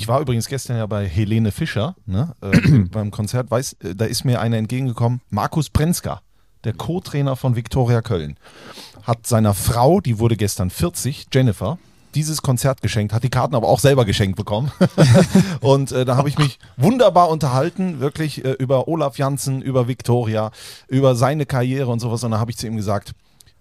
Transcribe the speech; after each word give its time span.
Ich 0.00 0.08
war 0.08 0.18
übrigens 0.18 0.48
gestern 0.48 0.78
ja 0.78 0.86
bei 0.86 1.06
Helene 1.06 1.52
Fischer 1.52 1.94
ne, 2.06 2.34
äh, 2.40 2.78
beim 2.90 3.10
Konzert. 3.10 3.50
Weiß, 3.50 3.74
äh, 3.84 3.94
da 3.94 4.06
ist 4.06 4.24
mir 4.24 4.40
einer 4.40 4.56
entgegengekommen, 4.56 5.20
Markus 5.28 5.68
Prenzka, 5.68 6.22
der 6.64 6.72
Co-Trainer 6.72 7.36
von 7.36 7.54
Viktoria 7.54 8.00
Köln, 8.00 8.38
hat 9.02 9.26
seiner 9.26 9.52
Frau, 9.52 10.00
die 10.00 10.18
wurde 10.18 10.38
gestern 10.38 10.70
40, 10.70 11.26
Jennifer, 11.30 11.78
dieses 12.14 12.40
Konzert 12.40 12.80
geschenkt, 12.80 13.12
hat 13.12 13.24
die 13.24 13.28
Karten 13.28 13.54
aber 13.54 13.68
auch 13.68 13.78
selber 13.78 14.06
geschenkt 14.06 14.36
bekommen. 14.36 14.72
und 15.60 15.92
äh, 15.92 16.06
da 16.06 16.16
habe 16.16 16.30
ich 16.30 16.38
mich 16.38 16.58
wunderbar 16.78 17.28
unterhalten, 17.28 18.00
wirklich 18.00 18.42
äh, 18.42 18.52
über 18.52 18.88
Olaf 18.88 19.18
Janssen, 19.18 19.60
über 19.60 19.86
Viktoria, 19.86 20.50
über 20.88 21.14
seine 21.14 21.44
Karriere 21.44 21.90
und 21.90 22.00
sowas. 22.00 22.24
Und 22.24 22.30
da 22.30 22.38
habe 22.38 22.50
ich 22.50 22.56
zu 22.56 22.66
ihm 22.66 22.76
gesagt, 22.76 23.12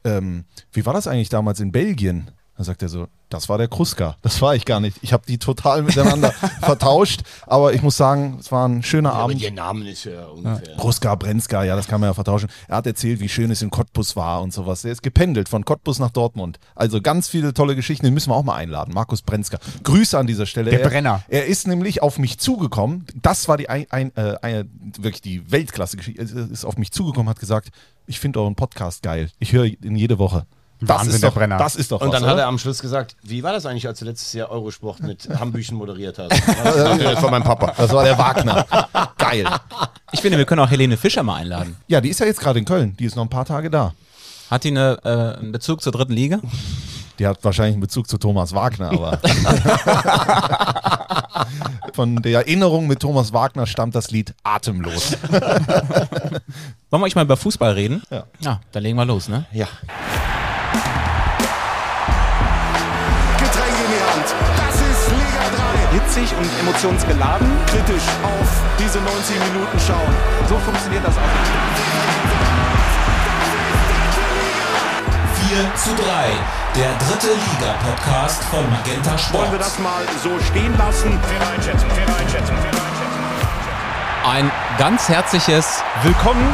ähm, 0.06 0.46
wie 0.71 0.86
war 0.86 0.94
das 0.94 1.06
eigentlich 1.06 1.28
damals 1.28 1.60
in 1.60 1.74
Belgien? 1.74 2.32
Dann 2.56 2.64
sagt 2.64 2.82
er 2.82 2.88
so, 2.88 3.08
das 3.30 3.48
war 3.50 3.57
der 3.57 3.68
Kruska. 3.68 4.18
Das 4.21 4.41
war 4.41 4.55
ich 4.55 4.66
gar 4.66 4.80
nicht. 4.80 4.98
Ich 5.02 5.14
habe 5.14 5.23
die 5.27 5.38
total 5.38 5.84
miteinander 5.84 6.32
vertauscht. 6.61 7.21
Aber 7.46 7.73
ich 7.73 7.82
muss 7.82 7.96
sagen, 7.96 8.38
es 8.39 8.51
war 8.51 8.68
ein 8.68 8.82
schöner 8.83 9.10
Ja, 9.10 9.15
aber 9.15 9.24
Abend. 9.25 9.42
ihr 9.42 9.51
Name 9.51 9.89
ist 9.89 10.06
ja 10.06 10.25
ungefähr. 10.25 10.75
Kruska, 10.78 11.15
Brenzka, 11.15 11.64
ja, 11.64 11.75
das 11.75 11.87
kann 11.87 12.01
man 12.01 12.10
ja 12.10 12.14
vertauschen. 12.14 12.50
Er 12.68 12.78
hat 12.78 12.87
erzählt, 12.87 13.20
wie 13.20 13.29
schön 13.29 13.51
es 13.51 13.61
in 13.61 13.70
Cottbus 13.70 14.15
war 14.15 14.42
und 14.42 14.51
sowas. 14.54 14.84
Er 14.84 14.92
ist 14.92 15.04
gependelt 15.04 15.47
von 15.47 15.64
Cottbus 15.64 16.00
nach 16.00 16.10
Dortmund. 16.10 16.60
Also 16.75 17.01
ganz 17.01 17.28
viele 17.29 17.54
tolle 17.54 17.75
Geschichten, 17.75 18.06
den 18.06 18.14
müssen 18.14 18.32
wir 18.32 18.36
auch 18.36 18.43
mal 18.43 18.56
einladen. 18.56 18.93
Markus 18.93 19.21
Brenzka. 19.21 19.59
Grüße 19.84 20.18
an 20.18 20.28
dieser 20.28 20.46
Stelle. 20.46 20.71
Der 20.71 20.82
er, 20.82 20.89
Brenner. 20.89 21.23
Er 21.28 21.46
ist 21.46 21.68
nämlich 21.68 22.01
auf 22.01 22.18
mich 22.18 22.39
zugekommen. 22.39 23.06
Das 23.21 23.48
war 23.48 23.57
die 23.57 23.70
ein, 23.70 23.86
ein, 23.92 24.11
äh, 24.15 24.36
eine, 24.42 24.65
wirklich 24.98 25.21
die 25.21 25.51
Weltklasse-Geschichte. 25.51 26.21
Er 26.21 26.51
ist 26.51 26.65
auf 26.65 26.78
mich 26.78 26.92
zugekommen, 26.92 27.29
hat 27.29 27.39
gesagt, 27.39 27.70
ich 28.07 28.20
finde 28.20 28.39
euren 28.42 28.56
Podcast 28.56 29.04
geil. 29.04 29.29
Ich 29.37 29.54
höre 29.54 29.65
ihn 29.65 29.96
jede 29.96 30.18
Woche. 30.18 30.46
Das 30.82 30.89
Wahnsinn, 30.89 31.15
ist 31.15 31.24
der 31.24 31.29
doch, 31.29 31.38
Brenner. 31.38 31.57
Das 31.57 31.75
ist 31.75 31.92
doch 31.92 32.00
Und 32.00 32.08
was, 32.08 32.14
dann 32.14 32.23
oder? 32.23 32.31
hat 32.31 32.39
er 32.39 32.47
am 32.47 32.58
Schluss 32.58 32.80
gesagt, 32.80 33.16
wie 33.23 33.44
war 33.44 33.52
das 33.52 33.66
eigentlich, 33.66 33.88
als 33.88 34.00
du 34.00 34.06
letztes 34.06 34.31
Jahr 34.31 34.50
Eurosport 34.50 35.02
mit 35.02 35.28
Hambüchen 35.39 35.78
moderiert 35.78 36.20
hast? 36.20 36.31
Das 36.31 37.20
von 37.20 37.31
meinem 37.31 37.44
Papa. 37.44 37.73
Das 37.78 37.92
war 37.92 38.06
der 38.06 38.17
Wagner. 38.17 38.66
Geil. 39.17 39.45
Ich 40.11 40.22
finde, 40.22 40.38
wir 40.38 40.45
können 40.45 40.62
auch 40.62 40.70
Helene 40.70 40.95
Fischer 40.95 41.23
mal 41.23 41.36
einladen. 41.36 41.76
Ja, 41.88 42.00
die 42.00 42.09
ist 42.09 42.20
ja 42.20 42.26
jetzt 42.26 42.39
gerade 42.39 42.59
in 42.59 42.66
Köln. 42.66 42.95
Die 42.98 43.06
ist 43.06 43.16
noch 43.16 43.23
ein 43.23 43.30
paar 43.30 43.45
Tage 43.45 43.70
da. 43.70 43.94
Hat 44.50 44.64
die 44.64 44.70
eine, 44.70 45.00
äh, 45.04 45.39
einen 45.39 45.52
Bezug 45.52 45.81
zur 45.81 45.92
dritten 45.92 46.14
Liga? 46.14 46.39
Die 47.20 47.28
hat 47.28 47.44
wahrscheinlich 47.44 47.73
einen 47.73 47.82
Bezug 47.82 48.08
zu 48.08 48.17
Thomas 48.17 48.56
Wagner, 48.56 48.92
aber. 48.92 49.20
Von 51.94 52.22
der 52.22 52.39
Erinnerung 52.39 52.88
mit 52.88 53.02
Thomas 53.02 53.34
Wagner 53.34 53.67
stammt 53.67 53.94
das 53.94 54.09
Lied 54.11 54.34
Atemlos. 54.44 55.17
Wollen 56.89 57.02
wir 57.02 57.06
euch 57.06 57.16
mal 57.16 57.26
über 57.26 57.36
Fußball 57.36 57.73
reden? 57.73 58.02
Ja. 58.09 58.23
Ja, 58.39 58.61
dann 58.72 58.84
legen 58.84 58.98
wir 58.98 59.06
los, 59.06 59.28
ne? 59.28 59.45
Ja. 59.52 59.67
Hitzig 66.10 66.36
und 66.38 66.50
emotionsgeladen. 66.60 67.48
Kritisch 67.68 68.04
auf 68.24 68.50
diese 68.80 69.00
90 69.00 69.36
Minuten 69.52 69.80
schauen. 69.80 70.14
So 70.48 70.58
funktioniert 70.58 71.06
das 71.06 71.16
auch. 71.16 71.22
4 75.48 75.76
zu 75.76 75.90
3, 75.96 76.32
der 76.76 76.90
dritte 77.08 77.28
Liga-Podcast 77.28 78.44
von 78.46 78.70
Magenta 78.70 79.18
Sport. 79.18 79.44
Wollen 79.44 79.52
wir 79.54 79.60
das 79.60 79.80
mal 79.80 80.04
so 80.24 80.40
stehen 80.40 80.76
lassen? 80.78 81.20
Ein 84.26 84.52
ganz 84.78 85.10
herzliches 85.10 85.84
Willkommen. 86.04 86.48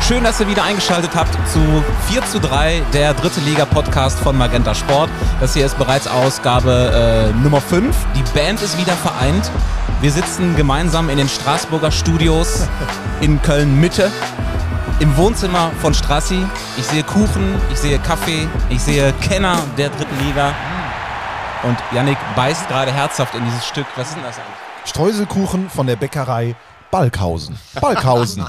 Schön, 0.00 0.24
dass 0.24 0.40
ihr 0.40 0.48
wieder 0.48 0.64
eingeschaltet 0.64 1.10
habt 1.14 1.32
zu 1.48 1.60
4 2.08 2.24
zu 2.26 2.40
3, 2.40 2.82
der 2.92 3.14
dritte 3.14 3.40
Liga-Podcast 3.40 4.18
von 4.18 4.36
Magenta 4.36 4.74
Sport. 4.74 5.10
Das 5.40 5.54
hier 5.54 5.66
ist 5.66 5.78
bereits 5.78 6.06
Ausgabe 6.06 7.32
äh, 7.32 7.42
Nummer 7.42 7.60
5. 7.60 7.94
Die 8.16 8.22
Band 8.34 8.60
ist 8.62 8.78
wieder 8.78 8.94
vereint. 8.94 9.50
Wir 10.00 10.10
sitzen 10.10 10.56
gemeinsam 10.56 11.10
in 11.10 11.18
den 11.18 11.28
Straßburger 11.28 11.90
Studios 11.90 12.68
in 13.20 13.40
Köln-Mitte. 13.42 14.10
Im 14.98 15.16
Wohnzimmer 15.16 15.70
von 15.80 15.94
Strassi. 15.94 16.44
Ich 16.76 16.86
sehe 16.86 17.02
Kuchen, 17.02 17.54
ich 17.72 17.78
sehe 17.78 17.98
Kaffee, 17.98 18.48
ich 18.68 18.80
sehe 18.80 19.12
Kenner 19.20 19.58
der 19.78 19.90
dritten 19.90 20.26
Liga. 20.26 20.54
Und 21.62 21.76
Yannick 21.92 22.18
beißt 22.36 22.68
gerade 22.68 22.92
herzhaft 22.92 23.34
in 23.34 23.44
dieses 23.44 23.66
Stück. 23.66 23.86
Was 23.96 24.08
ist 24.08 24.16
denn 24.16 24.24
das 24.24 24.36
eigentlich? 24.36 24.90
Streuselkuchen 24.90 25.68
von 25.68 25.86
der 25.86 25.96
Bäckerei 25.96 26.56
Balkhausen. 26.90 27.56
Balkhausen. 27.80 28.44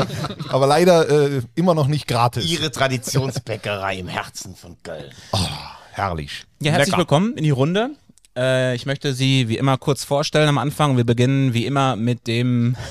aber 0.48 0.66
leider 0.66 1.08
äh, 1.08 1.42
immer 1.54 1.74
noch 1.74 1.88
nicht 1.88 2.08
gratis. 2.08 2.46
Ihre 2.46 2.70
Traditionsbäckerei 2.70 3.98
im 3.98 4.08
Herzen 4.08 4.56
von 4.56 4.76
Köln. 4.82 5.12
Herrlich. 5.92 6.44
Ja, 6.60 6.72
herzlich 6.72 6.88
Lecker. 6.88 6.98
willkommen 6.98 7.36
in 7.36 7.44
die 7.44 7.50
Runde. 7.50 7.90
Äh, 8.34 8.74
ich 8.74 8.86
möchte 8.86 9.12
Sie 9.12 9.48
wie 9.48 9.58
immer 9.58 9.76
kurz 9.76 10.04
vorstellen 10.04 10.48
am 10.48 10.56
Anfang. 10.56 10.96
Wir 10.96 11.04
beginnen 11.04 11.52
wie 11.52 11.66
immer 11.66 11.96
mit 11.96 12.26
dem. 12.26 12.76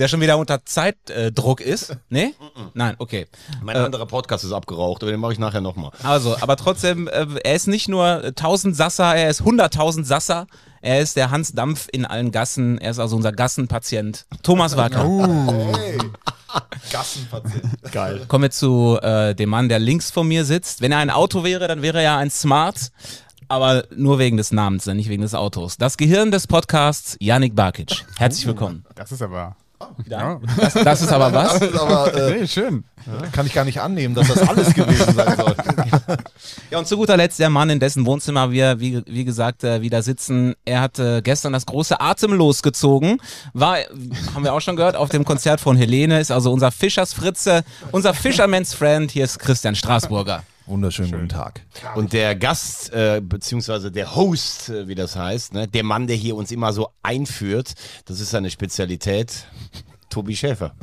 der 0.00 0.08
schon 0.08 0.22
wieder 0.22 0.38
unter 0.38 0.64
Zeitdruck 0.64 1.60
ist. 1.60 1.94
Nee? 2.08 2.34
Nein, 2.74 2.94
okay. 2.98 3.26
Mein 3.62 3.76
anderer 3.76 4.06
Podcast 4.06 4.44
ist 4.44 4.52
abgeraucht, 4.52 5.02
aber 5.02 5.12
den 5.12 5.20
mache 5.20 5.34
ich 5.34 5.38
nachher 5.38 5.60
nochmal. 5.60 5.90
Also, 6.02 6.36
aber 6.40 6.56
trotzdem, 6.56 7.06
äh, 7.06 7.26
er 7.44 7.54
ist 7.54 7.66
nicht 7.66 7.86
nur 7.86 8.24
1000 8.24 8.74
Sasser, 8.74 9.14
er 9.14 9.28
ist 9.28 9.42
100.000 9.42 10.04
Sasser. 10.04 10.46
Er 10.82 11.02
ist 11.02 11.16
der 11.16 11.30
Hans 11.30 11.52
Dampf 11.52 11.88
in 11.92 12.06
allen 12.06 12.30
Gassen. 12.30 12.78
Er 12.78 12.92
ist 12.92 12.98
also 12.98 13.14
unser 13.14 13.32
Gassenpatient. 13.32 14.24
Thomas 14.42 14.78
Wacker. 14.78 15.04
Gassenpatient. 16.90 17.92
Geil. 17.92 18.24
Kommen 18.28 18.44
wir 18.44 18.50
zu 18.50 18.98
äh, 19.02 19.34
dem 19.34 19.50
Mann, 19.50 19.68
der 19.68 19.78
links 19.78 20.10
von 20.10 20.26
mir 20.26 20.46
sitzt. 20.46 20.80
Wenn 20.80 20.92
er 20.92 20.98
ein 20.98 21.10
Auto 21.10 21.44
wäre, 21.44 21.68
dann 21.68 21.82
wäre 21.82 22.00
er 22.00 22.16
ein 22.16 22.30
Smart. 22.30 22.92
Aber 23.48 23.84
nur 23.94 24.18
wegen 24.18 24.38
des 24.38 24.52
Namens, 24.52 24.86
nicht 24.86 25.10
wegen 25.10 25.20
des 25.20 25.34
Autos. 25.34 25.76
Das 25.76 25.98
Gehirn 25.98 26.30
des 26.30 26.46
Podcasts, 26.46 27.18
Yannick 27.20 27.54
Barkic. 27.54 28.06
Herzlich 28.16 28.46
willkommen. 28.46 28.86
Das 28.94 29.12
ist 29.12 29.20
aber. 29.20 29.56
Ja. 30.06 30.40
Das, 30.58 30.74
das 30.74 31.02
ist 31.02 31.12
aber 31.12 31.32
was? 31.32 31.60
aber 31.80 32.14
äh, 32.14 32.40
Nee, 32.40 32.46
schön. 32.46 32.84
kann 33.32 33.46
ich 33.46 33.54
gar 33.54 33.64
nicht 33.64 33.80
annehmen, 33.80 34.14
dass 34.14 34.28
das 34.28 34.46
alles 34.48 34.74
gewesen 34.74 35.14
sein 35.14 35.36
soll. 35.36 35.54
Ja, 36.70 36.78
und 36.78 36.86
zu 36.86 36.96
guter 36.96 37.16
Letzt 37.16 37.38
der 37.38 37.50
Mann, 37.50 37.68
in 37.70 37.80
dessen 37.80 38.06
Wohnzimmer 38.06 38.52
wir, 38.52 38.78
wie, 38.78 39.02
wie 39.06 39.24
gesagt, 39.24 39.64
äh, 39.64 39.82
wieder 39.82 40.02
sitzen. 40.02 40.54
Er 40.64 40.80
hat 40.80 40.98
äh, 40.98 41.20
gestern 41.22 41.52
das 41.52 41.66
große 41.66 42.00
Atemlos 42.00 42.62
gezogen. 42.62 43.18
War, 43.52 43.78
haben 44.34 44.44
wir 44.44 44.52
auch 44.52 44.60
schon 44.60 44.76
gehört, 44.76 44.96
auf 44.96 45.08
dem 45.08 45.24
Konzert 45.24 45.60
von 45.60 45.76
Helene. 45.76 46.20
Ist 46.20 46.30
also 46.30 46.52
unser 46.52 46.70
Fischersfritze, 46.70 47.64
unser 47.92 48.14
Fisherman's 48.14 48.74
Friend. 48.74 49.10
Hier 49.10 49.24
ist 49.24 49.38
Christian 49.38 49.74
Straßburger. 49.74 50.42
Wunderschönen 50.70 51.10
guten 51.10 51.28
Tag. 51.28 51.62
Und 51.96 52.12
der 52.12 52.36
Gast, 52.36 52.92
äh, 52.92 53.20
beziehungsweise 53.20 53.90
der 53.90 54.14
Host, 54.14 54.68
äh, 54.68 54.86
wie 54.86 54.94
das 54.94 55.16
heißt, 55.16 55.52
ne, 55.52 55.66
der 55.66 55.82
Mann, 55.82 56.06
der 56.06 56.14
hier 56.14 56.36
uns 56.36 56.52
immer 56.52 56.72
so 56.72 56.90
einführt, 57.02 57.74
das 58.04 58.20
ist 58.20 58.30
seine 58.30 58.50
Spezialität, 58.50 59.46
Tobi 60.10 60.36
Schäfer. 60.36 60.76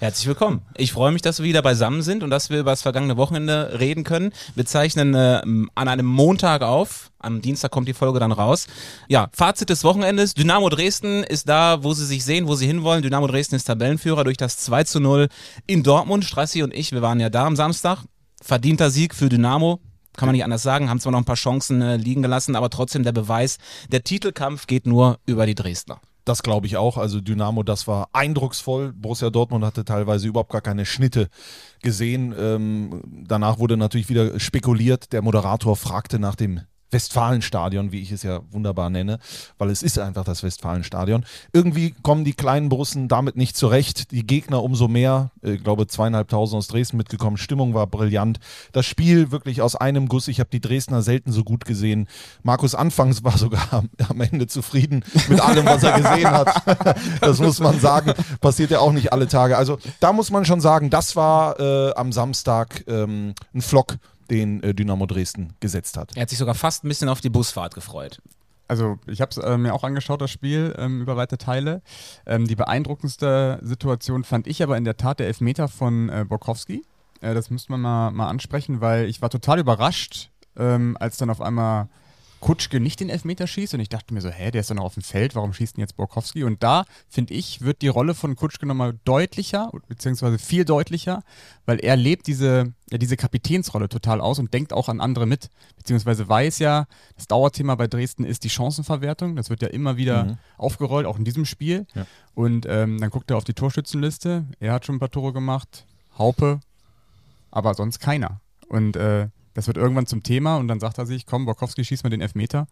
Herzlich 0.00 0.26
willkommen. 0.26 0.62
Ich 0.76 0.92
freue 0.92 1.12
mich, 1.12 1.22
dass 1.22 1.38
wir 1.38 1.46
wieder 1.46 1.62
beisammen 1.62 2.02
sind 2.02 2.24
und 2.24 2.30
dass 2.30 2.50
wir 2.50 2.58
über 2.58 2.72
das 2.72 2.82
vergangene 2.82 3.16
Wochenende 3.16 3.78
reden 3.78 4.02
können. 4.02 4.32
Wir 4.56 4.66
zeichnen 4.66 5.14
äh, 5.14 5.40
an 5.74 5.88
einem 5.88 6.06
Montag 6.06 6.62
auf. 6.62 7.12
Am 7.20 7.40
Dienstag 7.40 7.70
kommt 7.70 7.86
die 7.86 7.94
Folge 7.94 8.18
dann 8.18 8.32
raus. 8.32 8.66
Ja, 9.08 9.28
Fazit 9.32 9.70
des 9.70 9.84
Wochenendes. 9.84 10.34
Dynamo 10.34 10.68
Dresden 10.68 11.22
ist 11.22 11.48
da, 11.48 11.84
wo 11.84 11.94
sie 11.94 12.06
sich 12.06 12.24
sehen, 12.24 12.48
wo 12.48 12.56
sie 12.56 12.66
hinwollen. 12.66 13.02
Dynamo 13.02 13.28
Dresden 13.28 13.54
ist 13.54 13.64
Tabellenführer 13.64 14.24
durch 14.24 14.36
das 14.36 14.58
2 14.58 14.82
zu 14.82 14.98
0 14.98 15.28
in 15.68 15.84
Dortmund. 15.84 16.24
Strassi 16.24 16.64
und 16.64 16.74
ich, 16.74 16.90
wir 16.90 17.02
waren 17.02 17.20
ja 17.20 17.30
da 17.30 17.46
am 17.46 17.54
Samstag. 17.54 18.04
Verdienter 18.42 18.90
Sieg 18.90 19.14
für 19.14 19.28
Dynamo. 19.28 19.80
Kann 20.14 20.26
man 20.26 20.34
nicht 20.34 20.44
anders 20.44 20.62
sagen, 20.62 20.90
haben 20.90 21.00
zwar 21.00 21.12
noch 21.12 21.20
ein 21.20 21.24
paar 21.24 21.36
Chancen 21.36 21.80
äh, 21.80 21.96
liegen 21.96 22.20
gelassen, 22.20 22.54
aber 22.54 22.68
trotzdem 22.68 23.02
der 23.02 23.12
Beweis, 23.12 23.56
der 23.90 24.04
Titelkampf 24.04 24.66
geht 24.66 24.86
nur 24.86 25.18
über 25.24 25.46
die 25.46 25.54
Dresdner. 25.54 26.00
Das 26.24 26.42
glaube 26.42 26.66
ich 26.66 26.76
auch. 26.76 26.98
Also 26.98 27.20
Dynamo, 27.20 27.62
das 27.62 27.88
war 27.88 28.08
eindrucksvoll. 28.12 28.92
Borussia 28.92 29.30
Dortmund 29.30 29.64
hatte 29.64 29.84
teilweise 29.84 30.28
überhaupt 30.28 30.52
gar 30.52 30.60
keine 30.60 30.86
Schnitte 30.86 31.28
gesehen. 31.82 32.34
Ähm, 32.38 33.02
danach 33.26 33.58
wurde 33.58 33.76
natürlich 33.76 34.08
wieder 34.08 34.38
spekuliert. 34.38 35.12
Der 35.12 35.22
Moderator 35.22 35.76
fragte 35.76 36.18
nach 36.18 36.36
dem 36.36 36.60
Westfalenstadion, 36.92 37.92
wie 37.92 38.00
ich 38.00 38.12
es 38.12 38.22
ja 38.22 38.40
wunderbar 38.50 38.90
nenne, 38.90 39.18
weil 39.58 39.70
es 39.70 39.82
ist 39.82 39.98
einfach 39.98 40.24
das 40.24 40.42
Westfalenstadion. 40.42 41.24
Irgendwie 41.52 41.94
kommen 42.02 42.24
die 42.24 42.34
kleinen 42.34 42.68
Borussen 42.68 43.08
damit 43.08 43.36
nicht 43.36 43.56
zurecht. 43.56 44.10
Die 44.10 44.26
Gegner 44.26 44.62
umso 44.62 44.88
mehr. 44.88 45.30
Ich 45.42 45.62
glaube, 45.62 45.86
zweieinhalbtausend 45.86 46.58
aus 46.58 46.68
Dresden 46.68 46.96
mitgekommen. 46.96 47.36
Stimmung 47.36 47.74
war 47.74 47.86
brillant. 47.86 48.38
Das 48.72 48.86
Spiel 48.86 49.30
wirklich 49.30 49.62
aus 49.62 49.76
einem 49.76 50.08
Guss. 50.08 50.28
Ich 50.28 50.40
habe 50.40 50.50
die 50.50 50.60
Dresdner 50.60 51.02
selten 51.02 51.32
so 51.32 51.44
gut 51.44 51.64
gesehen. 51.64 52.08
Markus 52.42 52.74
anfangs 52.74 53.24
war 53.24 53.38
sogar 53.38 53.72
am, 53.72 53.90
am 54.08 54.20
Ende 54.20 54.46
zufrieden 54.46 55.04
mit 55.28 55.40
allem, 55.40 55.66
was 55.66 55.82
er 55.82 56.00
gesehen 56.00 56.30
hat. 56.30 56.62
Das 57.20 57.38
muss 57.38 57.60
man 57.60 57.78
sagen. 57.80 58.12
Passiert 58.40 58.70
ja 58.70 58.80
auch 58.80 58.92
nicht 58.92 59.12
alle 59.12 59.28
Tage. 59.28 59.56
Also 59.56 59.78
da 60.00 60.12
muss 60.12 60.30
man 60.30 60.44
schon 60.44 60.60
sagen, 60.60 60.90
das 60.90 61.16
war 61.16 61.58
äh, 61.60 61.92
am 61.94 62.12
Samstag 62.12 62.84
ähm, 62.86 63.34
ein 63.54 63.62
Flock, 63.62 63.96
den 64.32 64.62
äh, 64.62 64.74
Dynamo 64.74 65.06
Dresden 65.06 65.54
gesetzt 65.60 65.96
hat. 65.96 66.16
Er 66.16 66.22
hat 66.22 66.30
sich 66.30 66.38
sogar 66.38 66.54
fast 66.54 66.84
ein 66.84 66.88
bisschen 66.88 67.08
auf 67.08 67.20
die 67.20 67.30
Busfahrt 67.30 67.74
gefreut. 67.74 68.20
Also 68.66 68.98
ich 69.06 69.20
habe 69.20 69.30
es 69.30 69.36
äh, 69.36 69.58
mir 69.58 69.74
auch 69.74 69.84
angeschaut, 69.84 70.22
das 70.22 70.30
Spiel, 70.30 70.74
ähm, 70.78 71.02
über 71.02 71.16
weite 71.16 71.36
Teile. 71.36 71.82
Ähm, 72.24 72.46
die 72.46 72.56
beeindruckendste 72.56 73.58
Situation 73.62 74.24
fand 74.24 74.46
ich 74.46 74.62
aber 74.62 74.78
in 74.78 74.84
der 74.84 74.96
Tat 74.96 75.20
der 75.20 75.26
Elfmeter 75.26 75.68
von 75.68 76.08
äh, 76.08 76.24
Borkowski. 76.26 76.82
Äh, 77.20 77.34
das 77.34 77.50
müsste 77.50 77.72
man 77.72 77.82
mal, 77.82 78.10
mal 78.12 78.28
ansprechen, 78.28 78.80
weil 78.80 79.06
ich 79.06 79.20
war 79.20 79.28
total 79.28 79.58
überrascht, 79.58 80.30
ähm, 80.56 80.96
als 80.98 81.18
dann 81.18 81.28
auf 81.28 81.42
einmal 81.42 81.88
Kutschke 82.42 82.80
nicht 82.80 82.98
den 82.98 83.08
Elfmeter 83.08 83.46
schießt 83.46 83.72
und 83.74 83.80
ich 83.80 83.88
dachte 83.88 84.12
mir 84.12 84.20
so, 84.20 84.28
hä, 84.28 84.50
der 84.50 84.62
ist 84.62 84.68
doch 84.70 84.74
noch 84.74 84.82
auf 84.82 84.94
dem 84.94 85.04
Feld, 85.04 85.36
warum 85.36 85.52
schießt 85.52 85.76
denn 85.76 85.80
jetzt 85.80 85.96
Borkowski? 85.96 86.42
Und 86.42 86.60
da, 86.64 86.84
finde 87.08 87.34
ich, 87.34 87.60
wird 87.60 87.82
die 87.82 87.88
Rolle 87.88 88.14
von 88.14 88.34
Kutschke 88.34 88.66
nochmal 88.66 88.98
deutlicher, 89.04 89.70
beziehungsweise 89.86 90.38
viel 90.40 90.64
deutlicher, 90.64 91.22
weil 91.66 91.78
er 91.78 91.94
lebt 91.94 92.26
diese, 92.26 92.74
ja, 92.90 92.98
diese 92.98 93.16
Kapitänsrolle 93.16 93.88
total 93.88 94.20
aus 94.20 94.40
und 94.40 94.52
denkt 94.52 94.72
auch 94.72 94.88
an 94.88 95.00
andere 95.00 95.24
mit, 95.24 95.50
beziehungsweise 95.76 96.28
weiß 96.28 96.58
ja, 96.58 96.86
das 97.14 97.28
Dauerthema 97.28 97.76
bei 97.76 97.86
Dresden 97.86 98.24
ist 98.24 98.42
die 98.42 98.50
Chancenverwertung, 98.50 99.36
das 99.36 99.48
wird 99.48 99.62
ja 99.62 99.68
immer 99.68 99.96
wieder 99.96 100.24
Mhm. 100.24 100.38
aufgerollt, 100.58 101.06
auch 101.06 101.18
in 101.18 101.24
diesem 101.24 101.44
Spiel. 101.44 101.86
Ja. 101.94 102.06
Und 102.34 102.66
ähm, 102.68 103.00
dann 103.00 103.10
guckt 103.10 103.30
er 103.30 103.36
auf 103.36 103.44
die 103.44 103.54
Torschützenliste, 103.54 104.46
er 104.58 104.72
hat 104.72 104.84
schon 104.84 104.96
ein 104.96 105.00
paar 105.00 105.12
Tore 105.12 105.32
gemacht, 105.32 105.86
Haupe, 106.18 106.58
aber 107.52 107.74
sonst 107.74 108.00
keiner. 108.00 108.40
Und 108.68 108.96
äh, 108.96 109.28
das 109.54 109.66
wird 109.66 109.76
irgendwann 109.76 110.06
zum 110.06 110.22
Thema 110.22 110.56
und 110.56 110.68
dann 110.68 110.80
sagt 110.80 110.98
er 110.98 111.06
sich, 111.06 111.26
komm, 111.26 111.44
Borkowski 111.44 111.84
schießt 111.84 112.04
mal 112.04 112.10
den 112.10 112.20
Elfmeter 112.20 112.66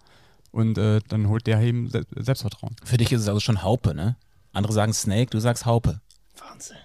und 0.52 0.78
äh, 0.78 1.00
dann 1.08 1.28
holt 1.28 1.46
der 1.46 1.60
eben 1.60 1.88
Se 1.90 2.04
Selbstvertrauen. 2.16 2.76
Für 2.84 2.96
dich 2.96 3.12
ist 3.12 3.22
es 3.22 3.28
also 3.28 3.40
schon 3.40 3.62
Haupe, 3.62 3.94
ne? 3.94 4.16
Andere 4.52 4.72
sagen 4.72 4.92
Snake, 4.92 5.30
du 5.30 5.38
sagst 5.38 5.66
Haupe. 5.66 6.00
Wahnsinn. 6.38 6.76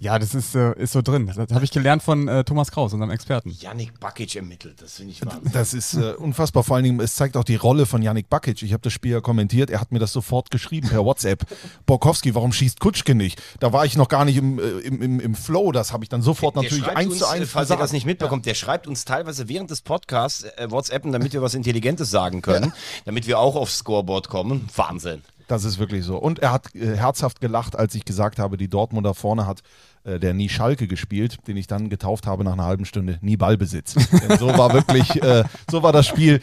Ja, 0.00 0.18
das 0.18 0.34
ist, 0.34 0.54
äh, 0.54 0.78
ist 0.78 0.92
so 0.92 1.02
drin. 1.02 1.26
Das 1.26 1.52
habe 1.52 1.64
ich 1.64 1.72
gelernt 1.72 2.04
von 2.04 2.28
äh, 2.28 2.44
Thomas 2.44 2.70
Kraus, 2.70 2.92
unserem 2.92 3.10
Experten. 3.10 3.50
Yannick 3.50 3.98
Bakic 3.98 4.36
ermittelt, 4.36 4.80
das 4.80 4.94
finde 4.94 5.12
ich 5.12 5.26
Wahnsinn. 5.26 5.50
Das 5.52 5.74
ist 5.74 5.94
äh, 5.94 6.12
unfassbar. 6.12 6.62
Vor 6.62 6.76
allen 6.76 6.84
Dingen, 6.84 7.00
es 7.00 7.16
zeigt 7.16 7.36
auch 7.36 7.42
die 7.42 7.56
Rolle 7.56 7.84
von 7.84 8.00
Yannick 8.00 8.28
Bakic. 8.30 8.62
Ich 8.62 8.72
habe 8.72 8.82
das 8.82 8.92
Spiel 8.92 9.12
ja 9.12 9.20
kommentiert. 9.20 9.70
Er 9.70 9.80
hat 9.80 9.90
mir 9.90 9.98
das 9.98 10.12
sofort 10.12 10.52
geschrieben 10.52 10.88
per 10.88 11.04
WhatsApp. 11.04 11.44
Borkowski, 11.86 12.34
warum 12.36 12.52
schießt 12.52 12.78
Kutschke 12.78 13.16
nicht? 13.16 13.42
Da 13.58 13.72
war 13.72 13.86
ich 13.86 13.96
noch 13.96 14.08
gar 14.08 14.24
nicht 14.24 14.36
im, 14.36 14.60
äh, 14.60 14.62
im, 14.62 15.02
im, 15.02 15.20
im 15.20 15.34
Flow. 15.34 15.72
Das 15.72 15.92
habe 15.92 16.04
ich 16.04 16.08
dann 16.08 16.22
sofort 16.22 16.54
Der 16.54 16.62
natürlich 16.62 16.84
schreibt 16.84 16.96
eins 16.96 17.10
uns, 17.10 17.18
zu 17.18 17.24
äh, 17.24 17.28
eins 17.28 17.50
falls 17.50 17.68
ihr 17.68 17.74
gesagt. 17.74 17.82
das 17.82 17.92
nicht 17.92 18.06
mitbekommt, 18.06 18.46
der 18.46 18.54
schreibt 18.54 18.86
uns 18.86 19.04
teilweise 19.04 19.48
während 19.48 19.70
des 19.70 19.82
Podcasts 19.82 20.44
äh, 20.44 20.70
WhatsAppen, 20.70 21.10
damit 21.10 21.32
wir 21.32 21.42
was 21.42 21.54
Intelligentes 21.54 22.08
sagen 22.08 22.40
können, 22.40 22.72
damit 23.04 23.26
wir 23.26 23.40
auch 23.40 23.56
aufs 23.56 23.78
Scoreboard 23.78 24.28
kommen. 24.28 24.68
Wahnsinn. 24.76 25.22
Das 25.48 25.64
ist 25.64 25.78
wirklich 25.78 26.04
so. 26.04 26.18
Und 26.18 26.38
er 26.38 26.52
hat 26.52 26.74
äh, 26.74 26.96
herzhaft 26.96 27.40
gelacht, 27.40 27.74
als 27.74 27.94
ich 27.94 28.04
gesagt 28.04 28.38
habe, 28.38 28.56
die 28.56 28.68
Dortmunder 28.68 29.14
vorne 29.14 29.46
hat 29.46 29.62
äh, 30.04 30.20
der 30.20 30.34
Nie 30.34 30.50
Schalke 30.50 30.86
gespielt, 30.86 31.38
den 31.48 31.56
ich 31.56 31.66
dann 31.66 31.88
getauft 31.88 32.26
habe 32.26 32.44
nach 32.44 32.52
einer 32.52 32.66
halben 32.66 32.84
Stunde 32.84 33.18
Nie 33.22 33.38
Ballbesitz. 33.38 33.94
Denn 34.28 34.38
so 34.38 34.46
war 34.46 34.74
wirklich, 34.74 35.22
äh, 35.22 35.44
so 35.70 35.82
war 35.82 35.92
das 35.92 36.06
Spiel 36.06 36.40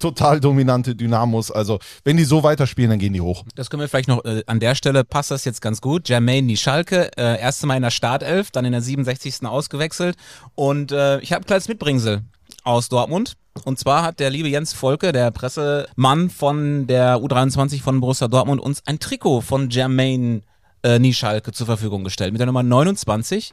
total 0.00 0.40
dominante 0.40 0.96
Dynamos. 0.96 1.52
Also 1.52 1.78
wenn 2.04 2.16
die 2.16 2.24
so 2.24 2.42
weiterspielen, 2.42 2.90
dann 2.90 2.98
gehen 2.98 3.12
die 3.12 3.20
hoch. 3.20 3.44
Das 3.54 3.70
können 3.70 3.80
wir 3.82 3.88
vielleicht 3.88 4.08
noch, 4.08 4.24
äh, 4.24 4.42
an 4.46 4.58
der 4.58 4.74
Stelle 4.74 5.04
passt 5.04 5.30
das 5.30 5.44
jetzt 5.44 5.62
ganz 5.62 5.80
gut. 5.80 6.08
Jermaine 6.08 6.48
Nischalke, 6.48 7.10
äh, 7.16 7.40
erste 7.40 7.68
Mal 7.68 7.76
in 7.76 7.82
der 7.82 7.90
Startelf, 7.90 8.50
dann 8.50 8.64
in 8.64 8.72
der 8.72 8.82
67. 8.82 9.46
ausgewechselt. 9.46 10.16
Und 10.56 10.90
äh, 10.90 11.20
ich 11.20 11.32
habe 11.32 11.44
ein 11.44 11.46
kleines 11.46 11.68
Mitbringsel 11.68 12.22
aus 12.64 12.88
Dortmund. 12.88 13.36
Und 13.64 13.78
zwar 13.78 14.02
hat 14.02 14.20
der 14.20 14.30
liebe 14.30 14.48
Jens 14.48 14.72
Volke, 14.72 15.12
der 15.12 15.30
Pressemann 15.30 16.30
von 16.30 16.86
der 16.86 17.16
U23 17.16 17.82
von 17.82 18.00
Borussia 18.00 18.28
Dortmund, 18.28 18.60
uns 18.60 18.86
ein 18.86 18.98
Trikot 18.98 19.40
von 19.40 19.70
Jermaine 19.70 20.42
äh, 20.82 20.98
Nischalke 20.98 21.52
zur 21.52 21.66
Verfügung 21.66 22.04
gestellt. 22.04 22.32
Mit 22.32 22.40
der 22.40 22.46
Nummer 22.46 22.62
29. 22.62 23.52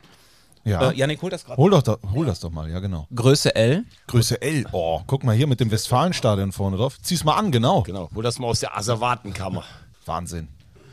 Ja. 0.63 0.91
Äh, 0.91 0.95
Janik, 0.95 1.21
hol 1.21 1.29
das 1.29 1.45
gerade. 1.45 1.57
Hol, 1.57 1.71
doch 1.71 1.81
da, 1.81 1.97
hol 2.13 2.25
das 2.25 2.39
doch 2.39 2.51
mal, 2.51 2.69
ja 2.69 2.79
genau. 2.79 3.07
Größe 3.13 3.55
L. 3.55 3.85
Größe 4.07 4.41
L. 4.41 4.65
Oh, 4.71 5.01
guck 5.07 5.23
mal 5.23 5.35
hier 5.35 5.47
mit 5.47 5.59
dem 5.59 5.71
Westfalenstadion 5.71 6.51
vorne 6.51 6.77
drauf. 6.77 6.97
Zieh's 7.01 7.23
mal 7.23 7.35
an, 7.35 7.51
genau. 7.51 7.83
Genau, 7.83 8.09
hol 8.13 8.23
das 8.23 8.38
mal 8.39 8.47
aus 8.47 8.59
der 8.59 8.77
Asservatenkammer. 8.77 9.63
Wahnsinn. 10.05 10.49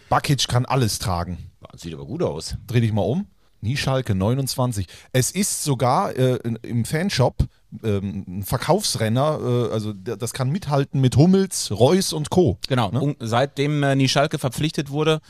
Bakic 0.08 0.48
kann 0.48 0.64
alles 0.64 0.98
tragen. 0.98 1.50
Sieht 1.76 1.94
aber 1.94 2.06
gut 2.06 2.22
aus. 2.22 2.56
Dreh 2.66 2.80
dich 2.80 2.92
mal 2.92 3.02
um. 3.02 3.26
Nieschalke 3.64 4.14
29. 4.14 4.86
Es 5.12 5.30
ist 5.30 5.64
sogar 5.64 6.14
äh, 6.16 6.38
im 6.62 6.84
Fanshop 6.84 7.46
ähm, 7.82 8.24
ein 8.28 8.42
Verkaufsrenner, 8.44 9.40
äh, 9.42 9.72
also 9.72 9.92
das 9.92 10.32
kann 10.32 10.50
mithalten 10.50 11.00
mit 11.00 11.16
Hummels, 11.16 11.72
Reus 11.72 12.12
und 12.12 12.30
Co. 12.30 12.58
Genau, 12.68 12.90
Ne? 12.90 13.16
seitdem 13.18 13.82
äh, 13.82 13.96
Nischalke 13.96 14.38
verpflichtet 14.38 14.90
wurde, 14.90 15.20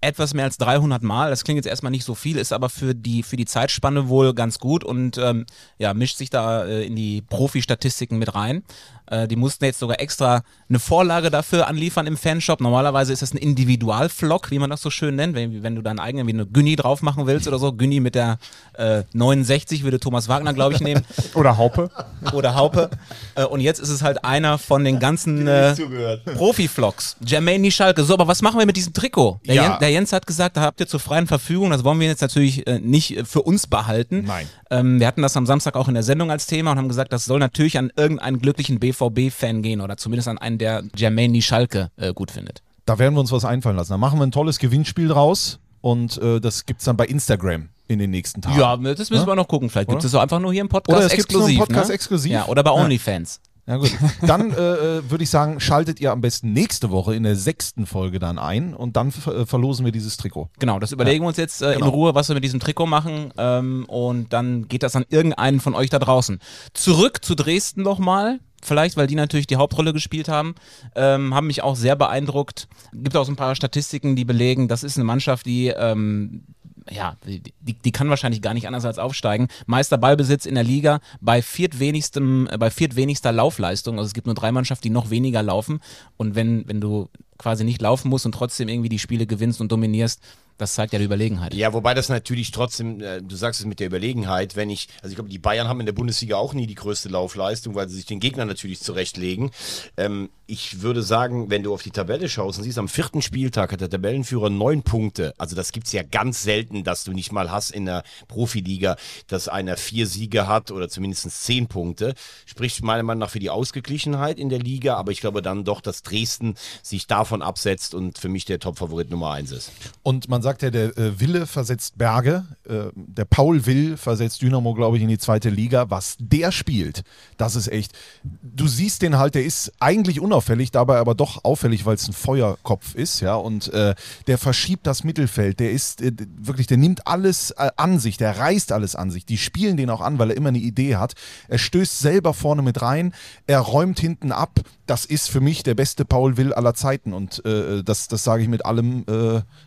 etwas 0.00 0.34
mehr 0.34 0.44
als 0.44 0.58
300 0.58 1.02
Mal. 1.02 1.30
Das 1.30 1.44
klingt 1.44 1.56
jetzt 1.56 1.66
erstmal 1.66 1.90
nicht 1.90 2.04
so 2.04 2.14
viel, 2.14 2.36
ist 2.36 2.52
aber 2.52 2.68
für 2.68 2.94
die, 2.94 3.22
für 3.22 3.36
die 3.36 3.46
Zeitspanne 3.46 4.08
wohl 4.08 4.34
ganz 4.34 4.58
gut 4.58 4.84
und 4.84 5.18
ähm, 5.18 5.46
ja, 5.78 5.94
mischt 5.94 6.18
sich 6.18 6.30
da 6.30 6.64
äh, 6.64 6.84
in 6.84 6.96
die 6.96 7.22
Profi-Statistiken 7.22 8.18
mit 8.18 8.34
rein. 8.34 8.64
Äh, 9.06 9.28
die 9.28 9.36
mussten 9.36 9.64
jetzt 9.64 9.78
sogar 9.78 10.00
extra 10.00 10.42
eine 10.68 10.78
Vorlage 10.78 11.30
dafür 11.30 11.66
anliefern 11.68 12.06
im 12.06 12.16
Fanshop. 12.16 12.60
Normalerweise 12.60 13.12
ist 13.12 13.22
das 13.22 13.32
ein 13.34 13.38
Individualflock, 13.38 14.50
wie 14.50 14.58
man 14.58 14.70
das 14.70 14.82
so 14.82 14.90
schön 14.90 15.16
nennt. 15.16 15.34
Wenn, 15.34 15.62
wenn 15.62 15.74
du 15.74 15.82
deinen 15.82 15.98
eigenen, 15.98 16.26
wie 16.26 16.32
eine 16.32 16.46
Günni 16.46 16.76
drauf 16.76 17.02
machen 17.02 17.26
willst 17.26 17.46
oder 17.48 17.58
so. 17.58 17.72
Günni 17.72 18.00
mit 18.00 18.14
der 18.14 18.38
äh, 18.74 19.02
69 19.12 19.84
würde 19.84 20.00
Thomas 20.00 20.28
Wagner, 20.28 20.54
glaube 20.54 20.74
ich, 20.74 20.80
nehmen. 20.80 21.02
Oder 21.34 21.56
Haupe. 21.58 21.90
oder 22.32 22.54
Haupe. 22.54 22.90
Äh, 23.34 23.44
und 23.44 23.60
jetzt 23.60 23.78
ist 23.80 23.88
es 23.88 24.02
halt 24.02 24.24
einer 24.24 24.58
von 24.58 24.84
den 24.84 24.98
ganzen 25.00 25.46
äh, 25.46 25.74
Profi-Vlogs. 26.36 27.16
Jermaine 27.24 27.60
Nischalke. 27.60 28.04
So, 28.04 28.14
aber 28.14 28.28
was 28.28 28.42
machen 28.42 28.58
wir 28.58 28.66
mit 28.66 28.76
diesem 28.76 28.92
Trikot? 28.92 29.40
Der, 29.46 29.54
Ja. 29.54 29.62
Jens, 29.64 29.78
der 29.80 29.90
Jens 29.90 30.12
hat 30.12 30.26
gesagt, 30.26 30.56
da 30.56 30.62
habt 30.62 30.80
ihr 30.80 30.86
zur 30.86 31.00
freien 31.00 31.26
Verfügung. 31.26 31.70
Das 31.70 31.84
wollen 31.84 32.00
wir 32.00 32.06
jetzt 32.06 32.20
natürlich 32.22 32.66
äh, 32.66 32.78
nicht 32.78 33.22
für 33.26 33.42
uns 33.42 33.66
behalten. 33.66 34.24
Nein. 34.26 34.48
Ähm, 34.70 35.00
wir 35.00 35.06
hatten 35.06 35.22
das 35.22 35.36
am 35.36 35.46
Samstag 35.46 35.76
auch 35.76 35.88
in 35.88 35.94
der 35.94 36.02
Sendung 36.02 36.30
als 36.30 36.46
Thema 36.46 36.72
und 36.72 36.78
haben 36.78 36.88
gesagt, 36.88 37.12
das 37.12 37.24
soll 37.24 37.38
natürlich 37.38 37.78
an 37.78 37.92
irgendeinen 37.96 38.38
glücklichen 38.40 38.80
BVB-Fan 38.94 39.62
gehen 39.62 39.80
oder 39.80 39.96
zumindest 39.96 40.28
an 40.28 40.38
einen, 40.38 40.58
der 40.58 40.82
Jermaine 40.96 41.32
Nischalke 41.32 41.90
äh, 41.96 42.12
gut 42.12 42.30
findet. 42.30 42.62
Da 42.86 42.98
werden 42.98 43.14
wir 43.14 43.20
uns 43.20 43.32
was 43.32 43.44
einfallen 43.44 43.76
lassen. 43.76 43.90
Da 43.92 43.98
machen 43.98 44.18
wir 44.18 44.26
ein 44.26 44.32
tolles 44.32 44.58
Gewinnspiel 44.58 45.08
draus 45.08 45.58
und 45.80 46.18
äh, 46.18 46.40
das 46.40 46.66
gibt's 46.66 46.84
dann 46.84 46.96
bei 46.96 47.06
Instagram 47.06 47.68
in 47.88 47.98
den 47.98 48.10
nächsten 48.10 48.40
Tagen. 48.42 48.58
Ja, 48.58 48.76
das 48.94 49.10
müssen 49.10 49.26
wir 49.26 49.34
noch 49.34 49.48
gucken. 49.48 49.68
Vielleicht 49.70 49.88
gibt 49.88 50.02
es 50.04 50.10
das 50.10 50.18
auch 50.18 50.22
einfach 50.22 50.40
nur 50.40 50.52
hier 50.52 50.62
im 50.62 50.68
Podcast 50.68 50.96
Oder 50.96 51.06
es 51.06 51.12
gibt's 51.16 51.32
nur 51.34 51.42
exklusiv. 51.42 51.58
Podcast 51.66 51.88
ne? 51.88 51.94
exklusiv. 51.94 52.32
Ja, 52.32 52.46
oder 52.46 52.62
bei 52.62 52.70
Ja. 52.74 52.82
OnlyFans. 52.82 53.40
Ja 53.66 53.76
gut. 53.78 53.92
Dann 54.20 54.50
äh, 54.52 54.54
äh, 54.98 55.10
würde 55.10 55.24
ich 55.24 55.30
sagen, 55.30 55.58
schaltet 55.58 55.98
ihr 55.98 56.12
am 56.12 56.20
besten 56.20 56.52
nächste 56.52 56.90
Woche 56.90 57.14
in 57.14 57.22
der 57.22 57.34
sechsten 57.34 57.86
Folge 57.86 58.18
dann 58.18 58.38
ein 58.38 58.74
und 58.74 58.96
dann 58.96 59.08
äh, 59.08 59.46
verlosen 59.46 59.86
wir 59.86 59.92
dieses 59.92 60.18
Trikot. 60.18 60.50
Genau, 60.58 60.78
das 60.78 60.92
überlegen 60.92 61.24
wir 61.24 61.28
uns 61.28 61.38
jetzt 61.38 61.62
äh, 61.62 61.72
Genau. 61.72 61.86
in 61.86 61.90
Ruhe, 61.92 62.14
was 62.14 62.28
wir 62.28 62.34
mit 62.34 62.44
diesem 62.44 62.60
Trikot 62.60 62.84
machen. 62.86 63.32
Ähm, 63.38 63.86
und 63.88 64.34
dann 64.34 64.68
geht 64.68 64.82
das 64.82 64.96
an 64.96 65.06
irgendeinen 65.08 65.60
von 65.60 65.74
euch 65.74 65.88
da 65.88 65.98
draußen. 65.98 66.40
Zurück 66.74 67.24
zu 67.24 67.34
Dresden 67.34 67.82
nochmal. 67.82 68.38
Vielleicht, 68.64 68.96
weil 68.96 69.06
die 69.06 69.14
natürlich 69.14 69.46
die 69.46 69.56
Hauptrolle 69.56 69.92
gespielt 69.92 70.28
haben, 70.28 70.54
ähm, 70.94 71.34
haben 71.34 71.46
mich 71.46 71.62
auch 71.62 71.76
sehr 71.76 71.96
beeindruckt. 71.96 72.66
Gibt 72.92 73.14
auch 73.16 73.26
so 73.26 73.32
ein 73.32 73.36
paar 73.36 73.54
Statistiken, 73.54 74.16
die 74.16 74.24
belegen, 74.24 74.68
das 74.68 74.82
ist 74.82 74.96
eine 74.96 75.04
Mannschaft, 75.04 75.44
die 75.44 75.68
ähm, 75.68 76.44
ja, 76.90 77.16
die, 77.26 77.42
die, 77.74 77.92
kann 77.92 78.10
wahrscheinlich 78.10 78.42
gar 78.42 78.54
nicht 78.54 78.66
anders 78.66 78.84
als 78.84 78.98
aufsteigen. 78.98 79.48
Meister 79.66 79.96
Ballbesitz 79.96 80.44
in 80.44 80.54
der 80.54 80.64
Liga 80.64 81.00
bei 81.20 81.40
viertwenigstem, 81.40 82.48
äh, 82.50 82.58
bei 82.58 82.70
viertwenigster 82.70 83.32
Laufleistung. 83.32 83.98
Also 83.98 84.08
es 84.08 84.14
gibt 84.14 84.26
nur 84.26 84.34
drei 84.34 84.52
Mannschaften, 84.52 84.82
die 84.82 84.90
noch 84.90 85.10
weniger 85.10 85.42
laufen. 85.42 85.80
Und 86.16 86.34
wenn, 86.34 86.68
wenn 86.68 86.80
du 86.80 87.08
quasi 87.38 87.64
nicht 87.64 87.80
laufen 87.80 88.08
musst 88.08 88.26
und 88.26 88.32
trotzdem 88.32 88.68
irgendwie 88.68 88.88
die 88.88 88.98
Spiele 88.98 89.26
gewinnst 89.26 89.60
und 89.60 89.72
dominierst, 89.72 90.20
das 90.56 90.74
zeigt 90.74 90.92
ja 90.92 90.98
die 90.98 91.04
Überlegenheit. 91.04 91.54
Ja, 91.54 91.72
wobei 91.72 91.94
das 91.94 92.08
natürlich 92.08 92.50
trotzdem, 92.50 93.00
äh, 93.00 93.20
du 93.22 93.34
sagst 93.34 93.60
es 93.60 93.66
mit 93.66 93.80
der 93.80 93.88
Überlegenheit, 93.88 94.56
wenn 94.56 94.70
ich, 94.70 94.88
also 95.02 95.10
ich 95.10 95.16
glaube, 95.16 95.30
die 95.30 95.38
Bayern 95.38 95.68
haben 95.68 95.80
in 95.80 95.86
der 95.86 95.92
Bundesliga 95.92 96.36
auch 96.36 96.54
nie 96.54 96.66
die 96.66 96.74
größte 96.74 97.08
Laufleistung, 97.08 97.74
weil 97.74 97.88
sie 97.88 97.96
sich 97.96 98.06
den 98.06 98.20
Gegner 98.20 98.44
natürlich 98.44 98.80
zurechtlegen. 98.80 99.50
Ähm, 99.96 100.30
ich 100.46 100.82
würde 100.82 101.02
sagen, 101.02 101.50
wenn 101.50 101.62
du 101.62 101.72
auf 101.72 101.82
die 101.82 101.90
Tabelle 101.90 102.28
schaust 102.28 102.58
und 102.58 102.64
siehst, 102.64 102.78
am 102.78 102.88
vierten 102.88 103.22
Spieltag 103.22 103.72
hat 103.72 103.80
der 103.80 103.88
Tabellenführer 103.88 104.50
neun 104.50 104.82
Punkte. 104.82 105.32
Also 105.38 105.56
das 105.56 105.72
gibt's 105.72 105.92
ja 105.92 106.02
ganz 106.02 106.42
selten, 106.42 106.84
dass 106.84 107.04
du 107.04 107.12
nicht 107.12 107.32
mal 107.32 107.50
hast 107.50 107.70
in 107.70 107.86
der 107.86 108.04
Profiliga, 108.28 108.96
dass 109.26 109.48
einer 109.48 109.76
vier 109.76 110.06
Siege 110.06 110.46
hat 110.46 110.70
oder 110.70 110.88
zumindest 110.88 111.30
zehn 111.30 111.66
Punkte. 111.66 112.14
Spricht 112.44 112.84
meiner 112.84 113.02
Meinung 113.02 113.20
nach 113.20 113.30
für 113.30 113.38
die 113.38 113.50
Ausgeglichenheit 113.50 114.38
in 114.38 114.50
der 114.50 114.58
Liga, 114.58 114.96
aber 114.96 115.12
ich 115.12 115.20
glaube 115.20 115.40
dann 115.40 115.64
doch, 115.64 115.80
dass 115.80 116.02
Dresden 116.02 116.56
sich 116.82 117.06
davon 117.06 117.40
absetzt 117.40 117.94
und 117.94 118.18
für 118.18 118.28
mich 118.28 118.44
der 118.44 118.58
Topfavorit 118.58 119.10
Nummer 119.10 119.32
eins 119.32 119.50
ist. 119.50 119.72
Und 120.02 120.28
man 120.28 120.42
sagt 120.44 120.62
ja, 120.62 120.70
der 120.70 120.96
äh, 120.96 121.18
Wille 121.18 121.46
versetzt 121.46 121.98
Berge. 121.98 122.44
Äh, 122.68 122.90
der 122.94 123.24
Paul 123.24 123.66
Will 123.66 123.96
versetzt 123.96 124.42
Dynamo, 124.42 124.74
glaube 124.74 124.96
ich, 124.96 125.02
in 125.02 125.08
die 125.08 125.18
zweite 125.18 125.50
Liga. 125.50 125.90
Was 125.90 126.16
der 126.20 126.52
spielt, 126.52 127.02
das 127.36 127.56
ist 127.56 127.68
echt. 127.68 127.92
Du 128.22 128.68
siehst 128.68 129.02
den 129.02 129.18
halt, 129.18 129.34
der 129.34 129.44
ist 129.44 129.72
eigentlich 129.80 130.20
unauffällig, 130.20 130.70
dabei 130.70 130.98
aber 130.98 131.14
doch 131.16 131.44
auffällig, 131.44 131.84
weil 131.86 131.96
es 131.96 132.06
ein 132.06 132.12
Feuerkopf 132.12 132.94
ist, 132.94 133.20
ja. 133.20 133.34
Und 133.34 133.72
äh, 133.72 133.96
der 134.26 134.38
verschiebt 134.38 134.86
das 134.86 135.02
Mittelfeld. 135.02 135.58
Der 135.58 135.72
ist 135.72 136.00
äh, 136.00 136.12
wirklich, 136.36 136.68
der 136.68 136.76
nimmt 136.76 137.06
alles 137.08 137.50
äh, 137.52 137.70
an 137.76 137.98
sich, 137.98 138.16
der 138.16 138.38
reißt 138.38 138.70
alles 138.70 138.94
an 138.94 139.10
sich. 139.10 139.26
Die 139.26 139.38
spielen 139.38 139.76
den 139.76 139.90
auch 139.90 140.02
an, 140.02 140.18
weil 140.18 140.30
er 140.30 140.36
immer 140.36 140.50
eine 140.50 140.58
Idee 140.58 140.96
hat. 140.96 141.14
Er 141.48 141.58
stößt 141.58 141.98
selber 141.98 142.34
vorne 142.34 142.62
mit 142.62 142.82
rein, 142.82 143.14
er 143.46 143.60
räumt 143.60 143.98
hinten 143.98 144.30
ab. 144.30 144.60
Das 144.86 145.06
ist 145.06 145.30
für 145.30 145.40
mich 145.40 145.62
der 145.62 145.74
beste 145.74 146.04
Paul 146.04 146.36
Will 146.36 146.52
aller 146.52 146.74
Zeiten. 146.74 147.14
Und 147.14 147.42
äh, 147.46 147.82
das, 147.82 148.08
das 148.08 148.22
sage 148.22 148.42
ich 148.42 148.48
mit 148.48 148.66
allem 148.66 149.04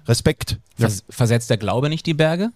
Respekt. 0.05 0.60
Vers 0.77 1.03
versetzt 1.10 1.50
der 1.50 1.57
Glaube 1.57 1.89
nicht 1.89 2.05
die 2.05 2.13
Berge? 2.13 2.51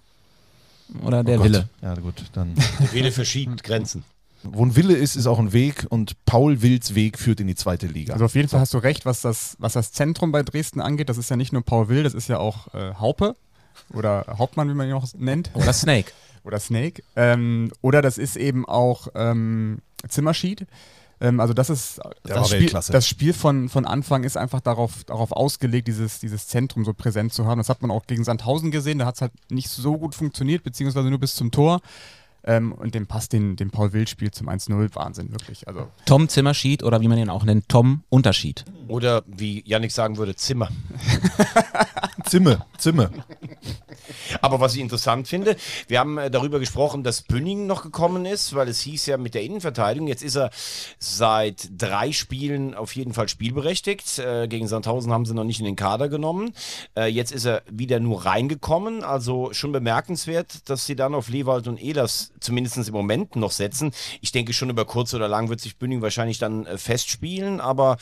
Oder 1.04 1.24
der 1.24 1.40
Oh. 1.40 1.44
Wille? 1.44 1.70
Ja, 1.82 1.94
gut, 1.96 2.16
dann. 2.34 2.54
Der 2.80 2.94
Wille 2.94 3.12
verschiebt 3.12 3.63
Grenzen. 3.63 4.04
Wo 4.44 4.66
ein 4.66 4.75
Wille 4.75 4.96
ist, 4.96 5.16
ist 5.16 5.28
auch 5.28 5.38
ein 5.40 5.54
Weg 5.54 5.86
und 5.90 6.16
Paul 6.25 6.62
Wills 6.63 6.96
Weg 6.96 7.20
führt 7.20 7.40
in 7.40 7.48
die 7.48 7.56
zweite 7.56 7.86
Liga. 7.88 8.13
Also 8.13 8.25
auf 8.25 8.34
jeden 8.36 8.50
Fall 8.50 8.60
hast 8.60 8.74
du 8.74 8.80
recht, 8.80 9.06
was 9.06 9.22
das, 9.22 9.56
was 9.60 9.74
das 9.74 9.92
Zentrum 9.92 10.32
bei 10.32 10.42
Dresden 10.42 10.82
angeht. 10.82 11.10
Das 11.10 11.18
ist 11.18 11.30
ja 11.30 11.36
nicht 11.36 11.54
nur 11.54 11.62
Paul 11.63 11.90
Will, 11.90 12.01
das 12.04 12.16
ist 12.16 12.28
ja 12.28 12.40
auch 12.40 12.74
äh, 12.74 12.96
Haupe 12.96 13.36
oder 13.94 14.25
Hauptmann, 14.38 14.68
wie 14.70 14.74
man 14.74 14.88
ihn 14.88 14.94
auch 14.94 15.06
nennt. 15.16 15.51
Oder 15.54 15.74
Snake. 15.74 16.12
oder 16.44 16.60
Snake. 16.60 17.04
Ähm, 17.16 17.72
oder 17.82 18.01
das 18.01 18.18
ist 18.18 18.36
eben 18.36 18.68
auch 18.68 19.10
ähm, 19.13 19.78
Zimmerschied. 20.10 20.66
Ähm, 21.22 21.40
also 21.40 21.54
das 21.54 21.70
ist 21.70 22.01
das 22.24 22.50
Spiel, 22.50 22.70
das 22.70 23.08
Spiel 23.08 23.34
von, 23.34 23.70
von 23.70 23.86
Anfang 23.86 24.24
ist 24.24 24.38
einfach 24.38 24.60
darauf, 24.60 25.04
darauf 25.04 25.32
ausgelegt, 25.32 25.88
dieses, 25.88 26.20
dieses 26.20 26.48
Zentrum 26.48 26.84
so 26.84 26.94
präsent 26.94 27.32
zu 27.32 27.46
haben. 27.46 27.60
Das 27.60 27.70
hat 27.70 27.82
man 27.82 27.92
auch 27.92 28.08
gegen 28.08 28.24
Sandhausen 28.24 28.72
gesehen, 28.72 29.00
da 29.00 29.06
hat 29.06 29.16
es 29.16 29.22
halt 29.22 29.32
nicht 29.50 29.70
so 29.70 29.98
gut 29.98 30.16
funktioniert, 30.16 30.63
beziehungsweise 30.63 31.10
nur 31.10 31.20
bis 31.20 31.36
zum 31.36 31.51
Tor. 31.51 31.82
Ähm, 32.44 32.72
und 32.72 32.96
dem 32.96 33.06
Pass, 33.06 33.30
den, 33.30 33.56
den 33.56 33.70
Paul 33.70 33.94
Wild 33.94 34.10
spielt 34.10 34.34
zum 34.34 34.50
1-0, 34.50 34.96
Wahnsinn, 34.96 35.32
wirklich. 35.32 35.68
Also 35.68 35.88
Tom 36.06 36.28
Zimmerschied 36.28 36.82
oder 36.82 37.00
wie 37.00 37.08
man 37.08 37.20
ihn 37.20 37.30
auch 37.30 37.44
nennt, 37.44 37.70
Tom 37.70 38.04
Unterschied. 38.10 38.66
Oder 38.88 39.22
wie 39.28 39.62
Yannick 39.63 39.92
sagen 39.92 40.18
würde, 40.18 40.36
Zimmer. 40.36 40.70
Zimme, 42.25 42.66
Zimme. 42.80 43.12
Aber 44.42 44.60
was 44.60 44.76
ich 44.76 44.82
interessant 44.82 45.28
finde, 45.28 45.56
wir 45.88 46.00
haben 46.00 46.18
äh, 46.18 46.32
darüber 46.32 46.60
gesprochen, 46.60 47.04
dass 47.04 47.22
Bünning 47.22 47.68
noch 47.68 47.84
gekommen 47.84 48.26
ist, 48.26 48.56
weil 48.56 48.68
es 48.68 48.82
hieß 48.82 49.08
ja 49.08 49.18
mit 49.18 49.34
der 49.34 49.44
Innenverteidigung. 49.44 50.08
Jetzt 50.08 50.24
ist 50.24 50.36
er 50.36 50.52
seit 51.00 51.70
drei 51.78 52.12
Spielen 52.12 52.74
auf 52.74 52.96
jeden 52.96 53.14
Fall 53.14 53.28
spielberechtigt. 53.28 54.20
Äh, 54.20 54.48
gegen 54.48 54.68
Sandhausen 54.68 55.12
haben 55.12 55.26
sie 55.26 55.34
noch 55.34 55.44
nicht 55.44 55.60
in 55.60 55.66
den 55.66 55.76
Kader 55.76 56.10
genommen. 56.10 56.54
Äh, 56.96 57.08
jetzt 57.08 57.32
ist 57.32 57.46
er 57.46 57.64
wieder 57.70 58.00
nur 58.00 58.26
reingekommen. 58.26 59.04
Also 59.04 59.54
schon 59.54 59.72
bemerkenswert, 59.72 60.70
dass 60.70 60.86
sie 60.86 60.96
dann 60.96 61.16
auf 61.16 61.30
Lewald 61.30 61.68
und 61.68 61.82
Ehlers 61.82 62.32
zumindest 62.40 62.78
im 62.78 62.94
Moment 62.94 63.36
noch 63.36 63.52
setzen. 63.52 63.92
Ich 64.22 64.32
denke 64.32 64.54
schon 64.54 64.70
über 64.70 64.86
kurz 64.86 65.14
oder 65.14 65.28
lang 65.28 65.50
wird 65.50 65.60
sich 65.60 65.78
Bünning 65.78 66.02
wahrscheinlich 66.02 66.40
dann 66.40 66.66
festspielen, 66.78 67.60
aber 67.60 67.98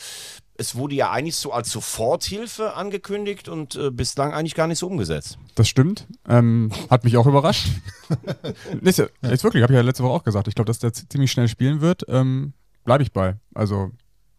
es 0.60 0.74
wurde 0.76 0.94
ja 0.94 1.10
eigentlich 1.10 1.36
so 1.36 1.52
als 1.52 1.70
Soforthilfe 1.70 2.74
angekündigt 2.74 3.48
und 3.48 3.76
äh, 3.76 3.90
bislang 3.90 4.34
eigentlich 4.34 4.54
gar 4.54 4.66
nicht 4.66 4.78
so 4.78 4.86
umgesetzt. 4.86 5.38
Das 5.54 5.68
stimmt. 5.68 6.06
Ähm, 6.28 6.70
hat 6.90 7.04
mich 7.04 7.16
auch 7.16 7.26
überrascht. 7.26 7.68
ist, 8.82 8.98
ja, 8.98 9.06
ist 9.22 9.42
wirklich, 9.42 9.62
habe 9.62 9.72
ich 9.72 9.76
ja 9.76 9.80
letzte 9.80 10.04
Woche 10.04 10.12
auch 10.12 10.22
gesagt. 10.22 10.48
Ich 10.48 10.54
glaube, 10.54 10.66
dass 10.66 10.78
der 10.78 10.92
ziemlich 10.92 11.32
schnell 11.32 11.48
spielen 11.48 11.80
wird. 11.80 12.04
Ähm, 12.08 12.52
Bleibe 12.84 13.02
ich 13.02 13.12
bei. 13.12 13.36
Also 13.54 13.90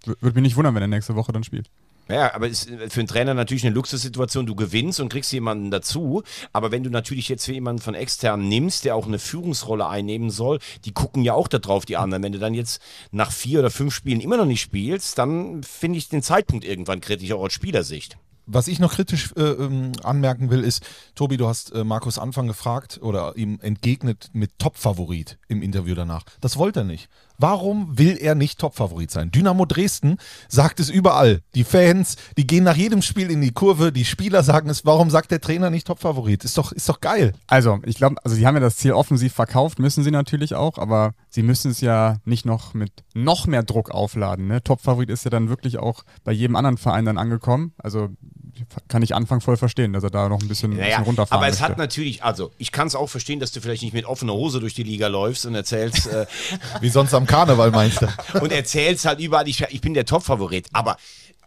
würde 0.05 0.35
mich 0.35 0.43
nicht 0.43 0.55
wundern, 0.55 0.75
wenn 0.75 0.83
er 0.83 0.87
nächste 0.87 1.15
Woche 1.15 1.31
dann 1.31 1.43
spielt. 1.43 1.71
Ja, 2.11 2.33
aber 2.33 2.47
ist 2.47 2.69
für 2.89 2.99
einen 2.99 3.07
Trainer 3.07 3.33
natürlich 3.33 3.65
eine 3.65 3.73
Luxussituation. 3.73 4.45
Du 4.45 4.55
gewinnst 4.55 4.99
und 4.99 5.09
kriegst 5.09 5.31
jemanden 5.31 5.71
dazu. 5.71 6.23
Aber 6.53 6.71
wenn 6.71 6.83
du 6.83 6.89
natürlich 6.89 7.29
jetzt 7.29 7.45
für 7.45 7.53
jemanden 7.53 7.81
von 7.81 7.95
extern 7.95 8.47
nimmst, 8.47 8.85
der 8.85 8.95
auch 8.95 9.07
eine 9.07 9.19
Führungsrolle 9.19 9.87
einnehmen 9.87 10.29
soll, 10.29 10.59
die 10.85 10.93
gucken 10.93 11.23
ja 11.23 11.33
auch 11.33 11.47
da 11.47 11.59
drauf, 11.59 11.85
die 11.85 11.97
anderen. 11.97 12.23
Wenn 12.23 12.33
du 12.33 12.39
dann 12.39 12.53
jetzt 12.53 12.81
nach 13.11 13.31
vier 13.31 13.59
oder 13.59 13.71
fünf 13.71 13.93
Spielen 13.93 14.21
immer 14.21 14.37
noch 14.37 14.45
nicht 14.45 14.61
spielst, 14.61 15.17
dann 15.17 15.63
finde 15.63 15.97
ich 15.97 16.09
den 16.09 16.21
Zeitpunkt 16.21 16.65
irgendwann 16.65 17.01
kritisch, 17.01 17.31
auch 17.31 17.41
aus 17.41 17.53
Spielersicht. 17.53 18.17
Was 18.47 18.67
ich 18.67 18.79
noch 18.79 18.93
kritisch 18.93 19.31
äh, 19.37 19.41
ähm, 19.43 19.91
anmerken 20.03 20.49
will, 20.49 20.63
ist, 20.63 20.83
Tobi, 21.15 21.37
du 21.37 21.47
hast 21.47 21.71
äh, 21.73 21.83
Markus 21.83 22.17
Anfang 22.17 22.47
gefragt 22.47 22.99
oder 23.01 23.37
ihm 23.37 23.59
entgegnet 23.61 24.29
mit 24.33 24.57
Top-Favorit 24.57 25.37
im 25.47 25.61
Interview 25.61 25.95
danach. 25.95 26.23
Das 26.41 26.57
wollte 26.57 26.81
er 26.81 26.83
nicht. 26.83 27.07
Warum 27.41 27.97
will 27.97 28.17
er 28.21 28.35
nicht 28.35 28.59
Top-Favorit 28.59 29.09
sein? 29.09 29.31
Dynamo 29.31 29.65
Dresden 29.65 30.17
sagt 30.47 30.79
es 30.79 30.91
überall. 30.91 31.41
Die 31.55 31.63
Fans, 31.63 32.15
die 32.37 32.45
gehen 32.45 32.63
nach 32.63 32.75
jedem 32.75 33.01
Spiel 33.01 33.31
in 33.31 33.41
die 33.41 33.51
Kurve, 33.51 33.91
die 33.91 34.05
Spieler 34.05 34.43
sagen 34.43 34.69
es. 34.69 34.85
Warum 34.85 35.09
sagt 35.09 35.31
der 35.31 35.41
Trainer 35.41 35.71
nicht 35.71 35.87
Top-Favorit? 35.87 36.43
Ist 36.43 36.57
doch, 36.59 36.71
ist 36.71 36.87
doch 36.87 37.01
geil. 37.01 37.33
Also, 37.47 37.79
ich 37.83 37.95
glaube, 37.95 38.17
also 38.23 38.35
sie 38.35 38.45
haben 38.45 38.53
ja 38.53 38.61
das 38.61 38.75
Ziel 38.77 38.91
offensiv 38.91 39.33
verkauft, 39.33 39.79
müssen 39.79 40.03
sie 40.03 40.11
natürlich 40.11 40.53
auch, 40.53 40.77
aber 40.77 41.15
sie 41.29 41.41
müssen 41.41 41.71
es 41.71 41.81
ja 41.81 42.17
nicht 42.25 42.45
noch 42.45 42.75
mit 42.75 42.91
noch 43.15 43.47
mehr 43.47 43.63
Druck 43.63 43.89
aufladen. 43.89 44.47
Ne? 44.47 44.61
Top-Favorit 44.61 45.09
ist 45.09 45.23
ja 45.23 45.31
dann 45.31 45.49
wirklich 45.49 45.79
auch 45.79 46.03
bei 46.23 46.31
jedem 46.31 46.55
anderen 46.55 46.77
Verein 46.77 47.05
dann 47.05 47.17
angekommen. 47.17 47.73
Also 47.79 48.09
kann 48.87 49.01
ich 49.01 49.15
Anfang 49.15 49.41
voll 49.41 49.57
verstehen, 49.57 49.93
dass 49.93 50.03
er 50.03 50.09
da 50.09 50.29
noch 50.29 50.41
ein 50.41 50.47
bisschen, 50.47 50.71
Naja, 50.71 50.85
bisschen 50.97 51.03
runterfahren 51.05 51.41
aber 51.41 51.47
es 51.51 51.59
möchte. 51.59 51.71
hat 51.71 51.77
natürlich, 51.77 52.23
also 52.23 52.51
ich 52.57 52.71
kann 52.71 52.87
es 52.87 52.95
auch 52.95 53.07
verstehen, 53.07 53.39
dass 53.39 53.51
du 53.51 53.61
vielleicht 53.61 53.83
nicht 53.83 53.93
mit 53.93 54.05
offener 54.05 54.33
Hose 54.33 54.59
durch 54.59 54.73
die 54.73 54.83
Liga 54.83 55.07
läufst 55.07 55.45
und 55.45 55.55
erzählst, 55.55 56.07
äh, 56.07 56.25
Wie 56.81 56.89
sonst 56.89 57.13
am 57.13 57.25
Karneval 57.25 57.71
meinst 57.71 58.01
du? 58.01 58.07
und 58.41 58.51
erzählst 58.51 59.05
halt 59.05 59.19
überall, 59.19 59.47
ich, 59.47 59.61
ich 59.69 59.81
bin 59.81 59.93
der 59.93 60.05
Top-Favorit. 60.05 60.67
Aber 60.73 60.97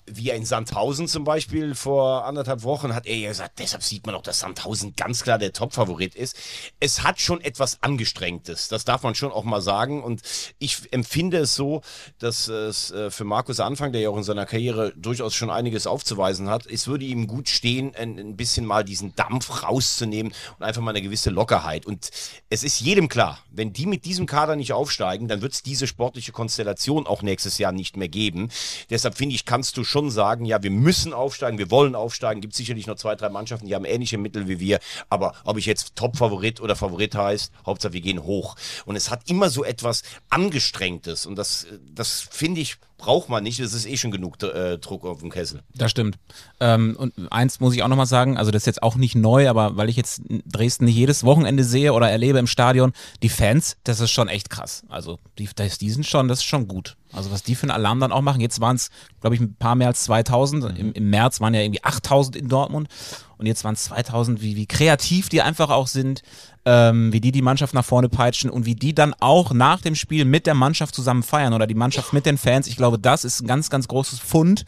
wie 0.07 0.31
er 0.31 0.37
in 0.37 0.45
Sandhausen 0.45 1.09
zum 1.09 1.25
Beispiel 1.25 1.75
vor 1.75 2.25
anderthalb 2.25 2.63
Wochen 2.63 2.95
hat 2.95 3.07
er 3.07 3.17
ja 3.17 3.29
gesagt, 3.31 3.59
deshalb 3.59 3.83
sieht 3.83 4.07
man 4.07 4.15
auch, 4.15 4.23
dass 4.23 4.41
Sandhausen 4.41 4.95
ganz 4.97 5.23
klar 5.23 5.39
der 5.39 5.53
Top-Favorit 5.53 6.15
ist. 6.15 6.37
Es 6.81 7.03
hat 7.03 7.21
schon 7.21 7.41
etwas 7.41 7.83
Angestrengtes, 7.83 8.69
das 8.69 8.85
darf 8.85 9.03
man 9.03 9.15
schon 9.15 9.33
auch 9.33 9.45
mal 9.45 9.63
sagen. 9.63 10.03
Und 10.03 10.23
ich 10.59 10.93
empfinde 10.93 11.39
es 11.39 11.55
so, 11.55 11.83
dass 12.19 12.49
es 12.49 12.91
äh, 12.91 13.11
für 13.11 13.25
Markus 13.25 13.61
Anfang, 13.61 13.93
der 13.93 14.03
ja 14.03 14.11
auch 14.11 14.17
in 14.17 14.25
seiner 14.25 14.47
Karriere 14.47 14.93
durchaus 14.97 15.35
schon 15.35 15.51
einiges 15.51 15.87
aufzuweisen 15.87 16.51
hat, 16.51 16.67
es 16.67 16.87
würde 16.87 17.05
ihm 17.05 17.27
gut 17.27 17.49
stehen, 17.49 17.95
ein, 17.95 18.19
ein 18.19 18.37
bisschen 18.37 18.67
mal 18.67 18.85
diesen 18.85 19.15
Dampf 19.15 19.63
rauszunehmen 19.63 20.33
und 20.59 20.65
einfach 20.65 20.83
mal 20.83 20.91
eine 20.91 21.03
gewisse 21.03 21.31
Lockerheit. 21.31 21.87
Und 21.87 22.11
es 22.51 22.63
ist 22.63 22.81
jedem 22.81 23.09
klar, 23.09 23.39
wenn 23.51 23.73
die 23.73 23.87
mit 23.87 24.05
diesem 24.05 24.27
Kader 24.27 24.57
nicht 24.57 24.73
aufsteigen, 24.73 25.29
dann 25.29 25.41
wird 25.41 25.55
es 25.55 25.63
diese 25.63 25.87
sportliche 25.87 26.33
Konstellation 26.33 27.07
auch 27.07 27.23
nächstes 27.23 27.59
Jahr 27.59 27.73
nicht 27.73 27.97
mehr 27.97 28.09
geben. 28.09 28.51
Deshalb 28.91 29.17
finde 29.17 29.35
ich, 29.35 29.45
kannst 29.45 29.77
du 29.77 29.85
schon 29.85 29.94
sagen, 30.11 30.45
ja, 30.45 30.63
wir 30.63 30.71
müssen 30.71 31.13
aufsteigen, 31.13 31.59
wir 31.59 31.71
wollen 31.71 31.95
aufsteigen. 31.95 32.41
Gibt 32.41 32.55
sicherlich 32.55 32.87
noch 32.87 32.97
zwei, 32.97 33.15
drei 33.15 33.29
Mannschaften, 33.29 33.67
die 33.67 33.75
haben 33.75 33.85
ähnliche 33.85 34.19
Mittel 34.19 34.49
wie 34.49 34.61
wir. 34.61 34.79
Aber 35.09 35.35
ob 35.45 35.57
ich 35.57 35.67
jetzt 35.67 35.97
Top-Favorit 35.97 36.61
oder 36.61 36.77
Favorit 36.77 37.15
heißt, 37.15 37.53
Hauptsache 37.65 37.93
wir 37.93 38.01
gehen 38.01 38.23
hoch. 38.25 38.57
Und 38.85 38.97
es 38.97 39.11
hat 39.11 39.31
immer 39.31 39.51
so 39.51 39.65
etwas 39.65 40.03
Angestrengtes. 40.31 41.27
Und 41.27 41.37
das, 41.37 41.67
das 41.95 42.27
finde 42.31 42.61
ich, 42.61 42.77
braucht 42.97 43.29
man 43.29 43.43
nicht. 43.43 43.61
Es 43.61 43.75
ist 43.75 43.87
eh 43.87 43.97
schon 43.97 44.11
genug 44.11 44.43
äh, 44.43 44.79
Druck 44.79 45.05
auf 45.05 45.21
dem 45.21 45.31
Kessel. 45.31 45.61
Das 45.75 45.91
stimmt. 45.91 46.19
Ähm, 46.61 46.97
und 46.99 47.13
eins 47.33 47.61
muss 47.61 47.75
ich 47.75 47.83
auch 47.83 47.89
nochmal 47.89 48.07
sagen, 48.07 48.37
also 48.37 48.51
das 48.51 48.63
ist 48.63 48.67
jetzt 48.67 48.83
auch 48.83 48.97
nicht 48.97 49.15
neu, 49.15 49.49
aber 49.49 49.77
weil 49.77 49.89
ich 49.89 49.97
jetzt 49.97 50.23
Dresden 50.47 50.87
nicht 50.87 50.97
jedes 50.97 51.25
Wochenende 51.25 51.65
sehe 51.65 51.93
oder 51.93 52.11
erlebe 52.11 52.39
im 52.39 52.47
Stadion, 52.47 52.93
die 53.23 53.29
Fans, 53.29 53.77
das 53.85 54.01
ist 54.01 54.11
schon 54.11 54.29
echt 54.29 54.51
krass. 54.51 54.85
Also 54.89 55.19
die, 55.39 55.49
die 55.81 55.91
sind 55.91 56.07
schon, 56.07 56.29
das 56.29 56.39
ist 56.39 56.45
schon 56.45 56.69
gut. 56.69 56.97
Also 57.13 57.31
was 57.31 57.43
die 57.43 57.55
für 57.55 57.65
einen 57.65 57.71
Alarm 57.71 58.01
dann 58.01 58.13
auch 58.13 58.23
machen. 58.23 58.41
Jetzt 58.41 58.61
waren 58.61 58.77
es, 58.77 58.91
glaube 59.21 59.37
ich, 59.37 59.41
ein 59.41 59.55
paar 59.55 59.75
mehr 59.75 59.89
als 59.89 60.05
2000. 60.05 60.79
Im, 60.79 60.93
Im 60.93 61.11
März 61.11 61.41
waren 61.41 61.55
ja 61.55 61.61
irgendwie 61.61 61.85
8000 61.85 62.37
in 62.37 62.49
Dortmund 62.49 62.89
und 63.39 63.47
jetzt 63.47 63.65
waren 63.65 63.75
es 63.75 63.85
2000. 63.85 64.43
Wie, 64.43 64.57
wie 64.57 64.67
kreativ 64.67 65.29
die 65.29 65.43
einfach 65.43 65.71
auch 65.71 65.87
sind, 65.87 66.23
ähm, 66.65 67.13
wie 67.13 67.21
die 67.21 67.33
die 67.33 67.43
Mannschaft 67.43 67.75
nach 67.75 67.85
vorne 67.85 68.09
peitschen 68.09 68.51
und 68.51 68.67
wie 68.67 68.75
die 68.75 68.95
dann 68.95 69.15
auch 69.21 69.53
nach 69.53 69.81
dem 69.81 69.95
Spiel 69.95 70.25
mit 70.25 70.47
der 70.47 70.55
Mannschaft 70.55 70.95
zusammen 70.95 71.23
feiern 71.23 71.53
oder 71.53 71.67
die 71.67 71.75
Mannschaft 71.75 72.13
mit 72.13 72.27
den 72.27 72.39
Fans. 72.39 72.67
Ich 72.67 72.77
glaube, 72.77 72.99
das 72.99 73.25
ist 73.25 73.41
ein 73.41 73.47
ganz, 73.47 73.71
ganz 73.71 73.89
großes 73.89 74.19
Fund. 74.19 74.65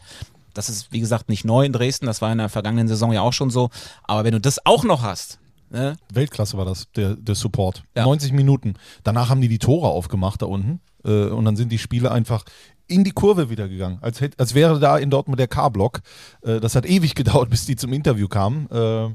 Das 0.53 0.69
ist, 0.69 0.91
wie 0.91 0.99
gesagt, 0.99 1.29
nicht 1.29 1.45
neu 1.45 1.65
in 1.65 1.73
Dresden. 1.73 2.07
Das 2.07 2.21
war 2.21 2.31
in 2.31 2.39
der 2.39 2.49
vergangenen 2.49 2.87
Saison 2.87 3.13
ja 3.13 3.21
auch 3.21 3.33
schon 3.33 3.49
so. 3.49 3.69
Aber 4.03 4.23
wenn 4.23 4.31
du 4.31 4.41
das 4.41 4.65
auch 4.65 4.83
noch 4.83 5.03
hast, 5.03 5.39
ne? 5.69 5.97
Weltklasse 6.11 6.57
war 6.57 6.65
das, 6.65 6.91
der, 6.95 7.15
der 7.15 7.35
Support. 7.35 7.83
Ja. 7.95 8.05
90 8.05 8.33
Minuten. 8.33 8.75
Danach 9.03 9.29
haben 9.29 9.41
die 9.41 9.49
die 9.49 9.59
Tore 9.59 9.87
aufgemacht 9.87 10.41
da 10.41 10.47
unten. 10.47 10.81
Äh, 11.05 11.27
und 11.27 11.45
dann 11.45 11.55
sind 11.55 11.71
die 11.71 11.77
Spiele 11.77 12.11
einfach 12.11 12.43
in 12.87 13.03
die 13.03 13.11
Kurve 13.11 13.49
wieder 13.49 13.67
gegangen. 13.67 13.99
Als, 14.01 14.21
hätt, 14.21 14.39
als 14.39 14.53
wäre 14.53 14.79
da 14.79 14.97
in 14.97 15.09
Dortmund 15.09 15.39
der 15.39 15.47
K-Block. 15.47 16.01
Äh, 16.41 16.59
das 16.59 16.75
hat 16.75 16.85
ewig 16.85 17.15
gedauert, 17.15 17.49
bis 17.49 17.65
die 17.65 17.75
zum 17.75 17.93
Interview 17.93 18.27
kamen. 18.27 18.69
Äh, 18.71 19.09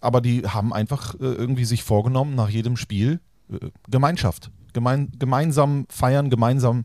aber 0.00 0.20
die 0.20 0.46
haben 0.46 0.72
einfach 0.72 1.14
äh, 1.14 1.18
irgendwie 1.24 1.64
sich 1.64 1.82
vorgenommen, 1.82 2.34
nach 2.34 2.48
jedem 2.48 2.76
Spiel 2.76 3.20
äh, 3.50 3.68
Gemeinschaft. 3.88 4.50
Gemein, 4.72 5.10
gemeinsam 5.18 5.86
feiern, 5.88 6.30
gemeinsam 6.30 6.84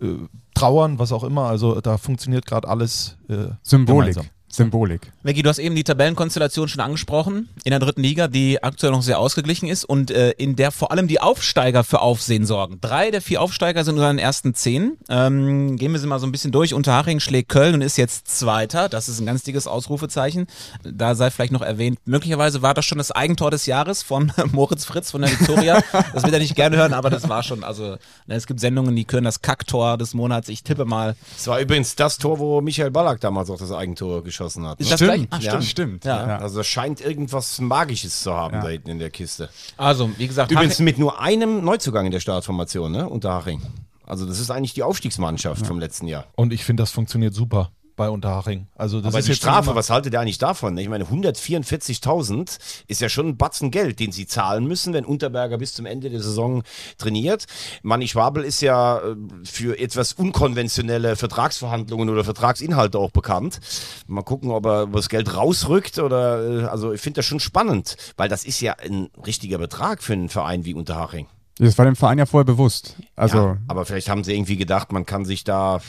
äh, 0.00 0.06
trauern, 0.54 0.98
was 0.98 1.12
auch 1.12 1.24
immer. 1.24 1.44
Also 1.44 1.80
da 1.80 1.98
funktioniert 1.98 2.46
gerade 2.46 2.68
alles 2.68 3.16
äh, 3.28 3.48
Symbolik. 3.62 4.14
gemeinsam. 4.14 4.26
Symbolik. 4.54 5.12
Maggie, 5.24 5.42
du 5.42 5.48
hast 5.48 5.58
eben 5.58 5.74
die 5.74 5.82
Tabellenkonstellation 5.82 6.68
schon 6.68 6.80
angesprochen 6.80 7.48
in 7.64 7.70
der 7.70 7.80
dritten 7.80 8.02
Liga, 8.02 8.28
die 8.28 8.62
aktuell 8.62 8.92
noch 8.92 9.02
sehr 9.02 9.18
ausgeglichen 9.18 9.68
ist 9.68 9.84
und 9.84 10.12
äh, 10.12 10.30
in 10.32 10.54
der 10.54 10.70
vor 10.70 10.92
allem 10.92 11.08
die 11.08 11.20
Aufsteiger 11.20 11.82
für 11.82 12.00
Aufsehen 12.00 12.46
sorgen. 12.46 12.78
Drei 12.80 13.10
der 13.10 13.20
vier 13.20 13.42
Aufsteiger 13.42 13.82
sind 13.84 13.96
unter 13.96 14.12
den 14.12 14.20
ersten 14.20 14.54
zehn. 14.54 14.96
Ähm, 15.08 15.76
gehen 15.76 15.90
wir 15.92 15.98
sie 15.98 16.06
mal 16.06 16.20
so 16.20 16.26
ein 16.26 16.32
bisschen 16.32 16.52
durch. 16.52 16.72
Unterhaching 16.72 17.18
schlägt 17.18 17.48
Köln 17.48 17.74
und 17.74 17.82
ist 17.82 17.98
jetzt 17.98 18.28
Zweiter. 18.28 18.88
Das 18.88 19.08
ist 19.08 19.18
ein 19.18 19.26
ganz 19.26 19.42
dickes 19.42 19.66
Ausrufezeichen. 19.66 20.46
Da 20.84 21.16
sei 21.16 21.32
vielleicht 21.32 21.52
noch 21.52 21.62
erwähnt, 21.62 21.98
möglicherweise 22.04 22.62
war 22.62 22.74
das 22.74 22.84
schon 22.84 22.98
das 22.98 23.10
Eigentor 23.10 23.50
des 23.50 23.66
Jahres 23.66 24.04
von 24.04 24.32
Moritz 24.52 24.84
Fritz 24.84 25.10
von 25.10 25.22
der 25.22 25.32
Viktoria. 25.32 25.82
das 26.12 26.22
will 26.22 26.32
er 26.32 26.38
nicht 26.38 26.54
gerne 26.54 26.76
hören, 26.76 26.92
aber 26.92 27.10
das 27.10 27.28
war 27.28 27.42
schon. 27.42 27.64
Also 27.64 27.96
ne, 28.26 28.36
es 28.36 28.46
gibt 28.46 28.60
Sendungen, 28.60 28.94
die 28.94 29.04
können 29.04 29.24
das 29.24 29.42
Kacktor 29.42 29.98
des 29.98 30.14
Monats. 30.14 30.48
Ich 30.48 30.62
tippe 30.62 30.84
mal. 30.84 31.16
Es 31.36 31.48
war 31.48 31.58
übrigens 31.60 31.96
das 31.96 32.18
Tor, 32.18 32.38
wo 32.38 32.60
Michael 32.60 32.92
Ballack 32.92 33.20
damals 33.20 33.50
auch 33.50 33.58
das 33.58 33.72
Eigentor 33.72 34.22
geschossen 34.22 34.43
hat. 34.66 34.80
Ist 34.80 34.92
das 34.92 35.00
gleich? 35.00 35.26
Ach, 35.30 35.40
Ja. 35.40 35.50
stimmt. 35.50 35.64
Stimmt. 35.64 36.04
Ja. 36.04 36.38
Also 36.38 36.60
es 36.60 36.66
scheint 36.66 37.00
irgendwas 37.00 37.60
Magisches 37.60 38.22
zu 38.22 38.32
haben 38.32 38.54
Ja. 38.56 38.62
da 38.62 38.68
hinten 38.68 38.90
in 38.90 38.98
der 38.98 39.10
Kiste. 39.10 39.48
Also, 39.76 40.10
wie 40.18 40.26
gesagt, 40.26 40.50
Übrigens 40.50 40.78
mit 40.78 40.98
nur 40.98 41.20
einem 41.20 41.64
Neuzugang 41.64 42.06
in 42.06 42.12
der 42.12 42.20
Startformation, 42.20 42.92
ne? 42.92 43.08
Unterhaching. 43.08 43.60
Also 44.06 44.26
das 44.26 44.38
ist 44.38 44.50
eigentlich 44.50 44.74
die 44.74 44.82
Aufstiegsmannschaft 44.82 45.66
vom 45.66 45.78
letzten 45.78 46.06
Jahr. 46.06 46.26
Und 46.36 46.52
ich 46.52 46.64
finde, 46.64 46.82
das 46.82 46.90
funktioniert 46.90 47.32
super. 47.34 47.70
Bei 47.96 48.08
Unterhaching. 48.08 48.66
Also 48.74 49.00
das 49.00 49.12
Aber 49.12 49.18
ist 49.18 49.28
die 49.28 49.34
Strafe, 49.34 49.74
was 49.74 49.90
haltet 49.90 50.12
ihr 50.12 50.20
eigentlich 50.20 50.38
davon? 50.38 50.76
Ich 50.78 50.88
meine, 50.88 51.04
144.000 51.04 52.58
ist 52.86 53.00
ja 53.00 53.08
schon 53.08 53.28
ein 53.28 53.36
Batzen 53.36 53.70
Geld, 53.70 54.00
den 54.00 54.12
sie 54.12 54.26
zahlen 54.26 54.66
müssen, 54.66 54.92
wenn 54.92 55.04
Unterberger 55.04 55.58
bis 55.58 55.74
zum 55.74 55.86
Ende 55.86 56.10
der 56.10 56.20
Saison 56.20 56.62
trainiert. 56.98 57.44
Manni 57.82 58.08
Schwabel 58.08 58.44
ist 58.44 58.60
ja 58.60 58.98
äh, 58.98 59.16
für 59.44 59.78
etwas 59.78 60.12
unkonventionelle 60.12 61.16
Vertragsverhandlungen 61.16 62.08
oder 62.08 62.24
Vertragsinhalte 62.24 62.98
auch 62.98 63.10
bekannt. 63.10 63.60
Mal 64.06 64.22
gucken, 64.22 64.50
ob 64.50 64.66
er 64.66 64.86
das 64.86 65.08
Geld 65.08 65.34
rausrückt 65.34 65.98
oder, 65.98 66.62
äh, 66.62 66.64
also 66.64 66.92
ich 66.92 67.00
finde 67.00 67.18
das 67.18 67.26
schon 67.26 67.40
spannend, 67.40 67.96
weil 68.16 68.28
das 68.28 68.44
ist 68.44 68.60
ja 68.60 68.74
ein 68.74 69.08
richtiger 69.24 69.58
Betrag 69.58 70.02
für 70.02 70.14
einen 70.14 70.28
Verein 70.28 70.64
wie 70.64 70.74
Unterhaching. 70.74 71.26
Das 71.58 71.78
war 71.78 71.84
dem 71.84 71.94
Verein 71.94 72.18
ja 72.18 72.26
vorher 72.26 72.44
bewusst. 72.44 72.96
Also, 73.14 73.38
ja, 73.38 73.56
aber 73.68 73.84
vielleicht 73.84 74.08
haben 74.08 74.24
sie 74.24 74.34
irgendwie 74.34 74.56
gedacht, 74.56 74.90
man 74.90 75.06
kann 75.06 75.24
sich 75.24 75.44
da 75.44 75.80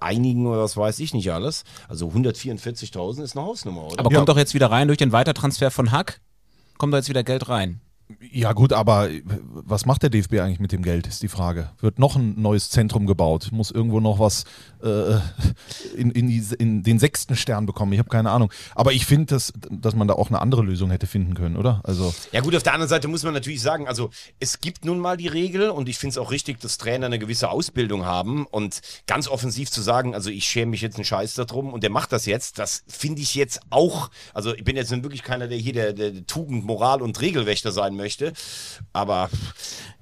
einigen 0.00 0.46
oder 0.46 0.62
was 0.62 0.76
weiß 0.76 0.98
ich 1.00 1.14
nicht 1.14 1.30
alles. 1.32 1.64
Also 1.88 2.08
144.000 2.08 3.22
ist 3.22 3.36
eine 3.36 3.46
Hausnummer, 3.46 3.86
oder? 3.86 4.00
Aber 4.00 4.10
kommt 4.10 4.28
doch 4.28 4.38
jetzt 4.38 4.54
wieder 4.54 4.70
rein 4.70 4.88
durch 4.88 4.98
den 4.98 5.12
Weitertransfer 5.12 5.70
von 5.70 5.90
Hack. 5.92 6.20
Kommt 6.78 6.92
da 6.92 6.98
jetzt 6.98 7.08
wieder 7.08 7.24
Geld 7.24 7.48
rein. 7.48 7.80
Ja 8.30 8.52
gut, 8.52 8.72
aber 8.72 9.08
was 9.24 9.86
macht 9.86 10.02
der 10.02 10.10
DFB 10.10 10.34
eigentlich 10.34 10.60
mit 10.60 10.72
dem 10.72 10.82
Geld, 10.82 11.06
ist 11.06 11.22
die 11.22 11.28
Frage. 11.28 11.70
Wird 11.80 11.98
noch 11.98 12.16
ein 12.16 12.40
neues 12.40 12.70
Zentrum 12.70 13.06
gebaut? 13.06 13.48
Muss 13.52 13.70
irgendwo 13.70 14.00
noch 14.00 14.18
was 14.18 14.44
äh, 14.82 15.20
in, 15.96 16.10
in, 16.10 16.28
die, 16.28 16.44
in 16.58 16.82
den 16.82 16.98
sechsten 16.98 17.36
Stern 17.36 17.66
bekommen? 17.66 17.92
Ich 17.92 17.98
habe 17.98 18.08
keine 18.08 18.30
Ahnung. 18.30 18.52
Aber 18.74 18.92
ich 18.92 19.06
finde, 19.06 19.34
dass, 19.34 19.52
dass 19.70 19.94
man 19.94 20.08
da 20.08 20.14
auch 20.14 20.28
eine 20.28 20.40
andere 20.40 20.62
Lösung 20.62 20.90
hätte 20.90 21.06
finden 21.06 21.34
können, 21.34 21.56
oder? 21.56 21.80
Also 21.84 22.14
Ja 22.32 22.40
gut, 22.40 22.54
auf 22.56 22.62
der 22.62 22.74
anderen 22.74 22.88
Seite 22.88 23.08
muss 23.08 23.22
man 23.22 23.34
natürlich 23.34 23.62
sagen, 23.62 23.88
also 23.88 24.10
es 24.40 24.60
gibt 24.60 24.84
nun 24.84 24.98
mal 24.98 25.16
die 25.16 25.28
Regel 25.28 25.70
und 25.70 25.88
ich 25.88 25.98
finde 25.98 26.12
es 26.12 26.18
auch 26.18 26.30
richtig, 26.30 26.60
dass 26.60 26.78
Trainer 26.78 27.06
eine 27.06 27.18
gewisse 27.18 27.50
Ausbildung 27.50 28.04
haben 28.04 28.46
und 28.46 28.80
ganz 29.06 29.28
offensiv 29.28 29.70
zu 29.70 29.82
sagen, 29.82 30.14
also 30.14 30.30
ich 30.30 30.44
schäme 30.44 30.72
mich 30.72 30.80
jetzt 30.80 30.96
einen 30.96 31.04
Scheiß 31.04 31.34
darum 31.34 31.72
und 31.72 31.82
der 31.82 31.90
macht 31.90 32.12
das 32.12 32.26
jetzt, 32.26 32.58
das 32.58 32.84
finde 32.86 33.22
ich 33.22 33.34
jetzt 33.34 33.60
auch, 33.70 34.10
also 34.34 34.54
ich 34.54 34.64
bin 34.64 34.76
jetzt 34.76 34.90
nun 34.90 35.02
wirklich 35.02 35.22
keiner, 35.22 35.48
der 35.48 35.58
hier 35.58 35.72
der, 35.72 35.92
der 35.92 36.26
Tugend, 36.26 36.64
Moral 36.64 37.02
und 37.02 37.20
Regelwächter 37.20 37.72
sein 37.72 37.96
möchte, 37.96 38.32
aber 38.92 39.30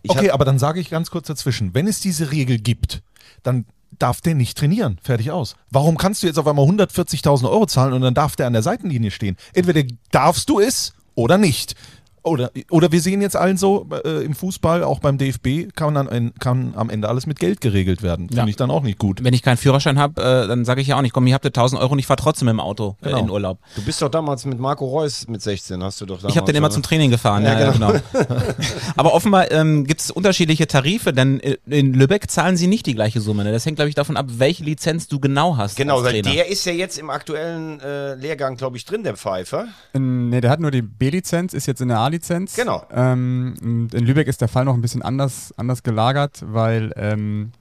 ich 0.03 0.11
okay, 0.11 0.31
aber 0.31 0.45
dann 0.45 0.59
sage 0.59 0.81
ich 0.81 0.91
ganz 0.91 1.11
kurz 1.11 1.27
dazwischen, 1.27 1.75
wenn 1.75 1.87
es 1.87 2.01
diese 2.01 2.31
Regel 2.31 2.59
gibt, 2.59 3.03
dann 3.43 3.67
darf 3.99 4.21
der 4.21 4.35
nicht 4.35 4.57
trainieren. 4.57 4.99
Fertig 5.03 5.31
aus. 5.31 5.57
Warum 5.71 5.97
kannst 5.97 6.23
du 6.23 6.27
jetzt 6.27 6.39
auf 6.39 6.47
einmal 6.47 6.67
140.000 6.67 7.51
Euro 7.51 7.67
zahlen 7.67 7.93
und 7.93 8.03
dann 8.03 8.15
darf 8.15 8.37
der 8.37 8.47
an 8.47 8.53
der 8.53 8.63
Seitenlinie 8.63 9.11
stehen? 9.11 9.37
Entweder 9.53 9.83
darfst 10.11 10.49
du 10.49 10.61
es 10.61 10.95
oder 11.15 11.39
nicht. 11.39 11.75
Oder, 12.23 12.51
oder 12.71 12.93
wir 12.93 13.01
sehen 13.01 13.23
jetzt 13.23 13.37
allen 13.37 13.57
so, 13.57 13.89
äh, 14.05 14.25
im 14.25 14.35
Fußball, 14.35 14.83
auch 14.85 14.99
beim 15.01 15.17
DFB, 15.19 15.75
kann, 15.75 15.95
dann, 15.95 16.33
kann 16.39 16.73
am 16.77 16.91
Ende 16.91 17.09
alles 17.09 17.27
mit 17.27 17.39
Geld 17.39 17.61
geregelt 17.61 18.03
werden. 18.03 18.29
Finde 18.29 18.43
Ja. 18.43 18.47
ich 18.49 18.57
dann 18.57 18.71
auch 18.71 18.83
nicht 18.83 18.99
gut. 18.99 19.25
Wenn 19.25 19.33
ich 19.35 19.43
keinen 19.43 19.57
Führerschein 19.57 19.99
habe, 19.99 20.21
äh, 20.23 20.47
dann 20.49 20.65
sage 20.65 20.81
ich 20.81 20.89
ja 20.89 20.97
auch 20.97 21.03
nicht, 21.03 21.13
komm, 21.13 21.27
hier 21.27 21.35
habt 21.35 21.45
ihr 21.45 21.53
1000 21.53 21.81
Euro 21.81 21.93
und 21.93 21.99
ich 21.99 22.07
fahre 22.07 22.21
trotzdem 22.21 22.49
im 22.49 22.61
Auto 22.61 22.97
äh, 23.03 23.07
Genau. 23.07 23.19
in 23.21 23.31
Urlaub. 23.31 23.59
du 23.77 23.83
bist 23.83 24.01
doch 24.03 24.09
damals 24.11 24.45
mit 24.45 24.59
Marco 24.59 24.87
Reus 24.87 25.27
mit 25.29 25.43
16, 25.43 25.83
hast 25.83 26.01
du 26.01 26.07
doch 26.07 26.19
damals 26.19 26.33
Ich 26.33 26.37
habe 26.37 26.47
den 26.47 26.57
immer 26.57 26.71
zum 26.71 26.83
Training 26.83 27.11
gefahren. 27.11 27.45
Ja, 27.45 27.59
ja, 27.59 27.71
genau. 27.73 27.93
Aber 28.97 29.15
offenbar 29.15 29.51
ähm, 29.51 29.87
gibt 29.87 30.01
es 30.01 30.11
unterschiedliche 30.11 30.67
Tarife, 30.67 31.13
denn 31.13 31.41
äh, 31.41 31.57
in 31.67 31.95
Lübeck 31.95 32.31
zahlen 32.31 32.57
sie 32.57 32.67
nicht 32.67 32.87
die 32.87 32.95
gleiche 32.95 33.21
Summe. 33.21 33.45
Ne? 33.45 33.53
Das 33.53 33.67
hängt, 33.67 33.77
glaube 33.77 33.89
ich, 33.89 33.95
davon 33.95 34.17
ab, 34.17 34.27
welche 34.39 34.65
Lizenz 34.65 35.09
du 35.09 35.21
genau 35.21 35.57
hast. 35.57 35.77
Genau, 35.77 35.97
als 35.97 36.05
weil 36.05 36.23
Trainer. 36.23 36.35
der 36.35 36.49
ist 36.49 36.65
ja 36.65 36.73
jetzt 36.73 36.99
im 36.99 37.11
aktuellen 37.11 37.81
äh, 37.81 38.15
Lehrgang, 38.15 38.57
glaube 38.57 38.77
ich, 38.77 38.85
drin, 38.85 39.03
der 39.05 39.17
Pfeifer. 39.17 39.69
in, 39.93 40.29
nee, 40.31 40.41
der 40.41 40.51
hat 40.51 40.61
nur 40.61 40.71
die 40.71 40.83
B-Lizenz, 40.83 41.55
ist 41.55 41.67
jetzt 41.67 41.81
in 41.81 41.89
der 41.89 41.99
A-Lizenz. 42.11 42.55
Genau. 42.57 42.85
Ähm, 42.93 43.89
in 43.93 44.05
Lübeck 44.05 44.27
ist 44.29 44.41
der 44.41 44.49
Fall 44.49 44.65
noch 44.65 44.75
ein 44.75 44.81
bisschen 44.83 45.03
anders, 45.03 45.55
anders 45.57 45.83
gelagert, 45.83 46.43
weil 46.47 46.93
ähm, 46.97 47.53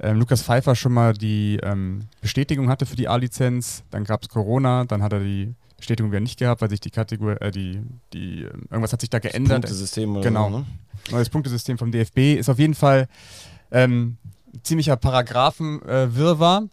ähm, 0.00 0.18
Lukas 0.18 0.42
Pfeiffer 0.42 0.74
schon 0.76 0.92
mal 0.92 1.12
die 1.14 1.58
ähm, 1.62 2.02
Bestätigung 2.20 2.68
hatte 2.68 2.86
für 2.86 2.96
die 2.96 3.08
A-Lizenz. 3.08 3.82
Dann 3.90 4.04
gab 4.04 4.22
es 4.22 4.28
Corona, 4.28 4.84
dann 4.84 5.02
hat 5.02 5.12
er 5.12 5.20
die 5.20 5.54
Bestätigung 5.76 6.10
wieder 6.12 6.20
nicht 6.20 6.38
gehabt, 6.38 6.60
weil 6.60 6.68
sich 6.70 6.80
die 6.80 6.90
Kategorie, 6.90 7.36
äh, 7.40 7.50
die, 7.50 7.80
die, 8.12 8.42
ähm, 8.42 8.66
irgendwas 8.70 8.92
hat 8.92 9.00
sich 9.00 9.10
da 9.10 9.18
geändert. 9.18 9.62
Punktesystem 9.62 10.12
oder 10.16 10.22
Genau. 10.28 10.50
so, 10.50 10.58
ne? 10.58 10.66
Neues 11.10 11.30
Punktesystem 11.30 11.78
vom 11.78 11.90
DFB 11.90 12.36
ist 12.38 12.48
auf 12.50 12.58
jeden 12.58 12.74
Fall 12.74 13.08
ähm, 13.70 14.18
ziemlicher 14.62 14.96
Paragraphenwirrwarr. 14.96 16.64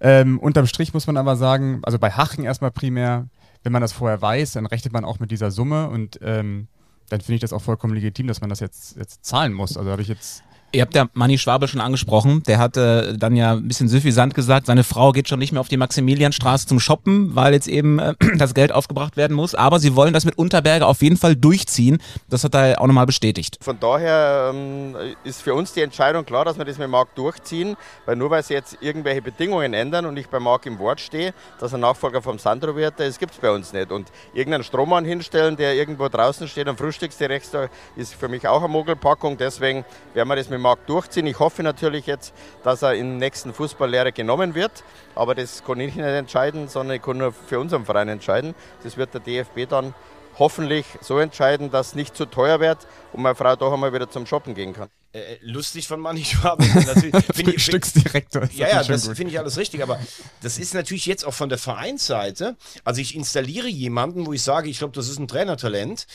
Ähm, 0.00 0.38
unterm 0.38 0.66
Strich 0.66 0.92
muss 0.94 1.06
man 1.06 1.16
aber 1.16 1.36
sagen, 1.36 1.80
also 1.82 1.98
bei 1.98 2.10
Hachen 2.10 2.44
erstmal 2.44 2.70
primär, 2.70 3.26
wenn 3.64 3.72
man 3.72 3.82
das 3.82 3.92
vorher 3.92 4.22
weiß, 4.22 4.52
dann 4.52 4.66
rechnet 4.66 4.92
man 4.92 5.04
auch 5.04 5.18
mit 5.18 5.30
dieser 5.30 5.50
Summe 5.50 5.88
und 5.88 6.20
ähm, 6.22 6.68
dann 7.08 7.20
finde 7.20 7.34
ich 7.34 7.40
das 7.40 7.52
auch 7.52 7.62
vollkommen 7.62 7.94
legitim, 7.94 8.28
dass 8.28 8.40
man 8.40 8.50
das 8.50 8.60
jetzt, 8.60 8.96
jetzt 8.96 9.24
zahlen 9.24 9.52
muss. 9.52 9.76
Also 9.76 9.90
habe 9.90 10.02
ich 10.02 10.08
jetzt 10.08 10.42
Ihr 10.74 10.82
habt 10.82 10.94
ja 10.96 11.06
Manni 11.12 11.38
Schwabe 11.38 11.68
schon 11.68 11.80
angesprochen. 11.80 12.42
Der 12.48 12.58
hat 12.58 12.76
äh, 12.76 13.16
dann 13.16 13.36
ja 13.36 13.52
ein 13.52 13.68
bisschen 13.68 13.88
süffisant 13.88 14.34
gesagt, 14.34 14.66
seine 14.66 14.82
Frau 14.82 15.12
geht 15.12 15.28
schon 15.28 15.38
nicht 15.38 15.52
mehr 15.52 15.60
auf 15.60 15.68
die 15.68 15.76
Maximilianstraße 15.76 16.66
zum 16.66 16.80
Shoppen, 16.80 17.36
weil 17.36 17.52
jetzt 17.52 17.68
eben 17.68 18.00
äh, 18.00 18.14
das 18.36 18.54
Geld 18.54 18.72
aufgebracht 18.72 19.16
werden 19.16 19.36
muss. 19.36 19.54
Aber 19.54 19.78
sie 19.78 19.94
wollen 19.94 20.12
das 20.12 20.24
mit 20.24 20.36
Unterberger 20.36 20.88
auf 20.88 21.00
jeden 21.00 21.16
Fall 21.16 21.36
durchziehen. 21.36 21.98
Das 22.28 22.42
hat 22.42 22.56
er 22.56 22.80
auch 22.80 22.88
nochmal 22.88 23.06
bestätigt. 23.06 23.58
Von 23.60 23.78
daher 23.78 24.50
ähm, 24.52 24.96
ist 25.22 25.42
für 25.42 25.54
uns 25.54 25.72
die 25.72 25.80
Entscheidung 25.80 26.24
klar, 26.24 26.44
dass 26.44 26.58
wir 26.58 26.64
das 26.64 26.76
mit 26.76 26.88
Marc 26.88 27.14
durchziehen, 27.14 27.76
weil 28.04 28.16
nur 28.16 28.30
weil 28.30 28.42
sie 28.42 28.54
jetzt 28.54 28.78
irgendwelche 28.80 29.22
Bedingungen 29.22 29.74
ändern 29.74 30.06
und 30.06 30.16
ich 30.16 30.28
bei 30.28 30.40
Marc 30.40 30.66
im 30.66 30.80
Wort 30.80 31.00
stehe, 31.00 31.34
dass 31.60 31.72
er 31.72 31.78
Nachfolger 31.78 32.20
vom 32.20 32.40
Sandro 32.40 32.74
wird, 32.74 32.98
das 32.98 33.18
gibt 33.18 33.34
es 33.34 33.38
bei 33.38 33.52
uns 33.52 33.72
nicht. 33.72 33.92
Und 33.92 34.10
irgendeinen 34.32 34.64
Strohmann 34.64 35.04
hinstellen, 35.04 35.56
der 35.56 35.74
irgendwo 35.74 36.08
draußen 36.08 36.48
steht 36.48 36.66
am 36.66 36.76
Frühstücksdirekt, 36.76 37.54
da 37.54 37.68
ist 37.94 38.14
für 38.14 38.28
mich 38.28 38.48
auch 38.48 38.58
eine 38.58 38.68
Mogelpackung. 38.68 39.36
Deswegen 39.36 39.84
werden 40.14 40.28
wir 40.28 40.36
das 40.36 40.48
mit 40.48 40.63
Marc 40.64 40.86
durchziehen. 40.86 41.26
Ich 41.26 41.38
hoffe 41.38 41.62
natürlich 41.62 42.06
jetzt, 42.06 42.32
dass 42.62 42.80
er 42.80 42.94
in 42.94 43.10
der 43.10 43.28
nächsten 43.28 43.52
Fußballlehre 43.52 44.12
genommen 44.12 44.54
wird, 44.54 44.82
aber 45.14 45.34
das 45.34 45.62
kann 45.62 45.78
ich 45.78 45.94
nicht 45.94 46.04
entscheiden, 46.04 46.68
sondern 46.68 46.96
ich 46.96 47.02
kann 47.02 47.18
nur 47.18 47.32
für 47.32 47.60
unseren 47.60 47.84
Verein 47.84 48.08
entscheiden. 48.08 48.54
Das 48.82 48.96
wird 48.96 49.12
der 49.12 49.20
DFB 49.20 49.68
dann 49.68 49.92
hoffentlich 50.38 50.86
so 51.02 51.18
entscheiden, 51.18 51.70
dass 51.70 51.88
es 51.88 51.94
nicht 51.94 52.16
zu 52.16 52.24
teuer 52.24 52.60
wird 52.60 52.78
und 53.12 53.22
meine 53.22 53.34
Frau 53.34 53.54
doch 53.56 53.74
einmal 53.74 53.92
wieder 53.92 54.08
zum 54.08 54.24
Shoppen 54.24 54.54
gehen 54.54 54.72
kann. 54.72 54.88
Äh, 55.14 55.38
lustig 55.42 55.86
von 55.86 56.00
find 57.34 57.48
Frühstücksdirektor. 57.48 58.42
ist 58.42 58.54
Ja, 58.54 58.68
ja, 58.68 58.82
das 58.82 59.06
finde 59.06 59.28
ich 59.28 59.38
alles 59.38 59.56
richtig, 59.56 59.80
aber 59.80 60.00
das 60.42 60.58
ist 60.58 60.74
natürlich 60.74 61.06
jetzt 61.06 61.24
auch 61.24 61.32
von 61.32 61.48
der 61.48 61.58
Vereinsseite. 61.58 62.56
Also 62.82 63.00
ich 63.00 63.14
installiere 63.14 63.68
jemanden, 63.68 64.26
wo 64.26 64.32
ich 64.32 64.42
sage, 64.42 64.68
ich 64.68 64.78
glaube, 64.78 64.92
das 64.92 65.08
ist 65.08 65.20
ein 65.20 65.28
Trainertalent 65.28 66.08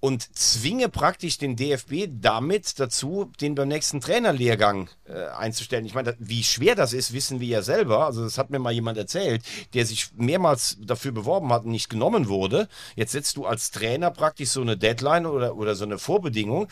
und 0.00 0.34
zwinge 0.34 0.88
praktisch 0.88 1.36
den 1.36 1.56
DFB 1.56 2.08
damit 2.08 2.80
dazu, 2.80 3.30
den 3.42 3.54
beim 3.54 3.68
nächsten 3.68 4.00
Trainerlehrgang 4.00 4.88
äh, 5.04 5.26
einzustellen. 5.36 5.84
Ich 5.84 5.92
meine, 5.92 6.16
wie 6.18 6.42
schwer 6.42 6.74
das 6.74 6.94
ist, 6.94 7.12
wissen 7.12 7.40
wir 7.40 7.48
ja 7.48 7.60
selber. 7.60 8.06
Also 8.06 8.24
das 8.24 8.38
hat 8.38 8.48
mir 8.48 8.58
mal 8.58 8.72
jemand 8.72 8.96
erzählt, 8.96 9.42
der 9.74 9.84
sich 9.84 10.08
mehrmals 10.14 10.78
dafür 10.80 11.12
beworben 11.12 11.52
hat 11.52 11.64
und 11.66 11.72
nicht 11.72 11.90
genommen 11.90 12.28
wurde. 12.28 12.68
Jetzt 12.94 13.12
setzt 13.12 13.36
du 13.36 13.44
als 13.44 13.70
Trainer 13.70 14.10
praktisch 14.10 14.48
so 14.48 14.62
eine 14.62 14.78
Deadline 14.78 15.26
oder, 15.26 15.56
oder 15.56 15.74
so 15.74 15.84
eine 15.84 15.98
Vorbedingung. 15.98 16.68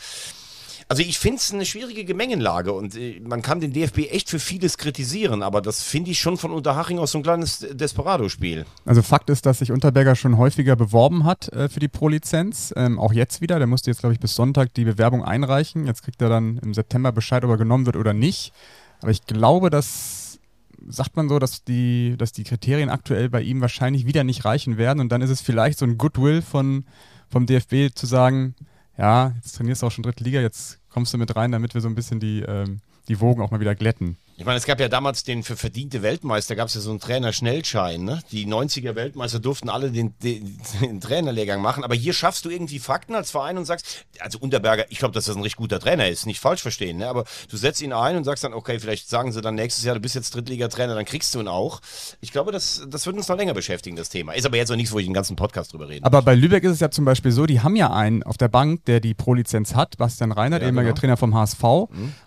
Also 0.87 1.01
ich 1.01 1.17
finde 1.17 1.37
es 1.37 1.51
eine 1.51 1.65
schwierige 1.65 2.05
Gemengenlage 2.05 2.71
und 2.71 2.95
äh, 2.95 3.19
man 3.19 3.41
kann 3.41 3.59
den 3.59 3.73
DFB 3.73 4.11
echt 4.11 4.29
für 4.29 4.39
vieles 4.39 4.77
kritisieren, 4.77 5.41
aber 5.41 5.61
das 5.61 5.81
finde 5.81 6.11
ich 6.11 6.19
schon 6.19 6.37
von 6.37 6.51
Unterhaching 6.51 6.99
aus 6.99 7.11
so 7.11 7.17
ein 7.17 7.23
kleines 7.23 7.65
Desperado-Spiel. 7.71 8.65
Also 8.85 9.01
Fakt 9.01 9.31
ist, 9.31 9.47
dass 9.47 9.59
sich 9.59 9.71
Unterberger 9.71 10.15
schon 10.15 10.37
häufiger 10.37 10.75
beworben 10.75 11.23
hat 11.23 11.51
äh, 11.53 11.69
für 11.69 11.79
die 11.79 11.87
Pro-Lizenz. 11.87 12.71
Ähm, 12.77 12.99
auch 12.99 13.13
jetzt 13.13 13.41
wieder. 13.41 13.57
Der 13.57 13.67
musste 13.67 13.89
jetzt, 13.89 14.01
glaube 14.01 14.13
ich, 14.13 14.19
bis 14.19 14.35
Sonntag 14.35 14.75
die 14.75 14.85
Bewerbung 14.85 15.23
einreichen. 15.23 15.87
Jetzt 15.87 16.03
kriegt 16.03 16.21
er 16.21 16.29
dann 16.29 16.59
im 16.59 16.75
September 16.75 17.11
Bescheid, 17.11 17.43
ob 17.43 17.49
er 17.49 17.57
genommen 17.57 17.87
wird 17.87 17.95
oder 17.95 18.13
nicht. 18.13 18.53
Aber 19.01 19.09
ich 19.09 19.25
glaube, 19.25 19.71
dass 19.71 20.39
sagt 20.87 21.15
man 21.15 21.29
so, 21.29 21.39
dass 21.39 21.63
die, 21.63 22.15
dass 22.17 22.31
die 22.31 22.43
Kriterien 22.43 22.89
aktuell 22.89 23.29
bei 23.29 23.41
ihm 23.41 23.59
wahrscheinlich 23.59 24.05
wieder 24.05 24.23
nicht 24.23 24.45
reichen 24.45 24.77
werden. 24.77 24.99
Und 24.99 25.11
dann 25.11 25.21
ist 25.21 25.31
es 25.31 25.41
vielleicht 25.41 25.79
so 25.79 25.85
ein 25.85 25.97
Goodwill 25.97 26.43
von, 26.43 26.85
vom 27.27 27.47
DFB 27.47 27.95
zu 27.95 28.05
sagen, 28.05 28.53
ja, 28.97 29.33
jetzt 29.35 29.55
trainierst 29.55 29.81
du 29.81 29.87
auch 29.87 29.91
schon 29.91 30.03
dritte 30.03 30.23
Liga, 30.23 30.41
jetzt 30.41 30.79
kommst 30.89 31.13
du 31.13 31.17
mit 31.17 31.35
rein, 31.35 31.51
damit 31.51 31.73
wir 31.73 31.81
so 31.81 31.87
ein 31.87 31.95
bisschen 31.95 32.19
die, 32.19 32.41
ähm, 32.41 32.79
die 33.07 33.19
Wogen 33.19 33.41
auch 33.41 33.51
mal 33.51 33.59
wieder 33.59 33.75
glätten. 33.75 34.17
Ich 34.37 34.43
meine, 34.43 34.57
es 34.57 34.65
gab 34.65 34.81
ja 34.81 34.89
damals 34.89 35.23
den 35.23 35.43
für 35.43 35.55
verdiente 35.55 36.01
Weltmeister, 36.01 36.57
gab 36.57 36.67
es 36.67 36.73
ja 36.73 36.81
so 36.81 36.89
einen 36.89 36.99
Trainer-Schnellschein. 36.99 38.03
Ne? 38.03 38.21
Die 38.31 38.45
90er-Weltmeister 38.45 39.39
durften 39.39 39.69
alle 39.69 39.91
den, 39.91 40.13
den, 40.19 40.59
den 40.81 40.99
Trainerlehrgang 40.99 41.61
machen. 41.61 41.85
Aber 41.85 41.95
hier 41.95 42.11
schaffst 42.11 42.43
du 42.43 42.49
irgendwie 42.49 42.79
Fakten 42.79 43.15
als 43.15 43.31
Verein 43.31 43.57
und 43.57 43.63
sagst, 43.63 44.05
also 44.19 44.37
Unterberger, 44.39 44.85
ich 44.89 44.97
glaube, 44.97 45.13
dass 45.13 45.25
das 45.25 45.37
ein 45.37 45.41
richtig 45.41 45.55
guter 45.57 45.79
Trainer 45.79 46.09
ist, 46.09 46.25
nicht 46.25 46.41
falsch 46.41 46.61
verstehen. 46.61 46.97
Ne? 46.97 47.07
Aber 47.07 47.23
du 47.49 47.55
setzt 47.55 47.81
ihn 47.81 47.93
ein 47.93 48.17
und 48.17 48.25
sagst 48.25 48.43
dann, 48.43 48.53
okay, 48.53 48.77
vielleicht 48.77 49.07
sagen 49.07 49.31
sie 49.31 49.39
dann 49.39 49.55
nächstes 49.55 49.85
Jahr, 49.85 49.95
du 49.95 50.01
bist 50.01 50.15
jetzt 50.15 50.35
Drittligatrainer, 50.35 50.95
dann 50.95 51.05
kriegst 51.05 51.33
du 51.33 51.39
ihn 51.39 51.47
auch. 51.47 51.79
Ich 52.19 52.33
glaube, 52.33 52.51
das, 52.51 52.85
das 52.89 53.05
wird 53.05 53.15
uns 53.15 53.29
noch 53.29 53.37
länger 53.37 53.53
beschäftigen, 53.53 53.95
das 53.95 54.09
Thema. 54.09 54.33
Ist 54.33 54.45
aber 54.45 54.57
jetzt 54.57 54.69
auch 54.69 54.75
nichts, 54.75 54.91
wo 54.91 54.99
ich 54.99 55.05
den 55.05 55.13
ganzen 55.13 55.37
Podcast 55.37 55.71
drüber 55.71 55.87
rede. 55.87 56.05
Aber 56.05 56.21
bei 56.21 56.35
Lübeck 56.35 56.65
ist 56.65 56.73
es 56.73 56.79
ja 56.81 56.91
zum 56.91 57.05
Beispiel 57.05 57.31
so, 57.31 57.45
die 57.45 57.61
haben 57.61 57.77
ja 57.77 57.93
einen 57.93 58.21
auf 58.23 58.35
der 58.35 58.49
Bank, 58.49 58.83
der 58.83 58.99
die 58.99 59.13
Pro-Lizenz 59.13 59.75
hat, 59.75 59.95
Bastian 59.97 60.33
Reinhardt, 60.33 60.61
Ja, 60.61 60.67
ehemaliger 60.67 60.91
genau. 60.91 60.99
Trainer 60.99 61.17
vom 61.17 61.33
HSV. 61.35 61.63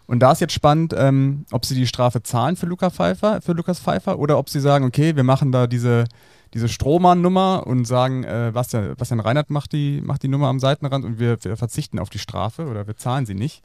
Und 0.06 0.20
da 0.20 0.32
ist 0.32 0.40
jetzt 0.40 0.54
spannend, 0.54 0.94
ähm, 0.96 1.44
ob 1.52 1.66
sie 1.66 1.74
die 1.74 1.86
Strafe 1.98 2.22
zahlen 2.22 2.54
für, 2.54 2.66
Luca 2.66 2.90
Pfeiffer, 2.90 3.40
für 3.40 3.54
Lukas 3.54 3.80
Pfeiffer 3.80 4.20
oder 4.20 4.38
ob 4.38 4.48
sie 4.48 4.60
sagen, 4.60 4.84
okay, 4.84 5.16
wir 5.16 5.24
machen 5.24 5.50
da 5.50 5.66
diese, 5.66 6.04
diese 6.54 6.68
Strohmann-Nummer 6.68 7.66
und 7.66 7.86
sagen, 7.86 8.22
äh, 8.22 8.52
Bastian, 8.54 8.94
Bastian 8.94 9.18
Reinhardt 9.18 9.50
macht 9.50 9.72
die, 9.72 10.00
macht 10.00 10.22
die 10.22 10.28
Nummer 10.28 10.46
am 10.46 10.60
Seitenrand 10.60 11.04
und 11.04 11.18
wir, 11.18 11.42
wir 11.42 11.56
verzichten 11.56 11.98
auf 11.98 12.08
die 12.08 12.20
Strafe 12.20 12.66
oder 12.66 12.86
wir 12.86 12.96
zahlen 12.96 13.26
sie 13.26 13.34
nicht. 13.34 13.64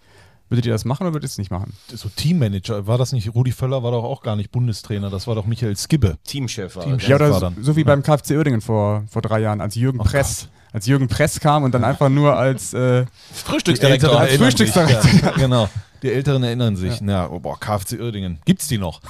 Würdet 0.49 0.65
ihr 0.65 0.71
das 0.71 0.83
machen 0.83 1.03
oder 1.03 1.13
würdet 1.13 1.29
ihr 1.29 1.31
es 1.31 1.37
nicht 1.37 1.51
machen? 1.51 1.73
So 1.93 2.09
Teammanager, 2.09 2.87
war 2.87 2.97
das 2.97 3.11
nicht, 3.11 3.35
Rudi 3.35 3.51
Völler 3.51 3.83
war 3.83 3.91
doch 3.91 4.03
auch 4.03 4.23
gar 4.23 4.35
nicht 4.35 4.51
Bundestrainer, 4.51 5.11
das 5.11 5.27
war 5.27 5.35
doch 5.35 5.45
Michael 5.45 5.77
Skibbe. 5.77 6.17
Teamchef 6.23 6.75
war 6.75 6.85
Teamchef. 6.85 7.09
Ja, 7.09 7.19
war 7.19 7.27
oder 7.27 7.33
so, 7.35 7.39
dann. 7.39 7.55
so 7.61 7.75
wie 7.75 7.83
beim 7.83 8.01
KfC 8.01 8.35
Uerdingen 8.35 8.61
vor, 8.61 9.03
vor 9.11 9.21
drei 9.21 9.41
Jahren, 9.41 9.61
als 9.61 9.75
Jürgen 9.75 9.99
Press. 9.99 10.49
Als 10.71 10.87
Jürgen 10.87 11.07
Press 11.07 11.39
kam 11.39 11.61
und 11.61 11.75
dann 11.75 11.83
einfach 11.83 12.09
nur 12.09 12.35
als 12.35 12.73
äh, 12.73 13.05
Frühstücksdirektor. 13.31 14.19
als 14.19 14.37
Frühstücksdirektor. 14.37 15.11
Ja, 15.21 15.31
genau. 15.37 15.69
Die 16.03 16.11
Älteren 16.11 16.43
erinnern 16.43 16.75
sich. 16.75 16.99
Ja. 16.99 17.29
oh, 17.29 17.39
boah, 17.39 17.57
KfC 17.59 17.99
Uerdingen. 17.99 18.39
Gibt's 18.45 18.67
die 18.67 18.77
noch? 18.77 19.01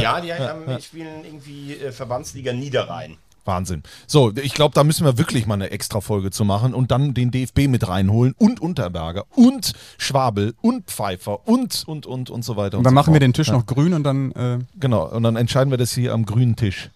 Ja, 0.00 0.20
die 0.22 0.32
haben, 0.32 0.62
die 0.66 0.82
spielen 0.82 1.24
irgendwie 1.24 1.74
äh, 1.74 1.92
Verbandsliga 1.92 2.52
Niederrhein. 2.52 3.18
Wahnsinn. 3.44 3.82
So, 4.06 4.32
ich 4.36 4.54
glaube, 4.54 4.74
da 4.74 4.84
müssen 4.84 5.04
wir 5.04 5.18
wirklich 5.18 5.46
mal 5.46 5.54
eine 5.54 5.70
extra 5.70 6.00
Folge 6.00 6.30
zu 6.30 6.44
machen 6.44 6.74
und 6.74 6.90
dann 6.90 7.12
den 7.12 7.30
DFB 7.30 7.68
mit 7.68 7.86
reinholen 7.88 8.34
und 8.38 8.60
Unterberger 8.60 9.24
und 9.30 9.72
Schwabel 9.98 10.54
und 10.60 10.86
Pfeiffer 10.86 11.46
und, 11.46 11.84
und, 11.86 12.06
und, 12.06 12.30
und 12.30 12.44
so 12.44 12.56
weiter. 12.56 12.78
Und 12.78 12.84
dann 12.84 12.92
so 12.92 12.94
machen 12.94 13.08
wir 13.12 13.20
fort. 13.20 13.22
den 13.22 13.32
Tisch 13.32 13.48
Ja, 13.48 13.54
noch 13.54 13.66
grün 13.66 13.94
und 13.94 14.04
dann 14.04 14.32
äh, 14.32 14.58
Genau, 14.78 15.08
und 15.08 15.22
dann 15.24 15.36
entscheiden 15.36 15.70
wir 15.70 15.78
das 15.78 15.92
hier 15.92 16.12
am 16.12 16.24
grünen 16.24 16.56
Tisch. 16.56 16.90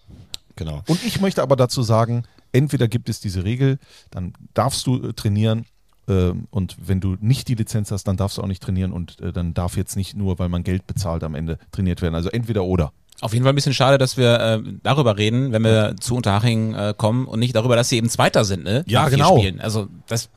Genau. 0.55 0.81
Und 0.87 1.03
ich 1.03 1.21
möchte 1.21 1.43
aber 1.43 1.55
dazu 1.55 1.83
sagen, 1.83 2.23
entweder 2.51 2.87
gibt 2.87 3.09
es 3.09 3.19
diese 3.19 3.43
Regel, 3.43 3.77
dann 4.09 4.33
darfst 4.53 4.87
du 4.87 5.09
äh, 5.09 5.13
trainieren 5.13 5.59
ähm, 5.59 5.65
und 6.07 6.77
wenn 6.79 7.01
du 7.01 7.17
nicht 7.19 7.47
die 7.47 7.55
Lizenz 7.55 7.91
hast, 7.91 8.05
dann 8.05 8.17
darfst 8.17 8.37
du 8.37 8.41
auch 8.41 8.47
nicht 8.47 8.63
trainieren 8.63 8.93
und 8.93 9.19
äh, 9.21 9.33
dann 9.33 9.53
darf 9.53 9.75
jetzt 9.75 9.95
nicht 9.95 10.15
nur, 10.15 10.39
weil 10.39 10.49
man 10.49 10.63
Geld 10.63 10.87
bezahlt, 10.87 11.23
am 11.23 11.35
Ende 11.35 11.57
trainiert 11.71 12.01
werden. 12.01 12.15
Also 12.15 12.29
entweder 12.29 12.63
oder. 12.63 12.93
Auf 13.19 13.33
jeden 13.33 13.43
Fall 13.43 13.53
ein 13.53 13.55
bisschen 13.55 13.73
schade, 13.73 13.97
dass 13.97 14.15
wir 14.15 14.39
äh, 14.39 14.63
darüber 14.83 15.17
reden, 15.17 15.51
wenn 15.51 15.63
wir 15.63 15.95
zu 15.99 16.15
Unterhaching 16.15 16.75
äh, 16.75 16.93
kommen 16.95 17.25
und 17.25 17.39
nicht 17.39 17.55
darüber, 17.55 17.75
dass 17.75 17.89
sie 17.89 17.97
eben 17.97 18.09
Zweiter 18.09 18.45
sind, 18.45 18.63
ne? 18.63 18.83
Ja, 18.87 19.09
genau. 19.09 19.37
Spielen. 19.37 19.59
Also 19.59 19.87
das 20.07 20.29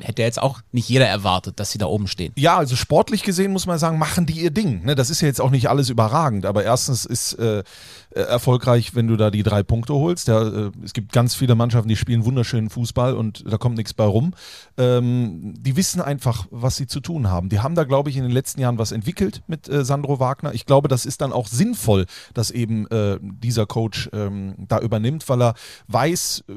hätte 0.00 0.22
jetzt 0.22 0.42
auch 0.42 0.60
nicht 0.72 0.88
jeder 0.88 1.06
erwartet, 1.06 1.60
dass 1.60 1.70
sie 1.70 1.78
da 1.78 1.86
oben 1.86 2.08
stehen. 2.08 2.32
Ja, 2.36 2.56
also 2.56 2.76
sportlich 2.76 3.22
gesehen 3.22 3.52
muss 3.52 3.66
man 3.66 3.78
sagen, 3.78 3.98
machen 3.98 4.26
die 4.26 4.40
ihr 4.40 4.50
Ding. 4.50 4.84
Ne? 4.84 4.94
Das 4.94 5.10
ist 5.10 5.20
ja 5.20 5.28
jetzt 5.28 5.40
auch 5.40 5.50
nicht 5.50 5.68
alles 5.68 5.88
überragend, 5.88 6.46
aber 6.46 6.64
erstens 6.64 7.04
ist 7.04 7.34
äh, 7.34 7.62
erfolgreich, 8.22 8.94
wenn 8.94 9.06
du 9.06 9.16
da 9.16 9.30
die 9.30 9.42
drei 9.42 9.62
Punkte 9.62 9.94
holst. 9.94 10.28
Ja, 10.28 10.42
äh, 10.42 10.70
es 10.84 10.92
gibt 10.92 11.12
ganz 11.12 11.34
viele 11.34 11.54
Mannschaften, 11.54 11.88
die 11.88 11.96
spielen 11.96 12.24
wunderschönen 12.24 12.70
Fußball 12.70 13.14
und 13.14 13.44
da 13.50 13.58
kommt 13.58 13.76
nichts 13.76 13.94
bei 13.94 14.04
rum. 14.04 14.32
Ähm, 14.76 15.54
die 15.58 15.76
wissen 15.76 16.00
einfach, 16.00 16.46
was 16.50 16.76
sie 16.76 16.86
zu 16.86 17.00
tun 17.00 17.30
haben. 17.30 17.48
Die 17.48 17.60
haben 17.60 17.74
da, 17.74 17.84
glaube 17.84 18.10
ich, 18.10 18.16
in 18.16 18.22
den 18.22 18.32
letzten 18.32 18.60
Jahren 18.60 18.78
was 18.78 18.92
entwickelt 18.92 19.42
mit 19.46 19.68
äh, 19.68 19.84
Sandro 19.84 20.20
Wagner. 20.20 20.54
Ich 20.54 20.66
glaube, 20.66 20.88
das 20.88 21.06
ist 21.06 21.20
dann 21.20 21.32
auch 21.32 21.48
sinnvoll, 21.48 22.06
dass 22.34 22.50
eben 22.50 22.86
äh, 22.88 23.18
dieser 23.20 23.66
Coach 23.66 24.08
ähm, 24.12 24.54
da 24.58 24.80
übernimmt, 24.80 25.28
weil 25.28 25.42
er 25.42 25.54
weiß, 25.88 26.44
äh, 26.48 26.52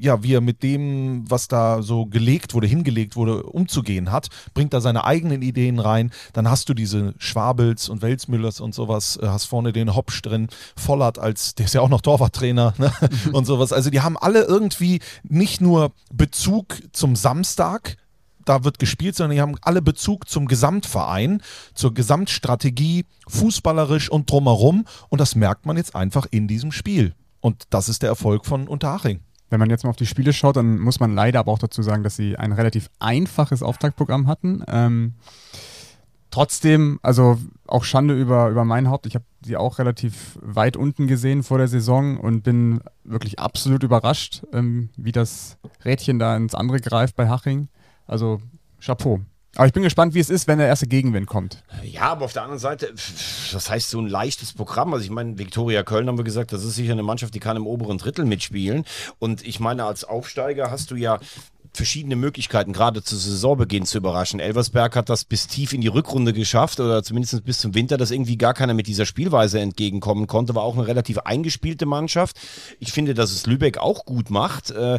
ja, 0.00 0.22
wie 0.22 0.34
er 0.34 0.40
mit 0.40 0.62
dem, 0.62 1.24
was 1.28 1.48
da 1.48 1.82
so 1.82 2.06
gelegt 2.06 2.54
wurde, 2.54 2.66
hingelegt 2.66 3.16
wurde, 3.16 3.42
umzugehen 3.42 4.12
hat, 4.12 4.28
bringt 4.54 4.72
da 4.72 4.80
seine 4.80 5.04
eigenen 5.04 5.42
Ideen 5.42 5.78
rein. 5.78 6.10
Dann 6.32 6.48
hast 6.48 6.68
du 6.68 6.74
diese 6.74 7.14
Schwabels 7.18 7.88
und 7.88 8.02
Welsmüllers 8.02 8.60
und 8.60 8.74
sowas, 8.74 9.18
äh, 9.22 9.26
hast 9.26 9.46
vorne 9.46 9.72
den 9.72 9.94
Hopsch 9.94 10.22
drin, 10.22 10.48
Vollert 11.00 11.18
als, 11.18 11.54
der 11.54 11.66
ist 11.66 11.74
ja 11.74 11.80
auch 11.80 11.88
noch 11.88 12.02
Torwarttrainer 12.02 12.74
ne? 12.76 12.92
und 13.32 13.46
sowas. 13.46 13.72
Also 13.72 13.88
die 13.88 14.02
haben 14.02 14.18
alle 14.18 14.42
irgendwie 14.42 15.00
nicht 15.22 15.60
nur 15.60 15.92
Bezug 16.12 16.76
zum 16.92 17.16
Samstag, 17.16 17.96
da 18.44 18.64
wird 18.64 18.78
gespielt, 18.78 19.16
sondern 19.16 19.34
die 19.34 19.40
haben 19.40 19.56
alle 19.62 19.80
Bezug 19.80 20.28
zum 20.28 20.46
Gesamtverein, 20.46 21.42
zur 21.74 21.94
Gesamtstrategie, 21.94 23.06
fußballerisch 23.28 24.10
und 24.10 24.30
drumherum. 24.30 24.86
Und 25.08 25.20
das 25.20 25.34
merkt 25.34 25.66
man 25.66 25.76
jetzt 25.76 25.94
einfach 25.94 26.26
in 26.30 26.48
diesem 26.48 26.72
Spiel. 26.72 27.14
Und 27.40 27.64
das 27.70 27.88
ist 27.88 28.02
der 28.02 28.10
Erfolg 28.10 28.44
von 28.44 28.68
Unterhaching. 28.68 29.20
Wenn 29.48 29.60
man 29.60 29.70
jetzt 29.70 29.84
mal 29.84 29.90
auf 29.90 29.96
die 29.96 30.06
Spiele 30.06 30.32
schaut, 30.32 30.56
dann 30.56 30.78
muss 30.78 31.00
man 31.00 31.14
leider 31.14 31.40
aber 31.40 31.52
auch 31.52 31.58
dazu 31.58 31.82
sagen, 31.82 32.02
dass 32.02 32.16
sie 32.16 32.36
ein 32.36 32.52
relativ 32.52 32.90
einfaches 32.98 33.62
Auftaktprogramm 33.62 34.26
hatten. 34.26 34.62
Ähm, 34.68 35.14
trotzdem, 36.30 36.98
also 37.02 37.38
auch 37.66 37.84
Schande 37.84 38.14
über, 38.14 38.48
über 38.48 38.64
mein 38.64 38.88
Haupt. 38.88 39.06
Ich 39.06 39.14
habe 39.14 39.24
sie 39.44 39.56
auch 39.56 39.78
relativ 39.78 40.38
weit 40.40 40.76
unten 40.76 41.06
gesehen 41.06 41.42
vor 41.42 41.58
der 41.58 41.68
Saison 41.68 42.18
und 42.18 42.42
bin 42.42 42.80
wirklich 43.04 43.38
absolut 43.38 43.82
überrascht, 43.82 44.42
ähm, 44.52 44.90
wie 44.96 45.12
das 45.12 45.58
Rädchen 45.84 46.18
da 46.18 46.36
ins 46.36 46.54
andere 46.54 46.80
greift 46.80 47.16
bei 47.16 47.28
Haching. 47.28 47.68
Also 48.06 48.40
Chapeau. 48.80 49.20
Aber 49.56 49.66
ich 49.66 49.72
bin 49.72 49.82
gespannt, 49.82 50.14
wie 50.14 50.20
es 50.20 50.30
ist, 50.30 50.46
wenn 50.46 50.58
der 50.58 50.68
erste 50.68 50.86
Gegenwind 50.86 51.26
kommt. 51.26 51.64
Ja, 51.82 52.02
aber 52.02 52.24
auf 52.24 52.32
der 52.32 52.42
anderen 52.42 52.60
Seite, 52.60 52.92
das 53.52 53.68
heißt 53.68 53.90
so 53.90 54.00
ein 54.00 54.06
leichtes 54.06 54.52
Programm. 54.52 54.94
Also 54.94 55.04
ich 55.04 55.10
meine, 55.10 55.38
Viktoria 55.38 55.82
Köln 55.82 56.06
haben 56.06 56.18
wir 56.18 56.24
gesagt, 56.24 56.52
das 56.52 56.64
ist 56.64 56.76
sicher 56.76 56.92
eine 56.92 57.02
Mannschaft, 57.02 57.34
die 57.34 57.40
kann 57.40 57.56
im 57.56 57.66
oberen 57.66 57.98
Drittel 57.98 58.24
mitspielen. 58.24 58.84
Und 59.18 59.44
ich 59.44 59.58
meine, 59.58 59.84
als 59.84 60.04
Aufsteiger 60.04 60.70
hast 60.70 60.92
du 60.92 60.94
ja 60.94 61.18
verschiedene 61.72 62.16
Möglichkeiten, 62.16 62.72
gerade 62.72 63.02
zu 63.02 63.16
Saisonbeginn 63.16 63.86
zu 63.86 63.98
überraschen. 63.98 64.40
Elversberg 64.40 64.96
hat 64.96 65.08
das 65.08 65.24
bis 65.24 65.46
tief 65.46 65.72
in 65.72 65.80
die 65.80 65.88
Rückrunde 65.88 66.32
geschafft 66.32 66.80
oder 66.80 67.02
zumindest 67.02 67.44
bis 67.44 67.58
zum 67.58 67.74
Winter, 67.74 67.96
dass 67.96 68.10
irgendwie 68.10 68.36
gar 68.36 68.54
keiner 68.54 68.74
mit 68.74 68.86
dieser 68.86 69.06
Spielweise 69.06 69.60
entgegenkommen 69.60 70.26
konnte. 70.26 70.54
War 70.54 70.62
auch 70.62 70.76
eine 70.76 70.86
relativ 70.86 71.18
eingespielte 71.18 71.86
Mannschaft. 71.86 72.38
Ich 72.78 72.92
finde, 72.92 73.14
dass 73.14 73.32
es 73.32 73.46
Lübeck 73.46 73.78
auch 73.78 74.04
gut 74.04 74.30
macht. 74.30 74.70
Äh, 74.70 74.98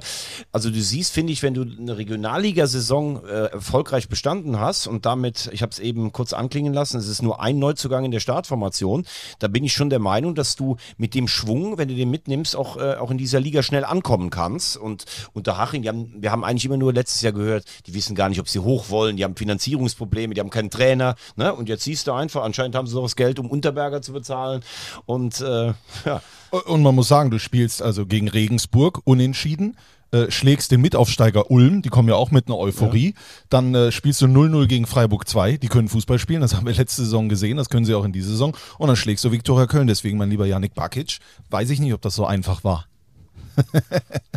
Also 0.52 0.70
du 0.70 0.82
siehst, 0.82 1.14
finde 1.14 1.34
ich, 1.34 1.44
wenn 1.44 1.54
du 1.54 1.62
eine 1.62 1.98
Regionalligasaison 1.98 3.26
äh, 3.26 3.30
erfolgreich 3.52 4.10
bestanden 4.10 4.60
hast 4.60 4.88
und 4.88 5.06
damit, 5.06 5.50
ich 5.54 5.62
habe 5.62 5.72
es 5.72 5.80
eben 5.80 6.12
kurz 6.12 6.34
anklingen 6.34 6.74
lassen, 6.74 6.98
es 6.98 7.08
ist 7.08 7.22
nur 7.22 7.42
ein 7.42 7.60
Neuzugang 7.60 8.06
in 8.06 8.12
der 8.12 8.20
Startformation, 8.20 9.06
da 9.40 9.48
bin 9.48 9.64
ich 9.64 9.74
schon 9.74 9.90
der 9.90 10.00
Meinung, 10.00 10.36
dass 10.36 10.56
du 10.56 10.78
mit 10.98 11.16
dem 11.16 11.28
Schwung, 11.28 11.78
wenn 11.78 11.88
du 11.88 11.96
den 11.96 12.10
mitnimmst, 12.10 12.56
auch, 12.56 12.78
äh, 12.78 12.96
auch 12.96 13.12
in 13.12 13.18
dieser 13.18 13.40
Liga 13.40 13.64
schnell 13.64 13.86
ankommen 13.86 14.30
kannst. 14.30 14.78
Und 14.78 15.06
unter 15.34 15.58
Haching, 15.58 15.84
wir 15.84 16.32
haben 16.32 16.44
eigentlich 16.44 16.61
immer 16.66 16.78
nur 16.78 16.94
letztes 16.94 17.22
Jahr 17.22 17.34
gehört, 17.34 17.66
die 17.88 17.94
wissen 17.94 18.16
gar 18.16 18.30
nicht, 18.30 18.40
ob 18.40 18.50
sie 18.50 18.60
hoch 18.60 18.90
wollen, 18.90 19.18
die 19.18 19.24
haben 19.24 19.36
Finanzierungsprobleme, 19.36 20.34
die 20.34 20.40
haben 20.40 20.50
keinen 20.50 20.70
Trainer. 20.70 21.16
Ne? 21.36 21.54
Und 21.54 21.70
jetzt 21.70 21.84
siehst 21.84 22.08
du 22.08 22.12
einfach, 22.12 22.44
anscheinend 22.44 22.76
haben 22.76 22.88
sie 22.88 22.96
noch 22.96 23.04
das 23.04 23.16
Geld, 23.16 23.40
um 23.40 23.50
Unterberger 23.50 24.02
zu 24.02 24.14
bezahlen. 24.14 24.62
Und 25.06 25.42
äh, 25.42 25.74
ja, 26.06 26.22
Und 26.66 26.84
man 26.84 26.96
muss 26.96 27.08
sagen, 27.08 27.32
du 27.32 27.40
spielst 27.40 27.82
also 27.82 28.06
gegen 28.06 28.28
Regensburg 28.28 29.02
unentschieden. 29.04 29.78
Äh, 30.14 30.30
schlägst 30.30 30.72
den 30.72 30.82
Mitaufsteiger 30.82 31.50
Ulm, 31.52 31.82
die 31.82 31.88
kommen 31.88 32.10
ja 32.10 32.16
auch 32.16 32.32
mit 32.32 32.48
einer 32.48 32.58
Euphorie. 32.58 33.16
Dann 33.48 33.74
äh, 33.74 33.94
spielst 33.94 34.22
du 34.22 34.26
0-0 34.26 34.68
gegen 34.68 34.86
Freiburg 34.86 35.26
2, 35.26 35.56
die 35.56 35.70
können 35.70 35.88
Fußball 35.88 36.20
spielen, 36.20 36.42
das 36.42 36.54
haben 36.54 36.66
wir 36.66 36.74
letzte 36.74 37.04
Saison 37.04 37.30
gesehen, 37.30 37.56
das 37.56 37.70
können 37.70 37.86
sie 37.86 37.96
auch 37.96 38.04
in 38.04 38.12
dieser 38.12 38.32
Saison. 38.32 38.54
Und 38.78 38.88
dann 38.88 38.98
schlägst 38.98 39.24
du 39.24 39.32
Viktoria 39.32 39.68
Köln, 39.68 39.88
deswegen 39.88 40.18
mein 40.18 40.30
lieber 40.30 40.46
Janik 40.46 40.74
Bakic, 40.74 41.20
weiß 41.50 41.70
ich 41.70 41.80
nicht, 41.80 41.94
ob 41.94 42.02
das 42.02 42.16
so 42.16 42.26
einfach 42.26 42.66
war. 42.66 42.88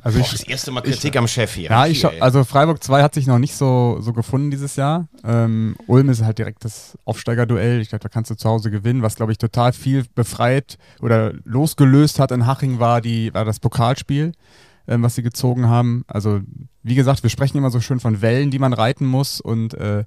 Also 0.05 0.19
das 0.19 0.43
erste 0.43 0.71
Mal 0.71 0.83
Kritik 0.83 1.17
am 1.17 1.27
Chef 1.27 1.55
hier. 1.55 1.71
Ja, 1.71 1.87
ich 1.87 2.03
Hier, 2.03 2.23
also 2.23 2.45
Freiburg 2.45 2.85
2 2.85 3.03
hat 3.03 3.15
sich 3.15 3.27
noch 3.27 3.39
nicht 3.39 3.55
so, 3.55 3.97
so 4.01 4.13
gefunden 4.13 4.51
dieses 4.51 4.77
Jahr. 4.77 5.09
Ähm, 5.25 5.77
Ulm 5.87 6.11
ist 6.11 6.23
halt 6.23 6.37
direkt 6.37 6.63
das 6.63 6.99
Aufsteigerduell. 7.07 7.81
Ich 7.81 7.89
glaube, 7.89 8.03
da 8.03 8.11
kannst 8.11 8.31
du 8.31 8.35
zu 8.35 8.47
Hause 8.47 8.71
gewinnen. 8.71 9.01
Was, 9.01 9.17
glaube 9.17 9.33
ich, 9.33 9.39
total 9.39 9.73
viel 9.73 10.05
befreit 10.15 10.77
oder 11.01 11.33
losgelöst 11.45 12.19
hat 12.19 12.33
in 12.33 12.47
Haching 12.47 12.81
war, 12.81 13.01
die, 13.01 13.33
war 13.33 13.47
das 13.47 13.61
Pokalspiel, 13.61 14.33
ähm, 14.87 15.03
was 15.03 15.15
sie 15.15 15.23
gezogen 15.23 15.69
haben. 15.69 16.05
Also, 16.07 16.41
wie 16.83 16.95
gesagt, 16.97 17.23
wir 17.23 17.31
sprechen 17.31 17.57
immer 17.57 17.71
so 17.71 17.81
schön 17.81 17.99
von 17.99 18.21
Wellen, 18.21 18.51
die 18.51 18.59
man 18.59 18.75
reiten 18.75 19.07
muss 19.07 19.41
und 19.41 19.73
äh, 19.73 20.05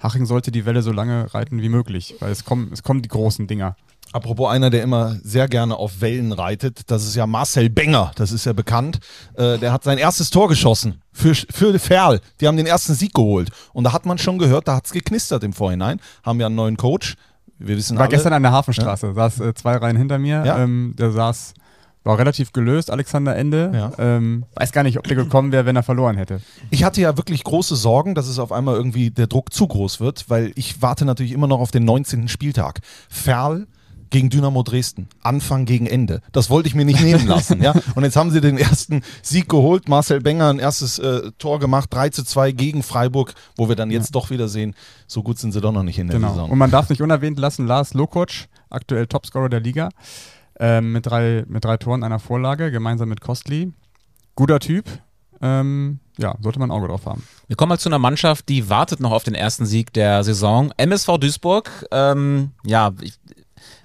Haching 0.00 0.26
sollte 0.26 0.52
die 0.52 0.64
Welle 0.64 0.82
so 0.82 0.92
lange 0.92 1.34
reiten 1.34 1.60
wie 1.60 1.68
möglich, 1.68 2.14
weil 2.20 2.30
es 2.30 2.44
kommen, 2.44 2.70
es 2.72 2.82
kommen 2.82 3.02
die 3.02 3.08
großen 3.08 3.46
Dinger. 3.46 3.76
Apropos 4.12 4.50
einer, 4.50 4.70
der 4.70 4.82
immer 4.82 5.16
sehr 5.22 5.46
gerne 5.46 5.76
auf 5.76 6.00
Wellen 6.00 6.32
reitet, 6.32 6.90
das 6.90 7.04
ist 7.04 7.14
ja 7.14 7.26
Marcel 7.28 7.70
Benger, 7.70 8.10
das 8.16 8.32
ist 8.32 8.44
ja 8.44 8.52
bekannt. 8.52 8.98
Äh, 9.34 9.58
der 9.58 9.72
hat 9.72 9.84
sein 9.84 9.98
erstes 9.98 10.30
Tor 10.30 10.48
geschossen 10.48 11.00
für, 11.12 11.34
für 11.34 11.78
Ferl. 11.78 12.20
Die 12.40 12.48
haben 12.48 12.56
den 12.56 12.66
ersten 12.66 12.94
Sieg 12.94 13.14
geholt. 13.14 13.50
Und 13.72 13.84
da 13.84 13.92
hat 13.92 14.06
man 14.06 14.18
schon 14.18 14.38
gehört, 14.38 14.66
da 14.66 14.76
hat 14.76 14.86
es 14.86 14.92
geknistert 14.92 15.44
im 15.44 15.52
Vorhinein. 15.52 16.00
Haben 16.24 16.40
ja 16.40 16.46
einen 16.46 16.56
neuen 16.56 16.76
Coach. 16.76 17.14
Wir 17.58 17.76
wissen 17.76 17.96
War 17.96 18.04
alle, 18.04 18.10
gestern 18.10 18.32
an 18.32 18.42
der 18.42 18.52
Hafenstraße, 18.52 19.14
saß 19.14 19.40
äh, 19.40 19.54
zwei 19.54 19.76
Reihen 19.76 19.96
hinter 19.96 20.18
mir. 20.18 20.44
Ja. 20.44 20.58
Ähm, 20.58 20.94
der 20.98 21.12
saß, 21.12 21.54
war 22.02 22.18
relativ 22.18 22.52
gelöst, 22.52 22.90
Alexander 22.90 23.36
Ende. 23.36 23.70
Ja. 23.72 23.92
Ähm, 23.98 24.44
weiß 24.54 24.72
gar 24.72 24.82
nicht, 24.82 24.98
ob 24.98 25.06
der 25.06 25.16
gekommen 25.16 25.52
wäre, 25.52 25.66
wenn 25.66 25.76
er 25.76 25.84
verloren 25.84 26.16
hätte. 26.16 26.40
Ich 26.70 26.82
hatte 26.82 27.00
ja 27.00 27.16
wirklich 27.16 27.44
große 27.44 27.76
Sorgen, 27.76 28.16
dass 28.16 28.26
es 28.26 28.40
auf 28.40 28.50
einmal 28.50 28.74
irgendwie 28.74 29.10
der 29.10 29.28
Druck 29.28 29.52
zu 29.52 29.68
groß 29.68 30.00
wird, 30.00 30.28
weil 30.28 30.50
ich 30.56 30.82
warte 30.82 31.04
natürlich 31.04 31.32
immer 31.32 31.46
noch 31.46 31.60
auf 31.60 31.70
den 31.70 31.84
19. 31.84 32.26
Spieltag. 32.26 32.80
Ferl 33.08 33.68
gegen 34.10 34.28
Dynamo 34.30 34.62
Dresden. 34.62 35.08
Anfang 35.22 35.64
gegen 35.64 35.86
Ende. 35.86 36.20
Das 36.32 36.50
wollte 36.50 36.68
ich 36.68 36.74
mir 36.74 36.84
nicht 36.84 37.00
nehmen 37.00 37.26
lassen. 37.28 37.62
ja? 37.62 37.74
Und 37.94 38.04
jetzt 38.04 38.16
haben 38.16 38.30
sie 38.30 38.40
den 38.40 38.58
ersten 38.58 39.02
Sieg 39.22 39.48
geholt. 39.48 39.88
Marcel 39.88 40.20
Benger 40.20 40.50
ein 40.50 40.58
erstes 40.58 40.98
äh, 40.98 41.30
Tor 41.38 41.58
gemacht, 41.60 41.88
3 41.92 42.10
zu 42.10 42.24
2 42.24 42.52
gegen 42.52 42.82
Freiburg, 42.82 43.34
wo 43.56 43.68
wir 43.68 43.76
dann 43.76 43.90
jetzt 43.90 44.14
doch 44.14 44.30
wieder 44.30 44.48
sehen, 44.48 44.74
so 45.06 45.22
gut 45.22 45.38
sind 45.38 45.52
sie 45.52 45.60
doch 45.60 45.72
noch 45.72 45.82
nicht 45.84 45.98
in 45.98 46.08
der 46.08 46.16
Genau. 46.18 46.30
Saison. 46.30 46.50
Und 46.50 46.58
man 46.58 46.70
darf 46.70 46.90
nicht 46.90 47.00
unerwähnt 47.02 47.38
lassen, 47.38 47.66
Lars 47.66 47.94
Lokoc, 47.94 48.28
aktuell 48.68 49.06
Topscorer 49.06 49.48
der 49.48 49.60
Liga, 49.60 49.88
ähm, 50.58 50.92
mit, 50.92 51.06
drei, 51.06 51.44
mit 51.48 51.64
drei 51.64 51.76
Toren, 51.76 52.02
einer 52.04 52.18
Vorlage, 52.18 52.70
gemeinsam 52.70 53.08
mit 53.08 53.20
Kostli. 53.20 53.72
Guter 54.34 54.58
Typ. 54.60 54.84
Ähm, 55.42 56.00
ja, 56.18 56.34
sollte 56.42 56.58
man 56.58 56.70
ein 56.70 56.76
Auge 56.76 56.88
drauf 56.88 57.06
haben. 57.06 57.22
Wir 57.46 57.56
kommen 57.56 57.70
mal 57.70 57.78
zu 57.78 57.88
einer 57.88 57.98
Mannschaft, 57.98 58.50
die 58.50 58.68
wartet 58.68 59.00
noch 59.00 59.10
auf 59.10 59.24
den 59.24 59.34
ersten 59.34 59.64
Sieg 59.64 59.90
der 59.94 60.22
Saison. 60.22 60.70
MSV 60.76 61.16
Duisburg, 61.18 61.86
ähm, 61.92 62.50
ja, 62.66 62.90
ich, 63.00 63.14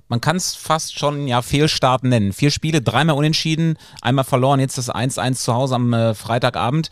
man 0.08 0.22
kann 0.22 0.36
es 0.36 0.56
fast 0.56 0.98
schon 0.98 1.28
ja 1.28 1.42
Fehlstart 1.42 2.04
nennen. 2.04 2.34
Vier 2.34 2.52
Spiele, 2.52 2.82
dreimal 2.82 3.16
unentschieden, 3.16 3.78
einmal 4.02 4.26
verloren, 4.26 4.60
jetzt 4.60 4.78
das 4.78 4.94
1-1 4.94 5.36
zu 5.36 5.54
Hause 5.54 5.76
am 5.76 5.94
äh, 5.94 6.14
Freitagabend. 6.14 6.90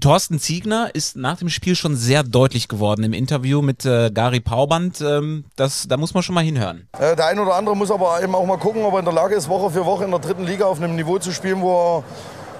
Thorsten 0.00 0.38
Ziegner 0.38 0.90
ist 0.94 1.16
nach 1.16 1.38
dem 1.38 1.48
Spiel 1.48 1.74
schon 1.74 1.96
sehr 1.96 2.22
deutlich 2.22 2.68
geworden 2.68 3.02
im 3.02 3.12
Interview 3.12 3.62
mit 3.62 3.84
äh, 3.84 4.10
Gary 4.12 4.40
Pauband. 4.40 5.00
Ähm, 5.00 5.44
das, 5.56 5.88
da 5.88 5.96
muss 5.96 6.14
man 6.14 6.22
schon 6.22 6.34
mal 6.34 6.44
hinhören. 6.44 6.88
Äh, 6.98 7.16
der 7.16 7.26
ein 7.26 7.38
oder 7.38 7.54
andere 7.54 7.76
muss 7.76 7.90
aber 7.90 8.22
eben 8.22 8.34
auch 8.34 8.46
mal 8.46 8.58
gucken, 8.58 8.82
ob 8.84 8.92
er 8.92 9.00
in 9.00 9.04
der 9.04 9.14
Lage 9.14 9.34
ist, 9.34 9.48
Woche 9.48 9.70
für 9.70 9.84
Woche 9.84 10.04
in 10.04 10.10
der 10.10 10.20
dritten 10.20 10.44
Liga 10.44 10.66
auf 10.66 10.80
einem 10.80 10.94
Niveau 10.94 11.18
zu 11.18 11.32
spielen, 11.32 11.60
wo 11.60 11.98
er 11.98 12.04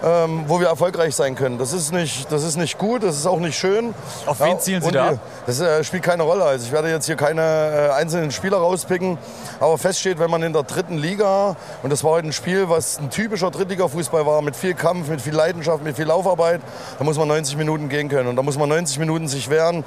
ähm, 0.04 0.44
wo 0.46 0.60
wir 0.60 0.68
erfolgreich 0.68 1.14
sein 1.16 1.34
können. 1.34 1.58
Das 1.58 1.72
ist 1.72 1.92
nicht, 1.92 2.30
das 2.30 2.44
ist 2.44 2.56
nicht 2.56 2.78
gut, 2.78 3.02
das 3.02 3.16
ist 3.16 3.26
auch 3.26 3.40
nicht 3.40 3.58
schön. 3.58 3.94
Auf 4.26 4.38
wen 4.40 4.58
zielen 4.60 4.80
Sie 4.80 4.86
und 4.88 4.94
da? 4.94 5.12
die- 5.12 5.18
Das 5.46 5.60
äh, 5.60 5.82
spielt 5.82 6.02
keine 6.04 6.22
Rolle. 6.22 6.44
Also 6.44 6.66
ich 6.66 6.72
werde 6.72 6.88
jetzt 6.90 7.06
hier 7.06 7.16
keine 7.16 7.42
äh, 7.42 7.90
einzelnen 7.94 8.30
Spieler 8.30 8.58
rauspicken. 8.58 9.18
Aber 9.60 9.76
fest 9.78 10.00
steht, 10.00 10.18
wenn 10.18 10.30
man 10.30 10.42
in 10.42 10.52
der 10.52 10.62
dritten 10.62 10.98
Liga, 10.98 11.56
und 11.82 11.90
das 11.90 12.04
war 12.04 12.12
heute 12.12 12.28
ein 12.28 12.32
Spiel, 12.32 12.68
was 12.68 12.98
ein 12.98 13.10
typischer 13.10 13.50
Drittliga-Fußball 13.50 14.24
war, 14.24 14.40
mit 14.42 14.54
viel 14.56 14.74
Kampf, 14.74 15.08
mit 15.08 15.20
viel 15.20 15.34
Leidenschaft, 15.34 15.82
mit 15.82 15.96
viel 15.96 16.06
Laufarbeit, 16.06 16.60
da 16.98 17.04
muss 17.04 17.18
man 17.18 17.26
90 17.28 17.56
Minuten 17.56 17.88
gehen 17.88 18.08
können. 18.08 18.28
Und 18.28 18.36
da 18.36 18.42
muss 18.42 18.56
man 18.56 18.68
90 18.68 18.98
Minuten 18.98 19.26
sich 19.28 19.50
wehren. 19.50 19.84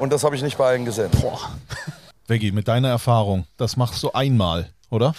Und 0.00 0.12
das 0.12 0.22
habe 0.24 0.36
ich 0.36 0.42
nicht 0.42 0.58
bei 0.58 0.66
allen 0.68 0.84
gesehen. 0.84 1.10
Veggie, 2.26 2.52
mit 2.52 2.68
deiner 2.68 2.88
Erfahrung, 2.88 3.46
das 3.56 3.76
machst 3.76 4.02
du 4.02 4.12
einmal, 4.12 4.68
oder? 4.90 5.14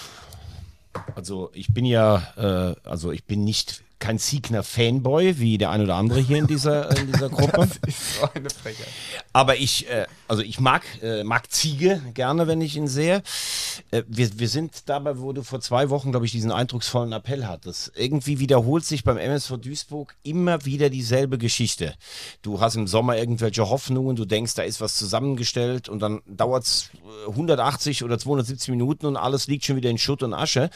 Also 1.16 1.50
ich 1.54 1.74
bin 1.74 1.86
ja, 1.86 2.22
äh, 2.38 2.76
also 2.88 3.12
ich 3.12 3.24
bin 3.26 3.44
nicht 3.44 3.82
kein 4.00 4.18
Siegner 4.18 4.64
Fanboy, 4.64 5.40
wie 5.40 5.58
der 5.58 5.72
ein 5.72 5.82
oder 5.82 5.96
andere 5.96 6.20
hier 6.20 6.38
in 6.38 6.48
dieser, 6.48 6.96
in 6.98 7.12
dieser 7.12 7.30
Gruppe. 7.38 7.68
ist 7.88 8.20
so 8.20 8.30
eine 8.34 8.50
Frechheit. 8.50 8.88
Aber 9.34 9.58
ich, 9.58 9.90
äh, 9.90 10.06
also 10.28 10.44
ich 10.44 10.60
mag, 10.60 10.84
äh, 11.02 11.24
mag 11.24 11.52
Ziege 11.52 12.02
gerne, 12.14 12.48
wenn 12.48 12.62
ich 12.62 12.76
ihn 12.76 12.88
sehe. 12.88 13.24
Äh, 13.92 14.04
wir, 14.08 14.40
wir 14.40 14.50
sind 14.50 14.84
dabei, 14.88 15.20
wo 15.20 15.34
du 15.34 15.44
vor 15.44 15.62
zwei 15.62 15.90
Wochen, 15.90 16.12
glaube 16.12 16.26
ich, 16.26 16.32
diesen 16.32 16.52
eindrucksvollen 16.52 17.12
Appell 17.12 17.48
hattest. 17.48 17.92
Irgendwie 17.96 18.40
wiederholt 18.40 18.86
sich 18.86 19.04
beim 19.04 19.18
MSV 19.18 19.58
Duisburg 19.58 20.16
immer 20.24 20.66
wieder 20.66 20.90
dieselbe 20.90 21.38
Geschichte. 21.38 21.96
Du 22.42 22.60
hast 22.60 22.76
im 22.76 22.88
Sommer 22.88 23.18
irgendwelche 23.18 23.68
Hoffnungen, 23.68 24.16
du 24.16 24.26
denkst, 24.26 24.54
da 24.56 24.64
ist 24.64 24.82
was 24.82 24.96
zusammengestellt 24.96 25.90
und 25.90 26.00
dann 26.00 26.22
dauert 26.28 26.66
es 26.66 26.90
180 27.28 28.04
oder 28.04 28.20
270 28.20 28.70
Minuten 28.70 29.06
und 29.06 29.18
alles 29.18 29.48
liegt 29.48 29.66
schon 29.66 29.76
wieder 29.76 29.90
in 29.90 29.98
Schutt 29.98 30.24
und 30.24 30.34
Asche. 30.34 30.70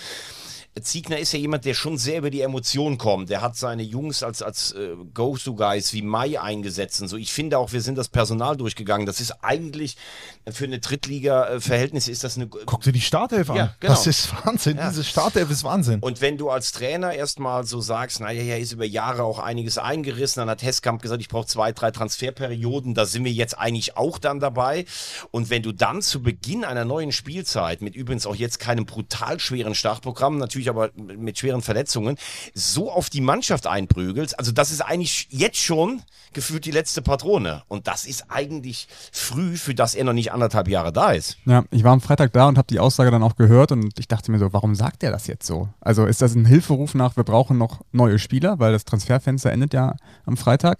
Ziegner 0.80 1.20
ist 1.20 1.34
ja 1.34 1.40
jemand, 1.40 1.66
der 1.66 1.74
schon 1.74 1.98
sehr 1.98 2.20
über 2.20 2.30
die 2.30 2.42
Emotionen 2.42 2.98
kommt. 2.98 3.30
Der 3.30 3.42
hat 3.42 3.58
seine 3.58 3.84
Jungs 3.84 4.24
als, 4.24 4.42
als 4.42 4.72
äh, 4.72 4.96
Go-To-Guys 5.14 5.92
wie 5.92 6.02
Mai 6.02 6.40
eingesetzt 6.40 7.02
und 7.02 7.10
so. 7.10 7.18
Ich 7.18 7.34
finde 7.34 7.58
auch, 7.58 7.74
wir 7.74 7.82
sind 7.82 7.98
das 7.98 8.08
Personal 8.08 8.56
durchgegangen. 8.56 9.06
Das 9.06 9.20
ist 9.20 9.44
eigentlich 9.44 9.98
äh, 10.46 10.54
für 10.54 10.64
eine 10.64 10.80
Drittliga-Verhältnis 10.80 12.08
ist 12.08 12.24
das 12.24 12.38
eine. 12.38 12.48
Guck 12.48 12.82
dir 12.82 12.94
die 12.94 13.02
Startelf 13.02 13.50
an. 13.50 13.58
Ja, 13.58 13.76
genau. 13.82 13.94
Das 13.94 14.08
ist 14.08 14.34
Wahnsinn. 14.46 14.78
Ja. 14.78 14.90
Diese 14.90 15.04
Startelf 15.04 15.52
ist 15.52 15.66
Wahnsinn. 15.66 16.00
Und 16.00 16.22
wenn 16.22 16.38
du 16.38 16.50
als 16.50 16.72
Trainer 16.72 17.14
erstmal 17.14 17.66
so 17.66 17.82
sagst, 17.82 18.22
naja, 18.22 18.42
ja, 18.42 18.56
ist 18.56 18.72
über 18.72 18.86
Jahre 18.86 19.24
auch 19.24 19.40
einiges 19.40 19.78
eingerissen, 19.78 20.40
dann 20.40 20.50
hat 20.50 20.64
Hesskamp 20.64 21.02
gesagt, 21.02 21.22
ich 21.22 21.28
brauche 21.28 21.48
zwei, 21.48 21.74
drei 21.74 21.92
Transferperioden, 21.92 22.94
da 22.94 23.06
sind 23.06 23.26
wir 23.26 23.34
jetzt 23.34 23.58
eigentlich 23.60 23.98
auch 23.98 24.20
dann 24.20 24.40
dabei. 24.40 24.86
Und 25.32 25.50
wenn 25.50 25.64
du 25.64 25.74
dann 25.74 26.02
zu 26.02 26.22
Beginn 26.22 26.64
einer 26.64 26.86
neuen 26.86 27.12
Spielzeit, 27.12 27.82
mit 27.82 27.96
übrigens 27.96 28.26
auch 28.26 28.36
jetzt 28.36 28.60
keinem 28.60 28.86
brutal 28.86 29.40
schweren 29.40 29.76
Startprogramm, 29.76 30.38
natürlich 30.38 30.61
aber 30.70 30.90
mit 30.96 31.38
schweren 31.38 31.62
Verletzungen, 31.62 32.18
so 32.54 32.92
auf 32.92 33.10
die 33.10 33.22
Mannschaft 33.22 33.68
einprügelst, 33.68 34.38
also 34.40 34.52
das 34.52 34.72
ist 34.72 34.82
eigentlich 34.82 35.28
jetzt 35.30 35.58
schon 35.58 36.02
gefühlt 36.34 36.66
die 36.66 36.72
letzte 36.72 37.02
Patrone. 37.02 37.64
Und 37.68 37.88
das 37.88 38.06
ist 38.06 38.26
eigentlich 38.30 38.88
früh, 39.12 39.58
für 39.58 39.74
das 39.74 39.96
er 39.96 40.04
noch 40.04 40.14
nicht 40.14 40.32
anderthalb 40.32 40.68
Jahre 40.68 40.94
da 40.94 41.12
ist. 41.12 41.38
Ja, 41.46 41.64
ich 41.72 41.84
war 41.84 41.92
am 41.92 42.02
Freitag 42.02 42.34
da 42.34 42.48
und 42.48 42.58
habe 42.58 42.68
die 42.68 42.80
Aussage 42.80 43.12
dann 43.12 43.24
auch 43.24 43.36
gehört 43.36 43.72
und 43.72 44.00
ich 44.00 44.08
dachte 44.08 44.32
mir 44.32 44.40
so, 44.40 44.54
warum 44.54 44.76
sagt 44.76 45.04
er 45.04 45.12
das 45.12 45.28
jetzt 45.28 45.46
so? 45.46 45.70
Also 45.82 46.06
ist 46.06 46.22
das 46.22 46.36
ein 46.36 46.46
Hilferuf 46.46 46.96
nach, 46.96 47.18
wir 47.18 47.24
brauchen 47.24 47.58
noch 47.58 47.82
neue 47.92 48.20
Spieler, 48.20 48.60
weil 48.60 48.72
das 48.72 48.86
Transferfenster 48.86 49.52
endet 49.52 49.74
ja 49.74 49.96
am 50.26 50.38
Freitag. 50.38 50.80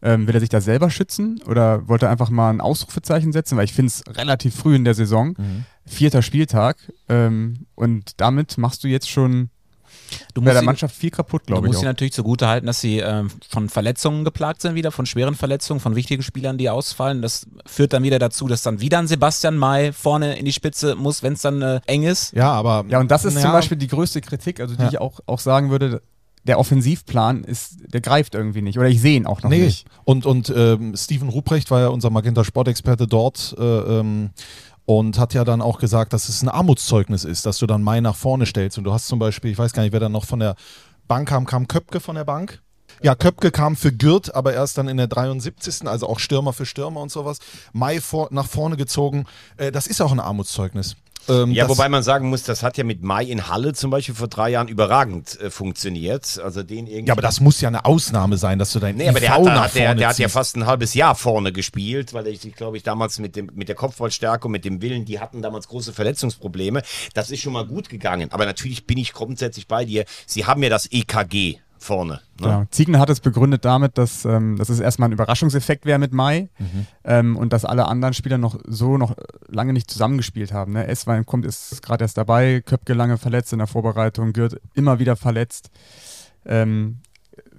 Ähm, 0.00 0.26
will 0.28 0.34
er 0.34 0.40
sich 0.40 0.48
da 0.48 0.60
selber 0.60 0.90
schützen 0.90 1.40
oder 1.46 1.88
wollte 1.88 2.06
er 2.06 2.12
einfach 2.12 2.30
mal 2.30 2.50
ein 2.50 2.60
Ausrufezeichen 2.60 3.32
setzen? 3.32 3.56
Weil 3.56 3.64
ich 3.64 3.72
finde 3.72 3.88
es 3.88 4.04
relativ 4.16 4.54
früh 4.54 4.76
in 4.76 4.84
der 4.84 4.94
Saison, 4.94 5.34
vierter 5.86 6.22
Spieltag 6.22 6.76
ähm, 7.08 7.66
und 7.74 8.12
damit 8.20 8.58
machst 8.58 8.84
du 8.84 8.88
jetzt 8.88 9.10
schon 9.10 9.50
Du 10.32 10.40
bei 10.40 10.46
musst 10.46 10.54
der 10.54 10.62
Mannschaft 10.62 10.94
viel 10.94 11.10
kaputt, 11.10 11.42
Du 11.42 11.46
glaube 11.46 11.66
ich. 11.66 11.70
musst 11.70 11.80
ihnen 11.82 11.88
Auch. 11.88 11.92
natürlich 11.92 12.12
zugute 12.14 12.46
halten, 12.46 12.66
dass 12.66 12.80
sie 12.80 12.98
ähm, 12.98 13.28
von 13.48 13.68
Verletzungen 13.68 14.24
geplagt 14.24 14.62
sind 14.62 14.74
wieder, 14.74 14.90
von 14.92 15.04
schweren 15.04 15.34
Verletzungen, 15.34 15.80
von 15.80 15.96
wichtigen 15.96 16.22
Spielern, 16.22 16.56
die 16.58 16.70
ausfallen. 16.70 17.20
Das 17.20 17.46
führt 17.66 17.92
dann 17.92 18.02
wieder 18.04 18.18
dazu, 18.18 18.46
dass 18.48 18.62
dann 18.62 18.80
wieder 18.80 18.98
ein 19.00 19.06
Sebastian 19.08 19.58
May 19.58 19.92
vorne 19.92 20.38
in 20.38 20.44
die 20.44 20.52
Spitze 20.52 20.94
muss, 20.94 21.22
wenn 21.22 21.32
es 21.34 21.42
dann 21.42 21.60
äh, 21.60 21.80
eng 21.86 22.04
ist. 22.04 22.32
Ja, 22.34 22.52
aber. 22.52 22.84
Ja, 22.88 23.00
und 23.00 23.10
das 23.10 23.24
ist 23.24 23.34
Ja. 23.34 23.40
zum 23.42 23.52
Beispiel 23.52 23.76
die 23.76 23.88
größte 23.88 24.20
Kritik, 24.20 24.60
also 24.60 24.76
die 24.76 24.82
Ja. 24.82 24.88
ich 24.88 24.98
auch, 25.00 25.20
auch 25.26 25.40
sagen 25.40 25.70
würde, 25.70 26.00
der 26.48 26.58
Offensivplan 26.58 27.44
ist, 27.44 27.76
der 27.92 28.00
greift 28.00 28.34
irgendwie 28.34 28.62
nicht. 28.62 28.78
Oder 28.78 28.88
ich 28.88 29.00
sehe 29.00 29.16
ihn 29.16 29.26
auch 29.26 29.42
noch 29.42 29.50
nee. 29.50 29.66
nicht. 29.66 29.86
Und, 30.04 30.26
und 30.26 30.52
ähm, 30.56 30.96
Steven 30.96 31.28
Ruprecht 31.28 31.70
war 31.70 31.80
ja 31.80 31.88
unser 31.88 32.08
Magenta 32.10 32.42
Sportexperte 32.42 33.06
dort 33.06 33.54
äh, 33.58 33.62
ähm, 33.62 34.30
und 34.86 35.18
hat 35.18 35.34
ja 35.34 35.44
dann 35.44 35.60
auch 35.60 35.78
gesagt, 35.78 36.14
dass 36.14 36.30
es 36.30 36.42
ein 36.42 36.48
Armutszeugnis 36.48 37.24
ist, 37.24 37.44
dass 37.44 37.58
du 37.58 37.66
dann 37.66 37.82
Mai 37.82 38.00
nach 38.00 38.16
vorne 38.16 38.46
stellst. 38.46 38.78
Und 38.78 38.84
du 38.84 38.92
hast 38.92 39.08
zum 39.08 39.18
Beispiel, 39.18 39.50
ich 39.50 39.58
weiß 39.58 39.74
gar 39.74 39.82
nicht, 39.82 39.92
wer 39.92 40.00
dann 40.00 40.12
noch 40.12 40.24
von 40.24 40.40
der 40.40 40.56
Bank 41.06 41.28
kam, 41.28 41.44
kam 41.44 41.68
Köpke 41.68 42.00
von 42.00 42.16
der 42.16 42.24
Bank. 42.24 42.62
Ja, 43.02 43.14
Köpke 43.14 43.50
kam 43.50 43.76
für 43.76 43.92
Gürt, 43.92 44.34
aber 44.34 44.54
erst 44.54 44.78
dann 44.78 44.88
in 44.88 44.96
der 44.96 45.06
73. 45.06 45.86
Also 45.86 46.08
auch 46.08 46.18
Stürmer 46.18 46.54
für 46.54 46.66
Stürmer 46.66 47.00
und 47.00 47.12
sowas. 47.12 47.38
Mai 47.72 48.00
vor, 48.00 48.28
nach 48.30 48.46
vorne 48.46 48.76
gezogen. 48.76 49.26
Äh, 49.58 49.70
das 49.70 49.86
ist 49.86 50.00
auch 50.00 50.12
ein 50.12 50.20
Armutszeugnis. 50.20 50.96
Ähm, 51.28 51.52
Ja, 51.52 51.68
wobei 51.68 51.88
man 51.88 52.02
sagen 52.02 52.28
muss, 52.28 52.42
das 52.42 52.62
hat 52.62 52.76
ja 52.78 52.84
mit 52.84 53.02
Mai 53.02 53.24
in 53.24 53.48
Halle 53.48 53.72
zum 53.74 53.90
Beispiel 53.90 54.14
vor 54.14 54.28
drei 54.28 54.50
Jahren 54.50 54.68
überragend 54.68 55.40
äh, 55.40 55.50
funktioniert. 55.50 56.40
Also 56.42 56.62
den 56.62 56.86
irgendwie. 56.86 57.06
ja, 57.08 57.12
aber 57.14 57.22
das 57.22 57.40
muss 57.40 57.60
ja 57.60 57.68
eine 57.68 57.84
Ausnahme 57.84 58.36
sein, 58.36 58.58
dass 58.58 58.72
du 58.72 58.78
dein 58.78 58.96
Nee, 58.96 59.08
aber 59.08 59.20
der, 59.20 59.30
IV 59.30 59.36
hat, 59.38 59.46
da- 59.46 59.60
hat, 59.64 59.74
der, 59.74 59.94
der 59.94 60.08
hat 60.08 60.18
ja 60.18 60.28
fast 60.28 60.56
ein 60.56 60.66
halbes 60.66 60.94
Jahr 60.94 61.14
vorne 61.14 61.52
gespielt, 61.52 62.12
weil 62.14 62.26
ich, 62.28 62.40
glaube 62.54 62.76
ich, 62.76 62.82
damals 62.82 63.18
mit, 63.18 63.36
dem, 63.36 63.50
mit 63.54 63.68
der 63.68 63.76
Kopfballstärke 63.76 64.46
und 64.46 64.52
mit 64.52 64.64
dem 64.64 64.80
Willen, 64.82 65.04
die 65.04 65.20
hatten 65.20 65.42
damals 65.42 65.68
große 65.68 65.92
Verletzungsprobleme. 65.92 66.82
Das 67.14 67.30
ist 67.30 67.40
schon 67.40 67.52
mal 67.52 67.66
gut 67.66 67.88
gegangen. 67.88 68.32
Aber 68.32 68.46
natürlich 68.46 68.86
bin 68.86 68.98
ich 68.98 69.12
grundsätzlich 69.12 69.66
bei 69.68 69.84
dir. 69.84 70.04
Sie 70.26 70.46
haben 70.46 70.62
ja 70.62 70.68
das 70.68 70.86
EKG 70.90 71.58
vorne. 71.82 72.14
Ne? 72.14 72.20
Genau. 72.46 72.64
Ziegner 72.70 72.98
hat 72.98 73.10
es 73.10 73.20
begründet 73.20 73.64
damit, 73.64 73.98
dass, 73.98 74.24
ähm, 74.24 74.56
dass 74.56 74.68
es 74.68 74.80
erstmal 74.80 75.08
ein 75.08 75.12
Überraschungseffekt 75.12 75.86
wäre 75.86 75.98
mit 75.98 76.12
Mai 76.12 76.48
ähm, 77.04 77.36
und 77.36 77.52
dass 77.52 77.64
alle 77.64 77.86
anderen 77.86 78.14
Spieler 78.14 78.38
noch 78.38 78.58
so 78.66 78.98
noch 78.98 79.14
lange 79.48 79.72
nicht 79.72 79.90
zusammengespielt 79.90 80.52
haben. 80.52 80.72
Ne? 80.72 80.86
Esswein 80.86 81.26
kommt, 81.26 81.44
ist 81.44 81.82
gerade 81.82 82.04
erst 82.04 82.18
dabei, 82.18 82.60
Köpke 82.60 82.94
lange 82.94 83.18
verletzt 83.18 83.52
in 83.52 83.58
der 83.58 83.66
Vorbereitung, 83.66 84.32
Gürt 84.32 84.60
immer 84.74 84.98
wieder 84.98 85.16
verletzt. 85.16 85.70
Ähm, 86.44 86.98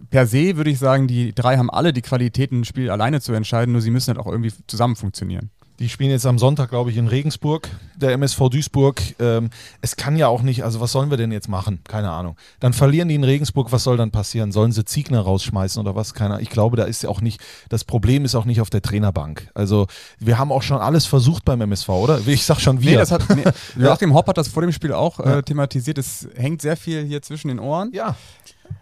per 0.10 0.28
se 0.28 0.58
würde 0.58 0.70
ich 0.70 0.80
sagen, 0.80 1.08
die 1.08 1.34
drei 1.34 1.58
haben 1.58 1.70
alle 1.70 1.94
die 1.94 2.02
Qualitäten, 2.02 2.62
ein 2.62 2.66
Spiel 2.66 2.90
alleine 2.90 3.22
zu 3.22 3.34
entscheiden, 3.34 3.74
nur 3.74 3.82
sie 3.82 3.92
müssen 3.92 4.16
halt 4.16 4.26
auch 4.26 4.32
irgendwie 4.32 4.54
zusammen 4.68 4.96
funktionieren. 4.96 5.52
Die 5.80 5.88
spielen 5.88 6.12
jetzt 6.12 6.26
am 6.26 6.38
Sonntag, 6.38 6.72
glaube 6.72 6.92
ich, 6.92 6.98
in 6.98 7.08
Regensburg, 7.08 7.70
der 7.96 8.12
MSV 8.12 8.50
Duisburg. 8.50 9.02
Ähm, 9.18 9.50
es 9.82 9.96
kann 9.96 10.18
ja 10.18 10.28
auch 10.28 10.42
nicht, 10.42 10.66
also 10.66 10.82
was 10.82 10.92
sollen 10.92 11.10
wir 11.10 11.16
denn 11.16 11.32
jetzt 11.32 11.48
machen? 11.48 11.80
Keine 11.88 12.12
Ahnung. 12.12 12.36
Dann 12.60 12.74
verlieren 12.74 13.08
die 13.08 13.16
in 13.16 13.24
Regensburg, 13.24 13.72
was 13.72 13.86
soll 13.86 13.96
dann 13.96 14.12
passieren? 14.12 14.52
Sollen 14.52 14.74
sie 14.74 14.84
Ziegner 14.84 15.22
rausschmeißen 15.22 15.82
oder 15.82 15.96
was? 15.96 16.14
Keine 16.14 16.32
Ahnung. 16.32 16.44
Ich 16.44 16.50
glaube, 16.50 16.76
da 16.76 16.84
ist 16.84 17.04
ja 17.04 17.10
auch 17.10 17.22
nicht, 17.22 17.40
das 17.70 17.86
Problem 17.86 18.26
ist 18.26 18.36
auch 18.36 18.44
nicht 18.44 18.60
auf 18.60 18.70
der 18.70 18.82
Trainerbank. 18.82 19.50
Also 19.54 19.88
wir 20.20 20.38
haben 20.38 20.52
auch 20.52 20.64
schon 20.64 20.80
alles 20.80 21.06
versucht 21.06 21.46
beim 21.46 21.62
MSV, 21.62 21.88
oder? 21.90 22.20
Ich 22.28 22.44
sag 22.44 22.60
schon 22.60 22.82
wir. 22.82 22.92
Nee, 22.92 22.98
das 22.98 23.12
hat, 23.12 23.24
nee, 23.34 23.44
Joachim 23.82 24.14
Hopp 24.14 24.28
hat 24.28 24.38
das 24.38 24.50
vor 24.50 24.62
dem 24.62 24.74
Spiel 24.74 24.92
auch 24.92 25.22
äh, 25.22 25.44
thematisiert. 25.44 25.98
Es 25.98 26.28
hängt 26.36 26.62
sehr 26.62 26.76
viel 26.76 27.06
hier 27.06 27.22
zwischen 27.22 27.48
den 27.48 27.60
Ohren. 27.60 27.92
ja. 27.94 28.18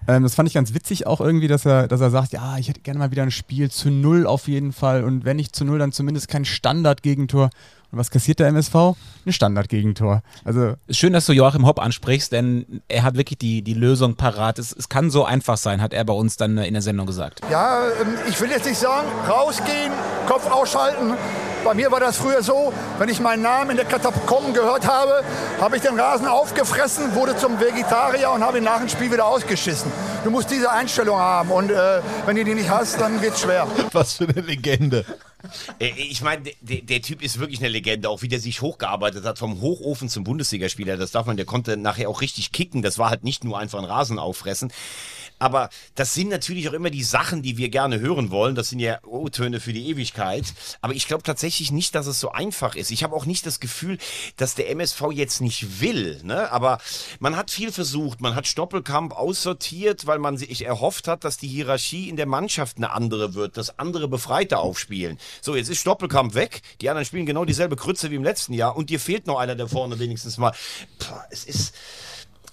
Ähm, 0.07 0.23
das 0.23 0.35
fand 0.35 0.47
ich 0.47 0.53
ganz 0.53 0.73
witzig 0.73 1.05
auch 1.05 1.19
irgendwie, 1.19 1.47
dass 1.47 1.65
er, 1.65 1.87
dass 1.87 2.01
er 2.01 2.09
sagt, 2.09 2.33
ja, 2.33 2.57
ich 2.57 2.69
hätte 2.69 2.79
gerne 2.81 2.99
mal 2.99 3.11
wieder 3.11 3.23
ein 3.23 3.31
Spiel 3.31 3.69
zu 3.69 3.89
null 3.89 4.25
auf 4.25 4.47
jeden 4.47 4.71
Fall 4.71 5.03
und 5.03 5.25
wenn 5.25 5.37
nicht 5.37 5.55
zu 5.55 5.65
null, 5.65 5.79
dann 5.79 5.91
zumindest 5.91 6.27
kein 6.27 6.45
Standardgegentor. 6.45 7.49
Und 7.91 7.99
was 7.99 8.11
kassiert 8.11 8.39
der 8.39 8.47
MSV? 8.47 8.75
Ein 9.25 9.31
Standardgegentor. 9.31 10.21
Also 10.43 10.73
Ist 10.87 10.97
schön, 10.97 11.13
dass 11.13 11.25
du 11.25 11.33
Joachim 11.33 11.65
Hopp 11.65 11.79
ansprichst, 11.79 12.31
denn 12.31 12.81
er 12.89 13.03
hat 13.03 13.15
wirklich 13.15 13.37
die, 13.37 13.61
die 13.61 13.73
Lösung 13.73 14.15
parat. 14.15 14.59
Es, 14.59 14.73
es 14.73 14.89
kann 14.89 15.09
so 15.09 15.23
einfach 15.23 15.57
sein, 15.57 15.81
hat 15.81 15.93
er 15.93 16.03
bei 16.03 16.13
uns 16.13 16.35
dann 16.35 16.57
in 16.57 16.73
der 16.73 16.81
Sendung 16.81 17.05
gesagt. 17.05 17.41
Ja, 17.49 17.83
ähm, 18.01 18.15
ich 18.29 18.39
will 18.41 18.49
jetzt 18.49 18.65
nicht 18.65 18.79
sagen, 18.79 19.07
rausgehen, 19.27 19.91
Kopf 20.27 20.49
ausschalten. 20.51 21.13
Bei 21.63 21.73
mir 21.73 21.91
war 21.91 21.99
das 21.99 22.17
früher 22.17 22.41
so, 22.41 22.71
wenn 22.97 23.09
ich 23.09 23.19
meinen 23.19 23.41
Namen 23.41 23.71
in 23.71 23.77
der 23.77 23.85
Katakomben 23.85 24.53
gehört 24.53 24.87
habe, 24.87 25.23
habe 25.59 25.75
ich 25.75 25.81
den 25.81 25.99
Rasen 25.99 26.27
aufgefressen, 26.27 27.13
wurde 27.15 27.35
zum 27.35 27.59
Vegetarier 27.59 28.31
und 28.31 28.43
habe 28.43 28.59
ihn 28.59 28.63
nach 28.63 28.79
dem 28.79 28.87
Spiel 28.89 29.11
wieder 29.11 29.25
ausgeschissen. 29.25 29.91
Du 30.23 30.31
musst 30.31 30.49
diese 30.49 30.71
Einstellung 30.71 31.17
haben 31.17 31.51
und 31.51 31.71
äh, 31.71 32.01
wenn 32.25 32.35
du 32.35 32.43
die 32.43 32.53
nicht 32.53 32.69
hast, 32.69 32.99
dann 33.01 33.19
geht's 33.21 33.41
schwer. 33.41 33.67
Was 33.91 34.13
für 34.13 34.27
eine 34.27 34.41
Legende. 34.41 35.05
Äh, 35.79 35.89
Ich 35.97 36.21
meine, 36.21 36.43
der, 36.61 36.81
der 36.81 37.01
Typ 37.01 37.21
ist 37.21 37.39
wirklich 37.39 37.59
eine 37.59 37.69
Legende, 37.69 38.09
auch 38.09 38.21
wie 38.21 38.27
der 38.27 38.39
sich 38.39 38.61
hochgearbeitet 38.61 39.25
hat, 39.25 39.39
vom 39.39 39.61
Hochofen 39.61 40.09
zum 40.09 40.23
Bundesligaspieler. 40.23 40.97
Das 40.97 41.11
darf 41.11 41.25
man, 41.25 41.37
der 41.37 41.45
konnte 41.45 41.75
nachher 41.77 42.09
auch 42.09 42.21
richtig 42.21 42.51
kicken. 42.51 42.81
Das 42.81 42.97
war 42.97 43.09
halt 43.09 43.23
nicht 43.23 43.43
nur 43.43 43.57
einfach 43.59 43.79
ein 43.79 43.85
Rasen 43.85 44.19
auffressen. 44.19 44.71
Aber 45.39 45.69
das 45.95 46.13
sind 46.13 46.29
natürlich 46.29 46.67
auch 46.69 46.73
immer 46.73 46.89
die 46.89 47.03
Sachen, 47.03 47.41
die 47.41 47.57
wir 47.57 47.69
gerne 47.69 47.99
hören 47.99 48.31
wollen. 48.31 48.55
Das 48.55 48.69
sind 48.69 48.79
ja 48.79 48.99
O-Töne 49.03 49.59
für 49.59 49.73
die 49.73 49.87
Ewigkeit. 49.89 50.45
Aber 50.81 50.93
ich 50.93 51.07
glaube 51.07 51.23
tatsächlich 51.23 51.71
nicht, 51.71 51.95
dass 51.95 52.07
es 52.07 52.19
so 52.19 52.31
einfach 52.31 52.75
ist. 52.75 52.91
Ich 52.91 53.03
habe 53.03 53.15
auch 53.15 53.25
nicht 53.25 53.45
das 53.45 53.59
Gefühl, 53.59 53.97
dass 54.37 54.55
der 54.55 54.69
MSV 54.71 55.11
jetzt 55.11 55.41
nicht 55.41 55.81
will. 55.81 56.19
Ne? 56.23 56.51
Aber 56.51 56.79
man 57.19 57.35
hat 57.35 57.51
viel 57.51 57.71
versucht. 57.71 58.21
Man 58.21 58.35
hat 58.35 58.47
Stoppelkamp 58.47 59.13
aussortiert, 59.13 60.07
weil 60.07 60.19
man 60.19 60.37
sich 60.37 60.65
erhofft 60.65 61.07
hat, 61.07 61.23
dass 61.23 61.37
die 61.37 61.47
Hierarchie 61.47 62.09
in 62.09 62.15
der 62.15 62.25
Mannschaft 62.25 62.77
eine 62.77 62.91
andere 62.91 63.33
wird, 63.33 63.57
dass 63.57 63.77
andere 63.77 64.07
Befreite 64.07 64.59
aufspielen. 64.59 65.19
So, 65.41 65.55
jetzt 65.55 65.69
ist 65.69 65.79
Stoppelkamp 65.79 66.33
weg. 66.33 66.61
Die 66.81 66.89
anderen 66.89 67.05
spielen 67.05 67.25
genau 67.25 67.45
dieselbe 67.45 67.75
Krütze 67.75 68.11
wie 68.11 68.15
im 68.15 68.23
letzten 68.23 68.53
Jahr. 68.53 68.75
Und 68.75 68.89
dir 68.89 68.99
fehlt 68.99 69.27
noch 69.27 69.39
einer 69.39 69.55
der 69.55 69.67
vorne 69.67 69.99
wenigstens 69.99 70.37
mal. 70.37 70.53
Puh, 70.99 71.13
es 71.29 71.43
ist 71.45 71.73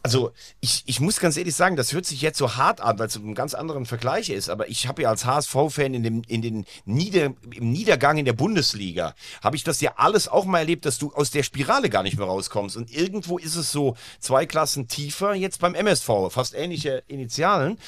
also 0.04 0.32
ich, 0.60 0.82
ich 0.84 1.00
muss 1.00 1.18
ganz 1.18 1.38
ehrlich 1.38 1.56
sagen, 1.56 1.76
das 1.76 1.94
hört 1.94 2.04
sich 2.04 2.20
jetzt 2.20 2.36
so 2.36 2.56
hart 2.56 2.82
an, 2.82 2.98
weil 2.98 3.06
es 3.06 3.16
ein 3.16 3.34
ganz 3.34 3.54
anderen 3.54 3.86
Vergleich 3.86 4.28
ist, 4.28 4.50
aber 4.50 4.68
ich 4.68 4.86
habe 4.86 5.00
ja 5.00 5.08
als 5.08 5.24
HSV-Fan 5.24 5.94
in 5.94 6.02
dem, 6.02 6.22
in 6.28 6.42
den 6.42 6.66
Nieder, 6.84 7.32
im 7.50 7.72
Niedergang 7.72 8.18
in 8.18 8.26
der 8.26 8.34
Bundesliga, 8.34 9.14
habe 9.42 9.56
ich 9.56 9.64
das 9.64 9.80
ja 9.80 9.94
alles 9.96 10.28
auch 10.28 10.44
mal 10.44 10.58
erlebt, 10.58 10.84
dass 10.84 10.98
du 10.98 11.10
aus 11.14 11.30
der 11.30 11.42
Spirale 11.42 11.88
gar 11.88 12.02
nicht 12.02 12.18
mehr 12.18 12.26
rauskommst. 12.26 12.76
Und 12.76 12.94
irgendwo 12.94 13.38
ist 13.38 13.56
es 13.56 13.72
so 13.72 13.96
zwei 14.20 14.44
Klassen 14.44 14.88
tiefer, 14.88 15.32
jetzt 15.32 15.60
beim 15.60 15.74
MSV, 15.74 16.10
fast 16.28 16.52
ähnliche 16.52 17.02
Initialen, 17.06 17.78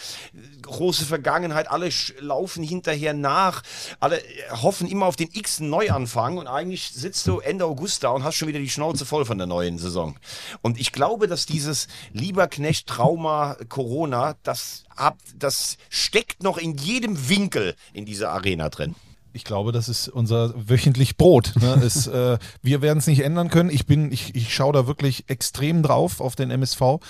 große 0.62 1.04
Vergangenheit, 1.04 1.70
alle 1.70 1.90
laufen 2.20 2.62
hinterher 2.62 3.12
nach, 3.12 3.62
alle 4.00 4.22
hoffen 4.62 4.88
immer 4.88 5.04
auf 5.04 5.16
den 5.16 5.28
x 5.34 5.60
Neuanfang 5.60 6.38
und 6.38 6.46
eigentlich 6.46 6.92
sitzt 6.92 7.26
du 7.26 7.40
Ende 7.40 7.66
August 7.66 8.04
da 8.04 8.08
und 8.08 8.24
hast 8.24 8.36
schon 8.36 8.48
wieder 8.48 8.58
die 8.58 8.70
Schnauze 8.70 9.04
voll 9.04 9.26
von 9.26 9.36
der 9.36 9.46
neuen 9.46 9.76
Saison. 9.76 10.16
Und 10.62 10.80
ich 10.80 10.92
glaube, 10.92 11.26
dass 11.26 11.44
dieses 11.44 11.88
Lieberknecht 12.12 12.86
Trauma 12.86 13.56
Corona, 13.68 14.36
das, 14.42 14.84
ab, 14.94 15.18
das 15.36 15.76
steckt 15.88 16.42
noch 16.42 16.58
in 16.58 16.76
jedem 16.76 17.28
Winkel 17.28 17.74
in 17.92 18.04
dieser 18.04 18.30
Arena 18.30 18.68
drin. 18.68 18.94
Ich 19.32 19.44
glaube, 19.44 19.70
das 19.70 19.90
ist 19.90 20.08
unser 20.08 20.54
wöchentlich 20.56 21.18
Brot. 21.18 21.52
Ne? 21.60 21.74
es, 21.84 22.06
äh, 22.06 22.38
wir 22.62 22.80
werden 22.80 22.98
es 22.98 23.06
nicht 23.06 23.20
ändern 23.20 23.50
können. 23.50 23.68
Ich 23.68 23.84
bin, 23.84 24.10
ich, 24.10 24.34
ich 24.34 24.54
schaue 24.54 24.72
da 24.72 24.86
wirklich 24.86 25.24
extrem 25.28 25.82
drauf 25.82 26.20
auf 26.20 26.36
den 26.36 26.50
MSV. 26.50 27.00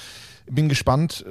Bin 0.51 0.69
gespannt. 0.69 1.25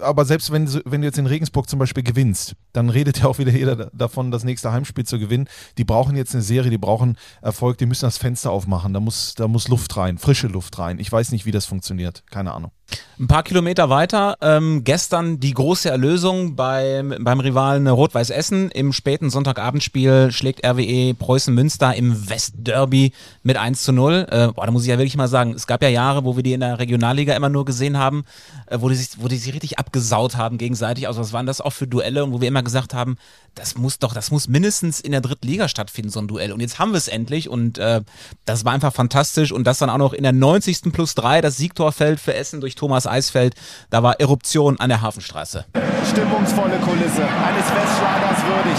Aber 0.00 0.24
selbst 0.24 0.52
wenn, 0.52 0.68
wenn 0.84 1.00
du 1.00 1.06
jetzt 1.06 1.18
in 1.18 1.26
Regensburg 1.26 1.68
zum 1.68 1.78
Beispiel 1.78 2.02
gewinnst, 2.02 2.54
dann 2.72 2.90
redet 2.90 3.20
ja 3.20 3.26
auch 3.26 3.38
wieder 3.38 3.52
jeder 3.52 3.90
davon, 3.94 4.30
das 4.30 4.44
nächste 4.44 4.72
Heimspiel 4.72 5.04
zu 5.04 5.18
gewinnen. 5.18 5.48
Die 5.78 5.84
brauchen 5.84 6.16
jetzt 6.16 6.34
eine 6.34 6.42
Serie, 6.42 6.70
die 6.70 6.78
brauchen 6.78 7.16
Erfolg, 7.40 7.78
die 7.78 7.86
müssen 7.86 8.04
das 8.04 8.18
Fenster 8.18 8.50
aufmachen. 8.50 8.92
Da 8.92 9.00
muss, 9.00 9.34
da 9.34 9.48
muss 9.48 9.68
Luft 9.68 9.96
rein, 9.96 10.18
frische 10.18 10.48
Luft 10.48 10.78
rein. 10.78 10.98
Ich 10.98 11.10
weiß 11.10 11.32
nicht, 11.32 11.46
wie 11.46 11.52
das 11.52 11.64
funktioniert. 11.64 12.24
Keine 12.30 12.52
Ahnung. 12.52 12.72
Ein 13.18 13.28
paar 13.28 13.44
Kilometer 13.44 13.88
weiter, 13.88 14.36
ähm, 14.42 14.84
gestern 14.84 15.40
die 15.40 15.54
große 15.54 15.88
Erlösung 15.88 16.54
beim, 16.54 17.14
beim 17.18 17.40
Rivalen 17.40 17.88
Rot-Weiß 17.88 18.28
Essen. 18.28 18.70
Im 18.70 18.92
späten 18.92 19.30
Sonntagabendspiel 19.30 20.30
schlägt 20.32 20.66
RWE 20.66 21.14
Preußen 21.14 21.54
Münster 21.54 21.94
im 21.94 22.28
Westderby 22.28 23.12
mit 23.42 23.56
1 23.56 23.82
zu 23.82 23.92
0. 23.92 24.26
Äh, 24.30 24.48
boah, 24.48 24.66
da 24.66 24.70
muss 24.70 24.82
ich 24.82 24.90
ja 24.90 24.98
wirklich 24.98 25.16
mal 25.16 25.28
sagen, 25.28 25.54
es 25.54 25.66
gab 25.66 25.82
ja 25.82 25.88
Jahre, 25.88 26.24
wo 26.24 26.36
wir 26.36 26.42
die 26.42 26.52
in 26.52 26.60
der 26.60 26.78
Regionalliga 26.78 27.34
immer 27.34 27.48
nur 27.48 27.64
gesehen 27.64 27.96
haben, 27.96 28.24
äh, 28.66 28.76
wo, 28.80 28.90
die 28.90 28.96
sich, 28.96 29.08
wo 29.16 29.28
die 29.28 29.38
sich 29.38 29.54
richtig 29.54 29.78
abgesaut 29.78 30.36
haben 30.36 30.58
gegenseitig. 30.58 31.08
Also 31.08 31.20
was 31.20 31.32
waren 31.32 31.46
das 31.46 31.62
auch 31.62 31.72
für 31.72 31.86
Duelle 31.86 32.22
und 32.22 32.34
wo 32.34 32.42
wir 32.42 32.48
immer 32.48 32.62
gesagt 32.62 32.92
haben, 32.92 33.16
das 33.54 33.76
muss 33.76 33.98
doch, 33.98 34.12
das 34.12 34.30
muss 34.30 34.46
mindestens 34.46 35.00
in 35.00 35.12
der 35.12 35.22
dritten 35.22 35.46
Liga 35.48 35.68
stattfinden, 35.68 36.10
so 36.10 36.20
ein 36.20 36.28
Duell. 36.28 36.52
Und 36.52 36.60
jetzt 36.60 36.78
haben 36.78 36.92
wir 36.92 36.98
es 36.98 37.08
endlich 37.08 37.48
und 37.48 37.78
äh, 37.78 38.02
das 38.44 38.66
war 38.66 38.74
einfach 38.74 38.92
fantastisch 38.92 39.50
und 39.50 39.64
das 39.64 39.78
dann 39.78 39.88
auch 39.88 39.96
noch 39.96 40.12
in 40.12 40.22
der 40.22 40.32
90. 40.32 40.92
plus 40.92 41.14
3 41.14 41.40
das 41.40 41.56
Siegtor 41.56 41.90
fällt 41.92 42.20
für 42.20 42.34
Essen 42.34 42.60
durch 42.60 42.75
Thomas 42.76 43.06
Eisfeld. 43.06 43.54
Da 43.90 44.02
war 44.02 44.20
Eruption 44.20 44.78
an 44.78 44.88
der 44.88 45.02
Hafenstraße. 45.02 45.64
Stimmungsvolle 46.08 46.78
Kulisse, 46.78 47.22
eines 47.22 47.66
Festschlagers 47.66 48.38
würdig. 48.46 48.78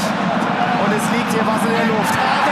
Und 0.86 0.94
es 0.96 1.04
liegt 1.12 1.34
hier 1.34 1.46
was 1.46 1.62
in 1.66 1.74
der 1.74 1.88
Luft. 1.88 2.47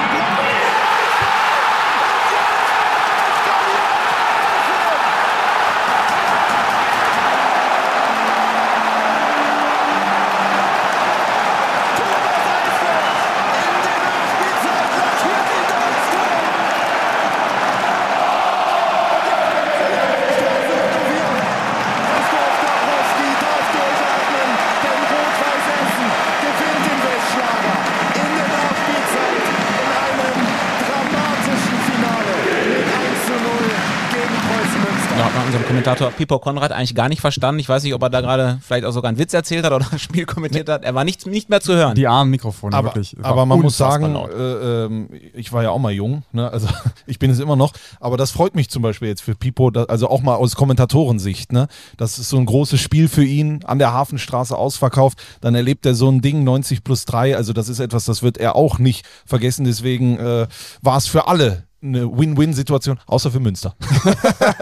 Kommentator 35.95 36.17
Pipo 36.17 36.39
Konrad 36.39 36.71
eigentlich 36.71 36.95
gar 36.95 37.09
nicht 37.09 37.21
verstanden. 37.21 37.59
Ich 37.59 37.69
weiß 37.69 37.83
nicht, 37.83 37.93
ob 37.93 38.01
er 38.01 38.09
da 38.09 38.21
gerade 38.21 38.59
vielleicht 38.61 38.85
auch 38.85 38.91
sogar 38.91 39.09
einen 39.09 39.17
Witz 39.17 39.33
erzählt 39.33 39.65
hat 39.65 39.71
oder 39.71 39.85
ein 39.91 39.99
Spiel 39.99 40.25
kommentiert 40.25 40.69
hat. 40.69 40.83
Er 40.83 40.95
war 40.95 41.03
nicht, 41.03 41.25
nicht 41.25 41.49
mehr 41.49 41.61
zu 41.61 41.73
hören. 41.73 41.95
Die 41.95 42.07
armen 42.07 42.31
Mikrofone, 42.31 42.75
aber, 42.75 42.89
wirklich. 42.89 43.15
Aber 43.21 43.45
man 43.45 43.59
muss 43.61 43.77
sagen, 43.77 44.15
äh, 44.15 44.85
äh, 44.85 45.31
ich 45.33 45.53
war 45.53 45.63
ja 45.63 45.71
auch 45.71 45.79
mal 45.79 45.91
jung, 45.91 46.23
ne? 46.31 46.49
also 46.49 46.67
ich 47.07 47.19
bin 47.19 47.31
es 47.31 47.39
immer 47.39 47.55
noch, 47.55 47.73
aber 47.99 48.17
das 48.17 48.31
freut 48.31 48.55
mich 48.55 48.69
zum 48.69 48.81
Beispiel 48.81 49.07
jetzt 49.07 49.21
für 49.21 49.35
Pipo, 49.35 49.71
da, 49.71 49.83
also 49.83 50.09
auch 50.09 50.21
mal 50.21 50.35
aus 50.35 50.55
Kommentatorensicht. 50.55 51.51
Ne? 51.51 51.67
Das 51.97 52.19
ist 52.19 52.29
so 52.29 52.37
ein 52.37 52.45
großes 52.45 52.79
Spiel 52.79 53.07
für 53.07 53.23
ihn, 53.23 53.63
an 53.65 53.79
der 53.79 53.93
Hafenstraße 53.93 54.57
ausverkauft. 54.57 55.21
Dann 55.41 55.55
erlebt 55.55 55.85
er 55.85 55.95
so 55.95 56.09
ein 56.09 56.21
Ding 56.21 56.43
90 56.43 56.83
plus 56.83 57.05
3. 57.05 57.35
Also 57.35 57.53
das 57.53 57.69
ist 57.69 57.79
etwas, 57.79 58.05
das 58.05 58.23
wird 58.23 58.37
er 58.37 58.55
auch 58.55 58.79
nicht 58.79 59.05
vergessen. 59.25 59.65
Deswegen 59.65 60.17
äh, 60.17 60.47
war 60.81 60.97
es 60.97 61.07
für 61.07 61.27
alle 61.27 61.63
eine 61.81 62.09
Win-Win-Situation, 62.09 62.99
außer 63.05 63.31
für 63.31 63.39
Münster. 63.39 63.75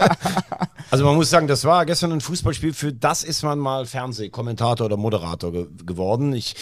also 0.90 1.04
man 1.04 1.14
muss 1.14 1.30
sagen, 1.30 1.46
das 1.46 1.64
war 1.64 1.86
gestern 1.86 2.12
ein 2.12 2.20
Fußballspiel, 2.20 2.72
für 2.72 2.92
das 2.92 3.22
ist 3.22 3.42
man 3.42 3.58
mal 3.58 3.86
Fernsehkommentator 3.86 4.86
oder 4.86 4.96
Moderator 4.96 5.52
ge 5.52 5.66
geworden. 5.84 6.32
Ich 6.34 6.54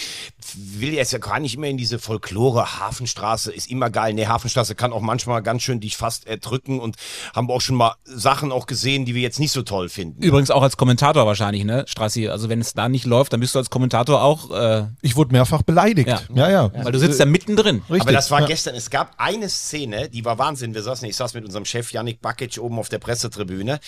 will 0.54 0.92
jetzt 0.92 1.12
ja 1.12 1.18
gar 1.18 1.40
nicht 1.40 1.54
immer 1.54 1.66
in 1.66 1.76
diese 1.76 1.98
Folklore, 1.98 2.78
Hafenstraße 2.78 3.52
ist 3.52 3.70
immer 3.70 3.90
geil. 3.90 4.14
Ne, 4.14 4.28
Hafenstraße 4.28 4.74
kann 4.74 4.92
auch 4.92 5.00
manchmal 5.00 5.42
ganz 5.42 5.62
schön 5.62 5.80
dich 5.80 5.96
fast 5.96 6.26
erdrücken 6.26 6.80
und 6.80 6.96
haben 7.34 7.50
auch 7.50 7.60
schon 7.60 7.76
mal 7.76 7.94
Sachen 8.04 8.52
auch 8.52 8.66
gesehen, 8.66 9.04
die 9.04 9.14
wir 9.14 9.22
jetzt 9.22 9.40
nicht 9.40 9.52
so 9.52 9.62
toll 9.62 9.88
finden. 9.88 10.22
Übrigens 10.22 10.50
auch 10.50 10.62
als 10.62 10.76
Kommentator 10.76 11.26
wahrscheinlich, 11.26 11.64
ne, 11.64 11.84
Strassi? 11.88 12.28
Also 12.28 12.48
wenn 12.48 12.60
es 12.60 12.74
da 12.74 12.88
nicht 12.88 13.04
läuft, 13.04 13.32
dann 13.32 13.40
bist 13.40 13.54
du 13.54 13.58
als 13.58 13.70
Kommentator 13.70 14.22
auch... 14.22 14.50
Äh 14.50 14.86
ich 15.00 15.16
wurde 15.16 15.32
mehrfach 15.32 15.62
beleidigt. 15.62 16.08
Ja, 16.08 16.20
ja. 16.34 16.50
ja. 16.50 16.70
Weil 16.84 16.92
du 16.92 16.98
sitzt 16.98 17.20
da 17.20 17.24
mittendrin. 17.24 17.82
Richtig. 17.88 18.02
Aber 18.02 18.12
das 18.12 18.30
war 18.30 18.40
ja. 18.40 18.46
gestern, 18.46 18.74
es 18.74 18.90
gab 18.90 19.14
eine 19.16 19.48
Szene, 19.48 20.08
die 20.08 20.24
war 20.24 20.38
Wahnsinn. 20.52 20.74
Wir 20.74 20.82
saßen, 20.82 21.08
ich 21.08 21.16
saß 21.16 21.32
mit 21.32 21.46
unserem 21.46 21.64
Chef 21.64 21.92
Yannick 21.92 22.20
Bakic 22.20 22.58
oben 22.58 22.78
auf 22.78 22.90
der 22.90 22.98
Pressetribüne 22.98 23.80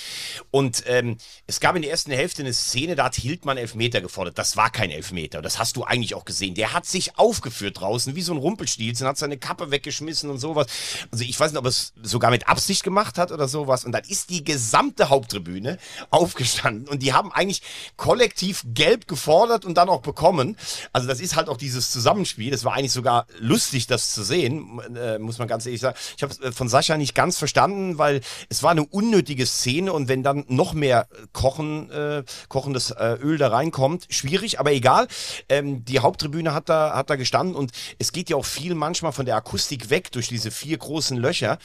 und 0.50 0.82
ähm, 0.86 1.18
es 1.46 1.60
gab 1.60 1.76
in 1.76 1.82
der 1.82 1.90
ersten 1.90 2.10
Hälfte 2.10 2.40
eine 2.40 2.54
Szene, 2.54 2.94
da 2.94 3.04
hat 3.04 3.16
Hildmann 3.16 3.58
Elfmeter 3.58 4.00
gefordert. 4.00 4.38
Das 4.38 4.56
war 4.56 4.70
kein 4.70 4.90
Elfmeter. 4.90 5.42
Das 5.42 5.58
hast 5.58 5.76
du 5.76 5.84
eigentlich 5.84 6.14
auch 6.14 6.24
gesehen. 6.24 6.54
Der 6.54 6.72
hat 6.72 6.86
sich 6.86 7.18
aufgeführt 7.18 7.80
draußen 7.80 8.16
wie 8.16 8.22
so 8.22 8.32
ein 8.32 8.38
Rumpelstilzchen, 8.38 9.06
hat 9.06 9.18
seine 9.18 9.36
Kappe 9.36 9.70
weggeschmissen 9.70 10.30
und 10.30 10.38
sowas. 10.38 10.68
Also 11.12 11.24
ich 11.24 11.38
weiß 11.38 11.50
nicht, 11.52 11.58
ob 11.58 11.66
es 11.66 11.92
sogar 12.02 12.30
mit 12.30 12.48
Absicht 12.48 12.82
gemacht 12.82 13.18
hat 13.18 13.30
oder 13.30 13.46
sowas. 13.46 13.84
Und 13.84 13.92
dann 13.92 14.04
ist 14.08 14.30
die 14.30 14.42
gesamte 14.42 15.10
Haupttribüne 15.10 15.76
aufgestanden 16.08 16.88
und 16.88 17.02
die 17.02 17.12
haben 17.12 17.30
eigentlich 17.30 17.60
kollektiv 17.98 18.64
gelb 18.64 19.06
gefordert 19.06 19.66
und 19.66 19.74
dann 19.74 19.90
auch 19.90 20.00
bekommen. 20.00 20.56
Also 20.94 21.06
das 21.06 21.20
ist 21.20 21.36
halt 21.36 21.50
auch 21.50 21.58
dieses 21.58 21.90
Zusammenspiel. 21.90 22.50
Das 22.50 22.64
war 22.64 22.72
eigentlich 22.72 22.92
sogar 22.92 23.26
lustig, 23.38 23.86
das 23.86 24.14
zu 24.14 24.22
sehen, 24.22 24.80
äh, 24.96 25.18
muss 25.18 25.36
man 25.36 25.46
ganz 25.46 25.66
ehrlich 25.66 25.82
sagen. 25.82 25.98
Ich 26.16 26.22
habe 26.22 26.34
äh, 26.42 26.43
von 26.52 26.68
Sascha 26.68 26.96
nicht 26.96 27.14
ganz 27.14 27.38
verstanden, 27.38 27.98
weil 27.98 28.20
es 28.48 28.62
war 28.62 28.70
eine 28.70 28.84
unnötige 28.84 29.46
Szene 29.46 29.92
und 29.92 30.08
wenn 30.08 30.22
dann 30.22 30.44
noch 30.48 30.74
mehr 30.74 31.06
kochen, 31.32 31.90
äh, 31.90 32.24
kochendes 32.48 32.90
äh, 32.90 33.16
Öl 33.22 33.38
da 33.38 33.48
reinkommt, 33.48 34.06
schwierig, 34.10 34.60
aber 34.60 34.72
egal. 34.72 35.08
Ähm, 35.48 35.84
die 35.84 36.00
Haupttribüne 36.00 36.54
hat 36.54 36.68
da, 36.68 36.94
hat 36.94 37.10
da 37.10 37.16
gestanden 37.16 37.54
und 37.54 37.72
es 37.98 38.12
geht 38.12 38.30
ja 38.30 38.36
auch 38.36 38.44
viel 38.44 38.74
manchmal 38.74 39.12
von 39.12 39.26
der 39.26 39.36
Akustik 39.36 39.90
weg 39.90 40.12
durch 40.12 40.28
diese 40.28 40.50
vier 40.50 40.78
großen 40.78 41.16
Löcher. 41.16 41.58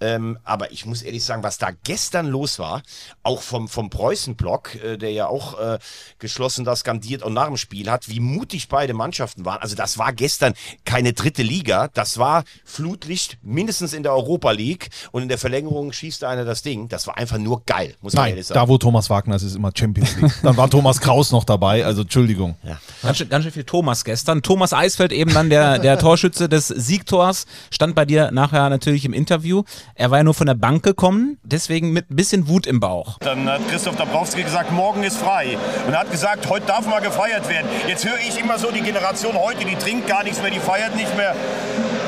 Ähm, 0.00 0.38
aber 0.44 0.72
ich 0.72 0.86
muss 0.86 1.02
ehrlich 1.02 1.24
sagen, 1.24 1.42
was 1.42 1.58
da 1.58 1.70
gestern 1.84 2.26
los 2.26 2.58
war, 2.58 2.82
auch 3.22 3.42
vom, 3.42 3.68
vom 3.68 3.90
Preußen-Block, 3.90 4.74
äh, 4.76 4.96
der 4.96 5.12
ja 5.12 5.26
auch 5.26 5.58
äh, 5.58 5.78
geschlossen 6.18 6.64
da 6.64 6.76
skandiert 6.76 7.22
und 7.22 7.34
nach 7.34 7.46
dem 7.46 7.56
Spiel 7.56 7.90
hat, 7.90 8.08
wie 8.08 8.20
mutig 8.20 8.68
beide 8.68 8.94
Mannschaften 8.94 9.44
waren. 9.44 9.60
Also 9.60 9.76
das 9.76 9.98
war 9.98 10.12
gestern 10.12 10.54
keine 10.84 11.12
dritte 11.12 11.42
Liga, 11.42 11.88
das 11.94 12.18
war 12.18 12.44
Flutlicht 12.64 13.38
mindestens 13.42 13.92
in 13.92 14.02
der 14.02 14.12
Europa 14.18 14.50
League 14.50 14.90
und 15.12 15.22
in 15.22 15.28
der 15.28 15.38
Verlängerung 15.38 15.92
schießt 15.92 16.24
einer 16.24 16.44
das 16.44 16.62
Ding. 16.62 16.88
Das 16.88 17.06
war 17.06 17.16
einfach 17.16 17.38
nur 17.38 17.62
geil, 17.64 17.94
muss 18.00 18.12
man 18.12 18.24
Nein, 18.24 18.30
ehrlich 18.30 18.46
sagen. 18.46 18.60
Da, 18.60 18.68
wo 18.68 18.78
Thomas 18.78 19.08
Wagner 19.10 19.36
ist, 19.36 19.42
ist 19.42 19.56
immer 19.56 19.70
Champions 19.76 20.16
League. 20.16 20.32
Dann 20.42 20.56
war 20.56 20.68
Thomas 20.68 21.00
Kraus 21.00 21.30
noch 21.32 21.44
dabei, 21.44 21.84
also 21.84 22.02
Entschuldigung. 22.02 22.56
Ja. 22.64 22.78
Ganz, 23.02 23.18
schön, 23.18 23.28
ganz 23.28 23.44
schön 23.44 23.52
viel 23.52 23.64
Thomas 23.64 24.04
gestern. 24.04 24.42
Thomas 24.42 24.72
Eisfeld, 24.72 25.12
eben 25.12 25.32
dann 25.32 25.50
der, 25.50 25.78
der 25.78 25.98
Torschütze 26.00 26.48
des 26.48 26.68
Siegtors, 26.68 27.46
stand 27.70 27.94
bei 27.94 28.04
dir 28.04 28.30
nachher 28.32 28.68
natürlich 28.70 29.04
im 29.04 29.12
Interview. 29.12 29.62
Er 29.94 30.10
war 30.10 30.18
ja 30.18 30.24
nur 30.24 30.34
von 30.34 30.46
der 30.46 30.54
Bank 30.54 30.82
gekommen, 30.82 31.38
deswegen 31.42 31.92
mit 31.92 32.10
ein 32.10 32.16
bisschen 32.16 32.48
Wut 32.48 32.66
im 32.66 32.80
Bauch. 32.80 33.18
Dann 33.20 33.48
hat 33.48 33.66
Christoph 33.68 33.96
Dabrowski 33.96 34.42
gesagt, 34.42 34.72
morgen 34.72 35.02
ist 35.02 35.16
frei. 35.16 35.56
Und 35.86 35.92
er 35.92 36.00
hat 36.00 36.10
gesagt, 36.10 36.48
heute 36.48 36.66
darf 36.66 36.86
mal 36.86 37.00
gefeiert 37.00 37.48
werden. 37.48 37.68
Jetzt 37.86 38.04
höre 38.04 38.18
ich 38.18 38.38
immer 38.40 38.58
so 38.58 38.70
die 38.70 38.82
Generation 38.82 39.34
heute, 39.34 39.64
die 39.64 39.76
trinkt 39.76 40.06
gar 40.08 40.24
nichts 40.24 40.40
mehr, 40.42 40.50
die 40.50 40.60
feiert 40.60 40.96
nicht 40.96 41.16
mehr. 41.16 41.34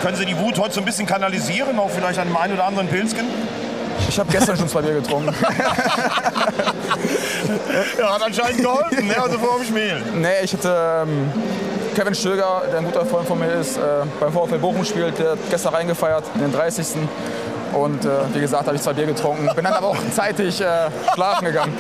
Können 0.01 0.17
Sie 0.17 0.25
die 0.25 0.39
Wut 0.39 0.59
heute 0.59 0.75
so 0.75 0.81
ein 0.81 0.87
bisschen 0.87 1.07
kanalisieren, 1.07 1.79
auch 1.79 1.91
vielleicht 1.91 2.19
an 2.19 2.29
dem 2.29 2.37
einen 2.37 2.55
oder 2.55 2.65
anderen 2.65 2.89
Pilzken? 2.89 3.27
Ich 4.09 4.19
habe 4.19 4.33
gestern 4.33 4.57
schon 4.57 4.67
zwei 4.69 4.81
Bier 4.81 4.95
getrunken. 4.95 5.35
ja, 7.99 8.15
hat 8.15 8.23
anscheinend 8.23 8.63
geholfen, 8.63 9.07
ne? 9.07 9.21
also 9.21 9.39
vor 9.39 9.59
dem 9.59 9.67
Spiel. 9.67 10.03
Nee, 10.15 10.41
ich 10.43 10.55
hatte 10.55 11.05
ähm, 11.05 11.31
Kevin 11.95 12.15
Stöger, 12.15 12.63
der 12.73 12.79
ein 12.79 12.87
guter 12.87 13.05
Freund 13.05 13.29
von 13.29 13.39
mir 13.39 13.53
ist, 13.53 13.77
äh, 13.77 13.81
beim 14.19 14.33
VfL 14.33 14.59
Bochum 14.59 14.87
spielt, 14.87 15.19
der 15.19 15.33
hat 15.33 15.39
gestern 15.51 15.75
reingefeiert, 15.75 16.25
in 16.35 16.41
den 16.41 16.53
30. 16.53 16.87
Und 17.75 18.05
äh, 18.05 18.35
wie 18.35 18.41
gesagt, 18.41 18.67
habe 18.67 18.77
ich 18.77 18.83
zwei 18.83 18.93
Bier 18.93 19.07
getrunken. 19.07 19.49
Bin 19.55 19.65
dann 19.65 19.75
aber 19.75 19.89
auch 19.89 19.97
zeitig 20.15 20.61
äh, 20.61 20.91
schlafen 21.15 21.45
gegangen. 21.47 21.73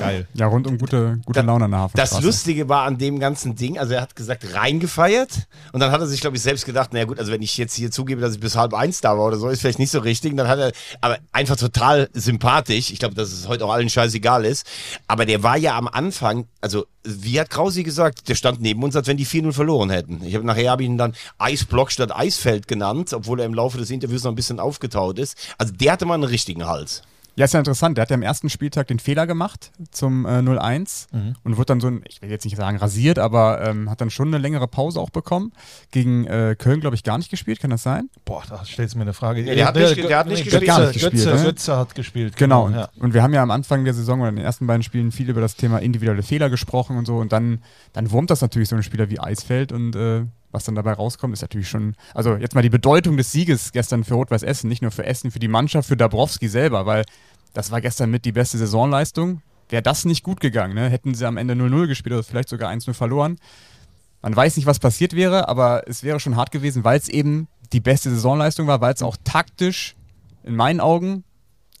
Geil. 0.00 0.26
Ja, 0.34 0.46
rundum 0.46 0.78
gute, 0.78 1.18
gute 1.24 1.40
Laune 1.42 1.66
an 1.66 1.70
der 1.70 1.80
Hafenstraße. 1.80 2.14
Das 2.16 2.24
Lustige 2.24 2.68
war 2.68 2.84
an 2.84 2.98
dem 2.98 3.18
ganzen 3.18 3.54
Ding, 3.54 3.78
also 3.78 3.94
er 3.94 4.02
hat 4.02 4.16
gesagt, 4.16 4.54
reingefeiert 4.54 5.30
und 5.72 5.80
dann 5.80 5.92
hat 5.92 6.00
er 6.00 6.06
sich, 6.06 6.20
glaube 6.20 6.36
ich, 6.36 6.42
selbst 6.42 6.66
gedacht, 6.66 6.92
naja 6.92 7.04
gut, 7.04 7.18
also 7.18 7.32
wenn 7.32 7.42
ich 7.42 7.56
jetzt 7.56 7.74
hier 7.74 7.90
zugebe, 7.90 8.20
dass 8.20 8.34
ich 8.34 8.40
bis 8.40 8.56
halb 8.56 8.74
eins 8.74 9.00
da 9.00 9.16
war 9.16 9.26
oder 9.26 9.36
so, 9.36 9.48
ist 9.48 9.60
vielleicht 9.60 9.78
nicht 9.78 9.90
so 9.90 10.00
richtig. 10.00 10.32
Und 10.32 10.38
dann 10.38 10.48
hat 10.48 10.58
er, 10.58 10.72
aber 11.00 11.18
einfach 11.32 11.56
total 11.56 12.08
sympathisch. 12.12 12.90
Ich 12.90 12.98
glaube, 12.98 13.14
dass 13.14 13.32
es 13.32 13.48
heute 13.48 13.64
auch 13.64 13.72
allen 13.72 13.88
scheißegal 13.88 14.44
ist. 14.44 14.66
Aber 15.06 15.26
der 15.26 15.42
war 15.42 15.56
ja 15.56 15.76
am 15.76 15.88
Anfang, 15.88 16.46
also 16.60 16.86
wie 17.04 17.40
hat 17.40 17.48
Krausi 17.50 17.84
gesagt, 17.84 18.28
der 18.28 18.34
stand 18.34 18.60
neben 18.60 18.82
uns, 18.82 18.94
als 18.94 19.06
wenn 19.06 19.16
die 19.16 19.26
4-0 19.26 19.52
verloren 19.52 19.90
hätten. 19.90 20.20
Ich 20.24 20.34
habe 20.34 20.44
nachher 20.44 20.70
habe 20.70 20.82
ich 20.82 20.88
ihn 20.88 20.98
dann 20.98 21.14
Eisblock 21.38 21.90
statt 21.90 22.14
Eisfeld 22.14 22.68
genannt, 22.68 23.12
obwohl 23.12 23.40
er 23.40 23.46
im 23.46 23.54
Laufe 23.54 23.78
des 23.78 23.90
Interviews 23.90 24.24
noch 24.24 24.32
ein 24.32 24.34
bisschen 24.34 24.60
aufgetaut 24.88 25.18
ist. 25.18 25.36
Also 25.58 25.72
der 25.74 25.92
hatte 25.92 26.06
mal 26.06 26.14
einen 26.14 26.24
richtigen 26.24 26.66
Hals. 26.66 27.02
Ja, 27.36 27.44
ist 27.44 27.54
ja 27.54 27.60
interessant. 27.60 27.96
Der 27.96 28.02
hat 28.02 28.10
ja 28.10 28.14
am 28.16 28.22
ersten 28.22 28.50
Spieltag 28.50 28.88
den 28.88 28.98
Fehler 28.98 29.24
gemacht 29.28 29.70
zum 29.92 30.26
äh, 30.26 30.40
0-1 30.40 31.06
Mhm. 31.12 31.36
und 31.44 31.56
wird 31.56 31.70
dann 31.70 31.80
so 31.80 31.86
ein, 31.86 32.02
ich 32.08 32.20
will 32.20 32.28
jetzt 32.30 32.44
nicht 32.44 32.56
sagen 32.56 32.78
rasiert, 32.78 33.20
aber 33.20 33.64
ähm, 33.64 33.88
hat 33.88 34.00
dann 34.00 34.10
schon 34.10 34.26
eine 34.26 34.38
längere 34.38 34.66
Pause 34.66 34.98
auch 34.98 35.10
bekommen. 35.10 35.52
Gegen 35.92 36.26
äh, 36.26 36.56
Köln, 36.58 36.80
glaube 36.80 36.96
ich, 36.96 37.04
gar 37.04 37.16
nicht 37.16 37.30
gespielt, 37.30 37.60
kann 37.60 37.70
das 37.70 37.84
sein? 37.84 38.10
Boah, 38.24 38.42
da 38.48 38.64
stellst 38.64 38.94
du 38.94 38.98
mir 38.98 39.02
eine 39.02 39.12
Frage. 39.12 39.42
Nee, 39.44 39.54
der 39.54 39.68
hat 39.68 39.76
nicht 39.76 39.94
ge- 39.94 40.08
der 40.08 40.18
hat 40.18 40.26
nicht 40.26 40.42
Götze, 40.42 40.50
gespielt. 40.58 40.66
Gar 40.66 40.80
nicht 40.80 40.92
gespielt, 40.94 41.12
Götze, 41.12 41.36
ne? 41.36 41.42
Götze 41.44 41.76
hat 41.76 41.94
gespielt. 41.94 42.36
Genau. 42.36 42.64
Und, 42.66 42.74
ja. 42.74 42.88
und 42.98 43.14
wir 43.14 43.22
haben 43.22 43.32
ja 43.34 43.42
am 43.44 43.52
Anfang 43.52 43.84
der 43.84 43.94
Saison 43.94 44.18
oder 44.20 44.30
in 44.30 44.36
den 44.36 44.44
ersten 44.44 44.66
beiden 44.66 44.82
Spielen 44.82 45.12
viel 45.12 45.30
über 45.30 45.40
das 45.40 45.54
Thema 45.54 45.78
individuelle 45.78 46.24
Fehler 46.24 46.50
gesprochen 46.50 46.96
und 46.96 47.06
so. 47.06 47.18
Und 47.18 47.30
dann, 47.30 47.62
dann 47.92 48.10
wurmt 48.10 48.30
das 48.30 48.40
natürlich 48.40 48.68
so 48.68 48.74
ein 48.74 48.82
Spieler 48.82 49.10
wie 49.10 49.20
Eisfeld 49.20 49.70
und 49.70 49.94
äh, 49.94 50.24
was 50.50 50.64
dann 50.64 50.74
dabei 50.74 50.92
rauskommt, 50.92 51.34
ist 51.34 51.42
natürlich 51.42 51.68
schon, 51.68 51.94
also 52.14 52.36
jetzt 52.36 52.54
mal 52.54 52.62
die 52.62 52.70
Bedeutung 52.70 53.16
des 53.16 53.32
Sieges 53.32 53.72
gestern 53.72 54.04
für 54.04 54.14
Rot-Weiß 54.14 54.42
Essen, 54.42 54.68
nicht 54.68 54.82
nur 54.82 54.90
für 54.90 55.04
Essen, 55.04 55.30
für 55.30 55.38
die 55.38 55.48
Mannschaft, 55.48 55.88
für 55.88 55.96
Dabrowski 55.96 56.48
selber, 56.48 56.86
weil 56.86 57.04
das 57.52 57.70
war 57.70 57.80
gestern 57.80 58.10
mit 58.10 58.24
die 58.24 58.32
beste 58.32 58.58
Saisonleistung. 58.58 59.42
Wäre 59.68 59.82
das 59.82 60.04
nicht 60.04 60.22
gut 60.22 60.40
gegangen, 60.40 60.74
ne? 60.74 60.88
hätten 60.88 61.14
sie 61.14 61.26
am 61.26 61.36
Ende 61.36 61.54
0-0 61.54 61.86
gespielt 61.86 62.14
oder 62.14 62.22
vielleicht 62.22 62.48
sogar 62.48 62.70
1-0 62.70 62.94
verloren. 62.94 63.38
Man 64.22 64.34
weiß 64.34 64.56
nicht, 64.56 64.66
was 64.66 64.78
passiert 64.78 65.14
wäre, 65.14 65.48
aber 65.48 65.86
es 65.86 66.02
wäre 66.02 66.20
schon 66.20 66.36
hart 66.36 66.50
gewesen, 66.50 66.84
weil 66.84 66.98
es 66.98 67.08
eben 67.08 67.48
die 67.72 67.80
beste 67.80 68.10
Saisonleistung 68.10 68.66
war, 68.66 68.80
weil 68.80 68.94
es 68.94 69.02
auch 69.02 69.16
taktisch 69.24 69.94
in 70.42 70.56
meinen 70.56 70.80
Augen 70.80 71.24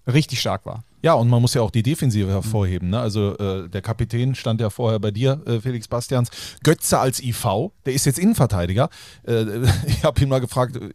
richtig 0.06 0.40
stark 0.40 0.66
war. 0.66 0.84
Ja, 1.02 1.14
und 1.14 1.28
man 1.28 1.40
muss 1.40 1.54
ja 1.54 1.62
auch 1.62 1.70
die 1.70 1.82
Defensive 1.82 2.28
hervorheben. 2.30 2.90
Ne? 2.90 3.00
Also 3.00 3.36
äh, 3.38 3.68
der 3.68 3.82
Kapitän 3.82 4.34
stand 4.34 4.60
ja 4.60 4.70
vorher 4.70 4.98
bei 4.98 5.10
dir, 5.10 5.40
äh, 5.46 5.60
Felix 5.60 5.86
Bastians. 5.86 6.30
Götze 6.64 6.98
als 6.98 7.22
IV, 7.22 7.70
der 7.86 7.92
ist 7.92 8.04
jetzt 8.04 8.18
Innenverteidiger. 8.18 8.88
Äh, 9.26 9.44
ich 9.86 10.04
habe 10.04 10.20
ihn 10.20 10.28
mal 10.28 10.40
gefragt, 10.40 10.76
äh, 10.76 10.90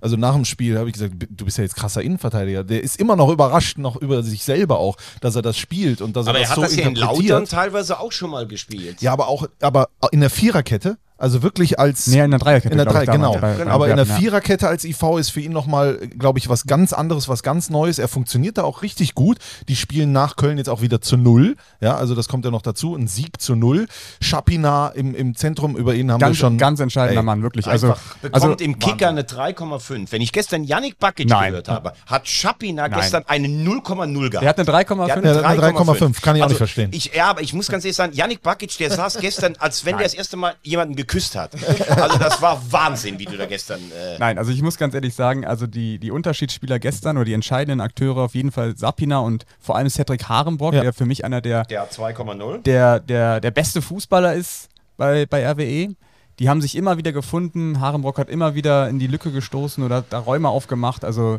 also 0.00 0.16
nach 0.16 0.34
dem 0.34 0.44
Spiel 0.44 0.78
habe 0.78 0.88
ich 0.88 0.94
gesagt, 0.94 1.14
du 1.30 1.44
bist 1.44 1.58
ja 1.58 1.64
jetzt 1.64 1.76
krasser 1.76 2.02
Innenverteidiger. 2.02 2.64
Der 2.64 2.82
ist 2.82 3.00
immer 3.00 3.16
noch 3.16 3.30
überrascht, 3.30 3.78
noch 3.78 3.96
über 3.96 4.22
sich 4.22 4.44
selber 4.44 4.78
auch, 4.78 4.96
dass 5.20 5.36
er 5.36 5.42
das 5.42 5.56
spielt 5.56 6.02
und 6.02 6.16
dass 6.16 6.26
Aber 6.26 6.38
er 6.38 6.42
er 6.44 6.48
das 6.48 6.50
hat 6.50 6.56
so 6.56 6.62
das 6.62 6.76
ja 6.76 6.82
in 6.82 6.88
interpretiert. 6.96 7.28
Lautern 7.30 7.44
teilweise 7.46 7.98
auch 7.98 8.12
schon 8.12 8.30
mal 8.30 8.46
gespielt. 8.46 9.00
Ja, 9.00 9.12
aber 9.12 9.28
auch, 9.28 9.46
aber 9.60 9.88
in 10.12 10.20
der 10.20 10.30
Viererkette, 10.30 10.98
also 11.20 11.42
wirklich 11.42 11.78
als. 11.78 12.06
Nee, 12.08 12.20
in 12.24 12.30
der 12.30 12.40
Dreierkette, 12.40 12.72
In 12.72 12.78
der 12.78 12.86
glaub 12.86 12.94
Drei, 12.96 13.02
ich, 13.04 13.10
damals 13.10 13.34
genau. 13.36 13.40
bei- 13.58 13.64
bei 13.64 13.70
aber 13.70 13.88
in 13.88 13.96
der. 13.96 14.06
Viererkette 14.06 14.66
als 14.68 14.84
IV 14.84 15.02
ist 15.18 15.30
für 15.30 15.40
ihn 15.40 15.52
nochmal, 15.52 15.98
glaube 16.18 16.38
ich, 16.38 16.48
was 16.48 16.64
ganz 16.66 16.92
anderes, 16.92 17.28
was 17.28 17.42
ganz 17.42 17.70
Neues. 17.70 17.98
Er 17.98 18.08
funktioniert 18.08 18.58
da 18.58 18.64
auch 18.64 18.82
richtig 18.82 19.14
gut. 19.14 19.38
Die 19.68 19.76
spielen 19.76 20.10
nach 20.12 20.36
Köln 20.36 20.58
jetzt 20.58 20.68
auch 20.68 20.80
wieder 20.82 21.00
zu 21.00 21.16
Null. 21.16 21.56
Ja, 21.80 21.96
also 21.96 22.14
das 22.14 22.26
kommt 22.28 22.44
ja 22.44 22.50
noch 22.50 22.62
dazu. 22.62 22.94
Ein 22.96 23.06
Sieg 23.06 23.40
zu 23.40 23.54
Null. 23.54 23.86
Schapina 24.20 24.88
im, 24.88 25.14
im 25.14 25.34
Zentrum, 25.36 25.76
über 25.76 25.94
ihn 25.94 26.10
haben 26.10 26.20
Ganz, 26.20 26.36
wir 26.36 26.40
schon. 26.40 26.58
ganz 26.58 26.80
entscheidender 26.80 27.20
Ey, 27.20 27.24
Mann, 27.24 27.42
wirklich. 27.42 27.66
Also, 27.66 27.94
Bekommt 28.22 28.34
also 28.34 28.52
im 28.64 28.78
Kicker 28.78 29.08
eine 29.08 29.22
3,5. 29.22 30.12
Wenn 30.12 30.22
ich 30.22 30.32
gestern 30.32 30.64
Yannick 30.64 30.98
Bakic 30.98 31.28
Nein. 31.28 31.50
gehört 31.50 31.68
habe, 31.68 31.92
hat 32.06 32.28
Schapina 32.28 32.88
Nein. 32.88 33.00
gestern 33.00 33.24
eine 33.26 33.48
0,0 33.48 34.30
gehabt. 34.30 34.42
der 34.42 34.48
hat 34.48 34.58
eine 34.58 34.68
3,5. 34.68 35.06
Der 35.06 35.16
hat 35.16 35.24
Ja, 35.24 35.48
eine 35.48 35.60
3,5, 35.60 36.20
kann 36.22 36.36
ich 36.36 36.42
auch 36.42 36.46
Also, 36.46 36.52
nicht 36.54 36.56
verstehen. 36.58 36.90
Ich, 36.92 37.12
ja, 37.14 37.26
aber 37.30 37.42
ich 37.42 37.52
muss 37.52 37.68
ganz 37.68 37.84
ehrlich 37.84 37.96
sagen, 37.96 38.12
Yannick 38.14 38.42
Bakic, 38.42 38.76
der 38.78 38.90
saß 38.90 39.18
gestern, 39.18 39.54
als 39.58 39.84
wenn 39.84 39.96
der 39.98 40.04
das 40.04 40.14
erste 40.14 40.36
Mal 40.36 40.54
jemanden 40.62 40.96
geküsst 40.96 41.09
hat. 41.36 41.52
Also 41.90 42.18
das 42.18 42.40
war 42.40 42.60
Wahnsinn, 42.70 43.18
wie 43.18 43.24
du 43.24 43.36
da 43.36 43.46
gestern... 43.46 43.80
Äh, 43.80 44.18
Nein, 44.18 44.38
also 44.38 44.50
ich 44.52 44.62
muss 44.62 44.76
ganz 44.78 44.94
ehrlich 44.94 45.14
sagen, 45.14 45.44
also 45.44 45.66
die, 45.66 45.98
die 45.98 46.10
Unterschiedsspieler 46.10 46.78
gestern 46.78 47.16
oder 47.16 47.24
die 47.24 47.32
entscheidenden 47.34 47.80
Akteure 47.80 48.18
auf 48.18 48.34
jeden 48.34 48.52
Fall 48.52 48.76
Sapina 48.76 49.18
und 49.20 49.44
vor 49.58 49.76
allem 49.76 49.88
Cedric 49.90 50.24
Harenbrock, 50.28 50.74
Ja. 50.74 50.82
der 50.82 50.92
für 50.92 51.06
mich 51.06 51.24
einer 51.24 51.40
der, 51.40 51.64
der 51.64 51.90
2,0. 51.90 52.62
der, 52.62 53.00
der, 53.00 53.40
der 53.40 53.50
beste 53.50 53.82
Fußballer 53.82 54.34
ist 54.34 54.68
bei, 54.96 55.26
bei 55.26 55.46
RWE. 55.50 55.94
Die 56.38 56.48
haben 56.48 56.62
sich 56.62 56.74
immer 56.76 56.96
wieder 56.96 57.12
gefunden. 57.12 57.80
Harenbrock 57.80 58.18
hat 58.18 58.30
immer 58.30 58.54
wieder 58.54 58.88
in 58.88 58.98
die 58.98 59.06
Lücke 59.06 59.30
gestoßen 59.30 59.84
oder 59.84 59.96
hat 59.96 60.06
da 60.10 60.18
Räume 60.20 60.48
aufgemacht. 60.48 61.04
Also 61.04 61.38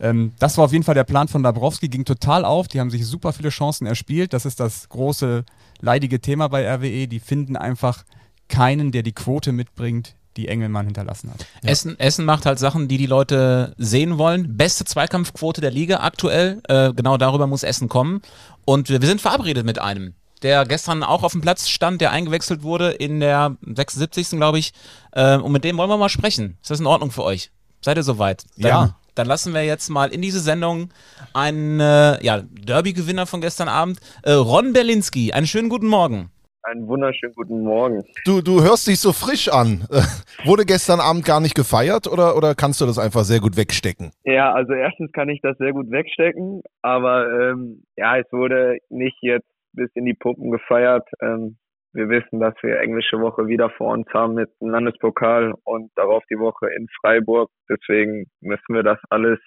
ähm, 0.00 0.32
das 0.38 0.56
war 0.56 0.64
auf 0.64 0.72
jeden 0.72 0.82
Fall 0.84 0.94
der 0.94 1.04
Plan 1.04 1.28
von 1.28 1.42
Dabrowski, 1.42 1.88
ging 1.88 2.04
total 2.04 2.44
auf. 2.44 2.66
Die 2.66 2.80
haben 2.80 2.90
sich 2.90 3.06
super 3.06 3.32
viele 3.32 3.50
Chancen 3.50 3.86
erspielt. 3.86 4.32
Das 4.32 4.44
ist 4.46 4.58
das 4.58 4.88
große 4.88 5.44
leidige 5.80 6.20
Thema 6.20 6.48
bei 6.48 6.66
RWE. 6.68 7.06
Die 7.06 7.20
finden 7.20 7.56
einfach 7.56 8.02
keinen, 8.50 8.92
der 8.92 9.02
die 9.02 9.12
Quote 9.12 9.52
mitbringt, 9.52 10.14
die 10.36 10.48
Engelmann 10.48 10.86
hinterlassen 10.86 11.30
hat. 11.30 11.46
Essen, 11.62 11.98
Essen 11.98 12.24
macht 12.24 12.46
halt 12.46 12.58
Sachen, 12.58 12.88
die 12.88 12.98
die 12.98 13.06
Leute 13.06 13.74
sehen 13.78 14.18
wollen. 14.18 14.56
Beste 14.56 14.84
Zweikampfquote 14.84 15.60
der 15.60 15.70
Liga 15.70 16.00
aktuell. 16.00 16.60
Äh, 16.68 16.92
genau 16.92 17.16
darüber 17.16 17.46
muss 17.46 17.62
Essen 17.62 17.88
kommen. 17.88 18.22
Und 18.64 18.88
wir 18.88 19.00
wir 19.00 19.08
sind 19.08 19.20
verabredet 19.20 19.66
mit 19.66 19.78
einem, 19.80 20.14
der 20.42 20.64
gestern 20.66 21.02
auch 21.02 21.22
auf 21.22 21.32
dem 21.32 21.40
Platz 21.40 21.68
stand, 21.68 22.00
der 22.00 22.12
eingewechselt 22.12 22.62
wurde 22.62 22.90
in 22.90 23.20
der 23.20 23.56
76. 23.62 24.30
glaube 24.30 24.58
ich. 24.58 24.72
Äh, 25.12 25.36
und 25.38 25.52
mit 25.52 25.64
dem 25.64 25.76
wollen 25.78 25.90
wir 25.90 25.96
mal 25.96 26.08
sprechen. 26.08 26.58
Ist 26.62 26.70
das 26.70 26.80
in 26.80 26.86
Ordnung 26.86 27.10
für 27.10 27.24
euch? 27.24 27.50
Seid 27.80 27.96
ihr 27.96 28.02
soweit? 28.02 28.44
Dann, 28.56 28.68
Ja. 28.68 28.96
Dann 29.16 29.26
lassen 29.26 29.52
wir 29.52 29.64
jetzt 29.64 29.90
mal 29.90 30.10
in 30.10 30.22
diese 30.22 30.40
Sendung 30.40 30.90
einen 31.34 31.80
äh, 31.80 32.24
ja, 32.24 32.42
Derby-Gewinner 32.42 33.26
von 33.26 33.40
gestern 33.40 33.68
Abend, 33.68 33.98
äh, 34.22 34.32
Ron 34.32 34.72
Berlinski. 34.72 35.32
Einen 35.32 35.46
schönen 35.46 35.68
guten 35.68 35.88
Morgen. 35.88 36.30
Einen 36.62 36.86
wunderschönen 36.88 37.34
guten 37.34 37.62
Morgen. 37.62 38.04
Du, 38.26 38.42
du 38.42 38.62
hörst 38.62 38.86
dich 38.86 39.00
so 39.00 39.12
frisch 39.12 39.48
an. 39.48 39.86
Äh, 39.90 40.02
Wurde 40.44 40.64
gestern 40.66 41.00
Abend 41.00 41.24
gar 41.24 41.40
nicht 41.40 41.54
gefeiert 41.54 42.06
oder, 42.06 42.36
oder 42.36 42.54
kannst 42.54 42.80
du 42.80 42.86
das 42.86 42.98
einfach 42.98 43.22
sehr 43.22 43.40
gut 43.40 43.56
wegstecken? 43.56 44.12
Ja, 44.24 44.52
also 44.52 44.74
erstens 44.74 45.10
kann 45.12 45.30
ich 45.30 45.40
das 45.40 45.56
sehr 45.58 45.72
gut 45.72 45.90
wegstecken, 45.90 46.62
aber 46.82 47.26
ähm, 47.30 47.84
ja, 47.96 48.18
es 48.18 48.30
wurde 48.30 48.78
nicht 48.90 49.16
jetzt 49.22 49.48
bis 49.72 49.90
in 49.94 50.04
die 50.04 50.14
Pumpen 50.14 50.50
gefeiert. 50.50 51.08
Ähm, 51.22 51.56
wir 51.92 52.08
wissen, 52.08 52.40
dass 52.40 52.54
wir 52.62 52.78
englische 52.78 53.20
Woche 53.20 53.46
wieder 53.46 53.70
vor 53.70 53.92
uns 53.92 54.06
haben 54.12 54.34
mit 54.34 54.50
dem 54.60 54.68
Landespokal 54.68 55.54
und 55.64 55.90
darauf 55.96 56.22
die 56.30 56.38
Woche 56.38 56.68
in 56.76 56.86
Freiburg. 57.00 57.50
Deswegen 57.68 58.26
müssen 58.40 58.74
wir 58.74 58.82
das 58.82 58.98
alles 59.08 59.38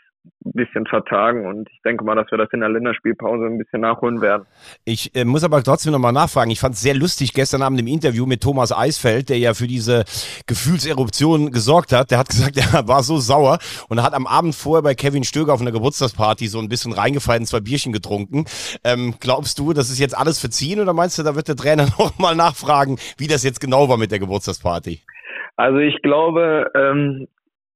ein 0.45 0.51
bisschen 0.53 0.85
vertagen 0.85 1.45
und 1.45 1.69
ich 1.69 1.81
denke 1.83 2.03
mal, 2.03 2.15
dass 2.15 2.29
wir 2.31 2.37
das 2.37 2.49
in 2.51 2.59
der 2.61 2.69
Länderspielpause 2.69 3.45
ein 3.45 3.57
bisschen 3.57 3.81
nachholen 3.81 4.21
werden. 4.21 4.45
Ich 4.85 5.13
äh, 5.15 5.25
muss 5.25 5.43
aber 5.43 5.61
trotzdem 5.63 5.91
nochmal 5.91 6.13
nachfragen. 6.13 6.51
Ich 6.51 6.59
fand 6.59 6.75
es 6.75 6.81
sehr 6.81 6.93
lustig 6.93 7.33
gestern 7.33 7.61
Abend 7.61 7.79
im 7.79 7.87
Interview 7.87 8.25
mit 8.25 8.41
Thomas 8.41 8.71
Eisfeld, 8.71 9.29
der 9.29 9.37
ja 9.37 9.53
für 9.53 9.67
diese 9.67 10.03
Gefühlseruption 10.47 11.51
gesorgt 11.51 11.91
hat. 11.91 12.11
Der 12.11 12.19
hat 12.19 12.29
gesagt, 12.29 12.57
er 12.57 12.87
war 12.87 13.03
so 13.03 13.17
sauer 13.17 13.59
und 13.89 14.01
hat 14.01 14.13
am 14.13 14.27
Abend 14.27 14.55
vorher 14.55 14.83
bei 14.83 14.95
Kevin 14.95 15.23
Stöger 15.23 15.53
auf 15.53 15.61
einer 15.61 15.71
Geburtstagsparty 15.71 16.47
so 16.47 16.59
ein 16.59 16.69
bisschen 16.69 16.93
reingefallen, 16.93 17.45
zwei 17.45 17.59
Bierchen 17.59 17.91
getrunken. 17.91 18.45
Ähm, 18.83 19.15
glaubst 19.19 19.59
du, 19.59 19.73
das 19.73 19.89
ist 19.89 19.99
jetzt 19.99 20.17
alles 20.17 20.39
verziehen 20.39 20.79
oder 20.79 20.93
meinst 20.93 21.17
du, 21.17 21.23
da 21.23 21.35
wird 21.35 21.47
der 21.47 21.55
Trainer 21.55 21.85
nochmal 21.97 22.35
nachfragen, 22.35 22.97
wie 23.17 23.27
das 23.27 23.43
jetzt 23.43 23.59
genau 23.59 23.89
war 23.89 23.97
mit 23.97 24.11
der 24.11 24.19
Geburtstagsparty? 24.19 25.01
Also 25.55 25.77
ich 25.79 26.01
glaube, 26.01 26.71
ähm, 26.75 27.27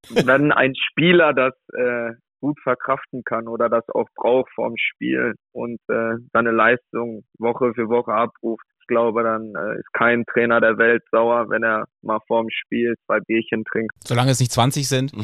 wenn 0.09 0.51
ein 0.51 0.73
Spieler 0.75 1.33
das 1.33 1.53
äh, 1.73 2.13
gut 2.47 2.59
verkraften 2.63 3.23
kann 3.25 3.49
oder 3.49 3.67
das 3.67 3.83
auch 3.93 4.07
braucht 4.15 4.49
vorm 4.55 4.75
Spiel 4.77 5.35
und 5.51 5.79
äh, 5.89 6.15
seine 6.31 6.51
Leistung 6.51 7.23
Woche 7.37 7.73
für 7.75 7.89
Woche 7.89 8.13
abruft, 8.13 8.63
ich 8.79 8.87
glaube, 8.87 9.21
dann 9.21 9.53
äh, 9.53 9.79
ist 9.79 9.91
kein 9.91 10.23
Trainer 10.31 10.61
der 10.61 10.77
Welt 10.77 11.03
sauer, 11.11 11.49
wenn 11.49 11.61
er 11.61 11.87
mal 12.01 12.19
vorm 12.25 12.47
Spiel 12.49 12.95
zwei 13.05 13.19
Bierchen 13.19 13.65
trinkt. 13.65 13.91
Solange 13.99 14.31
es 14.31 14.39
nicht 14.39 14.51
20 14.53 14.87
sind. 14.87 15.11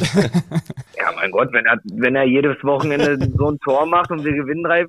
Ja, 0.97 1.11
mein 1.15 1.31
Gott, 1.31 1.51
wenn 1.51 1.65
er, 1.65 1.79
wenn 1.95 2.15
er 2.15 2.23
jedes 2.23 2.55
Wochenende 2.63 3.17
so 3.35 3.49
ein 3.49 3.59
Tor 3.59 3.85
macht 3.85 4.09
und 4.11 4.23
wir 4.23 4.31
gewinnen 4.31 4.63
drei, 4.63 4.85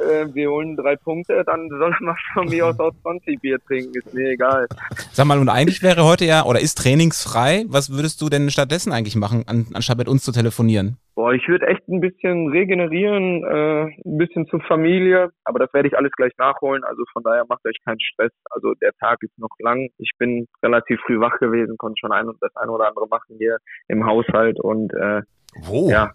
äh, 0.00 0.34
wir 0.34 0.50
holen 0.50 0.76
drei 0.76 0.96
Punkte, 0.96 1.42
dann 1.44 1.68
soll 1.68 1.94
man 2.00 2.16
von 2.34 2.48
mir 2.48 2.66
aus 2.66 2.78
auch 2.78 2.92
20 3.02 3.40
Bier 3.40 3.58
trinken, 3.66 3.92
ist 3.94 4.12
mir 4.14 4.30
egal. 4.30 4.66
Sag 5.12 5.26
mal, 5.26 5.38
und 5.38 5.48
eigentlich 5.48 5.82
wäre 5.82 6.04
heute 6.04 6.24
ja, 6.24 6.44
oder 6.44 6.60
ist 6.60 6.76
trainingsfrei, 6.78 7.64
was 7.68 7.92
würdest 7.92 8.20
du 8.20 8.28
denn 8.28 8.50
stattdessen 8.50 8.92
eigentlich 8.92 9.16
machen, 9.16 9.44
an, 9.46 9.66
anstatt 9.74 9.98
mit 9.98 10.08
uns 10.08 10.24
zu 10.24 10.32
telefonieren? 10.32 10.98
Boah, 11.14 11.34
ich 11.34 11.46
würde 11.46 11.66
echt 11.66 11.86
ein 11.88 12.00
bisschen 12.00 12.48
regenerieren, 12.48 13.44
äh, 13.44 13.82
ein 14.04 14.16
bisschen 14.16 14.46
zur 14.46 14.62
Familie, 14.62 15.30
aber 15.44 15.58
das 15.58 15.72
werde 15.74 15.88
ich 15.88 15.96
alles 15.96 16.10
gleich 16.12 16.32
nachholen. 16.38 16.84
Also 16.84 17.02
von 17.12 17.22
daher 17.22 17.44
macht 17.48 17.66
euch 17.66 17.76
keinen 17.84 18.00
Stress. 18.00 18.32
Also 18.50 18.72
der 18.80 18.92
Tag 18.98 19.18
ist 19.20 19.38
noch 19.38 19.54
lang. 19.58 19.90
Ich 19.98 20.12
bin 20.18 20.48
relativ 20.62 21.00
früh 21.06 21.20
wach 21.20 21.38
gewesen, 21.38 21.76
konnte 21.76 22.00
schon 22.00 22.12
ein 22.12 22.28
und 22.28 22.38
das 22.40 22.56
eine 22.56 22.72
oder 22.72 22.88
andere 22.88 23.06
machen 23.08 23.36
hier 23.36 23.58
im 23.88 24.06
Haushalt 24.06 24.58
und 24.58 24.94
äh, 24.94 25.20
Wo? 25.66 25.90
ja, 25.90 26.12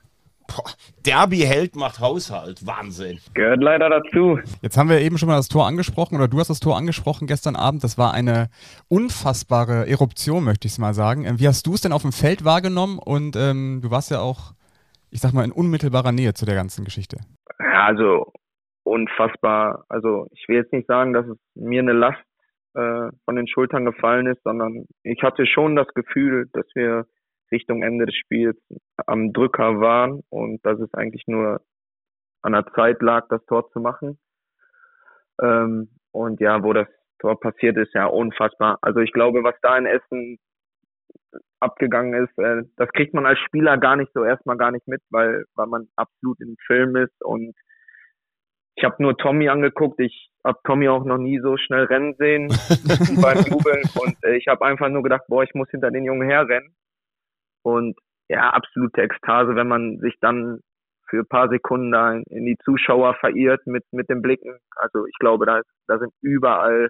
Derby-Held 1.05 1.75
macht 1.75 1.99
Haushalt. 1.99 2.65
Wahnsinn. 2.65 3.19
gehört 3.33 3.61
leider 3.61 3.89
dazu. 3.89 4.39
Jetzt 4.61 4.77
haben 4.77 4.89
wir 4.89 4.99
eben 4.99 5.17
schon 5.17 5.29
mal 5.29 5.37
das 5.37 5.47
Tor 5.47 5.67
angesprochen 5.67 6.15
oder 6.15 6.27
du 6.27 6.39
hast 6.39 6.49
das 6.49 6.59
Tor 6.59 6.77
angesprochen 6.77 7.27
gestern 7.27 7.55
Abend. 7.55 7.83
Das 7.83 7.97
war 7.97 8.13
eine 8.13 8.49
unfassbare 8.89 9.87
Eruption, 9.87 10.43
möchte 10.43 10.67
ich 10.67 10.73
es 10.73 10.79
mal 10.79 10.93
sagen. 10.93 11.25
Ähm, 11.25 11.39
Wie 11.39 11.47
hast 11.47 11.65
du 11.67 11.73
es 11.73 11.81
denn 11.81 11.93
auf 11.93 12.01
dem 12.01 12.11
Feld 12.11 12.45
wahrgenommen? 12.45 12.99
Und 12.99 13.35
ähm, 13.35 13.79
du 13.81 13.91
warst 13.91 14.11
ja 14.11 14.19
auch, 14.19 14.53
ich 15.11 15.21
sag 15.21 15.33
mal, 15.33 15.45
in 15.45 15.51
unmittelbarer 15.51 16.11
Nähe 16.11 16.33
zu 16.33 16.45
der 16.45 16.55
ganzen 16.55 16.85
Geschichte. 16.85 17.17
Ja, 17.59 17.85
also 17.85 18.31
unfassbar. 18.83 19.85
Also 19.89 20.27
ich 20.31 20.45
will 20.47 20.57
jetzt 20.57 20.73
nicht 20.73 20.87
sagen, 20.87 21.13
dass 21.13 21.25
es 21.25 21.37
mir 21.55 21.81
eine 21.81 21.93
Last 21.93 22.23
äh, 22.73 23.09
von 23.25 23.35
den 23.35 23.47
Schultern 23.47 23.85
gefallen 23.85 24.27
ist, 24.27 24.41
sondern 24.43 24.85
ich 25.03 25.21
hatte 25.23 25.45
schon 25.45 25.75
das 25.75 25.87
Gefühl, 25.93 26.47
dass 26.53 26.65
wir 26.75 27.05
Richtung 27.51 27.83
Ende 27.83 28.05
des 28.05 28.15
Spiels 28.15 28.57
am 29.05 29.33
Drücker 29.33 29.79
waren 29.79 30.23
und 30.29 30.65
dass 30.65 30.79
es 30.79 30.93
eigentlich 30.93 31.23
nur 31.27 31.61
an 32.41 32.53
der 32.53 32.65
Zeit 32.73 33.01
lag, 33.01 33.27
das 33.29 33.45
Tor 33.45 33.69
zu 33.71 33.79
machen. 33.79 34.19
Ähm, 35.41 35.89
und 36.11 36.39
ja, 36.39 36.63
wo 36.63 36.73
das 36.73 36.87
Tor 37.19 37.39
passiert 37.39 37.77
ist, 37.77 37.93
ja 37.93 38.05
unfassbar. 38.05 38.77
Also 38.81 38.99
ich 38.99 39.11
glaube, 39.11 39.43
was 39.43 39.55
da 39.61 39.77
in 39.77 39.85
Essen 39.85 40.37
abgegangen 41.59 42.25
ist, 42.25 42.37
äh, 42.37 42.63
das 42.75 42.89
kriegt 42.89 43.13
man 43.13 43.25
als 43.25 43.39
Spieler 43.39 43.77
gar 43.77 43.95
nicht 43.95 44.11
so 44.13 44.23
erstmal 44.23 44.57
gar 44.57 44.71
nicht 44.71 44.87
mit, 44.87 45.01
weil, 45.09 45.45
weil 45.55 45.67
man 45.67 45.87
absolut 45.95 46.39
im 46.39 46.55
Film 46.67 46.95
ist 46.95 47.23
und 47.23 47.55
ich 48.77 48.83
habe 48.83 48.95
nur 48.99 49.17
Tommy 49.17 49.49
angeguckt. 49.49 49.99
Ich 49.99 50.29
habe 50.43 50.59
Tommy 50.63 50.87
auch 50.87 51.03
noch 51.03 51.17
nie 51.17 51.39
so 51.39 51.57
schnell 51.57 51.85
rennen 51.85 52.13
sehen 52.19 52.47
beim 53.21 53.39
Jubeln 53.39 53.81
und 53.99 54.15
äh, 54.23 54.37
ich 54.37 54.47
habe 54.47 54.63
einfach 54.65 54.89
nur 54.89 55.01
gedacht, 55.01 55.23
boah, 55.27 55.43
ich 55.43 55.53
muss 55.55 55.69
hinter 55.71 55.89
den 55.89 56.03
Jungen 56.05 56.29
herrennen. 56.29 56.75
Und 57.67 57.97
ja, 58.29 58.49
absolute 58.51 59.01
Ekstase, 59.01 59.55
wenn 59.55 59.67
man 59.67 59.99
sich 59.99 60.15
dann 60.21 60.61
für 61.09 61.19
ein 61.19 61.27
paar 61.27 61.49
Sekunden 61.49 61.91
da 61.91 62.13
in, 62.13 62.45
die 62.45 62.57
Zuschauer 62.63 63.15
verirrt 63.15 63.67
mit 63.67 63.83
mit 63.91 64.09
den 64.09 64.21
Blicken. 64.21 64.57
Also 64.77 65.05
ich 65.05 65.15
glaube, 65.19 65.45
da 65.45 65.61
da 65.87 65.99
sind 65.99 66.13
überall 66.21 66.89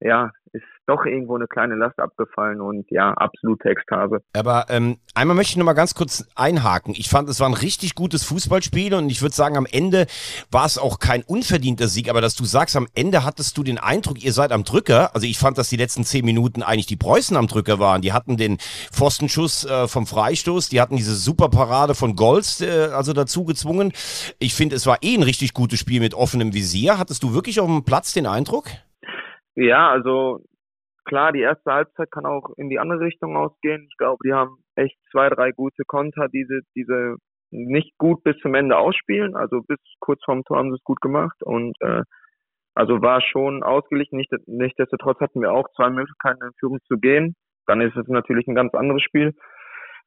ja, 0.00 0.30
ist 0.52 0.64
doch 0.86 1.04
irgendwo 1.04 1.34
eine 1.34 1.46
kleine 1.46 1.74
Last 1.74 1.98
abgefallen 1.98 2.60
und 2.60 2.88
ja, 2.90 3.12
absolute 3.14 3.68
Ekstase. 3.70 4.18
Aber 4.34 4.66
ähm, 4.68 4.98
einmal 5.14 5.34
möchte 5.34 5.52
ich 5.52 5.56
noch 5.56 5.64
mal 5.64 5.72
ganz 5.72 5.94
kurz 5.94 6.28
einhaken. 6.36 6.94
Ich 6.96 7.08
fand, 7.08 7.28
es 7.28 7.40
war 7.40 7.48
ein 7.48 7.54
richtig 7.54 7.94
gutes 7.94 8.22
Fußballspiel 8.24 8.94
und 8.94 9.10
ich 9.10 9.22
würde 9.22 9.34
sagen, 9.34 9.56
am 9.56 9.66
Ende 9.66 10.06
war 10.50 10.66
es 10.66 10.78
auch 10.78 10.98
kein 11.00 11.22
unverdienter 11.22 11.88
Sieg, 11.88 12.08
aber 12.08 12.20
dass 12.20 12.36
du 12.36 12.44
sagst, 12.44 12.76
am 12.76 12.86
Ende 12.94 13.24
hattest 13.24 13.58
du 13.58 13.62
den 13.64 13.78
Eindruck, 13.78 14.22
ihr 14.22 14.32
seid 14.32 14.52
am 14.52 14.64
Drücker. 14.64 15.14
Also 15.14 15.26
ich 15.26 15.38
fand, 15.38 15.58
dass 15.58 15.70
die 15.70 15.76
letzten 15.76 16.04
zehn 16.04 16.24
Minuten 16.24 16.62
eigentlich 16.62 16.86
die 16.86 16.96
Preußen 16.96 17.36
am 17.36 17.48
Drücker 17.48 17.78
waren. 17.78 18.02
Die 18.02 18.12
hatten 18.12 18.36
den 18.36 18.58
Pfostenschuss 18.92 19.64
äh, 19.64 19.88
vom 19.88 20.06
Freistoß, 20.06 20.68
die 20.68 20.80
hatten 20.80 20.96
diese 20.96 21.16
Superparade 21.16 21.94
von 21.94 22.14
Golds 22.14 22.60
äh, 22.60 22.90
also 22.92 23.12
dazu 23.12 23.44
gezwungen. 23.44 23.92
Ich 24.38 24.54
finde, 24.54 24.76
es 24.76 24.86
war 24.86 24.98
eh 25.02 25.14
ein 25.14 25.22
richtig 25.22 25.54
gutes 25.54 25.80
Spiel 25.80 26.00
mit 26.00 26.14
offenem 26.14 26.52
Visier. 26.52 26.98
Hattest 26.98 27.22
du 27.22 27.34
wirklich 27.34 27.58
auf 27.58 27.66
dem 27.66 27.84
Platz 27.84 28.12
den 28.12 28.26
Eindruck? 28.26 28.66
Ja, 29.56 29.90
also 29.90 30.40
klar, 31.04 31.32
die 31.32 31.40
erste 31.40 31.72
Halbzeit 31.72 32.10
kann 32.10 32.26
auch 32.26 32.50
in 32.56 32.70
die 32.70 32.78
andere 32.78 33.00
Richtung 33.00 33.36
ausgehen. 33.36 33.86
Ich 33.90 33.96
glaube, 33.96 34.18
die 34.24 34.32
haben 34.32 34.56
echt 34.74 34.96
zwei, 35.10 35.28
drei 35.28 35.52
gute 35.52 35.84
Konter, 35.84 36.28
diese, 36.28 36.60
diese 36.74 37.16
nicht 37.50 37.96
gut 37.98 38.22
bis 38.24 38.36
zum 38.38 38.54
Ende 38.54 38.76
ausspielen. 38.76 39.36
Also 39.36 39.62
bis 39.62 39.78
kurz 40.00 40.22
vorm 40.24 40.42
Tor 40.44 40.58
haben 40.58 40.70
sie 40.70 40.76
es 40.76 40.84
gut 40.84 41.00
gemacht 41.00 41.42
und 41.42 41.76
äh, 41.80 42.02
also 42.74 43.00
war 43.02 43.20
schon 43.20 43.62
ausgeglichen. 43.62 44.16
Nicht, 44.16 44.32
nichtsdestotrotz 44.46 45.20
hatten 45.20 45.40
wir 45.40 45.52
auch 45.52 45.68
zwei 45.76 45.90
Möglichkeiten 45.90 46.42
in 46.42 46.52
Führung 46.58 46.80
zu 46.88 46.98
gehen. 46.98 47.36
Dann 47.66 47.80
ist 47.80 47.96
es 47.96 48.08
natürlich 48.08 48.46
ein 48.48 48.56
ganz 48.56 48.74
anderes 48.74 49.02
Spiel. 49.02 49.34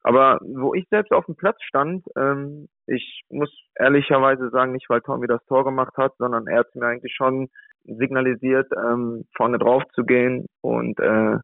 Aber 0.03 0.39
wo 0.41 0.73
ich 0.73 0.85
selbst 0.89 1.11
auf 1.11 1.25
dem 1.25 1.35
Platz 1.35 1.61
stand, 1.63 2.05
ähm, 2.17 2.67
ich 2.85 3.23
muss 3.29 3.51
ehrlicherweise 3.75 4.49
sagen, 4.49 4.73
nicht 4.73 4.89
weil 4.89 5.01
Tommy 5.01 5.27
das 5.27 5.43
Tor 5.45 5.63
gemacht 5.63 5.95
hat, 5.97 6.13
sondern 6.17 6.47
er 6.47 6.59
hat 6.59 6.75
mir 6.75 6.85
eigentlich 6.85 7.13
schon 7.15 7.49
signalisiert, 7.87 8.71
ähm, 8.75 9.25
vorne 9.35 9.57
drauf 9.57 9.83
zu 9.93 10.03
gehen. 10.03 10.45
Und 10.61 10.99
äh, 10.99 11.37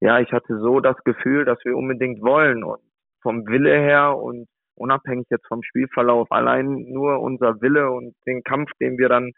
ja, 0.00 0.20
ich 0.20 0.32
hatte 0.32 0.58
so 0.58 0.80
das 0.80 0.96
Gefühl, 1.04 1.44
dass 1.44 1.58
wir 1.64 1.76
unbedingt 1.76 2.22
wollen. 2.22 2.64
Und 2.64 2.80
vom 3.22 3.46
Wille 3.46 3.76
her 3.78 4.16
und 4.16 4.46
unabhängig 4.76 5.26
jetzt 5.30 5.46
vom 5.48 5.62
Spielverlauf, 5.62 6.30
allein 6.30 6.84
nur 6.92 7.20
unser 7.20 7.60
Wille 7.60 7.90
und 7.90 8.14
den 8.26 8.42
Kampf, 8.42 8.70
den 8.80 8.98
wir 8.98 9.08
dann 9.08 9.32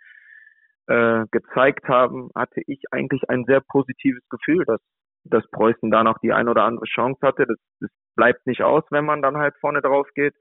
äh, 0.88 1.24
gezeigt 1.30 1.88
haben, 1.88 2.30
hatte 2.34 2.60
ich 2.66 2.82
eigentlich 2.90 3.28
ein 3.28 3.44
sehr 3.46 3.60
positives 3.60 4.26
Gefühl, 4.28 4.64
dass, 4.66 4.80
dass 5.24 5.48
Preußen 5.50 5.90
da 5.90 6.02
noch 6.02 6.18
die 6.18 6.32
ein 6.32 6.48
oder 6.48 6.64
andere 6.64 6.86
Chance 6.86 7.20
hatte. 7.22 7.46
Das, 7.46 7.58
das 7.80 7.90
bleibt 8.16 8.46
nicht 8.46 8.62
aus, 8.62 8.84
wenn 8.90 9.04
man 9.04 9.22
dann 9.22 9.36
halt 9.36 9.54
vorne 9.60 9.80
drauf 9.80 10.08
geht. 10.14 10.34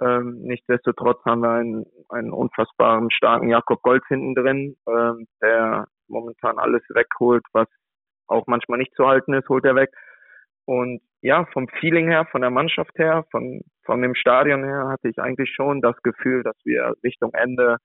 Ähm, 0.00 0.40
nichtsdestotrotz 0.42 1.22
haben 1.24 1.42
wir 1.42 1.50
einen, 1.50 1.84
einen 2.08 2.32
unfassbaren 2.32 3.10
starken 3.10 3.48
Jakob 3.48 3.82
Golz 3.82 4.04
hinten 4.08 4.34
drin, 4.34 4.76
ähm, 4.88 5.26
der 5.42 5.86
momentan 6.08 6.58
alles 6.58 6.82
wegholt, 6.88 7.44
was 7.52 7.68
auch 8.26 8.46
manchmal 8.46 8.78
nicht 8.78 8.94
zu 8.94 9.06
halten 9.06 9.34
ist, 9.34 9.48
holt 9.48 9.64
er 9.64 9.74
weg. 9.74 9.90
Und 10.64 11.00
ja, 11.20 11.46
vom 11.52 11.68
Feeling 11.80 12.08
her, 12.08 12.26
von 12.30 12.40
der 12.40 12.50
Mannschaft 12.50 12.96
her, 12.98 13.24
von, 13.30 13.60
von 13.84 14.00
dem 14.00 14.14
Stadion 14.14 14.64
her 14.64 14.88
hatte 14.88 15.08
ich 15.08 15.18
eigentlich 15.18 15.52
schon 15.54 15.80
das 15.82 15.96
Gefühl, 16.02 16.42
dass 16.42 16.56
wir 16.64 16.94
Richtung 17.04 17.32
Ende 17.34 17.76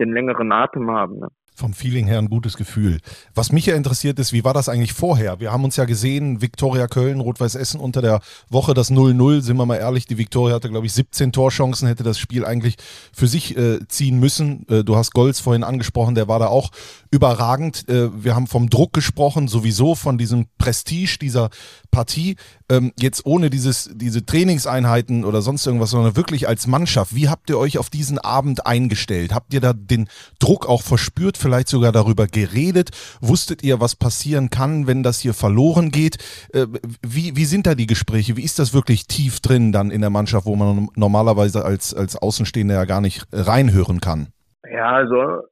den 0.00 0.12
längeren 0.12 0.52
Atem 0.52 0.90
haben. 0.90 1.20
Ne? 1.20 1.28
Vom 1.56 1.72
Feeling 1.72 2.08
her 2.08 2.18
ein 2.18 2.28
gutes 2.28 2.56
Gefühl. 2.56 2.98
Was 3.32 3.52
mich 3.52 3.66
ja 3.66 3.76
interessiert 3.76 4.18
ist, 4.18 4.32
wie 4.32 4.42
war 4.42 4.54
das 4.54 4.68
eigentlich 4.68 4.92
vorher? 4.92 5.38
Wir 5.38 5.52
haben 5.52 5.62
uns 5.62 5.76
ja 5.76 5.84
gesehen, 5.84 6.42
Viktoria 6.42 6.88
Köln, 6.88 7.20
Rot-Weiß 7.20 7.54
Essen 7.54 7.78
unter 7.78 8.02
der 8.02 8.20
Woche 8.50 8.74
das 8.74 8.90
0-0. 8.90 9.40
Sind 9.40 9.56
wir 9.56 9.64
mal 9.64 9.76
ehrlich, 9.76 10.06
die 10.06 10.18
Viktoria 10.18 10.56
hatte, 10.56 10.68
glaube 10.68 10.86
ich, 10.86 10.92
17 10.92 11.30
Torchancen, 11.30 11.86
hätte 11.86 12.02
das 12.02 12.18
Spiel 12.18 12.44
eigentlich 12.44 12.74
für 13.12 13.28
sich 13.28 13.56
äh, 13.56 13.78
ziehen 13.86 14.18
müssen. 14.18 14.66
Äh, 14.68 14.82
du 14.82 14.96
hast 14.96 15.12
Golz 15.12 15.38
vorhin 15.38 15.62
angesprochen, 15.62 16.16
der 16.16 16.26
war 16.26 16.40
da 16.40 16.48
auch 16.48 16.70
überragend. 17.12 17.88
Äh, 17.88 18.10
wir 18.24 18.34
haben 18.34 18.48
vom 18.48 18.68
Druck 18.68 18.92
gesprochen, 18.92 19.46
sowieso 19.46 19.94
von 19.94 20.18
diesem 20.18 20.46
Prestige 20.58 21.18
dieser 21.20 21.50
Partie. 21.92 22.34
Ähm, 22.68 22.92
jetzt 22.98 23.26
ohne 23.26 23.50
dieses, 23.50 23.90
diese 23.94 24.26
Trainingseinheiten 24.26 25.24
oder 25.24 25.40
sonst 25.40 25.66
irgendwas, 25.66 25.90
sondern 25.90 26.16
wirklich 26.16 26.48
als 26.48 26.66
Mannschaft. 26.66 27.14
Wie 27.14 27.28
habt 27.28 27.48
ihr 27.48 27.58
euch 27.58 27.78
auf 27.78 27.90
diesen 27.90 28.18
Abend 28.18 28.66
eingestellt? 28.66 29.32
Habt 29.32 29.54
ihr 29.54 29.60
da 29.60 29.72
den 29.72 30.08
Druck 30.40 30.66
auch 30.66 30.82
verspürt? 30.82 31.36
Vielleicht 31.44 31.68
sogar 31.68 31.92
darüber 31.92 32.26
geredet? 32.26 32.90
Wusstet 33.20 33.62
ihr, 33.62 33.80
was 33.80 33.94
passieren 33.96 34.48
kann, 34.48 34.86
wenn 34.86 35.02
das 35.02 35.20
hier 35.20 35.34
verloren 35.34 35.90
geht? 35.90 36.16
Äh, 36.52 36.66
wie, 37.04 37.36
wie 37.36 37.44
sind 37.44 37.66
da 37.66 37.74
die 37.74 37.86
Gespräche? 37.86 38.36
Wie 38.36 38.44
ist 38.44 38.58
das 38.58 38.74
wirklich 38.74 39.06
tief 39.06 39.40
drin 39.40 39.72
dann 39.72 39.90
in 39.90 40.00
der 40.00 40.10
Mannschaft, 40.10 40.46
wo 40.46 40.56
man 40.56 40.88
normalerweise 40.96 41.64
als, 41.64 41.94
als 41.94 42.16
Außenstehender 42.16 42.74
ja 42.74 42.86
gar 42.86 43.02
nicht 43.02 43.26
reinhören 43.32 44.00
kann? 44.00 44.28
Ja, 44.70 44.90
also 44.90 45.42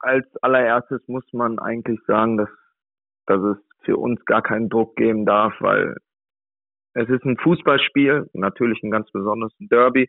als 0.00 0.26
allererstes 0.42 1.00
muss 1.06 1.24
man 1.32 1.58
eigentlich 1.58 1.98
sagen, 2.06 2.36
dass, 2.36 2.50
dass 3.26 3.40
es 3.40 3.56
für 3.84 3.96
uns 3.96 4.22
gar 4.26 4.42
keinen 4.42 4.68
Druck 4.68 4.96
geben 4.96 5.24
darf, 5.24 5.54
weil 5.60 5.96
es 6.94 7.08
ist 7.08 7.24
ein 7.24 7.38
Fußballspiel, 7.38 8.28
natürlich 8.34 8.82
ein 8.82 8.90
ganz 8.90 9.10
besonderes 9.10 9.54
Derby 9.58 10.08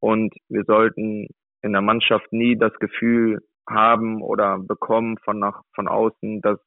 und 0.00 0.34
wir 0.48 0.64
sollten 0.64 1.28
in 1.62 1.72
der 1.72 1.82
Mannschaft 1.82 2.32
nie 2.32 2.56
das 2.56 2.72
Gefühl 2.78 3.40
haben 3.68 4.22
oder 4.22 4.58
bekommen 4.58 5.18
von 5.18 5.38
nach 5.38 5.62
von 5.74 5.88
außen, 5.88 6.40
dass 6.40 6.58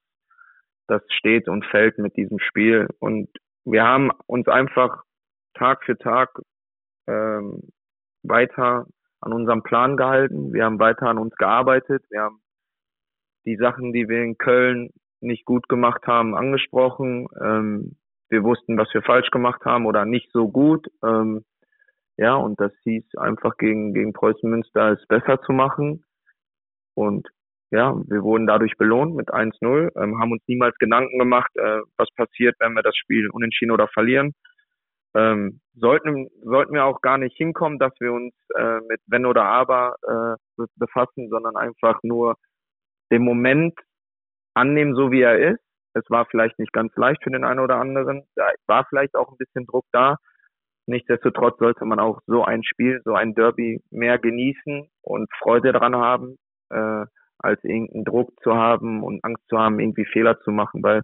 das 0.87 1.01
steht 1.09 1.47
und 1.47 1.65
fällt 1.65 1.97
mit 1.97 2.17
diesem 2.17 2.39
Spiel. 2.39 2.87
Und 2.99 3.29
wir 3.63 3.83
haben 3.83 4.11
uns 4.25 4.47
einfach 4.47 5.03
Tag 5.53 5.83
für 5.83 5.97
Tag 5.97 6.41
ähm, 7.07 7.61
weiter 8.23 8.87
an 9.21 9.33
unserem 9.33 9.63
Plan 9.63 9.97
gehalten. 9.97 10.53
Wir 10.53 10.65
haben 10.65 10.79
weiter 10.79 11.07
an 11.07 11.17
uns 11.17 11.35
gearbeitet. 11.35 12.03
Wir 12.09 12.21
haben 12.21 12.41
die 13.45 13.57
Sachen, 13.57 13.93
die 13.93 14.07
wir 14.07 14.23
in 14.23 14.37
Köln 14.37 14.89
nicht 15.21 15.45
gut 15.45 15.67
gemacht 15.67 16.07
haben, 16.07 16.35
angesprochen. 16.35 17.27
Ähm, 17.41 17.97
wir 18.29 18.43
wussten, 18.43 18.77
was 18.77 18.93
wir 18.93 19.01
falsch 19.01 19.31
gemacht 19.31 19.65
haben 19.65 19.85
oder 19.85 20.05
nicht 20.05 20.31
so 20.31 20.49
gut. 20.49 20.87
Ähm, 21.03 21.43
ja, 22.17 22.35
und 22.35 22.59
das 22.59 22.71
hieß 22.83 23.15
einfach 23.15 23.57
gegen, 23.57 23.93
gegen 23.93 24.13
Preußen 24.13 24.49
Münster 24.49 24.91
es 24.91 25.05
besser 25.07 25.41
zu 25.41 25.51
machen. 25.51 26.03
Und 26.99 27.29
ja, 27.71 27.95
wir 28.07 28.23
wurden 28.23 28.45
dadurch 28.45 28.75
belohnt 28.77 29.15
mit 29.15 29.29
1-0, 29.29 29.91
ähm, 29.95 30.19
haben 30.19 30.33
uns 30.33 30.43
niemals 30.47 30.75
Gedanken 30.79 31.17
gemacht, 31.17 31.51
äh, 31.55 31.79
was 31.97 32.09
passiert, 32.15 32.55
wenn 32.59 32.73
wir 32.73 32.83
das 32.83 32.97
Spiel 32.97 33.29
unentschieden 33.29 33.71
oder 33.71 33.87
verlieren. 33.87 34.33
ähm, 35.15 35.61
sollten, 35.75 36.27
sollten 36.43 36.73
wir 36.73 36.85
auch 36.85 37.01
gar 37.01 37.17
nicht 37.17 37.35
hinkommen, 37.37 37.79
dass 37.79 37.93
wir 37.99 38.11
uns 38.13 38.33
äh, 38.55 38.79
mit 38.89 38.99
Wenn 39.07 39.25
oder 39.25 39.45
Aber 39.45 39.95
äh, 40.03 40.65
befassen, 40.75 41.29
sondern 41.29 41.55
einfach 41.55 41.99
nur 42.03 42.35
den 43.11 43.23
Moment 43.23 43.73
annehmen, 44.53 44.93
so 44.93 45.11
wie 45.11 45.21
er 45.21 45.39
ist. 45.53 45.61
Es 45.93 46.03
war 46.09 46.25
vielleicht 46.25 46.59
nicht 46.59 46.73
ganz 46.73 46.95
leicht 46.95 47.23
für 47.23 47.31
den 47.31 47.43
einen 47.45 47.61
oder 47.61 47.77
anderen. 47.77 48.23
Da 48.35 48.49
war 48.67 48.85
vielleicht 48.89 49.15
auch 49.15 49.31
ein 49.31 49.37
bisschen 49.37 49.65
Druck 49.65 49.85
da. 49.93 50.17
Nichtsdestotrotz 50.85 51.57
sollte 51.59 51.85
man 51.85 51.99
auch 51.99 52.19
so 52.27 52.43
ein 52.43 52.63
Spiel, 52.63 53.01
so 53.05 53.13
ein 53.13 53.33
Derby 53.35 53.81
mehr 53.89 54.19
genießen 54.19 54.89
und 55.01 55.29
Freude 55.39 55.71
dran 55.71 55.95
haben, 55.95 56.37
äh, 56.70 57.05
als 57.39 57.63
irgendeinen 57.63 58.05
Druck 58.05 58.34
zu 58.43 58.55
haben 58.55 59.03
und 59.03 59.24
Angst 59.24 59.43
zu 59.49 59.57
haben, 59.57 59.80
irgendwie 59.80 60.05
Fehler 60.05 60.39
zu 60.41 60.51
machen. 60.51 60.84
Weil 60.84 61.01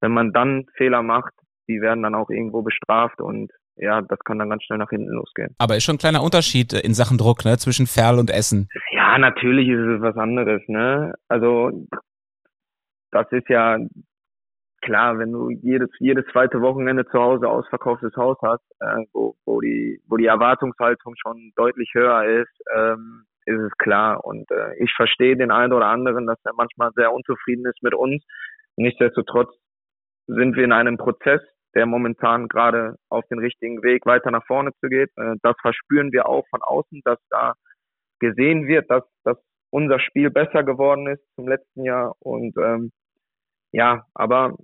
wenn 0.00 0.12
man 0.12 0.32
dann 0.32 0.66
Fehler 0.74 1.02
macht, 1.02 1.32
die 1.68 1.80
werden 1.80 2.02
dann 2.02 2.14
auch 2.14 2.30
irgendwo 2.30 2.62
bestraft 2.62 3.20
und 3.20 3.52
ja, 3.76 4.02
das 4.02 4.18
kann 4.24 4.38
dann 4.38 4.50
ganz 4.50 4.64
schnell 4.64 4.78
nach 4.78 4.90
hinten 4.90 5.12
losgehen. 5.12 5.54
Aber 5.58 5.76
ist 5.76 5.84
schon 5.84 5.96
ein 5.96 5.98
kleiner 5.98 6.22
Unterschied 6.22 6.72
in 6.72 6.94
Sachen 6.94 7.16
Druck, 7.16 7.44
ne, 7.44 7.58
zwischen 7.58 7.86
Ferl 7.86 8.18
und 8.18 8.30
Essen. 8.30 8.68
Ja, 8.90 9.18
natürlich 9.18 9.68
ist 9.68 9.78
es 9.78 10.00
was 10.00 10.16
anderes, 10.16 10.62
ne? 10.66 11.14
Also 11.28 11.70
das 13.12 13.30
ist 13.30 13.48
ja 13.48 13.78
klar, 14.82 15.18
wenn 15.18 15.32
du 15.32 15.50
jedes 15.50 15.90
jedes 16.00 16.24
zweite 16.32 16.60
Wochenende 16.60 17.06
zu 17.06 17.18
Hause 17.18 17.48
ausverkauftes 17.48 18.16
Haus 18.16 18.36
hast, 18.42 18.64
äh, 18.80 19.04
wo, 19.12 19.36
wo 19.44 19.60
die 19.60 20.00
wo 20.08 20.16
die 20.16 20.26
Erwartungshaltung 20.26 21.14
schon 21.16 21.52
deutlich 21.54 21.90
höher 21.94 22.24
ist, 22.24 22.62
ähm, 22.76 23.24
ist 23.48 23.60
es 23.60 23.72
klar. 23.78 24.24
Und 24.24 24.50
äh, 24.50 24.74
ich 24.78 24.92
verstehe 24.94 25.36
den 25.36 25.50
einen 25.50 25.72
oder 25.72 25.86
anderen, 25.86 26.26
dass 26.26 26.38
er 26.44 26.52
manchmal 26.54 26.90
sehr 26.94 27.12
unzufrieden 27.12 27.66
ist 27.66 27.82
mit 27.82 27.94
uns. 27.94 28.22
Nichtsdestotrotz 28.76 29.54
sind 30.26 30.56
wir 30.56 30.64
in 30.64 30.72
einem 30.72 30.98
Prozess, 30.98 31.40
der 31.74 31.86
momentan 31.86 32.48
gerade 32.48 32.96
auf 33.08 33.24
den 33.30 33.38
richtigen 33.38 33.82
Weg 33.82 34.06
weiter 34.06 34.30
nach 34.30 34.44
vorne 34.46 34.72
zu 34.80 34.88
geht. 34.88 35.10
Äh, 35.16 35.36
das 35.42 35.56
verspüren 35.62 36.12
wir 36.12 36.28
auch 36.28 36.46
von 36.50 36.62
außen, 36.62 37.00
dass 37.04 37.18
da 37.30 37.54
gesehen 38.20 38.66
wird, 38.66 38.90
dass, 38.90 39.04
dass 39.24 39.38
unser 39.70 39.98
Spiel 40.00 40.30
besser 40.30 40.64
geworden 40.64 41.06
ist 41.08 41.22
zum 41.34 41.48
letzten 41.48 41.84
Jahr. 41.84 42.14
Und 42.20 42.56
ähm, 42.58 42.90
ja, 43.72 44.04
aber 44.14 44.56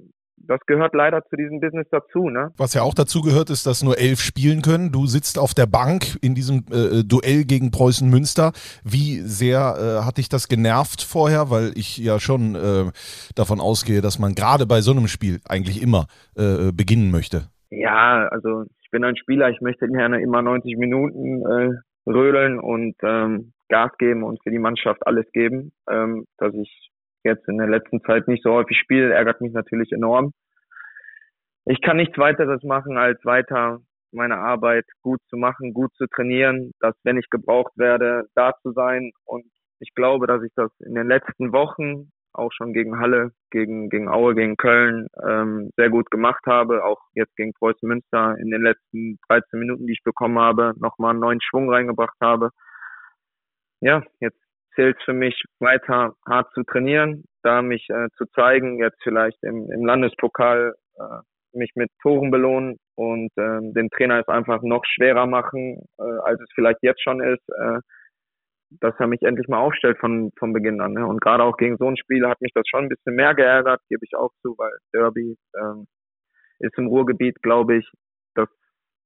das 0.46 0.60
gehört 0.66 0.94
leider 0.94 1.24
zu 1.24 1.36
diesem 1.36 1.60
Business 1.60 1.86
dazu. 1.90 2.28
Ne? 2.28 2.52
Was 2.56 2.74
ja 2.74 2.82
auch 2.82 2.94
dazu 2.94 3.22
gehört, 3.22 3.50
ist, 3.50 3.66
dass 3.66 3.82
nur 3.82 3.98
elf 3.98 4.20
spielen 4.20 4.62
können. 4.62 4.92
Du 4.92 5.06
sitzt 5.06 5.38
auf 5.38 5.54
der 5.54 5.66
Bank 5.66 6.18
in 6.22 6.34
diesem 6.34 6.64
äh, 6.70 7.04
Duell 7.04 7.44
gegen 7.44 7.70
Preußen 7.70 8.08
Münster. 8.08 8.52
Wie 8.84 9.20
sehr 9.20 9.58
äh, 9.78 10.04
hat 10.04 10.18
dich 10.18 10.28
das 10.28 10.48
genervt 10.48 11.02
vorher? 11.02 11.50
Weil 11.50 11.72
ich 11.76 11.98
ja 11.98 12.18
schon 12.20 12.54
äh, 12.54 12.90
davon 13.34 13.60
ausgehe, 13.60 14.00
dass 14.00 14.18
man 14.18 14.34
gerade 14.34 14.66
bei 14.66 14.80
so 14.80 14.92
einem 14.92 15.08
Spiel 15.08 15.40
eigentlich 15.48 15.82
immer 15.82 16.06
äh, 16.36 16.72
beginnen 16.72 17.10
möchte. 17.10 17.48
Ja, 17.70 18.28
also 18.28 18.64
ich 18.82 18.90
bin 18.90 19.04
ein 19.04 19.16
Spieler, 19.16 19.50
ich 19.50 19.60
möchte 19.60 19.88
gerne 19.88 20.20
immer 20.22 20.42
90 20.42 20.76
Minuten 20.76 21.42
äh, 21.42 22.10
rödeln 22.10 22.60
und 22.60 22.94
ähm, 23.02 23.52
Gas 23.68 23.90
geben 23.98 24.22
und 24.22 24.42
für 24.42 24.50
die 24.50 24.58
Mannschaft 24.58 25.06
alles 25.06 25.26
geben, 25.32 25.72
ähm, 25.90 26.26
dass 26.38 26.54
ich 26.54 26.90
jetzt 27.24 27.48
in 27.48 27.58
der 27.58 27.68
letzten 27.68 28.00
Zeit 28.02 28.28
nicht 28.28 28.42
so 28.42 28.52
häufig 28.52 28.78
spiele, 28.78 29.12
ärgert 29.12 29.40
mich 29.40 29.52
natürlich 29.52 29.90
enorm. 29.92 30.32
Ich 31.66 31.80
kann 31.80 31.96
nichts 31.96 32.18
weiteres 32.18 32.62
machen, 32.62 32.98
als 32.98 33.24
weiter 33.24 33.80
meine 34.12 34.36
Arbeit 34.36 34.84
gut 35.02 35.20
zu 35.28 35.36
machen, 35.36 35.74
gut 35.74 35.92
zu 35.94 36.06
trainieren, 36.06 36.72
dass 36.80 36.94
wenn 37.02 37.18
ich 37.18 37.28
gebraucht 37.30 37.72
werde, 37.76 38.26
da 38.34 38.52
zu 38.62 38.72
sein. 38.72 39.12
Und 39.24 39.44
ich 39.80 39.92
glaube, 39.94 40.26
dass 40.26 40.42
ich 40.42 40.52
das 40.54 40.70
in 40.80 40.94
den 40.94 41.08
letzten 41.08 41.52
Wochen 41.52 42.10
auch 42.32 42.50
schon 42.52 42.72
gegen 42.72 42.98
Halle, 42.98 43.30
gegen, 43.50 43.88
gegen 43.90 44.08
Aue, 44.08 44.34
gegen 44.34 44.56
Köln 44.56 45.06
ähm, 45.26 45.70
sehr 45.76 45.88
gut 45.88 46.10
gemacht 46.10 46.44
habe. 46.46 46.84
Auch 46.84 47.00
jetzt 47.14 47.34
gegen 47.36 47.52
Preußen 47.52 47.88
Münster 47.88 48.36
in 48.38 48.50
den 48.50 48.62
letzten 48.62 49.18
13 49.28 49.58
Minuten, 49.58 49.86
die 49.86 49.92
ich 49.92 50.02
bekommen 50.02 50.38
habe, 50.38 50.74
nochmal 50.78 51.10
einen 51.10 51.20
neuen 51.20 51.40
Schwung 51.40 51.70
reingebracht 51.70 52.16
habe. 52.20 52.50
Ja, 53.80 54.02
jetzt 54.20 54.43
zählt 54.74 54.96
für 55.04 55.12
mich 55.12 55.42
weiter 55.60 56.14
hart 56.26 56.52
zu 56.54 56.62
trainieren, 56.64 57.24
da 57.42 57.62
mich 57.62 57.88
äh, 57.90 58.08
zu 58.16 58.26
zeigen, 58.34 58.78
jetzt 58.78 59.02
vielleicht 59.02 59.42
im, 59.42 59.70
im 59.70 59.84
Landespokal 59.84 60.74
äh, 60.96 61.56
mich 61.56 61.72
mit 61.74 61.90
Toren 62.02 62.30
belohnen 62.30 62.76
und 62.96 63.30
äh, 63.36 63.60
den 63.72 63.88
Trainer 63.90 64.20
es 64.20 64.28
einfach 64.28 64.62
noch 64.62 64.82
schwerer 64.84 65.26
machen, 65.26 65.84
äh, 65.98 66.02
als 66.24 66.40
es 66.40 66.48
vielleicht 66.54 66.82
jetzt 66.82 67.02
schon 67.02 67.22
ist, 67.22 67.48
äh, 67.48 67.78
dass 68.80 68.94
er 68.98 69.06
mich 69.06 69.22
endlich 69.22 69.48
mal 69.48 69.58
aufstellt 69.58 69.98
von, 69.98 70.32
von 70.38 70.52
Beginn 70.52 70.80
an. 70.80 70.92
Ne? 70.92 71.06
Und 71.06 71.20
gerade 71.20 71.44
auch 71.44 71.56
gegen 71.56 71.76
so 71.76 71.86
ein 71.88 71.96
Spiel 71.96 72.26
hat 72.26 72.40
mich 72.40 72.52
das 72.54 72.64
schon 72.68 72.84
ein 72.84 72.88
bisschen 72.88 73.14
mehr 73.14 73.34
geärgert, 73.34 73.80
gebe 73.88 74.04
ich 74.04 74.16
auch 74.16 74.30
zu, 74.42 74.54
weil 74.58 74.72
Derby 74.92 75.36
ähm, 75.56 75.86
ist 76.58 76.76
im 76.78 76.88
Ruhrgebiet, 76.88 77.40
glaube 77.42 77.76
ich, 77.76 77.90
das 78.34 78.48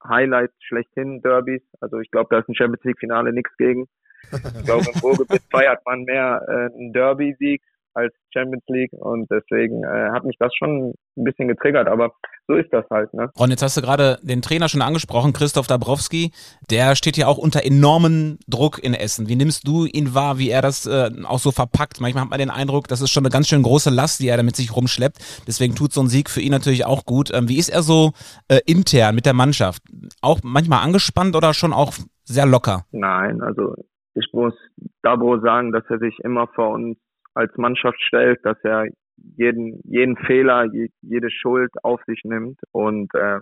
Highlight 0.06 0.50
schlechthin 0.60 1.20
Derbys. 1.22 1.62
Also 1.80 1.98
ich 1.98 2.10
glaube, 2.10 2.28
da 2.30 2.38
ist 2.40 2.48
ein 2.48 2.54
Champions 2.54 2.84
League 2.84 2.98
Finale 2.98 3.32
nichts 3.32 3.54
gegen. 3.56 3.86
Ich 4.32 4.64
glaube, 4.64 4.86
im 4.92 5.00
Ruhrgebiet 5.00 5.42
feiert 5.50 5.80
man 5.84 6.04
mehr 6.04 6.42
äh, 6.48 6.74
einen 6.74 6.92
Derby-Sieg 6.92 7.62
als 7.98 8.14
Champions 8.32 8.62
League 8.68 8.92
und 8.92 9.28
deswegen 9.30 9.82
äh, 9.82 10.10
hat 10.12 10.24
mich 10.24 10.36
das 10.38 10.52
schon 10.56 10.94
ein 11.16 11.24
bisschen 11.24 11.48
getriggert, 11.48 11.88
aber 11.88 12.12
so 12.46 12.54
ist 12.54 12.72
das 12.72 12.84
halt. 12.90 13.12
Ne? 13.12 13.28
Ron, 13.38 13.50
jetzt 13.50 13.62
hast 13.62 13.76
du 13.76 13.80
gerade 13.80 14.18
den 14.22 14.40
Trainer 14.40 14.68
schon 14.68 14.82
angesprochen, 14.82 15.32
Christoph 15.32 15.66
Dabrowski. 15.66 16.30
Der 16.70 16.94
steht 16.94 17.16
ja 17.16 17.26
auch 17.26 17.38
unter 17.38 17.64
enormen 17.64 18.38
Druck 18.46 18.82
in 18.82 18.94
Essen. 18.94 19.28
Wie 19.28 19.36
nimmst 19.36 19.66
du 19.66 19.84
ihn 19.84 20.14
wahr, 20.14 20.38
wie 20.38 20.50
er 20.50 20.62
das 20.62 20.86
äh, 20.86 21.10
auch 21.24 21.40
so 21.40 21.50
verpackt? 21.50 22.00
Manchmal 22.00 22.22
hat 22.22 22.30
man 22.30 22.38
den 22.38 22.50
Eindruck, 22.50 22.88
das 22.88 23.00
ist 23.00 23.10
schon 23.10 23.24
eine 23.24 23.32
ganz 23.32 23.48
schön 23.48 23.62
große 23.62 23.90
Last, 23.90 24.20
die 24.20 24.28
er 24.28 24.36
da 24.36 24.42
mit 24.42 24.56
sich 24.56 24.74
rumschleppt. 24.74 25.18
Deswegen 25.46 25.74
tut 25.74 25.92
so 25.92 26.00
ein 26.00 26.08
Sieg 26.08 26.30
für 26.30 26.40
ihn 26.40 26.52
natürlich 26.52 26.86
auch 26.86 27.04
gut. 27.04 27.32
Ähm, 27.34 27.48
wie 27.48 27.58
ist 27.58 27.68
er 27.68 27.82
so 27.82 28.12
äh, 28.48 28.60
intern 28.64 29.14
mit 29.14 29.26
der 29.26 29.34
Mannschaft? 29.34 29.82
Auch 30.22 30.40
manchmal 30.42 30.84
angespannt 30.84 31.34
oder 31.34 31.52
schon 31.52 31.72
auch 31.72 31.94
sehr 32.24 32.46
locker? 32.46 32.84
Nein, 32.92 33.42
also 33.42 33.74
ich 34.14 34.28
muss 34.32 34.54
Dabo 35.02 35.38
sagen, 35.38 35.72
dass 35.72 35.84
er 35.88 35.98
sich 35.98 36.18
immer 36.20 36.48
vor 36.48 36.70
uns 36.70 36.98
als 37.34 37.56
Mannschaft 37.56 38.00
stellt, 38.02 38.44
dass 38.44 38.59
er 38.64 38.86
jeden, 39.16 39.80
jeden 39.84 40.16
Fehler, 40.16 40.66
jede 41.02 41.30
Schuld 41.30 41.70
auf 41.82 42.00
sich 42.06 42.20
nimmt 42.24 42.59
und 42.72 43.12
äh, 43.14 43.40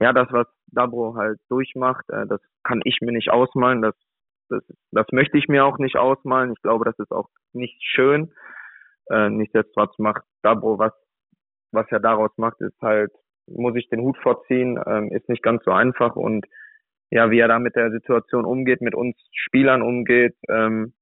ja, 0.00 0.12
das, 0.12 0.26
was 0.32 0.46
Dabro 0.66 1.14
halt 1.16 1.38
durchmacht, 1.48 2.04
äh, 2.10 2.26
das 2.26 2.40
kann 2.64 2.80
ich 2.84 2.98
mir 3.00 3.12
nicht 3.12 3.30
ausmalen, 3.30 3.82
das, 3.82 3.94
das, 4.48 4.62
das 4.90 5.06
möchte 5.12 5.38
ich 5.38 5.48
mir 5.48 5.64
auch 5.64 5.78
nicht 5.78 5.96
ausmalen. 5.96 6.52
Ich 6.52 6.62
glaube, 6.62 6.84
das 6.84 6.98
ist 6.98 7.12
auch 7.12 7.28
nicht 7.52 7.80
schön. 7.82 8.32
Äh, 9.10 9.30
nichtsdestotrotz 9.30 9.98
macht 9.98 10.22
Dabro, 10.42 10.78
was, 10.78 10.92
was 11.70 11.86
er 11.90 12.00
daraus 12.00 12.30
macht, 12.36 12.60
ist 12.60 12.80
halt, 12.80 13.12
muss 13.46 13.76
ich 13.76 13.88
den 13.88 14.00
Hut 14.00 14.16
vorziehen, 14.18 14.80
ähm, 14.86 15.12
ist 15.12 15.28
nicht 15.28 15.42
ganz 15.42 15.64
so 15.64 15.70
einfach 15.70 16.16
und 16.16 16.46
ja, 17.12 17.30
wie 17.30 17.40
er 17.40 17.48
da 17.48 17.58
mit 17.58 17.76
der 17.76 17.90
Situation 17.90 18.46
umgeht, 18.46 18.80
mit 18.80 18.94
uns 18.94 19.14
Spielern 19.32 19.82
umgeht. 19.82 20.34
Ähm, 20.48 20.94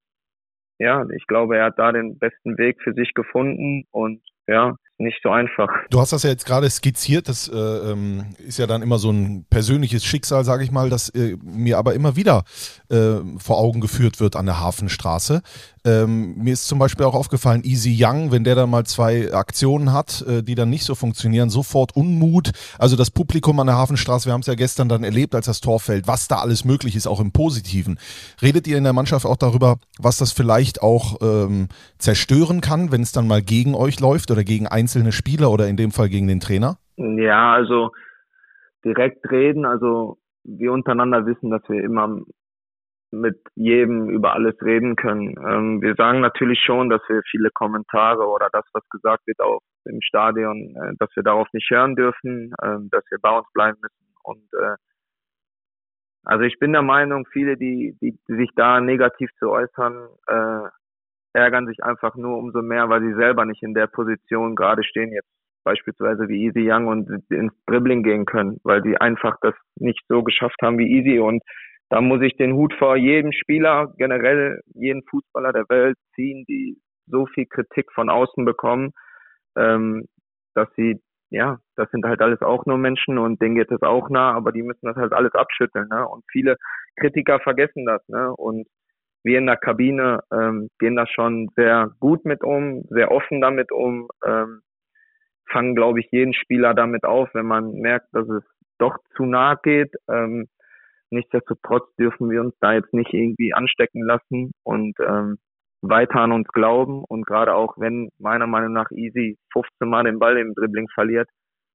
ja, 0.78 1.04
ich 1.16 1.26
glaube, 1.28 1.56
er 1.56 1.66
hat 1.66 1.78
da 1.78 1.92
den 1.92 2.18
besten 2.18 2.58
Weg 2.58 2.82
für 2.82 2.94
sich 2.94 3.14
gefunden 3.14 3.84
und 3.92 4.20
ja, 4.48 4.74
nicht 4.98 5.20
so 5.22 5.30
einfach. 5.30 5.68
Du 5.90 6.00
hast 6.00 6.12
das 6.12 6.24
ja 6.24 6.30
jetzt 6.30 6.46
gerade 6.46 6.68
skizziert, 6.68 7.28
das 7.28 7.46
äh, 7.48 7.56
ähm, 7.56 8.34
ist 8.38 8.58
ja 8.58 8.66
dann 8.66 8.82
immer 8.82 8.98
so 8.98 9.11
ein 9.11 9.46
persönliches 9.48 10.04
Schicksal, 10.04 10.44
sage 10.44 10.64
ich 10.64 10.72
mal, 10.72 10.90
das 10.90 11.11
äh, 11.11 11.36
mir 11.42 11.78
aber 11.78 11.94
immer 11.94 12.16
wieder 12.16 12.42
äh, 12.90 13.18
vor 13.38 13.58
Augen 13.58 13.80
geführt 13.80 14.18
wird 14.18 14.34
an 14.34 14.46
der 14.46 14.58
Hafenstraße. 14.58 15.42
Ähm, 15.87 16.35
mir 16.37 16.53
ist 16.53 16.68
zum 16.68 16.78
Beispiel 16.78 17.07
auch 17.07 17.14
aufgefallen, 17.14 17.62
Easy 17.64 17.97
Young, 17.99 18.33
wenn 18.33 18.45
der 18.45 18.55
dann 18.55 18.68
mal 18.68 18.85
zwei 18.85 19.33
Aktionen 19.33 19.93
hat, 19.93 20.22
äh, 20.28 20.43
die 20.43 20.55
dann 20.55 20.68
nicht 20.68 20.85
so 20.85 20.95
funktionieren, 20.95 21.49
sofort 21.49 21.97
Unmut. 21.97 22.51
Also 22.78 22.97
das 22.97 23.11
Publikum 23.11 23.59
an 23.61 23.66
der 23.66 23.76
Hafenstraße, 23.76 24.26
wir 24.28 24.35
haben 24.35 24.43
es 24.43 24.47
ja 24.47 24.55
gestern 24.55 24.89
dann 24.91 25.05
erlebt, 25.05 25.35
als 25.35 25.47
das 25.47 25.61
Tor 25.61 25.81
fällt, 25.81 26.07
was 26.07 26.28
da 26.28 26.37
alles 26.37 26.66
möglich 26.66 26.97
ist, 26.97 27.07
auch 27.07 27.20
im 27.20 27.33
Positiven. 27.33 27.99
Redet 28.43 28.66
ihr 28.68 28.76
in 28.76 28.85
der 28.85 28.93
Mannschaft 28.93 29.24
auch 29.24 29.37
darüber, 29.37 29.76
was 29.99 30.18
das 30.18 30.33
vielleicht 30.33 30.83
auch 30.83 31.16
ähm, 31.22 31.68
zerstören 31.99 32.61
kann, 32.61 32.93
wenn 32.93 33.03
es 33.03 33.12
dann 33.12 33.26
mal 33.26 33.41
gegen 33.41 33.74
euch 33.74 34.01
läuft 34.01 34.31
oder 34.31 34.45
gegen 34.45 34.66
einzelne 34.66 35.12
Spieler 35.12 35.51
oder 35.51 35.66
in 35.68 35.76
dem 35.76 35.93
Fall 35.93 36.11
gegen 36.11 36.28
den 36.28 36.41
Trainer? 36.41 36.76
Ja, 36.97 37.55
also 37.55 37.91
direkt 38.85 39.31
reden, 39.31 39.64
also 39.64 40.18
wir 40.45 40.72
untereinander 40.72 41.24
wissen, 41.26 41.51
dass 41.51 41.62
wir 41.68 41.83
immer 41.83 42.20
mit 43.12 43.40
jedem 43.54 44.08
über 44.08 44.34
alles 44.34 44.54
reden 44.62 44.96
können. 44.96 45.34
Ähm, 45.38 45.82
wir 45.82 45.94
sagen 45.94 46.20
natürlich 46.20 46.61
schon, 46.64 46.88
dass 46.88 47.02
wir 47.08 47.22
viele 47.30 47.50
Kommentare 47.50 48.26
oder 48.26 48.48
das, 48.52 48.64
was 48.72 48.88
gesagt 48.88 49.26
wird 49.26 49.40
auch 49.40 49.61
im 49.84 50.00
Stadion, 50.00 50.74
äh, 50.76 50.92
dass 50.98 51.11
wir 51.14 51.22
darauf 51.22 51.48
nicht 51.52 51.68
hören 51.70 51.96
dürfen, 51.96 52.52
äh, 52.62 52.78
dass 52.90 53.04
wir 53.11 53.18
bei 53.20 53.36
uns 53.36 53.46
bleiben 53.52 53.78
müssen. 53.80 54.14
Und 54.22 54.48
äh, 54.54 54.76
also 56.24 56.44
ich 56.44 56.58
bin 56.58 56.72
der 56.72 56.82
Meinung, 56.82 57.26
viele, 57.32 57.56
die, 57.56 57.96
die, 58.00 58.18
die 58.28 58.36
sich 58.36 58.50
da 58.54 58.80
negativ 58.80 59.30
zu 59.38 59.50
äußern, 59.50 60.08
äh, 60.26 60.68
ärgern 61.32 61.66
sich 61.66 61.82
einfach 61.82 62.14
nur 62.16 62.38
umso 62.38 62.62
mehr, 62.62 62.88
weil 62.88 63.02
sie 63.02 63.14
selber 63.14 63.44
nicht 63.44 63.62
in 63.62 63.74
der 63.74 63.86
Position 63.86 64.54
gerade 64.54 64.84
stehen, 64.84 65.12
jetzt 65.12 65.28
beispielsweise 65.64 66.28
wie 66.28 66.44
Easy 66.44 66.70
Young 66.70 66.86
und 66.86 67.08
ins 67.30 67.52
Dribbling 67.66 68.02
gehen 68.02 68.24
können, 68.24 68.61
weil 68.64 68.82
sie 68.82 68.96
einfach 68.96 69.36
das 69.40 69.54
nicht 69.76 70.02
so 70.08 70.22
geschafft 70.22 70.56
haben 70.62 70.78
wie 70.78 70.90
Easy 70.90 71.18
und 71.18 71.42
da 71.91 72.01
muss 72.01 72.22
ich 72.22 72.36
den 72.36 72.55
Hut 72.55 72.72
vor 72.74 72.97
jedem 72.97 73.32
Spieler, 73.32 73.93
generell 73.99 74.61
jeden 74.74 75.03
Fußballer 75.11 75.53
der 75.53 75.68
Welt 75.68 75.99
ziehen, 76.14 76.45
die 76.49 76.78
so 77.07 77.26
viel 77.26 77.47
Kritik 77.47 77.93
von 77.93 78.09
außen 78.09 78.45
bekommen, 78.45 78.93
ähm, 79.57 80.07
dass 80.55 80.68
sie 80.76 81.01
ja, 81.30 81.59
das 81.76 81.88
sind 81.93 82.05
halt 82.05 82.20
alles 82.20 82.43
auch 82.43 82.66
nur 82.66 82.76
Menschen 82.76 83.16
und 83.16 83.41
denen 83.41 83.55
geht 83.55 83.70
es 83.70 83.82
auch 83.82 84.11
nah, 84.11 84.32
aber 84.32 84.51
die 84.51 84.62
müssen 84.62 84.86
das 84.86 84.97
halt 84.97 85.12
alles 85.12 85.32
abschütteln, 85.32 85.88
ne? 85.88 86.07
Und 86.07 86.24
viele 86.30 86.57
Kritiker 86.99 87.38
vergessen 87.38 87.86
das, 87.86 88.07
ne? 88.09 88.32
Und 88.34 88.66
wir 89.22 89.38
in 89.38 89.47
der 89.47 89.57
Kabine 89.57 90.20
ähm, 90.32 90.70
gehen 90.78 90.97
da 90.97 91.07
schon 91.07 91.49
sehr 91.55 91.91
gut 92.01 92.24
mit 92.24 92.43
um, 92.43 92.82
sehr 92.88 93.12
offen 93.12 93.41
damit 93.41 93.70
um, 93.70 94.09
ähm, 94.26 94.62
fangen, 95.51 95.76
glaube 95.76 96.01
ich, 96.01 96.09
jeden 96.11 96.34
Spieler 96.34 96.74
damit 96.74 97.05
auf, 97.05 97.28
wenn 97.32 97.47
man 97.47 97.72
merkt, 97.74 98.09
dass 98.12 98.28
es 98.28 98.43
doch 98.78 98.97
zu 99.16 99.24
nah 99.24 99.55
geht. 99.55 99.93
Ähm, 100.09 100.49
nichtsdestotrotz 101.11 101.84
dürfen 101.96 102.30
wir 102.30 102.40
uns 102.40 102.54
da 102.61 102.72
jetzt 102.72 102.92
nicht 102.92 103.12
irgendwie 103.12 103.52
anstecken 103.54 104.02
lassen 104.02 104.52
und 104.64 104.94
ähm, 105.00 105.38
weiter 105.82 106.20
an 106.20 106.32
uns 106.32 106.48
glauben 106.48 107.04
und 107.04 107.26
gerade 107.26 107.54
auch 107.54 107.74
wenn 107.78 108.11
meiner 108.18 108.46
Meinung 108.46 108.72
nach 108.72 108.90
Easy 108.90 109.38
15 109.52 109.88
Mal 109.88 110.04
den 110.04 110.18
Ball 110.18 110.36
im 110.36 110.54
Dribbling 110.54 110.88
verliert, 110.94 111.28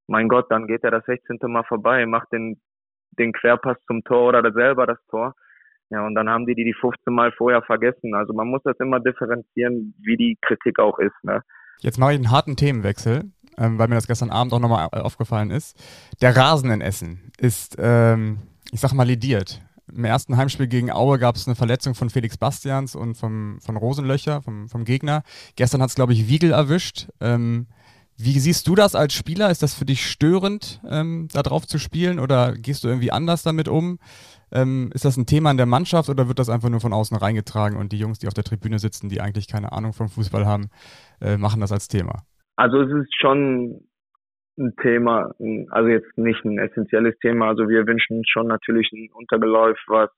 mein 0.07 0.27
Gott, 0.27 0.51
dann 0.51 0.67
geht 0.67 0.83
er 0.83 0.91
das 0.91 1.03
16. 1.05 1.39
Mal 1.43 1.63
vorbei, 1.63 2.05
macht 2.05 2.31
den, 2.31 2.61
den 3.17 3.33
Querpass 3.33 3.77
zum 3.87 4.03
Tor 4.03 4.29
oder 4.29 4.51
selber 4.51 4.85
das 4.85 4.99
Tor. 5.09 5.33
Ja, 5.89 6.05
und 6.05 6.15
dann 6.15 6.29
haben 6.29 6.45
die 6.45 6.55
die 6.55 6.63
die 6.63 6.75
15 6.79 7.13
Mal 7.13 7.31
vorher 7.31 7.61
vergessen. 7.61 8.15
Also 8.15 8.33
man 8.33 8.47
muss 8.47 8.61
das 8.63 8.77
immer 8.79 8.99
differenzieren, 8.99 9.95
wie 9.99 10.17
die 10.17 10.37
Kritik 10.41 10.79
auch 10.79 10.99
ist. 10.99 11.15
Ne? 11.23 11.41
Jetzt 11.79 11.99
mache 11.99 12.13
ich 12.13 12.17
einen 12.17 12.31
harten 12.31 12.55
Themenwechsel, 12.55 13.31
ähm, 13.57 13.77
weil 13.77 13.87
mir 13.87 13.95
das 13.95 14.07
gestern 14.07 14.31
Abend 14.31 14.53
auch 14.53 14.59
nochmal 14.59 14.89
aufgefallen 14.91 15.51
ist. 15.51 15.77
Der 16.21 16.35
Rasen 16.35 16.71
in 16.71 16.81
Essen 16.81 17.31
ist, 17.39 17.77
ähm, 17.79 18.39
ich 18.71 18.79
sag 18.79 18.93
mal, 18.93 19.03
lidiert. 19.03 19.61
Im 19.93 20.03
ersten 20.03 20.35
Heimspiel 20.35 20.67
gegen 20.67 20.91
Aue 20.91 21.19
gab 21.19 21.35
es 21.35 21.47
eine 21.47 21.55
Verletzung 21.55 21.93
von 21.93 22.09
Felix 22.09 22.37
Bastians 22.37 22.95
und 22.95 23.15
vom, 23.15 23.59
von 23.61 23.77
Rosenlöcher, 23.77 24.41
vom, 24.41 24.67
vom 24.67 24.83
Gegner. 24.83 25.23
Gestern 25.55 25.81
hat 25.81 25.89
es, 25.89 25.95
glaube 25.95 26.13
ich, 26.13 26.27
Wiegel 26.27 26.51
erwischt. 26.51 27.07
Ähm, 27.21 27.67
wie 28.17 28.39
siehst 28.39 28.67
du 28.67 28.75
das 28.75 28.95
als 28.95 29.13
Spieler? 29.13 29.51
Ist 29.51 29.61
das 29.61 29.73
für 29.73 29.85
dich 29.85 30.09
störend, 30.09 30.81
ähm, 30.89 31.27
da 31.33 31.43
drauf 31.43 31.67
zu 31.67 31.77
spielen 31.77 32.19
oder 32.19 32.53
gehst 32.53 32.83
du 32.83 32.87
irgendwie 32.87 33.11
anders 33.11 33.43
damit 33.43 33.67
um? 33.67 33.99
Ähm, 34.51 34.89
ist 34.93 35.05
das 35.05 35.17
ein 35.17 35.25
Thema 35.25 35.51
in 35.51 35.57
der 35.57 35.65
Mannschaft 35.65 36.09
oder 36.09 36.27
wird 36.27 36.39
das 36.39 36.49
einfach 36.49 36.69
nur 36.69 36.79
von 36.79 36.93
außen 36.93 37.17
reingetragen 37.17 37.77
und 37.77 37.91
die 37.91 37.99
Jungs, 37.99 38.19
die 38.19 38.27
auf 38.27 38.33
der 38.33 38.45
Tribüne 38.45 38.79
sitzen, 38.79 39.09
die 39.09 39.19
eigentlich 39.19 39.47
keine 39.47 39.73
Ahnung 39.73 39.91
vom 39.91 40.07
Fußball 40.07 40.45
haben, 40.45 40.69
äh, 41.19 41.37
machen 41.37 41.59
das 41.59 41.71
als 41.71 41.89
Thema? 41.89 42.23
Also 42.55 42.79
es 42.79 42.89
ist 42.89 43.13
schon 43.19 43.81
ein 44.57 44.75
Thema, 44.81 45.33
also 45.69 45.89
jetzt 45.89 46.17
nicht 46.17 46.43
ein 46.45 46.57
essentielles 46.57 47.17
Thema. 47.19 47.49
Also 47.49 47.67
wir 47.67 47.85
wünschen 47.87 48.23
schon 48.27 48.47
natürlich 48.47 48.91
ein 48.93 49.09
Untergeläuf, 49.13 49.77
was 49.87 50.09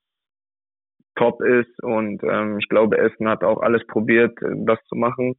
top 1.15 1.41
ist 1.41 1.83
und 1.83 2.21
ähm, 2.23 2.59
ich 2.59 2.69
glaube, 2.69 2.97
Essen 2.99 3.27
hat 3.27 3.43
auch 3.43 3.61
alles 3.61 3.85
probiert, 3.87 4.37
das 4.41 4.79
zu 4.85 4.95
machen 4.95 5.35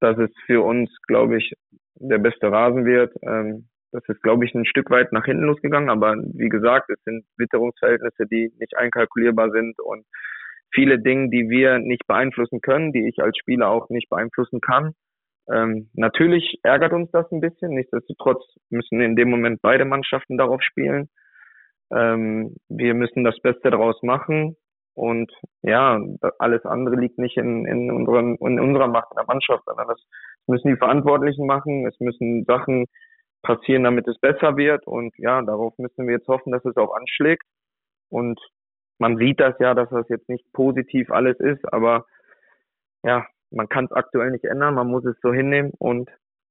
dass 0.00 0.18
es 0.18 0.30
für 0.46 0.62
uns, 0.62 0.90
glaube 1.06 1.38
ich, 1.38 1.54
der 1.94 2.18
beste 2.18 2.50
Rasen 2.50 2.84
wird. 2.84 3.14
Ähm, 3.22 3.68
das 3.92 4.02
ist, 4.08 4.22
glaube 4.22 4.44
ich, 4.44 4.54
ein 4.54 4.66
Stück 4.66 4.90
weit 4.90 5.12
nach 5.12 5.24
hinten 5.24 5.44
losgegangen, 5.44 5.88
aber 5.88 6.16
wie 6.34 6.48
gesagt, 6.48 6.90
es 6.90 7.02
sind 7.04 7.24
Witterungsverhältnisse, 7.38 8.26
die 8.26 8.52
nicht 8.58 8.76
einkalkulierbar 8.76 9.50
sind 9.50 9.78
und 9.80 10.04
viele 10.74 10.98
Dinge, 10.98 11.30
die 11.30 11.48
wir 11.48 11.78
nicht 11.78 12.06
beeinflussen 12.06 12.60
können, 12.60 12.92
die 12.92 13.08
ich 13.08 13.22
als 13.22 13.38
Spieler 13.38 13.70
auch 13.70 13.88
nicht 13.88 14.10
beeinflussen 14.10 14.60
kann. 14.60 14.92
Ähm, 15.52 15.90
natürlich 15.94 16.58
ärgert 16.62 16.92
uns 16.92 17.10
das 17.12 17.30
ein 17.30 17.40
bisschen. 17.40 17.74
Nichtsdestotrotz 17.74 18.42
müssen 18.70 19.00
in 19.00 19.16
dem 19.16 19.30
Moment 19.30 19.60
beide 19.62 19.84
Mannschaften 19.84 20.36
darauf 20.38 20.62
spielen. 20.62 21.08
Ähm, 21.92 22.56
wir 22.68 22.94
müssen 22.94 23.24
das 23.24 23.38
Beste 23.40 23.70
daraus 23.70 24.02
machen. 24.02 24.56
Und 24.94 25.30
ja, 25.62 26.00
alles 26.38 26.64
andere 26.64 26.96
liegt 26.96 27.18
nicht 27.18 27.36
in, 27.36 27.66
in, 27.66 27.90
unseren, 27.90 28.36
in 28.36 28.58
unserer 28.58 28.88
Macht 28.88 29.08
in 29.10 29.16
der 29.16 29.26
Mannschaft, 29.26 29.62
sondern 29.66 29.88
das 29.88 30.00
müssen 30.46 30.68
die 30.68 30.78
Verantwortlichen 30.78 31.46
machen. 31.46 31.86
Es 31.86 32.00
müssen 32.00 32.44
Sachen 32.44 32.86
passieren, 33.42 33.84
damit 33.84 34.08
es 34.08 34.18
besser 34.18 34.56
wird. 34.56 34.86
Und 34.86 35.14
ja, 35.18 35.42
darauf 35.42 35.76
müssen 35.78 36.06
wir 36.06 36.14
jetzt 36.14 36.28
hoffen, 36.28 36.50
dass 36.50 36.64
es 36.64 36.76
auch 36.76 36.94
anschlägt. 36.94 37.44
Und 38.08 38.40
man 38.98 39.18
sieht 39.18 39.40
das 39.40 39.54
ja, 39.60 39.74
dass 39.74 39.90
das 39.90 40.08
jetzt 40.08 40.28
nicht 40.28 40.50
positiv 40.52 41.10
alles 41.10 41.38
ist, 41.40 41.72
aber 41.72 42.06
ja, 43.02 43.26
man 43.56 43.68
kann 43.68 43.86
es 43.86 43.92
aktuell 43.92 44.30
nicht 44.30 44.44
ändern. 44.44 44.74
Man 44.74 44.88
muss 44.88 45.04
es 45.04 45.16
so 45.22 45.32
hinnehmen 45.32 45.72
und 45.78 46.10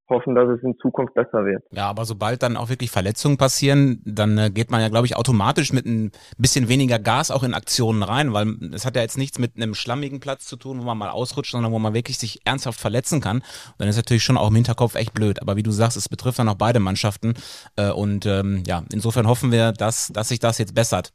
hoffen, 0.09 0.35
dass 0.35 0.47
es 0.49 0.63
in 0.63 0.77
Zukunft 0.77 1.13
besser 1.13 1.45
wird. 1.45 1.63
Ja, 1.71 1.87
aber 1.87 2.05
sobald 2.05 2.43
dann 2.43 2.57
auch 2.57 2.69
wirklich 2.69 2.91
Verletzungen 2.91 3.37
passieren, 3.37 4.01
dann 4.05 4.37
äh, 4.37 4.49
geht 4.51 4.69
man 4.69 4.81
ja, 4.81 4.89
glaube 4.89 5.07
ich, 5.07 5.15
automatisch 5.15 5.73
mit 5.73 5.85
ein 5.85 6.11
bisschen 6.37 6.69
weniger 6.69 6.99
Gas 6.99 7.31
auch 7.31 7.43
in 7.43 7.53
Aktionen 7.53 8.03
rein, 8.03 8.33
weil 8.33 8.55
es 8.73 8.85
hat 8.85 8.95
ja 8.95 9.01
jetzt 9.01 9.17
nichts 9.17 9.39
mit 9.39 9.55
einem 9.55 9.73
schlammigen 9.73 10.19
Platz 10.19 10.45
zu 10.45 10.57
tun, 10.57 10.79
wo 10.79 10.83
man 10.83 10.97
mal 10.97 11.09
ausrutscht, 11.09 11.51
sondern 11.51 11.71
wo 11.71 11.79
man 11.79 11.93
wirklich 11.93 12.19
sich 12.19 12.41
ernsthaft 12.45 12.79
verletzen 12.79 13.19
kann. 13.19 13.37
Und 13.37 13.75
dann 13.79 13.87
ist 13.87 13.97
natürlich 13.97 14.23
schon 14.23 14.37
auch 14.37 14.49
im 14.49 14.55
Hinterkopf 14.55 14.95
echt 14.95 15.13
blöd. 15.13 15.41
Aber 15.41 15.55
wie 15.55 15.63
du 15.63 15.71
sagst, 15.71 15.97
es 15.97 16.09
betrifft 16.09 16.37
dann 16.39 16.49
auch 16.49 16.55
beide 16.55 16.79
Mannschaften. 16.79 17.33
Äh, 17.75 17.89
und 17.89 18.25
ähm, 18.27 18.63
ja, 18.67 18.83
insofern 18.93 19.27
hoffen 19.27 19.51
wir, 19.51 19.71
dass, 19.71 20.09
dass 20.09 20.29
sich 20.29 20.39
das 20.39 20.59
jetzt 20.59 20.75
bessert. 20.75 21.13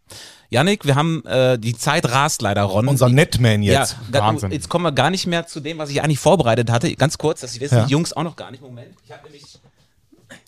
Yannick, 0.51 0.85
wir 0.85 0.97
haben 0.97 1.25
äh, 1.27 1.59
die 1.59 1.77
Zeit 1.77 2.11
rast 2.11 2.43
leider, 2.43 2.63
Ron. 2.65 2.89
Unser 2.89 3.09
Netman 3.09 3.63
jetzt. 3.63 3.97
Ja, 4.13 4.21
Wahnsinn. 4.21 4.51
Jetzt 4.51 4.69
kommen 4.69 4.85
wir 4.85 4.93
gar 4.93 5.11
nicht 5.11 5.27
mehr 5.27 5.47
zu 5.47 5.61
dem, 5.61 5.79
was 5.79 5.91
ich 5.91 6.03
eigentlich 6.03 6.19
vorbereitet 6.19 6.71
hatte. 6.71 6.93
Ganz 6.97 7.19
kurz, 7.19 7.41
das 7.41 7.61
wissen 7.61 7.79
ja. 7.79 7.85
die 7.85 7.93
Jungs 7.93 8.13
auch 8.13 8.25
noch 8.25 8.35
gar 8.35 8.51
nicht. 8.51 8.61
Moment, 8.61 8.95
ich 9.05 9.13
habe 9.13 9.23
nämlich. 9.25 9.45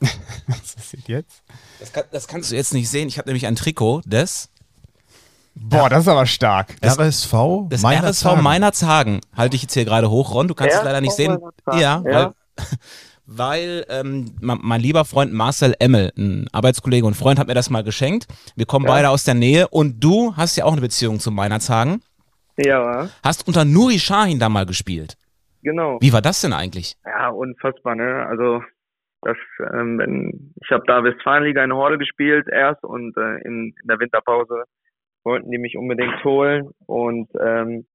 was 0.49 0.75
passiert 0.75 1.09
jetzt? 1.09 1.43
Das, 1.79 1.93
kann, 1.93 2.05
das, 2.11 2.27
kannst 2.27 2.51
du 2.51 2.57
jetzt 2.57 2.75
nicht 2.75 2.89
sehen. 2.89 3.07
Ich 3.09 3.19
habe 3.19 3.29
nämlich 3.29 3.47
ein 3.47 3.55
Trikot 3.55 4.03
des. 4.05 4.49
Boah, 5.55 5.89
das 5.89 6.03
ist 6.03 6.09
aber 6.09 6.27
stark. 6.27 6.77
Das 6.81 6.99
RSV? 6.99 7.69
Das 7.69 7.85
RSV 7.85 8.37
Meinerzhagen. 8.41 9.21
Halte 9.37 9.55
ich 9.55 9.63
jetzt 9.63 9.75
hier 9.75 9.85
gerade 9.85 10.11
hoch, 10.11 10.35
Ron. 10.35 10.49
Du 10.49 10.55
kannst 10.55 10.77
es 10.77 10.83
leider 10.83 11.01
nicht 11.01 11.15
sehen. 11.15 11.39
Ja, 11.73 12.03
ja. 12.05 12.35
Weil, 13.27 13.87
ähm, 13.89 14.35
mein 14.41 14.81
lieber 14.81 15.05
Freund 15.05 15.33
Marcel 15.33 15.75
Emmel, 15.79 16.13
ein 16.19 16.49
Arbeitskollege 16.53 17.07
und 17.07 17.15
Freund, 17.15 17.39
hat 17.39 17.47
mir 17.47 17.55
das 17.55 17.71
mal 17.71 17.85
geschenkt. 17.85 18.27
Wir 18.57 18.67
kommen 18.67 18.85
ja. 18.87 18.93
beide 18.93 19.11
aus 19.11 19.25
der 19.25 19.35
Nähe 19.35 19.69
und 19.69 20.03
du 20.03 20.35
hast 20.37 20.57
ja 20.57 20.65
auch 20.65 20.73
eine 20.73 20.81
Beziehung 20.81 21.21
zu 21.21 21.31
Meinerzhagen. 21.31 22.03
Ja. 22.57 23.09
Hast 23.23 23.47
unter 23.47 23.65
Nuri 23.65 23.99
Shahin 23.99 24.39
da 24.39 24.49
mal 24.49 24.67
gespielt. 24.67 25.15
Genau. 25.63 25.99
Wie 26.01 26.13
war 26.13 26.21
das 26.21 26.41
denn 26.41 26.53
eigentlich? 26.53 26.97
Ja, 27.05 27.29
unfassbar, 27.29 27.95
ne? 27.95 28.27
Also 28.27 28.63
das, 29.23 29.37
ähm, 29.73 29.99
wenn, 29.99 30.53
ich 30.61 30.71
habe 30.71 30.83
da 30.87 31.05
Westfalenliga 31.05 31.63
in 31.63 31.73
Horde 31.73 31.99
gespielt 31.99 32.49
erst 32.51 32.83
und 32.83 33.17
äh, 33.17 33.39
in, 33.45 33.73
in 33.81 33.89
der 33.89 34.01
Winterpause 34.01 34.65
wollten 35.25 35.51
die 35.53 35.59
mich 35.59 35.77
unbedingt 35.77 36.25
holen 36.25 36.71
und 36.87 37.29
ähm, 37.41 37.87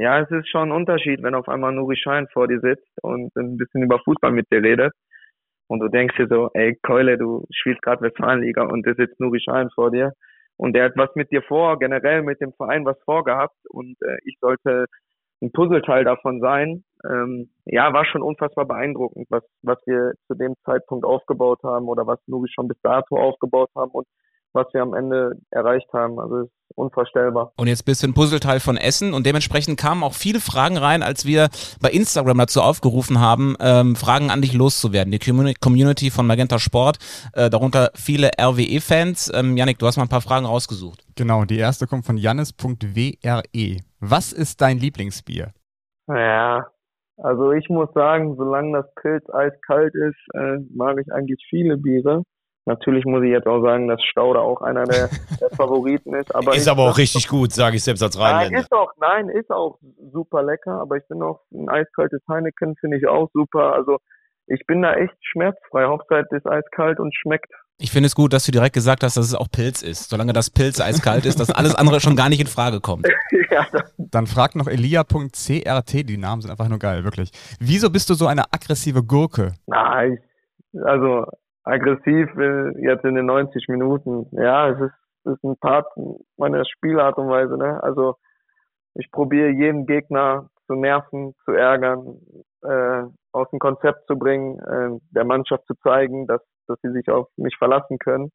ja, 0.00 0.18
es 0.18 0.30
ist 0.30 0.48
schon 0.48 0.70
ein 0.70 0.72
Unterschied, 0.72 1.22
wenn 1.22 1.34
auf 1.34 1.46
einmal 1.46 1.72
Nuri 1.72 1.94
Schein 1.94 2.26
vor 2.32 2.48
dir 2.48 2.58
sitzt 2.60 2.88
und 3.02 3.36
ein 3.36 3.58
bisschen 3.58 3.82
über 3.82 3.98
Fußball 3.98 4.32
mit 4.32 4.50
dir 4.50 4.62
redet. 4.62 4.94
Und 5.68 5.80
du 5.80 5.88
denkst 5.88 6.16
dir 6.16 6.26
so, 6.26 6.48
ey, 6.54 6.74
Keule, 6.82 7.18
du 7.18 7.44
spielst 7.52 7.82
gerade 7.82 8.00
Westfalenliga 8.00 8.62
und 8.62 8.86
da 8.86 8.94
sitzt 8.94 9.20
Nuri 9.20 9.40
Schein 9.40 9.68
vor 9.74 9.90
dir. 9.90 10.14
Und 10.56 10.72
der 10.72 10.84
hat 10.86 10.92
was 10.96 11.14
mit 11.16 11.30
dir 11.30 11.42
vor, 11.42 11.78
generell 11.78 12.22
mit 12.22 12.40
dem 12.40 12.54
Verein 12.54 12.86
was 12.86 12.96
vorgehabt. 13.04 13.58
Und 13.68 13.96
äh, 14.00 14.16
ich 14.24 14.38
sollte 14.40 14.86
ein 15.42 15.52
Puzzleteil 15.52 16.04
davon 16.04 16.40
sein. 16.40 16.82
Ähm, 17.04 17.50
ja, 17.66 17.92
war 17.92 18.06
schon 18.06 18.22
unfassbar 18.22 18.64
beeindruckend, 18.64 19.26
was, 19.28 19.44
was 19.62 19.78
wir 19.84 20.14
zu 20.28 20.34
dem 20.34 20.54
Zeitpunkt 20.64 21.04
aufgebaut 21.04 21.60
haben 21.62 21.88
oder 21.88 22.06
was 22.06 22.20
Nuri 22.26 22.48
schon 22.50 22.68
bis 22.68 22.80
dato 22.82 23.18
aufgebaut 23.18 23.68
haben. 23.76 23.90
Und 23.90 24.06
was 24.52 24.66
wir 24.72 24.82
am 24.82 24.94
Ende 24.94 25.32
erreicht 25.50 25.92
haben. 25.92 26.18
Also 26.18 26.38
es 26.38 26.46
ist 26.46 26.76
unvorstellbar. 26.76 27.52
Und 27.56 27.66
jetzt 27.66 27.84
bist 27.84 28.02
du 28.02 28.08
ein 28.08 28.14
Puzzleteil 28.14 28.60
von 28.60 28.76
Essen 28.76 29.12
und 29.12 29.26
dementsprechend 29.26 29.78
kamen 29.78 30.02
auch 30.02 30.14
viele 30.14 30.40
Fragen 30.40 30.76
rein, 30.76 31.02
als 31.02 31.26
wir 31.26 31.48
bei 31.80 31.90
Instagram 31.90 32.38
dazu 32.38 32.60
aufgerufen 32.60 33.20
haben, 33.20 33.56
ähm, 33.60 33.96
Fragen 33.96 34.30
an 34.30 34.42
dich 34.42 34.54
loszuwerden. 34.54 35.12
Die 35.12 35.54
Community 35.60 36.10
von 36.10 36.26
Magenta 36.26 36.58
Sport, 36.58 36.98
äh, 37.34 37.50
darunter 37.50 37.90
viele 37.94 38.30
RWE-Fans. 38.40 39.32
Ähm, 39.34 39.56
Janik, 39.56 39.78
du 39.78 39.86
hast 39.86 39.96
mal 39.96 40.04
ein 40.04 40.08
paar 40.08 40.20
Fragen 40.20 40.46
rausgesucht. 40.46 41.04
Genau, 41.16 41.44
die 41.44 41.58
erste 41.58 41.86
kommt 41.86 42.06
von 42.06 42.16
Jannis.wre. 42.16 43.76
Was 44.00 44.32
ist 44.32 44.60
dein 44.60 44.78
Lieblingsbier? 44.78 45.52
Ja, 46.08 46.66
also 47.18 47.52
ich 47.52 47.68
muss 47.68 47.92
sagen, 47.92 48.34
solange 48.36 48.78
das 48.78 48.94
Pilz 48.94 49.28
eiskalt 49.30 49.94
ist, 49.94 50.16
äh, 50.34 50.58
mag 50.74 50.96
ich 50.98 51.12
eigentlich 51.12 51.44
viele 51.50 51.76
Biere. 51.76 52.22
Natürlich 52.66 53.04
muss 53.04 53.22
ich 53.24 53.30
jetzt 53.30 53.46
auch 53.46 53.62
sagen, 53.62 53.88
dass 53.88 54.02
Stauder 54.02 54.42
auch 54.42 54.60
einer 54.60 54.84
der, 54.84 55.08
der 55.40 55.50
Favoriten 55.50 56.14
ist. 56.14 56.34
Aber 56.34 56.54
ist 56.54 56.68
aber 56.68 56.82
auch 56.82 56.98
richtig 56.98 57.28
gut, 57.28 57.52
sage 57.52 57.76
ich 57.76 57.84
selbst 57.84 58.02
als 58.02 58.18
Rheinländer. 58.18 58.50
Nein, 58.50 58.62
ist 58.62 58.72
auch, 58.72 58.92
nein, 59.00 59.28
ist 59.28 59.50
auch 59.50 59.78
super 60.12 60.42
lecker, 60.42 60.80
aber 60.80 60.96
ich 60.96 61.06
bin 61.08 61.22
auch 61.22 61.40
ein 61.52 61.68
eiskaltes 61.68 62.20
Heineken 62.28 62.76
finde 62.76 62.98
ich 62.98 63.06
auch 63.06 63.30
super. 63.32 63.74
Also 63.74 63.98
ich 64.46 64.66
bin 64.66 64.82
da 64.82 64.94
echt 64.94 65.14
schmerzfrei. 65.20 65.86
Hauptsache 65.86 66.26
ist 66.30 66.46
eiskalt 66.46 66.98
und 66.98 67.14
schmeckt. 67.14 67.50
Ich 67.78 67.92
finde 67.92 68.08
es 68.08 68.14
gut, 68.14 68.32
dass 68.34 68.44
du 68.44 68.52
direkt 68.52 68.74
gesagt 68.74 69.02
hast, 69.02 69.16
dass 69.16 69.24
es 69.24 69.34
auch 69.34 69.50
Pilz 69.50 69.82
ist. 69.82 70.10
Solange 70.10 70.34
das 70.34 70.50
Pilz 70.50 70.80
eiskalt 70.80 71.24
ist, 71.24 71.40
dass 71.40 71.50
alles 71.50 71.74
andere 71.74 72.00
schon 72.00 72.14
gar 72.14 72.28
nicht 72.28 72.40
in 72.40 72.46
Frage 72.46 72.80
kommt. 72.80 73.08
ja, 73.50 73.66
Dann 73.96 74.26
fragt 74.26 74.54
noch 74.54 74.66
elia.crt, 74.66 76.08
die 76.08 76.18
Namen 76.18 76.42
sind 76.42 76.50
einfach 76.50 76.68
nur 76.68 76.78
geil, 76.78 77.04
wirklich. 77.04 77.30
Wieso 77.58 77.88
bist 77.88 78.10
du 78.10 78.14
so 78.14 78.26
eine 78.26 78.52
aggressive 78.52 79.02
Gurke? 79.02 79.54
Nein, 79.66 80.18
also 80.84 81.26
aggressiv 81.64 82.28
jetzt 82.78 83.04
in 83.04 83.14
den 83.14 83.26
90 83.26 83.68
Minuten. 83.68 84.26
Ja, 84.32 84.70
es 84.70 84.80
ist, 84.80 84.94
es 85.24 85.32
ist 85.34 85.44
ein 85.44 85.56
Part 85.58 85.86
meiner 86.36 86.64
Spielart 86.64 87.18
und 87.18 87.28
Weise. 87.28 87.56
Ne? 87.56 87.82
Also 87.82 88.16
ich 88.94 89.10
probiere 89.10 89.50
jeden 89.50 89.86
Gegner 89.86 90.48
zu 90.66 90.74
nerven, 90.74 91.34
zu 91.44 91.52
ärgern, 91.52 92.20
äh, 92.62 93.02
aus 93.32 93.48
dem 93.50 93.58
Konzept 93.58 94.06
zu 94.06 94.16
bringen, 94.16 94.58
äh, 94.58 95.00
der 95.10 95.24
Mannschaft 95.24 95.66
zu 95.66 95.74
zeigen, 95.82 96.26
dass, 96.26 96.40
dass 96.66 96.78
sie 96.82 96.92
sich 96.92 97.08
auf 97.10 97.28
mich 97.36 97.56
verlassen 97.58 97.98
können. 97.98 98.30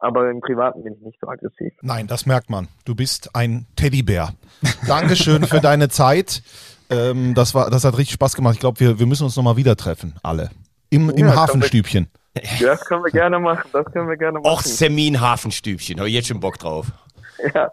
Aber 0.00 0.30
im 0.30 0.40
Privaten 0.40 0.84
bin 0.84 0.94
ich 0.94 1.00
nicht 1.00 1.18
so 1.20 1.26
aggressiv. 1.26 1.72
Nein, 1.82 2.06
das 2.06 2.24
merkt 2.24 2.50
man. 2.50 2.68
Du 2.84 2.94
bist 2.94 3.34
ein 3.34 3.66
Teddybär. 3.74 4.30
Dankeschön 4.86 5.42
für 5.44 5.60
deine 5.60 5.88
Zeit. 5.88 6.42
Ähm, 6.88 7.34
das, 7.34 7.54
war, 7.54 7.68
das 7.68 7.84
hat 7.84 7.98
richtig 7.98 8.14
Spaß 8.14 8.36
gemacht. 8.36 8.54
Ich 8.54 8.60
glaube, 8.60 8.78
wir, 8.78 8.98
wir 8.98 9.06
müssen 9.06 9.24
uns 9.24 9.36
nochmal 9.36 9.56
wieder 9.56 9.76
treffen, 9.76 10.14
alle. 10.22 10.50
Im, 10.90 11.10
im 11.10 11.26
Ja, 11.26 11.34
Hafenstübchen. 11.36 12.08
Das 12.60 12.84
können 12.84 13.02
wir 13.04 13.10
gerne 13.10 13.38
machen. 13.38 13.68
Das 13.72 13.84
können 13.86 14.08
wir 14.08 14.16
gerne 14.16 14.38
machen. 14.38 14.46
Ortstermin 14.46 15.20
Hafenstübchen. 15.20 15.98
Habe 15.98 16.08
ich 16.08 16.14
jetzt 16.14 16.28
schon 16.28 16.40
Bock 16.40 16.58
drauf. 16.58 16.86
Ja, 17.54 17.70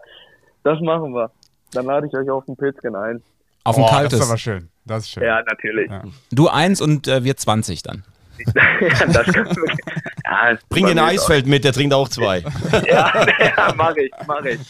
das 0.64 0.80
machen 0.80 1.12
wir. 1.12 1.30
Dann 1.72 1.86
lade 1.86 2.06
ich 2.06 2.14
euch 2.14 2.28
auf 2.30 2.46
ein 2.48 2.56
Pilzchen 2.56 2.94
ein. 2.94 3.22
Auf 3.64 3.76
ein 3.76 3.84
Oh, 3.84 3.86
kaltes. 3.88 4.18
Das 4.18 4.20
ist 4.26 4.30
aber 4.30 4.38
schön. 4.38 4.68
Das 4.84 5.04
ist 5.04 5.10
schön. 5.10 5.22
Ja, 5.24 5.42
natürlich. 5.42 5.90
Du 6.30 6.48
eins 6.48 6.80
und 6.80 7.08
äh, 7.08 7.24
wir 7.24 7.36
20 7.36 7.82
dann. 7.82 8.04
ja, 8.54 9.06
das 9.06 9.26
wir. 9.28 9.76
Ja, 10.24 10.58
Bring 10.68 10.86
den 10.86 10.98
Eisfeld 10.98 11.46
mit, 11.46 11.64
der 11.64 11.72
trinkt 11.72 11.94
auch 11.94 12.08
zwei. 12.08 12.44
auch- 12.44 12.82
Ja, 12.86 13.26
ja 13.38 13.74
mach 13.76 13.96
ich, 13.96 14.10
mach 14.26 14.44
ich. 14.44 14.60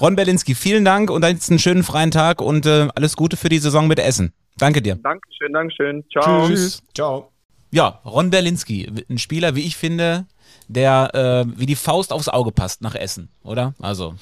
Ron 0.00 0.16
Berlinski, 0.16 0.54
vielen 0.54 0.84
Dank 0.84 1.10
und 1.10 1.24
jetzt 1.24 1.50
einen 1.50 1.58
schönen 1.58 1.82
freien 1.82 2.10
Tag 2.10 2.40
und 2.40 2.64
äh, 2.66 2.88
alles 2.94 3.16
Gute 3.16 3.36
für 3.36 3.48
die 3.50 3.58
Saison 3.58 3.86
mit 3.86 3.98
Essen. 3.98 4.32
Danke 4.56 4.80
dir. 4.80 4.96
Dankeschön, 4.96 5.52
Dankeschön. 5.52 6.04
Ciao. 6.10 6.48
Ciao. 6.94 7.29
Ja, 7.70 8.00
Ron 8.04 8.30
Berlinski, 8.30 8.90
ein 9.08 9.18
Spieler, 9.18 9.54
wie 9.54 9.62
ich 9.62 9.76
finde, 9.76 10.26
der 10.68 11.14
äh, 11.14 11.58
wie 11.58 11.66
die 11.66 11.76
Faust 11.76 12.12
aufs 12.12 12.28
Auge 12.28 12.52
passt 12.52 12.82
nach 12.82 12.94
Essen, 12.94 13.28
oder? 13.42 13.74
Also, 13.80 14.14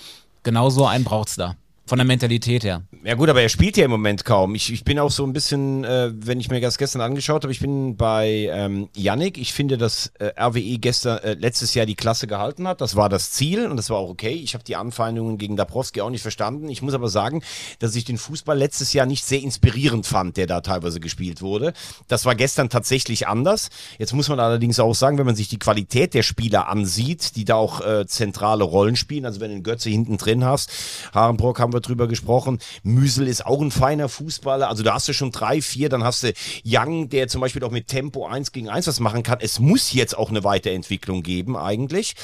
genau 0.42 0.70
so 0.70 0.86
einen 0.86 1.04
braucht's 1.04 1.36
da. 1.36 1.56
Von 1.88 1.96
der 1.96 2.04
Mentalität 2.04 2.64
her. 2.64 2.82
Ja 3.02 3.14
gut, 3.14 3.30
aber 3.30 3.40
er 3.40 3.48
spielt 3.48 3.78
ja 3.78 3.86
im 3.86 3.90
Moment 3.90 4.26
kaum. 4.26 4.54
Ich, 4.54 4.70
ich 4.70 4.84
bin 4.84 4.98
auch 4.98 5.10
so 5.10 5.24
ein 5.24 5.32
bisschen, 5.32 5.84
äh, 5.84 6.10
wenn 6.14 6.38
ich 6.38 6.50
mir 6.50 6.60
das 6.60 6.76
gestern 6.76 7.00
angeschaut 7.00 7.44
habe, 7.44 7.50
ich 7.50 7.60
bin 7.60 7.96
bei 7.96 8.50
ähm, 8.52 8.90
Yannick. 8.94 9.38
Ich 9.38 9.54
finde, 9.54 9.78
dass 9.78 10.12
äh, 10.18 10.38
RWE 10.38 10.76
gestern, 10.76 11.16
äh, 11.20 11.32
letztes 11.32 11.72
Jahr 11.72 11.86
die 11.86 11.94
Klasse 11.94 12.26
gehalten 12.26 12.68
hat. 12.68 12.82
Das 12.82 12.94
war 12.94 13.08
das 13.08 13.30
Ziel 13.30 13.66
und 13.66 13.78
das 13.78 13.88
war 13.88 13.96
auch 13.96 14.10
okay. 14.10 14.34
Ich 14.34 14.52
habe 14.52 14.64
die 14.64 14.76
Anfeindungen 14.76 15.38
gegen 15.38 15.56
Dabrowski 15.56 16.02
auch 16.02 16.10
nicht 16.10 16.20
verstanden. 16.20 16.68
Ich 16.68 16.82
muss 16.82 16.92
aber 16.92 17.08
sagen, 17.08 17.42
dass 17.78 17.96
ich 17.96 18.04
den 18.04 18.18
Fußball 18.18 18.58
letztes 18.58 18.92
Jahr 18.92 19.06
nicht 19.06 19.24
sehr 19.24 19.40
inspirierend 19.40 20.04
fand, 20.04 20.36
der 20.36 20.46
da 20.46 20.60
teilweise 20.60 21.00
gespielt 21.00 21.40
wurde. 21.40 21.72
Das 22.06 22.26
war 22.26 22.34
gestern 22.34 22.68
tatsächlich 22.68 23.28
anders. 23.28 23.70
Jetzt 23.98 24.12
muss 24.12 24.28
man 24.28 24.40
allerdings 24.40 24.78
auch 24.78 24.94
sagen, 24.94 25.16
wenn 25.16 25.24
man 25.24 25.36
sich 25.36 25.48
die 25.48 25.58
Qualität 25.58 26.12
der 26.12 26.22
Spieler 26.22 26.68
ansieht, 26.68 27.34
die 27.34 27.46
da 27.46 27.54
auch 27.54 27.80
äh, 27.80 28.06
zentrale 28.06 28.64
Rollen 28.64 28.96
spielen, 28.96 29.24
also 29.24 29.40
wenn 29.40 29.48
du 29.48 29.54
einen 29.54 29.62
Götze 29.62 29.88
hinten 29.88 30.18
drin 30.18 30.44
hast, 30.44 30.70
Harenbrock 31.14 31.60
haben 31.60 31.72
wir 31.72 31.77
drüber 31.80 32.08
gesprochen, 32.08 32.58
Müsel 32.82 33.26
ist 33.26 33.44
auch 33.46 33.60
ein 33.60 33.70
feiner 33.70 34.08
Fußballer, 34.08 34.68
also 34.68 34.82
da 34.82 34.94
hast 34.94 35.08
du 35.08 35.12
schon 35.12 35.32
drei, 35.32 35.60
vier, 35.62 35.88
dann 35.88 36.04
hast 36.04 36.22
du 36.22 36.32
Young, 36.64 37.08
der 37.08 37.28
zum 37.28 37.40
Beispiel 37.40 37.62
auch 37.64 37.70
mit 37.70 37.88
Tempo 37.88 38.26
eins 38.26 38.52
gegen 38.52 38.68
eins 38.68 38.86
was 38.86 39.00
machen 39.00 39.22
kann. 39.22 39.38
Es 39.40 39.58
muss 39.58 39.92
jetzt 39.92 40.16
auch 40.16 40.30
eine 40.30 40.44
Weiterentwicklung 40.44 41.22
geben 41.22 41.56
eigentlich. 41.56 42.14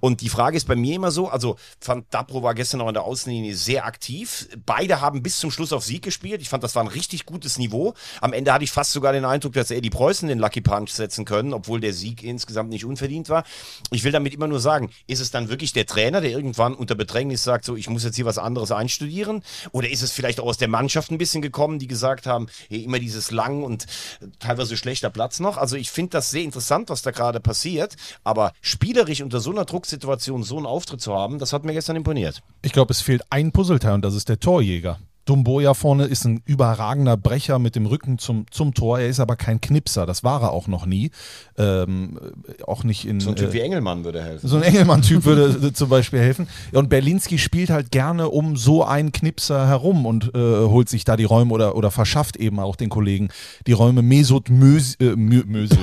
Und 0.00 0.20
die 0.20 0.28
Frage 0.28 0.56
ist 0.56 0.66
bei 0.66 0.76
mir 0.76 0.96
immer 0.96 1.10
so, 1.10 1.28
also 1.28 1.56
fand 1.80 2.06
Dabro 2.10 2.42
war 2.42 2.54
gestern 2.54 2.80
auch 2.80 2.88
in 2.88 2.94
der 2.94 3.04
Außenlinie 3.04 3.54
sehr 3.54 3.86
aktiv. 3.86 4.48
Beide 4.64 5.00
haben 5.00 5.22
bis 5.22 5.38
zum 5.38 5.50
Schluss 5.50 5.72
auf 5.72 5.84
Sieg 5.84 6.02
gespielt. 6.02 6.40
Ich 6.40 6.48
fand, 6.48 6.62
das 6.62 6.74
war 6.74 6.82
ein 6.82 6.88
richtig 6.88 7.26
gutes 7.26 7.58
Niveau. 7.58 7.94
Am 8.20 8.32
Ende 8.32 8.52
hatte 8.52 8.64
ich 8.64 8.70
fast 8.70 8.92
sogar 8.92 9.12
den 9.12 9.24
Eindruck, 9.24 9.52
dass 9.54 9.70
er 9.70 9.80
die 9.80 9.90
Preußen 9.90 10.28
den 10.28 10.38
Lucky 10.38 10.60
Punch 10.60 10.90
setzen 10.90 11.24
können, 11.24 11.52
obwohl 11.52 11.80
der 11.80 11.92
Sieg 11.92 12.22
insgesamt 12.22 12.70
nicht 12.70 12.84
unverdient 12.84 13.28
war. 13.28 13.44
Ich 13.90 14.04
will 14.04 14.12
damit 14.12 14.34
immer 14.34 14.46
nur 14.46 14.60
sagen, 14.60 14.90
ist 15.06 15.20
es 15.20 15.30
dann 15.30 15.48
wirklich 15.48 15.72
der 15.72 15.86
Trainer, 15.86 16.20
der 16.20 16.30
irgendwann 16.30 16.74
unter 16.74 16.94
Bedrängnis 16.94 17.44
sagt, 17.44 17.64
so, 17.64 17.76
ich 17.76 17.88
muss 17.88 18.04
jetzt 18.04 18.16
hier 18.16 18.24
was 18.24 18.38
anderes 18.38 18.70
einstudieren? 19.04 19.42
Oder 19.72 19.90
ist 19.90 20.02
es 20.02 20.12
vielleicht 20.12 20.40
auch 20.40 20.46
aus 20.46 20.58
der 20.58 20.68
Mannschaft 20.68 21.10
ein 21.10 21.18
bisschen 21.18 21.42
gekommen, 21.42 21.78
die 21.78 21.86
gesagt 21.86 22.26
haben, 22.26 22.46
hey, 22.68 22.82
immer 22.82 22.98
dieses 22.98 23.30
lang 23.30 23.62
und 23.62 23.84
äh, 24.20 24.26
teilweise 24.38 24.76
schlechter 24.76 25.10
Platz 25.10 25.40
noch? 25.40 25.56
Also 25.56 25.76
ich 25.76 25.90
finde 25.90 26.10
das 26.10 26.30
sehr 26.30 26.42
interessant, 26.42 26.88
was 26.88 27.02
da 27.02 27.10
gerade 27.10 27.40
passiert. 27.40 27.96
Aber 28.24 28.52
spielerisch 28.60 29.22
unter 29.22 29.40
so 29.40 29.50
einer 29.50 29.64
Drucksituation 29.64 30.42
so 30.42 30.56
einen 30.56 30.66
Auftritt 30.66 31.00
zu 31.00 31.14
haben, 31.14 31.38
das 31.38 31.52
hat 31.52 31.64
mir 31.64 31.72
gestern 31.72 31.96
imponiert. 31.96 32.42
Ich 32.62 32.72
glaube, 32.72 32.92
es 32.92 33.00
fehlt 33.00 33.22
ein 33.30 33.52
Puzzleteil 33.52 33.94
und 33.94 34.04
das 34.04 34.14
ist 34.14 34.28
der 34.28 34.40
Torjäger. 34.40 34.98
Dumboya 35.24 35.74
vorne 35.74 36.04
ist 36.04 36.24
ein 36.24 36.42
überragender 36.44 37.16
Brecher 37.16 37.58
mit 37.58 37.76
dem 37.76 37.86
Rücken 37.86 38.18
zum, 38.18 38.46
zum 38.50 38.74
Tor. 38.74 38.98
Er 38.98 39.08
ist 39.08 39.20
aber 39.20 39.36
kein 39.36 39.60
Knipser. 39.60 40.04
Das 40.06 40.22
war 40.22 40.42
er 40.42 40.52
auch 40.52 40.66
noch 40.66 40.84
nie. 40.86 41.10
Ähm, 41.56 42.18
auch 42.66 42.84
nicht 42.84 43.06
in. 43.06 43.20
So 43.20 43.30
ein 43.30 43.36
Typ 43.36 43.50
äh, 43.50 43.52
wie 43.54 43.60
Engelmann 43.60 44.04
würde 44.04 44.22
helfen. 44.22 44.46
So 44.46 44.56
ein 44.56 44.62
Engelmann-Typ 44.62 45.24
würde 45.24 45.72
zum 45.72 45.88
Beispiel 45.88 46.20
helfen. 46.20 46.48
Und 46.72 46.90
Berlinski 46.90 47.38
spielt 47.38 47.70
halt 47.70 47.90
gerne 47.90 48.28
um 48.28 48.56
so 48.56 48.84
einen 48.84 49.12
Knipser 49.12 49.66
herum 49.66 50.04
und 50.04 50.34
äh, 50.34 50.38
holt 50.38 50.88
sich 50.88 51.04
da 51.04 51.16
die 51.16 51.24
Räume 51.24 51.52
oder, 51.52 51.74
oder 51.76 51.90
verschafft 51.90 52.36
eben 52.36 52.60
auch 52.60 52.76
den 52.76 52.90
Kollegen 52.90 53.28
die 53.66 53.72
Räume. 53.72 54.02
Mesut 54.02 54.50
Mös 54.50 54.96
äh, 54.96 55.16
Mö 55.16 55.42
Mösel. 55.46 55.78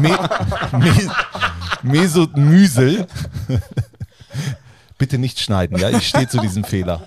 Me 0.00 0.18
Mes 0.78 1.08
Mesut 1.82 2.36
Müsel. 2.36 3.06
Bitte 4.98 5.18
nicht 5.18 5.40
schneiden, 5.40 5.78
ja? 5.78 5.90
Ich 5.90 6.08
stehe 6.08 6.28
zu 6.28 6.38
diesem 6.38 6.64
Fehler. 6.64 7.06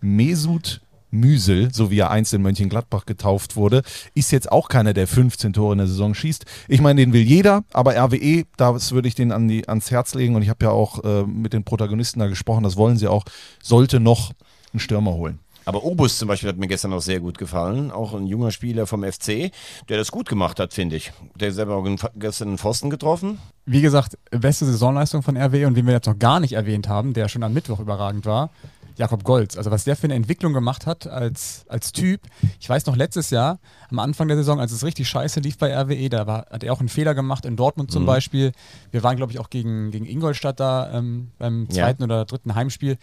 Mesut 0.00 0.82
Müsel, 1.14 1.72
so 1.72 1.90
wie 1.90 1.98
er 1.98 2.10
einst 2.10 2.34
in 2.34 2.42
Mönchengladbach 2.42 3.06
getauft 3.06 3.56
wurde, 3.56 3.82
ist 4.14 4.32
jetzt 4.32 4.50
auch 4.52 4.68
keiner, 4.68 4.92
der 4.92 5.06
15 5.06 5.52
Tore 5.52 5.72
in 5.72 5.78
der 5.78 5.86
Saison 5.86 6.14
schießt. 6.14 6.44
Ich 6.68 6.80
meine, 6.80 7.00
den 7.00 7.12
will 7.12 7.22
jeder, 7.22 7.64
aber 7.72 7.96
RWE, 7.96 8.44
das 8.56 8.92
würde 8.92 9.08
ich 9.08 9.14
den 9.14 9.32
an 9.32 9.48
die, 9.48 9.68
ans 9.68 9.90
Herz 9.90 10.14
legen 10.14 10.34
und 10.36 10.42
ich 10.42 10.48
habe 10.48 10.64
ja 10.64 10.70
auch 10.70 11.02
äh, 11.04 11.24
mit 11.24 11.52
den 11.52 11.64
Protagonisten 11.64 12.20
da 12.20 12.26
gesprochen, 12.26 12.64
das 12.64 12.76
wollen 12.76 12.96
sie 12.96 13.08
auch, 13.08 13.24
sollte 13.62 14.00
noch 14.00 14.32
einen 14.72 14.80
Stürmer 14.80 15.12
holen. 15.12 15.38
Aber 15.66 15.84
Obus 15.84 16.18
zum 16.18 16.28
Beispiel 16.28 16.50
hat 16.50 16.58
mir 16.58 16.68
gestern 16.68 16.92
auch 16.92 17.00
sehr 17.00 17.20
gut 17.20 17.38
gefallen. 17.38 17.90
Auch 17.90 18.12
ein 18.12 18.26
junger 18.26 18.50
Spieler 18.50 18.86
vom 18.86 19.02
FC, 19.02 19.50
der 19.88 19.96
das 19.96 20.10
gut 20.10 20.28
gemacht 20.28 20.60
hat, 20.60 20.74
finde 20.74 20.96
ich. 20.96 21.12
Der 21.36 21.52
selber 21.52 21.76
auch 21.76 21.88
gestern 22.16 22.48
einen 22.48 22.58
Pfosten 22.58 22.90
getroffen. 22.90 23.38
Wie 23.64 23.80
gesagt, 23.80 24.18
beste 24.30 24.66
Saisonleistung 24.66 25.22
von 25.22 25.36
RWE 25.38 25.66
und 25.66 25.74
den 25.74 25.86
wir 25.86 25.94
jetzt 25.94 26.06
noch 26.06 26.18
gar 26.18 26.38
nicht 26.38 26.52
erwähnt 26.52 26.88
haben, 26.88 27.14
der 27.14 27.28
schon 27.28 27.42
am 27.42 27.54
Mittwoch 27.54 27.80
überragend 27.80 28.26
war, 28.26 28.50
Jakob 28.96 29.24
Golz. 29.24 29.56
Also 29.56 29.70
was 29.70 29.84
der 29.84 29.96
für 29.96 30.04
eine 30.04 30.14
Entwicklung 30.14 30.52
gemacht 30.52 30.86
hat 30.86 31.06
als, 31.06 31.64
als 31.68 31.92
Typ. 31.92 32.20
Ich 32.60 32.68
weiß 32.68 32.86
noch 32.86 32.96
letztes 32.96 33.30
Jahr, 33.30 33.58
am 33.90 33.98
Anfang 33.98 34.28
der 34.28 34.36
Saison, 34.36 34.60
als 34.60 34.72
es 34.72 34.84
richtig 34.84 35.08
scheiße 35.08 35.40
lief 35.40 35.58
bei 35.58 35.74
RWE, 35.76 36.08
da 36.08 36.26
war, 36.26 36.46
hat 36.50 36.62
er 36.64 36.72
auch 36.72 36.80
einen 36.80 36.88
Fehler 36.88 37.14
gemacht, 37.14 37.44
in 37.44 37.56
Dortmund 37.56 37.90
zum 37.90 38.02
Mhm. 38.02 38.06
Beispiel. 38.06 38.52
Wir 38.92 39.02
waren, 39.02 39.16
glaube 39.16 39.32
ich, 39.32 39.38
auch 39.40 39.50
gegen, 39.50 39.90
gegen 39.90 40.06
Ingolstadt 40.06 40.60
da 40.60 40.92
ähm, 40.92 41.30
beim 41.38 41.64
Ja. 41.70 41.84
zweiten 41.84 42.02
oder 42.04 42.24
dritten 42.24 42.54
Heimspiel. 42.54 42.96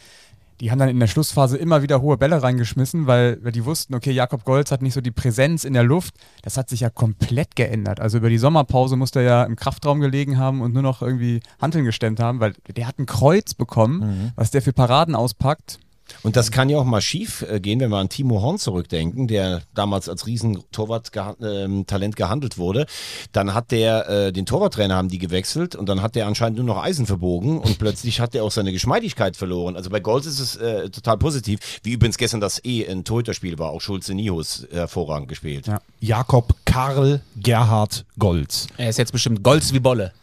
Die 0.62 0.70
haben 0.70 0.78
dann 0.78 0.90
in 0.90 1.00
der 1.00 1.08
Schlussphase 1.08 1.58
immer 1.58 1.82
wieder 1.82 2.02
hohe 2.02 2.18
Bälle 2.18 2.44
reingeschmissen, 2.44 3.08
weil, 3.08 3.44
weil 3.44 3.52
die 3.52 3.66
wussten, 3.66 3.96
okay, 3.96 4.12
Jakob 4.12 4.46
Golz 4.46 4.72
hat 4.72 4.84
nicht 4.84 4.94
so 4.94 5.02
die 5.02 5.10
Präsenz 5.10 5.64
in 5.64 5.74
der 5.74 5.84
Luft. 5.84 6.14
Das 6.44 6.56
hat 6.56 6.70
sich 6.70 6.82
ja 6.82 6.92
komplett 6.92 7.56
geändert. 7.56 8.00
Also 8.00 8.20
über 8.20 8.30
die 8.30 8.38
Sommerpause 8.38 8.96
musste 8.96 9.20
er 9.22 9.26
ja 9.26 9.44
im 9.44 9.56
Kraftraum 9.56 10.00
gelegen 10.00 10.38
haben 10.38 10.62
und 10.62 10.72
nur 10.74 10.84
noch 10.84 11.02
irgendwie 11.02 11.40
Hanteln 11.60 11.84
gestemmt 11.84 12.20
haben, 12.20 12.40
weil 12.40 12.54
der 12.76 12.88
hat 12.88 13.00
ein 13.00 13.08
Kreuz 13.08 13.56
bekommen, 13.56 14.32
was 14.36 14.52
der 14.52 14.62
für 14.62 14.72
Paraden 14.72 15.16
auspackt. 15.16 15.80
Und 16.24 16.36
das 16.36 16.52
kann 16.52 16.70
ja 16.70 16.78
auch 16.78 16.86
mal 16.86 17.02
schief 17.02 17.42
äh, 17.44 17.60
gehen, 17.60 17.80
wenn 17.80 17.90
wir 17.90 17.98
an 17.98 18.10
Timo 18.10 18.42
Horn 18.42 18.58
zurückdenken, 18.58 19.28
der 19.28 19.62
damals 19.74 20.10
als 20.10 20.28
Riesentorwart-Talent 20.28 21.38
ähm, 21.42 21.86
Talent 21.88 22.16
gehandelt 22.16 22.58
wurde. 22.58 22.86
Dann 23.32 23.54
hat 23.54 23.72
der, 23.72 24.10
äh, 24.10 24.32
den 24.34 24.46
Torwarttrainer 24.46 24.96
haben 24.96 25.10
die 25.10 25.18
gewechselt 25.18 25.76
und 25.76 25.88
dann 25.88 26.02
hat 26.02 26.16
der 26.16 26.28
anscheinend 26.28 26.58
nur 26.58 26.66
noch 26.66 26.82
Eisen 26.82 27.06
verbogen 27.06 27.60
und 27.60 27.80
plötzlich 27.80 28.20
hat 28.20 28.34
der 28.34 28.44
auch 28.44 28.52
seine 28.52 28.72
Geschmeidigkeit 28.72 29.38
verloren. 29.38 29.76
Also 29.76 29.90
bei 29.90 30.00
Golds 30.00 30.28
ist 30.28 30.40
es 30.40 30.56
äh, 30.56 30.90
total 30.90 31.18
positiv, 31.18 31.60
wie 31.84 31.92
übrigens 31.92 32.18
gestern 32.18 32.42
das 32.42 32.64
eh 32.64 32.88
ein 32.88 33.04
Torhüterspiel 33.04 33.60
war, 33.60 33.70
auch 33.70 33.82
Schulze 33.82 34.14
Nihus 34.14 34.68
hervorragend 34.72 35.28
gespielt. 35.28 35.68
Jakob 36.00 36.56
Karl 36.66 37.22
Gerhard 37.36 38.06
Golz. 38.18 38.68
Er 38.78 38.90
ist 38.90 38.98
jetzt 38.98 39.12
bestimmt 39.12 39.44
Golds 39.44 39.74
wie 39.74 39.80
Bolle. 39.80 40.14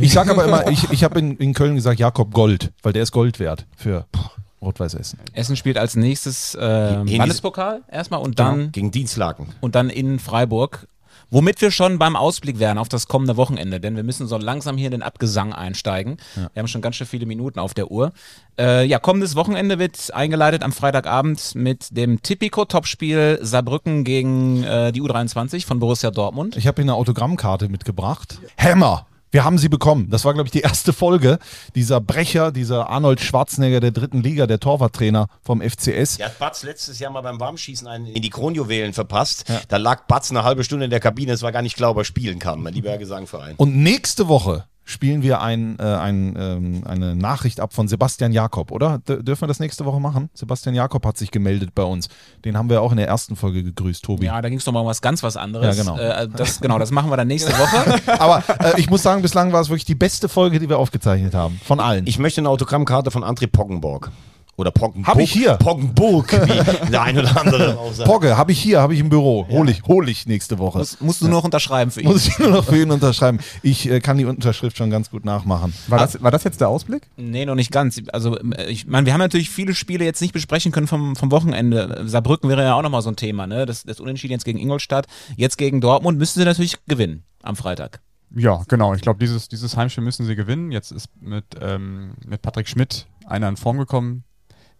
Ich 0.00 0.12
sage 0.12 0.30
aber 0.30 0.44
immer, 0.44 0.68
ich, 0.70 0.90
ich 0.90 1.04
habe 1.04 1.18
in, 1.18 1.36
in 1.36 1.52
Köln 1.52 1.74
gesagt 1.74 2.00
Jakob 2.00 2.32
Gold, 2.32 2.72
weil 2.82 2.92
der 2.92 3.02
ist 3.02 3.12
Gold 3.12 3.38
wert 3.38 3.66
für 3.76 4.06
Rot-Weiß 4.62 4.94
Essen. 4.94 5.18
Essen 5.32 5.56
spielt 5.56 5.76
als 5.76 5.96
nächstes 5.96 6.54
äh, 6.54 6.94
In- 7.02 7.16
Landespokal 7.16 7.82
erstmal 7.90 8.20
und 8.20 8.36
Genau. 8.36 8.50
dann 8.50 8.72
Gegen 8.72 8.90
Dienstlaken. 8.90 9.48
und 9.60 9.74
dann 9.74 9.90
in 9.90 10.18
Freiburg. 10.18 10.86
Womit 11.34 11.62
wir 11.62 11.70
schon 11.70 11.98
beim 11.98 12.14
Ausblick 12.14 12.58
wären 12.58 12.76
auf 12.76 12.90
das 12.90 13.08
kommende 13.08 13.38
Wochenende, 13.38 13.80
denn 13.80 13.96
wir 13.96 14.02
müssen 14.02 14.26
so 14.26 14.36
langsam 14.36 14.76
hier 14.76 14.88
in 14.88 14.90
den 14.92 15.02
Abgesang 15.02 15.54
einsteigen. 15.54 16.18
Wir 16.34 16.60
haben 16.60 16.68
schon 16.68 16.82
ganz 16.82 16.96
schön 16.96 17.06
viele 17.06 17.24
Minuten 17.24 17.58
auf 17.58 17.72
der 17.72 17.90
Uhr. 17.90 18.12
Äh, 18.58 18.84
ja, 18.84 18.98
kommendes 18.98 19.34
Wochenende 19.34 19.78
wird 19.78 20.12
eingeleitet 20.12 20.62
am 20.62 20.72
Freitagabend 20.72 21.54
mit 21.54 21.96
dem 21.96 22.20
Tipico-Topspiel 22.20 23.38
Saarbrücken 23.40 24.04
gegen 24.04 24.62
äh, 24.62 24.92
die 24.92 25.00
U23 25.00 25.64
von 25.66 25.78
Borussia 25.78 26.10
Dortmund. 26.10 26.56
Ich 26.58 26.66
habe 26.66 26.76
hier 26.82 26.84
eine 26.84 26.94
Autogrammkarte 26.96 27.70
mitgebracht. 27.70 28.38
Hammer! 28.58 29.06
Wir 29.32 29.44
haben 29.44 29.56
sie 29.56 29.70
bekommen. 29.70 30.10
Das 30.10 30.26
war, 30.26 30.34
glaube 30.34 30.48
ich, 30.48 30.52
die 30.52 30.60
erste 30.60 30.92
Folge. 30.92 31.38
Dieser 31.74 32.02
Brecher, 32.02 32.52
dieser 32.52 32.90
Arnold 32.90 33.18
Schwarzenegger 33.18 33.80
der 33.80 33.90
dritten 33.90 34.22
Liga, 34.22 34.46
der 34.46 34.60
Torwarttrainer 34.60 35.26
vom 35.40 35.62
FCS. 35.62 36.18
Der 36.18 36.26
hat 36.26 36.38
Batz 36.38 36.62
letztes 36.64 36.98
Jahr 36.98 37.10
mal 37.10 37.22
beim 37.22 37.40
Warmschießen 37.40 37.88
einen 37.88 38.04
in 38.04 38.20
die 38.20 38.28
Kronjuwelen 38.28 38.92
verpasst. 38.92 39.50
Da 39.68 39.78
lag 39.78 40.06
Batz 40.06 40.30
eine 40.30 40.44
halbe 40.44 40.64
Stunde 40.64 40.84
in 40.84 40.90
der 40.90 41.00
Kabine. 41.00 41.32
Es 41.32 41.40
war 41.40 41.50
gar 41.50 41.62
nicht 41.62 41.76
klar, 41.76 41.92
ob 41.92 41.96
er 41.96 42.04
spielen 42.04 42.40
kann. 42.40 42.62
Mein 42.62 42.74
lieber 42.74 42.90
Herr 42.90 42.98
Gesangverein. 42.98 43.54
Und 43.56 43.74
nächste 43.74 44.28
Woche 44.28 44.66
spielen 44.84 45.22
wir 45.22 45.40
ein, 45.40 45.78
äh, 45.78 45.82
ein, 45.82 46.34
ähm, 46.38 46.82
eine 46.86 47.14
Nachricht 47.14 47.60
ab 47.60 47.72
von 47.72 47.88
Sebastian 47.88 48.32
Jakob, 48.32 48.70
oder? 48.70 48.98
D 48.98 49.22
dürfen 49.22 49.42
wir 49.42 49.48
das 49.48 49.60
nächste 49.60 49.84
Woche 49.84 50.00
machen? 50.00 50.28
Sebastian 50.34 50.74
Jakob 50.74 51.04
hat 51.06 51.16
sich 51.16 51.30
gemeldet 51.30 51.74
bei 51.74 51.84
uns. 51.84 52.08
Den 52.44 52.56
haben 52.56 52.68
wir 52.68 52.82
auch 52.82 52.90
in 52.90 52.96
der 52.96 53.08
ersten 53.08 53.36
Folge 53.36 53.62
gegrüßt, 53.62 54.04
Tobi. 54.04 54.26
Ja, 54.26 54.40
da 54.42 54.48
ging 54.48 54.58
es 54.58 54.64
doch 54.64 54.72
mal 54.72 54.80
um 54.80 54.86
was 54.86 55.00
ganz 55.00 55.22
was 55.22 55.36
anderes. 55.36 55.76
Ja, 55.76 55.82
genau. 55.82 55.98
Äh, 55.98 56.28
das, 56.28 56.60
genau, 56.60 56.78
das 56.78 56.90
machen 56.90 57.10
wir 57.10 57.16
dann 57.16 57.28
nächste 57.28 57.52
Woche. 57.52 58.00
Aber 58.20 58.42
äh, 58.58 58.80
ich 58.80 58.90
muss 58.90 59.02
sagen, 59.02 59.22
bislang 59.22 59.52
war 59.52 59.60
es 59.60 59.68
wirklich 59.68 59.84
die 59.84 59.94
beste 59.94 60.28
Folge, 60.28 60.58
die 60.58 60.68
wir 60.68 60.78
aufgezeichnet 60.78 61.34
haben. 61.34 61.60
Von 61.64 61.80
allen. 61.80 62.06
Ich 62.06 62.18
möchte 62.18 62.40
eine 62.40 62.48
Autogrammkarte 62.48 63.10
von 63.10 63.24
André 63.24 63.46
Poggenborg. 63.46 64.10
Oder 64.56 64.70
Poggenburg. 64.70 65.06
Hab 65.06 65.18
ich 65.18 65.32
hier. 65.32 65.54
Poggenburg, 65.54 66.30
wie 66.32 66.90
der 66.90 67.02
ein 67.02 67.18
oder 67.18 67.40
andere 67.40 67.78
auch 67.78 67.92
sagt. 67.92 68.08
Pogge, 68.08 68.36
habe 68.36 68.52
ich 68.52 68.60
hier, 68.60 68.80
habe 68.80 68.92
ich 68.92 69.00
im 69.00 69.08
Büro. 69.08 69.46
Hol 69.48 69.68
ich, 69.70 69.82
hol 69.84 70.08
ich 70.08 70.26
nächste 70.26 70.58
Woche. 70.58 70.78
Muss, 70.78 71.00
musst 71.00 71.20
du 71.22 71.24
nur 71.24 71.38
noch 71.38 71.44
unterschreiben 71.44 71.90
für 71.90 72.02
ihn. 72.02 72.08
Muss 72.08 72.28
ich 72.28 72.38
nur 72.38 72.50
noch 72.50 72.64
für 72.64 72.80
ihn 72.80 72.90
unterschreiben. 72.90 73.38
Ich 73.62 73.90
äh, 73.90 74.00
kann 74.00 74.18
die 74.18 74.26
Unterschrift 74.26 74.76
schon 74.76 74.90
ganz 74.90 75.10
gut 75.10 75.24
nachmachen. 75.24 75.72
War 75.88 76.00
das, 76.00 76.22
war 76.22 76.30
das 76.30 76.44
jetzt 76.44 76.60
der 76.60 76.68
Ausblick? 76.68 77.08
Nee, 77.16 77.46
noch 77.46 77.54
nicht 77.54 77.72
ganz. 77.72 78.00
Also, 78.12 78.38
äh, 78.38 78.70
ich 78.70 78.86
meine, 78.86 79.06
wir 79.06 79.14
haben 79.14 79.20
natürlich 79.20 79.48
viele 79.48 79.74
Spiele 79.74 80.04
jetzt 80.04 80.20
nicht 80.20 80.34
besprechen 80.34 80.70
können 80.70 80.86
vom, 80.86 81.16
vom 81.16 81.30
Wochenende. 81.30 82.02
Saarbrücken 82.04 82.50
wäre 82.50 82.62
ja 82.62 82.74
auch 82.74 82.82
nochmal 82.82 83.02
so 83.02 83.08
ein 83.08 83.16
Thema, 83.16 83.46
ne? 83.46 83.64
Das, 83.64 83.84
das 83.84 84.00
Unentschieden 84.00 84.32
jetzt 84.32 84.44
gegen 84.44 84.58
Ingolstadt, 84.58 85.06
jetzt 85.36 85.56
gegen 85.56 85.80
Dortmund, 85.80 86.18
müssen 86.18 86.38
sie 86.38 86.44
natürlich 86.44 86.76
gewinnen 86.86 87.24
am 87.42 87.56
Freitag. 87.56 88.02
Ja, 88.34 88.62
genau. 88.68 88.94
Ich 88.94 89.02
glaube, 89.02 89.18
dieses, 89.18 89.48
dieses 89.48 89.76
Heimspiel 89.76 90.04
müssen 90.04 90.26
sie 90.26 90.36
gewinnen. 90.36 90.72
Jetzt 90.72 90.90
ist 90.90 91.08
mit, 91.20 91.44
ähm, 91.60 92.12
mit 92.26 92.42
Patrick 92.42 92.68
Schmidt 92.68 93.06
einer 93.26 93.48
in 93.48 93.56
Form 93.56 93.78
gekommen, 93.78 94.24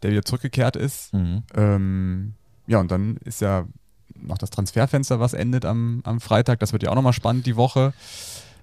der 0.03 0.11
wieder 0.11 0.25
zurückgekehrt 0.25 0.77
ist. 0.77 1.13
Mhm. 1.15 1.43
Ähm, 1.55 2.35
ja, 2.67 2.81
und 2.81 2.91
dann 2.91 3.17
ist 3.19 3.41
ja 3.41 3.67
noch 4.15 4.39
das 4.39 4.51
Transferfenster, 4.51 5.21
was 5.21 5.33
endet 5.33 5.65
am, 5.65 6.01
am 6.05 6.21
Freitag. 6.21 6.61
Das 6.61 6.73
wird 6.73 6.83
ja 6.83 6.91
auch 6.91 6.95
nochmal 6.95 7.13
spannend 7.13 7.47
die 7.47 7.57
Woche. 7.57 7.93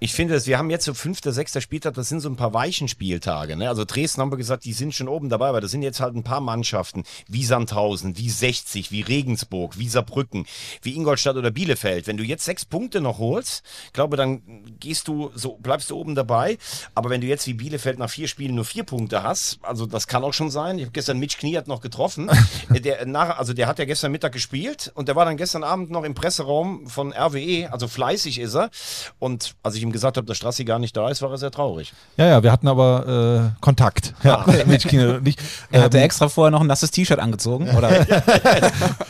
Ich 0.02 0.14
finde, 0.14 0.32
dass 0.32 0.46
wir 0.46 0.56
haben 0.56 0.70
jetzt 0.70 0.86
so 0.86 0.94
fünfter, 0.94 1.30
sechster 1.30 1.60
Spieltag, 1.60 1.92
das 1.92 2.08
sind 2.08 2.20
so 2.20 2.30
ein 2.30 2.36
paar 2.36 2.54
weichen 2.54 2.88
Spieltage. 2.88 3.54
Ne? 3.54 3.68
Also 3.68 3.84
Dresden 3.84 4.22
haben 4.22 4.32
wir 4.32 4.38
gesagt, 4.38 4.64
die 4.64 4.72
sind 4.72 4.94
schon 4.94 5.08
oben 5.08 5.28
dabei, 5.28 5.48
aber 5.48 5.60
das 5.60 5.72
sind 5.72 5.82
jetzt 5.82 6.00
halt 6.00 6.16
ein 6.16 6.22
paar 6.22 6.40
Mannschaften, 6.40 7.04
wie 7.28 7.44
Sandhausen, 7.44 8.16
wie 8.16 8.30
60, 8.30 8.92
wie 8.92 9.02
Regensburg, 9.02 9.78
wie 9.78 9.90
Saarbrücken, 9.90 10.46
wie 10.80 10.96
Ingolstadt 10.96 11.36
oder 11.36 11.50
Bielefeld. 11.50 12.06
Wenn 12.06 12.16
du 12.16 12.24
jetzt 12.24 12.46
sechs 12.46 12.64
Punkte 12.64 13.02
noch 13.02 13.18
holst, 13.18 13.62
glaube 13.92 14.16
dann 14.16 14.40
gehst 14.80 15.06
du 15.06 15.32
so, 15.34 15.58
bleibst 15.60 15.90
du 15.90 15.98
oben 15.98 16.14
dabei. 16.14 16.56
Aber 16.94 17.10
wenn 17.10 17.20
du 17.20 17.26
jetzt 17.26 17.46
wie 17.46 17.52
Bielefeld 17.52 17.98
nach 17.98 18.08
vier 18.08 18.26
Spielen 18.26 18.54
nur 18.54 18.64
vier 18.64 18.84
Punkte 18.84 19.22
hast, 19.22 19.58
also 19.60 19.84
das 19.84 20.06
kann 20.06 20.24
auch 20.24 20.32
schon 20.32 20.50
sein. 20.50 20.78
Ich 20.78 20.84
habe 20.84 20.92
gestern 20.92 21.18
Mitch 21.18 21.36
Knie 21.36 21.58
hat 21.58 21.68
noch 21.68 21.82
getroffen. 21.82 22.30
der, 22.70 23.04
nach, 23.04 23.38
also 23.38 23.52
der 23.52 23.66
hat 23.66 23.78
ja 23.78 23.84
gestern 23.84 24.12
Mittag 24.12 24.32
gespielt 24.32 24.90
und 24.94 25.08
der 25.08 25.16
war 25.16 25.26
dann 25.26 25.36
gestern 25.36 25.62
Abend 25.62 25.90
noch 25.90 26.04
im 26.04 26.14
Presseraum 26.14 26.86
von 26.86 27.12
RWE, 27.12 27.70
also 27.70 27.86
fleißig 27.86 28.38
ist 28.38 28.54
er. 28.54 28.70
Und 29.18 29.56
als 29.62 29.74
ich 29.74 29.82
ihm 29.82 29.89
gesagt 29.92 30.16
habe, 30.16 30.26
dass 30.26 30.36
Strassi 30.36 30.64
gar 30.64 30.78
nicht 30.78 30.96
da 30.96 31.08
ist, 31.08 31.22
war 31.22 31.30
er 31.30 31.38
sehr 31.38 31.50
traurig. 31.50 31.92
Ja, 32.16 32.26
ja, 32.26 32.42
wir 32.42 32.52
hatten 32.52 32.68
aber 32.68 33.52
äh, 33.56 33.60
Kontakt. 33.60 34.14
Ja, 34.22 34.44
mit 34.66 34.86
Kino 34.86 35.16
und 35.16 35.26
ich. 35.28 35.36
Er 35.70 35.82
hatte 35.82 35.98
Ähm, 35.98 36.04
extra 36.04 36.28
vorher 36.28 36.50
noch 36.50 36.60
ein 36.60 36.66
nasses 36.66 36.90
T-Shirt 36.90 37.18
angezogen, 37.18 37.70
oder? 37.70 38.06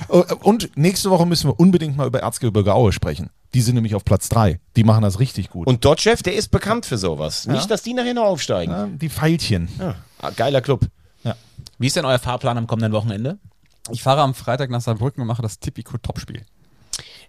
und 0.42 0.76
nächste 0.76 1.10
Woche 1.10 1.26
müssen 1.26 1.48
wir 1.48 1.58
unbedingt 1.58 1.96
mal 1.96 2.06
über 2.06 2.20
Erzgebirge 2.20 2.74
Aue 2.74 2.92
sprechen. 2.92 3.30
Die 3.54 3.60
sind 3.62 3.74
nämlich 3.74 3.94
auf 3.94 4.04
Platz 4.04 4.28
3. 4.28 4.60
Die 4.76 4.84
machen 4.84 5.02
das 5.02 5.18
richtig 5.18 5.50
gut. 5.50 5.66
Und 5.66 5.84
Dotchev, 5.84 6.22
der 6.22 6.34
ist 6.34 6.50
bekannt 6.50 6.86
für 6.86 6.98
sowas. 6.98 7.44
Ja. 7.46 7.52
Nicht, 7.52 7.70
dass 7.70 7.82
die 7.82 7.94
nachher 7.94 8.14
noch 8.14 8.24
aufsteigen. 8.24 8.72
Ja, 8.72 8.86
die 8.86 9.08
Pfeilchen. 9.08 9.68
Ja. 9.78 9.96
Ah, 10.20 10.30
geiler 10.30 10.60
Club. 10.60 10.86
Wie 11.78 11.86
ist 11.86 11.96
denn 11.96 12.04
euer 12.04 12.18
Fahrplan 12.18 12.58
am 12.58 12.66
kommenden 12.66 12.92
Wochenende? 12.92 13.38
Ich 13.90 14.02
fahre 14.02 14.20
am 14.20 14.34
Freitag 14.34 14.68
nach 14.68 14.82
Saarbrücken 14.82 15.22
und 15.22 15.26
mache 15.26 15.40
das 15.40 15.58
Tipico-Topspiel. 15.60 16.44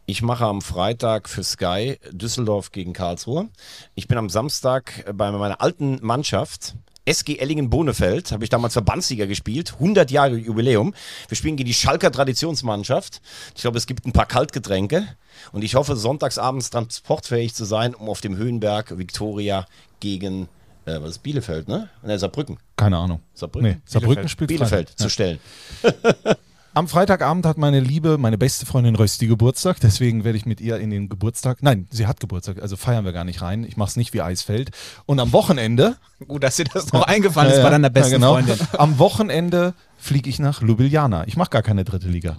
Ich 0.05 0.21
mache 0.21 0.45
am 0.45 0.61
Freitag 0.61 1.29
für 1.29 1.43
Sky 1.43 1.97
Düsseldorf 2.11 2.71
gegen 2.71 2.93
Karlsruhe. 2.93 3.49
Ich 3.95 4.07
bin 4.07 4.17
am 4.17 4.29
Samstag 4.29 5.05
bei 5.15 5.31
meiner 5.31 5.61
alten 5.61 5.99
Mannschaft. 6.01 6.75
SG 7.05 7.37
Ellingen-Bonefeld, 7.39 8.31
habe 8.31 8.43
ich 8.43 8.51
damals 8.51 8.73
Verbandssieger 8.73 9.25
gespielt, 9.25 9.73
100 9.73 10.11
Jahre 10.11 10.35
Jubiläum. 10.35 10.93
Wir 11.29 11.35
spielen 11.35 11.55
gegen 11.55 11.67
die 11.67 11.73
Schalker 11.73 12.11
Traditionsmannschaft. 12.11 13.21
Ich 13.55 13.61
glaube, 13.61 13.77
es 13.79 13.87
gibt 13.87 14.05
ein 14.05 14.11
paar 14.11 14.27
Kaltgetränke 14.27 15.07
und 15.51 15.63
ich 15.63 15.73
hoffe, 15.75 15.95
sonntagsabends 15.95 16.69
transportfähig 16.69 17.55
zu 17.55 17.65
sein, 17.65 17.95
um 17.95 18.07
auf 18.07 18.21
dem 18.21 18.37
Höhenberg 18.37 18.97
Viktoria 18.99 19.65
gegen, 19.99 20.43
äh, 20.85 21.01
was 21.01 21.11
ist 21.11 21.23
Bielefeld, 21.23 21.67
ne? 21.67 21.89
Ne, 22.03 22.19
Saarbrücken. 22.19 22.59
Keine 22.75 22.97
Ahnung. 22.97 23.21
Saarbrücken? 23.33 23.69
Nee, 23.71 23.77
Saarbrücken 23.85 24.29
spielt 24.29 24.49
Bielefeld 24.49 24.89
Freitag. 24.89 24.97
zu 24.99 25.03
Ja. 25.05 25.09
stellen. 25.09 25.39
Am 26.73 26.87
Freitagabend 26.87 27.45
hat 27.45 27.57
meine 27.57 27.81
Liebe, 27.81 28.17
meine 28.17 28.37
beste 28.37 28.65
Freundin 28.65 28.95
Rösti 28.95 29.27
Geburtstag, 29.27 29.81
deswegen 29.81 30.23
werde 30.23 30.37
ich 30.37 30.45
mit 30.45 30.61
ihr 30.61 30.77
in 30.77 30.89
den 30.89 31.09
Geburtstag, 31.09 31.57
nein, 31.61 31.85
sie 31.91 32.07
hat 32.07 32.21
Geburtstag, 32.21 32.61
also 32.61 32.77
feiern 32.77 33.03
wir 33.03 33.11
gar 33.11 33.25
nicht 33.25 33.41
rein. 33.41 33.65
Ich 33.65 33.75
mache 33.75 33.89
es 33.89 33.97
nicht 33.97 34.13
wie 34.13 34.21
Eisfeld. 34.21 34.71
Und 35.05 35.19
am 35.19 35.33
Wochenende, 35.33 35.97
Gut, 36.25 36.43
dass 36.43 36.55
dir 36.55 36.63
das 36.63 36.93
noch 36.93 37.03
eingefallen 37.03 37.51
ist 37.51 37.57
Ja, 37.57 37.63
bei 37.63 37.71
deiner 37.71 37.89
besten 37.89 38.13
ja, 38.13 38.17
genau. 38.19 38.33
Freundin. 38.35 38.57
Am 38.77 38.99
Wochenende 38.99 39.73
fliege 39.97 40.29
ich 40.29 40.39
nach 40.39 40.61
Ljubljana. 40.61 41.27
Ich 41.27 41.35
mache 41.35 41.49
gar 41.49 41.61
keine 41.61 41.83
dritte 41.83 42.07
Liga. 42.07 42.37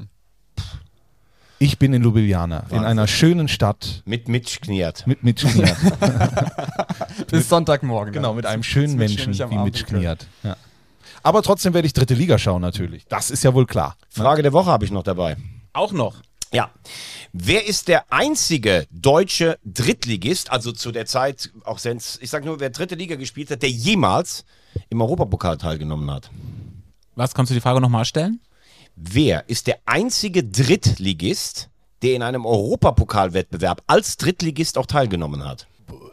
Ich 1.59 1.79
bin 1.79 1.93
in 1.93 2.03
Ljubljana, 2.03 2.57
in 2.61 2.71
Wahnsinn. 2.71 2.85
einer 2.87 3.07
schönen 3.07 3.49
Stadt 3.49 4.03
Mit 4.07 4.29
Mitch 4.29 4.61
Kniert. 4.63 5.07
mit 5.07 5.23
Mitch 5.25 5.47
Kniert. 5.47 5.77
Bis 7.31 7.51
Sonntagmorgen. 7.51 8.15
genau, 8.15 8.33
mit 8.33 8.47
einem 8.47 8.63
schönen 8.63 8.97
Menschen 8.97 9.37
wie 9.37 9.43
Abend 9.43 9.65
Mitch 9.65 9.85
können. 9.85 10.01
Kniert. 10.01 10.27
Ja. 10.43 10.57
Aber 11.23 11.43
trotzdem 11.43 11.75
werde 11.75 11.87
ich 11.87 11.93
dritte 11.93 12.15
Liga 12.15 12.39
schauen 12.39 12.63
natürlich. 12.63 13.05
Das 13.07 13.31
ist 13.31 13.45
ja 13.45 13.55
wohl 13.55 13.67
klar. 13.67 13.97
Frage 14.09 14.43
der 14.43 14.53
Woche 14.53 14.71
habe 14.71 14.85
ich 14.85 14.91
noch 14.91 15.03
dabei. 15.03 15.37
Auch 15.73 15.93
noch. 15.93 16.17
Ja. 16.53 16.71
Wer 17.33 17.67
ist 17.67 17.89
der 17.89 18.13
einzige 18.13 18.87
deutsche 18.91 19.59
Drittligist, 19.65 20.51
also 20.51 20.73
zu 20.73 20.93
der 20.93 21.07
Zeit, 21.07 21.51
auch 21.65 21.79
selbst, 21.79 22.23
ich 22.23 22.29
sag 22.29 22.45
nur, 22.45 22.61
wer 22.61 22.71
dritte 22.71 22.95
Liga 22.95 23.17
gespielt 23.17 23.51
hat, 23.51 23.63
der 23.63 23.71
jemals 23.71 24.45
im 24.91 25.01
Europapokal 25.01 25.57
teilgenommen 25.57 26.11
hat? 26.11 26.31
Was, 27.15 27.35
kannst 27.35 27.51
du 27.51 27.55
die 27.55 27.61
Frage 27.61 27.81
nochmal 27.81 28.05
stellen? 28.05 28.41
Wer 28.97 29.49
ist 29.49 29.67
der 29.67 29.79
einzige 29.87 30.45
Drittligist, 30.45 31.71
der 32.03 32.15
in 32.15 32.23
einem 32.23 32.45
Europapokalwettbewerb 32.45 33.83
als 33.87 34.19
Drittligist 34.19 34.77
auch 34.77 34.87
teilgenommen 34.87 35.45
hat? 35.45 35.67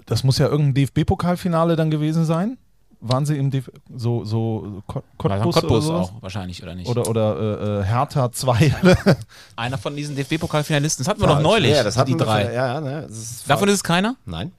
Das 0.06 0.24
muss 0.24 0.38
ja 0.38 0.48
irgendein 0.48 0.86
DFB-Pokalfinale 0.86 1.76
dann 1.76 1.92
gewesen 1.92 2.26
sein. 2.26 2.58
Waren 3.02 3.26
sie 3.26 3.38
im 3.38 3.50
DF 3.50 3.72
so 3.96 4.26
so 4.26 4.84
Kot- 4.86 5.04
Cottbus, 5.18 5.56
Cottbus 5.56 5.88
oder 5.90 6.00
auch 6.00 6.12
wahrscheinlich, 6.22 6.62
oder 6.62 6.76
nicht? 6.76 6.90
Oder, 6.90 7.08
oder 7.08 7.40
äh, 7.40 7.80
äh, 7.80 7.84
Hertha 7.86 8.30
2. 8.32 8.76
Einer 9.56 9.78
von 9.78 9.96
diesen 9.96 10.16
DFB-Pokalfinalisten. 10.18 11.04
Das 11.06 11.10
hatten 11.10 11.22
wir 11.22 11.28
doch 11.28 11.40
neulich. 11.40 11.72
Ja, 11.72 11.84
das 11.84 11.98
hatten 11.98 12.12
die 12.12 12.18
drei. 12.18 12.54
ja, 12.54 12.74
ja, 12.74 12.82
ne, 12.82 13.02
das 13.08 13.18
ist 13.18 13.50
Davon 13.50 13.70
ist 13.70 13.76
es 13.76 13.84
keiner? 13.84 14.16
Nein. 14.26 14.52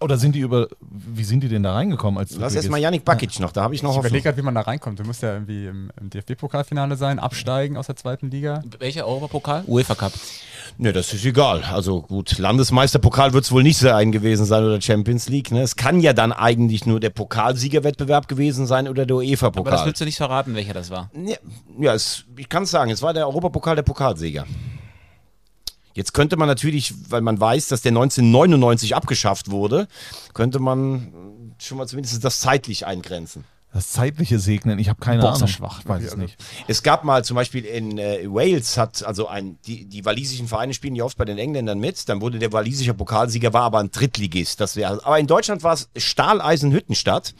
Oder 0.00 0.16
sind 0.16 0.34
die 0.34 0.40
über. 0.40 0.68
Wie 0.80 1.24
sind 1.24 1.42
die 1.42 1.48
denn 1.48 1.62
da 1.62 1.74
reingekommen 1.74 2.18
als 2.18 2.36
Lass 2.36 2.54
erstmal 2.54 2.80
Yannick 2.80 3.04
Bakic 3.04 3.38
noch, 3.40 3.52
da 3.52 3.62
habe 3.62 3.74
ich 3.74 3.82
noch 3.82 3.92
Ich 3.92 3.98
überlege 3.98 4.22
gerade, 4.22 4.36
wie 4.38 4.42
man 4.42 4.54
da 4.54 4.62
reinkommt. 4.62 4.98
Du 4.98 5.04
musst 5.04 5.22
ja 5.22 5.34
irgendwie 5.34 5.66
im, 5.66 5.90
im 6.00 6.10
DFB-Pokalfinale 6.10 6.96
sein, 6.96 7.18
absteigen 7.18 7.76
aus 7.76 7.86
der 7.86 7.96
zweiten 7.96 8.30
Liga. 8.30 8.62
Welcher 8.78 9.06
Europapokal? 9.06 9.64
UEFA 9.66 9.94
Cup. 9.94 10.12
Ne, 10.78 10.92
das 10.92 11.12
ist 11.12 11.24
egal. 11.24 11.62
Also 11.64 12.02
gut, 12.02 12.38
Landesmeisterpokal 12.38 13.32
wird 13.32 13.44
es 13.44 13.52
wohl 13.52 13.62
nicht 13.62 13.78
sein 13.78 14.12
gewesen 14.12 14.46
sein 14.46 14.64
oder 14.64 14.80
Champions 14.80 15.28
League. 15.28 15.50
Ne? 15.50 15.62
Es 15.62 15.76
kann 15.76 16.00
ja 16.00 16.12
dann 16.12 16.32
eigentlich 16.32 16.86
nur 16.86 17.00
der 17.00 17.10
Pokalsiegerwettbewerb 17.10 18.28
gewesen 18.28 18.66
sein 18.66 18.88
oder 18.88 19.04
der 19.06 19.16
Aber 19.16 19.22
das 19.22 19.30
UEFA-Pokal. 19.30 19.86
willst 19.86 20.00
du 20.00 20.04
nicht 20.04 20.16
verraten, 20.16 20.54
welcher 20.54 20.72
das 20.72 20.90
war. 20.90 21.10
Ja, 21.14 21.36
ja 21.78 21.94
es, 21.94 22.24
ich 22.36 22.48
kann 22.48 22.62
es 22.62 22.70
sagen, 22.70 22.90
es 22.90 23.02
war 23.02 23.12
der 23.12 23.26
Europapokal 23.26 23.76
der 23.76 23.82
Pokalsieger. 23.82 24.46
Jetzt 25.94 26.14
könnte 26.14 26.36
man 26.36 26.46
natürlich, 26.46 26.94
weil 27.08 27.20
man 27.20 27.40
weiß, 27.40 27.68
dass 27.68 27.82
der 27.82 27.90
1999 27.90 28.94
abgeschafft 28.94 29.50
wurde, 29.50 29.88
könnte 30.34 30.58
man 30.58 31.54
schon 31.58 31.78
mal 31.78 31.86
zumindest 31.86 32.22
das 32.24 32.40
zeitlich 32.40 32.86
eingrenzen. 32.86 33.44
Das 33.72 33.92
zeitliche 33.92 34.40
Segnen, 34.40 34.80
ich 34.80 34.88
habe 34.88 34.98
keine 34.98 35.22
Boah, 35.22 35.34
Ahnung. 35.34 35.46
schwach. 35.46 35.80
Ich 35.80 35.88
weiß 35.88 36.02
es 36.02 36.16
nicht. 36.16 36.36
Es 36.66 36.82
gab 36.82 37.04
mal 37.04 37.24
zum 37.24 37.36
Beispiel 37.36 37.64
in 37.64 37.98
äh, 37.98 38.24
Wales 38.26 38.76
hat 38.76 39.04
also 39.04 39.28
ein 39.28 39.58
die, 39.64 39.84
die 39.84 40.04
walisischen 40.04 40.48
Vereine 40.48 40.74
spielen 40.74 40.96
ja 40.96 41.04
oft 41.04 41.16
bei 41.16 41.24
den 41.24 41.38
Engländern 41.38 41.78
mit. 41.78 42.08
Dann 42.08 42.20
wurde 42.20 42.40
der 42.40 42.52
walisische 42.52 42.94
Pokalsieger 42.94 43.52
war 43.52 43.62
aber 43.62 43.78
ein 43.78 43.92
Drittligist. 43.92 44.60
Das 44.60 44.74
wäre. 44.74 45.04
Aber 45.04 45.20
in 45.20 45.28
Deutschland 45.28 45.62
war 45.62 45.74
es 45.74 45.88
Stahleisenhüttenstadt. 45.96 47.34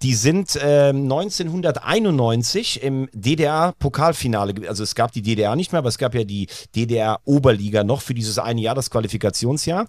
Die 0.00 0.14
sind 0.14 0.58
ähm, 0.62 1.02
1991 1.02 2.82
im 2.82 3.08
DDR-Pokalfinale. 3.12 4.68
Also 4.68 4.84
es 4.84 4.94
gab 4.94 5.12
die 5.12 5.22
DDR 5.22 5.54
nicht 5.54 5.72
mehr, 5.72 5.80
aber 5.80 5.88
es 5.88 5.98
gab 5.98 6.14
ja 6.14 6.24
die 6.24 6.48
DDR-Oberliga 6.76 7.84
noch 7.84 8.00
für 8.00 8.14
dieses 8.14 8.38
eine 8.38 8.60
Jahr, 8.60 8.74
das 8.74 8.90
Qualifikationsjahr. 8.90 9.86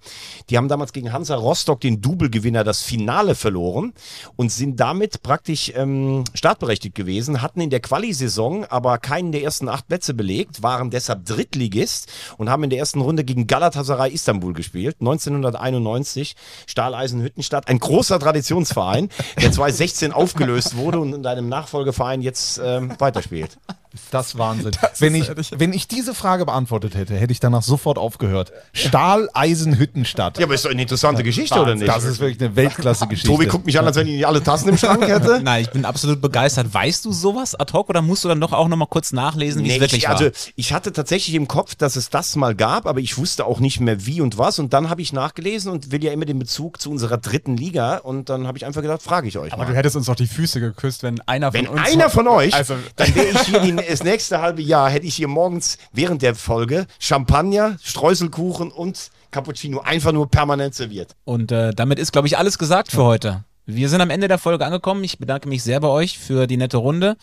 Die 0.50 0.58
haben 0.58 0.68
damals 0.68 0.92
gegen 0.92 1.14
Hansa 1.14 1.36
Rostock, 1.36 1.80
den 1.82 2.02
Double-Gewinner, 2.02 2.64
das 2.64 2.82
Finale 2.82 3.36
verloren 3.36 3.94
und 4.36 4.52
sind 4.52 4.80
damit 4.80 5.22
praktisch 5.22 5.69
ähm, 5.76 6.24
startberechtigt 6.34 6.96
gewesen, 6.96 7.42
hatten 7.42 7.62
in 7.62 7.70
der 7.70 7.80
Quali-Saison 7.80 8.66
aber 8.66 8.98
keinen 8.98 9.32
der 9.32 9.44
ersten 9.44 9.70
acht 9.70 9.88
Plätze 9.88 10.14
belegt, 10.14 10.64
waren 10.64 10.90
deshalb 10.90 11.26
Drittligist 11.26 12.12
und 12.38 12.50
haben 12.50 12.64
in 12.64 12.70
der 12.70 12.80
ersten 12.80 13.02
Runde 13.02 13.24
gegen 13.24 13.48
Galatasaray 13.48 14.12
Istanbul 14.12 14.54
gespielt. 14.54 14.98
1991, 15.00 16.36
Stahleisen 16.68 17.22
Hüttenstadt, 17.22 17.68
ein 17.68 17.80
großer 17.80 18.20
Traditionsverein, 18.20 19.10
der 19.42 19.52
2016 19.52 20.12
aufgelöst 20.12 20.78
wurde 20.78 21.00
und 21.00 21.14
in 21.14 21.26
einem 21.26 21.50
Nachfolgeverein 21.50 22.22
jetzt 22.22 22.60
ähm, 22.64 22.94
weiterspielt. 23.00 23.58
Ist 23.92 24.04
das 24.12 24.38
Wahnsinn. 24.38 24.72
wenn, 25.00 25.16
ich, 25.16 25.32
wenn 25.58 25.74
ich 25.74 25.88
diese 25.88 26.14
Frage 26.14 26.46
beantwortet 26.46 26.94
hätte, 26.96 27.16
hätte 27.16 27.32
ich 27.32 27.40
danach 27.40 27.64
sofort 27.64 27.98
aufgehört. 27.98 28.52
Stahleisenhüttenstadt. 28.74 30.38
Ja, 30.38 30.46
aber 30.46 30.54
ist 30.56 30.66
doch 30.66 30.70
eine 30.72 30.82
interessante 30.82 31.24
Geschichte, 31.24 31.60
oder 31.60 31.76
nicht? 31.76 31.88
Das 31.88 32.04
ist 32.04 32.20
wirklich 32.20 32.40
eine 32.42 32.56
Weltklasse-Geschichte. 32.56 33.28
Tobi 33.30 33.48
guckt 33.48 33.66
mich 33.66 33.80
an, 33.80 33.86
als 33.86 33.96
wenn 33.96 34.08
ich 34.08 34.14
nicht 34.14 34.28
alle 34.28 34.44
Tassen 34.44 34.70
im 34.70 34.78
Schrank 34.78 35.02
hätte. 35.08 35.42
Nein, 35.44 35.64
ich 35.64 35.72
bin 35.72 35.86
absolut 35.86 36.22
begeistert. 36.22 36.74
Weißt 36.74 37.06
du 37.06 37.12
sowas 37.12 37.56
ad 37.56 37.74
hoc 37.74 37.90
oder 37.90 38.02
musst 38.02 38.24
du 38.24 38.28
dann 38.28 38.40
doch 38.40 38.54
auch 38.54 38.68
nochmal 38.68 38.88
kurz 38.88 39.12
nachlesen, 39.12 39.64
wie 39.64 39.70
Nee, 39.70 39.76
es 39.76 39.82
wirklich 39.82 40.04
ich, 40.04 40.10
war? 40.10 40.18
also, 40.20 40.30
ich 40.56 40.74
hatte 40.74 40.92
tatsächlich 40.94 41.36
im 41.36 41.48
Kopf, 41.48 41.76
dass 41.76 41.96
es 41.96 42.10
das 42.10 42.36
mal 42.36 42.56
gab, 42.56 42.86
aber 42.86 43.00
ich 43.00 43.18
wusste 43.18 43.46
auch 43.46 43.60
nicht 43.60 43.80
mehr 43.80 44.06
wie 44.06 44.22
und 44.22 44.38
was. 44.38 44.60
Und 44.60 44.74
dann 44.74 44.90
habe 44.90 45.02
ich 45.02 45.14
nachgelesen 45.14 45.72
und 45.72 45.92
will 45.92 46.04
ja 46.04 46.12
immer 46.12 46.26
den 46.26 46.40
Bezug 46.40 46.80
zu 46.82 46.92
unserer 46.92 47.18
dritten 47.18 47.58
Liga. 47.58 47.98
Und 47.98 48.30
dann 48.30 48.48
habe 48.48 48.58
ich 48.58 48.66
einfach 48.66 48.82
gedacht, 48.82 49.02
frage 49.02 49.28
ich 49.28 49.38
euch 49.38 49.52
Aber 49.54 49.64
mal. 49.64 49.72
du 49.72 49.76
hättest 49.76 49.96
uns 49.96 50.06
doch 50.06 50.16
die 50.16 50.28
Füße 50.28 50.60
geküsst, 50.60 51.04
wenn 51.04 51.20
einer 51.22 51.54
Wenn 51.54 51.66
von 51.66 51.80
uns. 51.80 51.88
einer 51.92 52.10
von 52.10 52.28
euch, 52.28 52.54
Also, 52.54 52.76
dann 52.96 53.16
wäre 53.16 53.28
ich 53.30 53.40
hier 53.42 53.60
die, 53.62 53.76
das 53.88 54.04
nächste 54.04 54.42
halbe 54.42 54.62
Jahr, 54.62 54.90
hätte 54.90 55.06
ich 55.06 55.16
hier 55.16 55.28
morgens 55.28 55.78
während 55.92 56.22
der 56.22 56.36
Folge 56.36 56.88
Champagner, 57.00 57.78
Streuselkuchen 57.82 58.72
und 58.72 59.12
Cappuccino 59.32 59.82
einfach 59.82 60.12
nur 60.12 60.30
permanent 60.30 60.76
serviert. 60.76 61.16
Und 61.26 61.52
äh, 61.52 61.72
damit 61.74 62.00
ist, 62.00 62.12
glaube 62.12 62.28
ich, 62.28 62.38
alles 62.38 62.58
gesagt 62.58 62.92
für 62.92 63.04
heute. 63.04 63.44
Wir 63.66 63.90
sind 63.90 64.02
am 64.02 64.10
Ende 64.10 64.28
der 64.28 64.40
Folge 64.40 64.66
angekommen. 64.66 65.04
Ich 65.04 65.20
bedanke 65.20 65.48
mich 65.48 65.62
sehr 65.62 65.80
bei 65.80 65.90
euch 65.90 66.18
für 66.18 66.48
die 66.48 66.58
nette 66.58 66.78
Runde. 66.78 67.18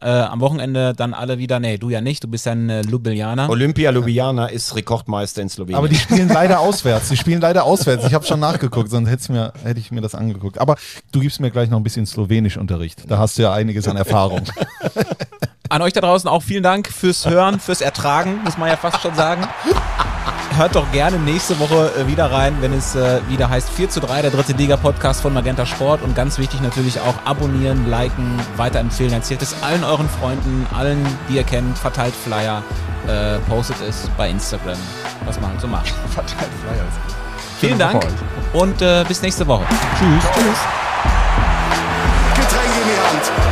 Äh, 0.00 0.08
am 0.08 0.40
Wochenende 0.40 0.94
dann 0.94 1.14
alle 1.14 1.38
wieder, 1.38 1.60
nee, 1.60 1.78
du 1.78 1.88
ja 1.88 2.00
nicht, 2.00 2.24
du 2.24 2.28
bist 2.28 2.46
ja 2.46 2.52
ein 2.52 2.68
äh, 2.68 2.80
Ljubljana. 2.80 3.48
Olympia 3.48 3.92
Ljubljana 3.92 4.46
ist 4.46 4.74
Rekordmeister 4.74 5.42
in 5.42 5.48
Slowenien. 5.48 5.78
Aber 5.78 5.88
die 5.88 5.94
spielen 5.94 6.28
leider 6.28 6.58
auswärts. 6.58 7.08
Die 7.10 7.16
spielen 7.16 7.40
leider 7.40 7.64
auswärts. 7.64 8.04
Ich 8.04 8.14
habe 8.14 8.24
schon 8.24 8.40
nachgeguckt, 8.40 8.90
sonst 8.90 9.28
mir, 9.28 9.52
hätte 9.62 9.78
ich 9.78 9.92
mir 9.92 10.00
das 10.00 10.16
angeguckt. 10.16 10.58
Aber 10.58 10.76
du 11.12 11.20
gibst 11.20 11.38
mir 11.38 11.52
gleich 11.52 11.70
noch 11.70 11.78
ein 11.78 11.84
bisschen 11.84 12.06
Slowenisch-Unterricht. 12.06 13.04
Da 13.06 13.18
hast 13.18 13.38
du 13.38 13.42
ja 13.42 13.52
einiges 13.52 13.86
an 13.86 13.96
Erfahrung. 13.96 14.42
An 15.72 15.80
euch 15.80 15.94
da 15.94 16.02
draußen 16.02 16.28
auch 16.28 16.42
vielen 16.42 16.62
Dank 16.62 16.86
fürs 16.88 17.24
Hören, 17.24 17.58
fürs 17.58 17.80
Ertragen, 17.80 18.42
muss 18.44 18.58
man 18.58 18.68
ja 18.68 18.76
fast 18.76 19.00
schon 19.00 19.14
sagen. 19.14 19.48
Hört 20.58 20.74
doch 20.74 20.92
gerne 20.92 21.18
nächste 21.18 21.58
Woche 21.58 21.90
äh, 21.98 22.06
wieder 22.06 22.30
rein, 22.30 22.54
wenn 22.60 22.74
es 22.74 22.94
äh, 22.94 23.20
wieder 23.30 23.48
heißt 23.48 23.70
4 23.70 23.88
zu 23.88 24.00
3, 24.00 24.20
der 24.20 24.30
dritte 24.32 24.52
Liga-Podcast 24.52 25.22
von 25.22 25.32
Magenta 25.32 25.64
Sport. 25.64 26.02
Und 26.02 26.14
ganz 26.14 26.36
wichtig 26.36 26.60
natürlich 26.60 27.00
auch 27.00 27.14
abonnieren, 27.24 27.88
liken, 27.88 28.38
weiterempfehlen. 28.58 29.14
Erzählt 29.14 29.40
es 29.40 29.56
allen 29.62 29.82
euren 29.82 30.10
Freunden, 30.10 30.66
allen, 30.76 31.06
die 31.30 31.36
ihr 31.36 31.44
kennt, 31.44 31.78
verteilt 31.78 32.12
Flyer, 32.14 32.62
äh, 33.08 33.38
postet 33.48 33.76
es 33.88 34.10
bei 34.18 34.28
Instagram, 34.28 34.76
was 35.24 35.40
man 35.40 35.52
halt 35.52 35.60
so 35.62 35.68
macht. 35.68 35.86
verteilt 36.10 36.50
Flyer. 36.62 36.84
Vielen 37.60 37.78
Dank 37.78 38.06
und 38.52 38.82
äh, 38.82 39.06
bis 39.08 39.22
nächste 39.22 39.46
Woche. 39.46 39.64
Tschüss. 39.98 40.22
Tschüss. 40.34 40.58
Getränke 42.34 42.78
in 42.82 42.88
die 42.88 43.40
Hand. 43.40 43.51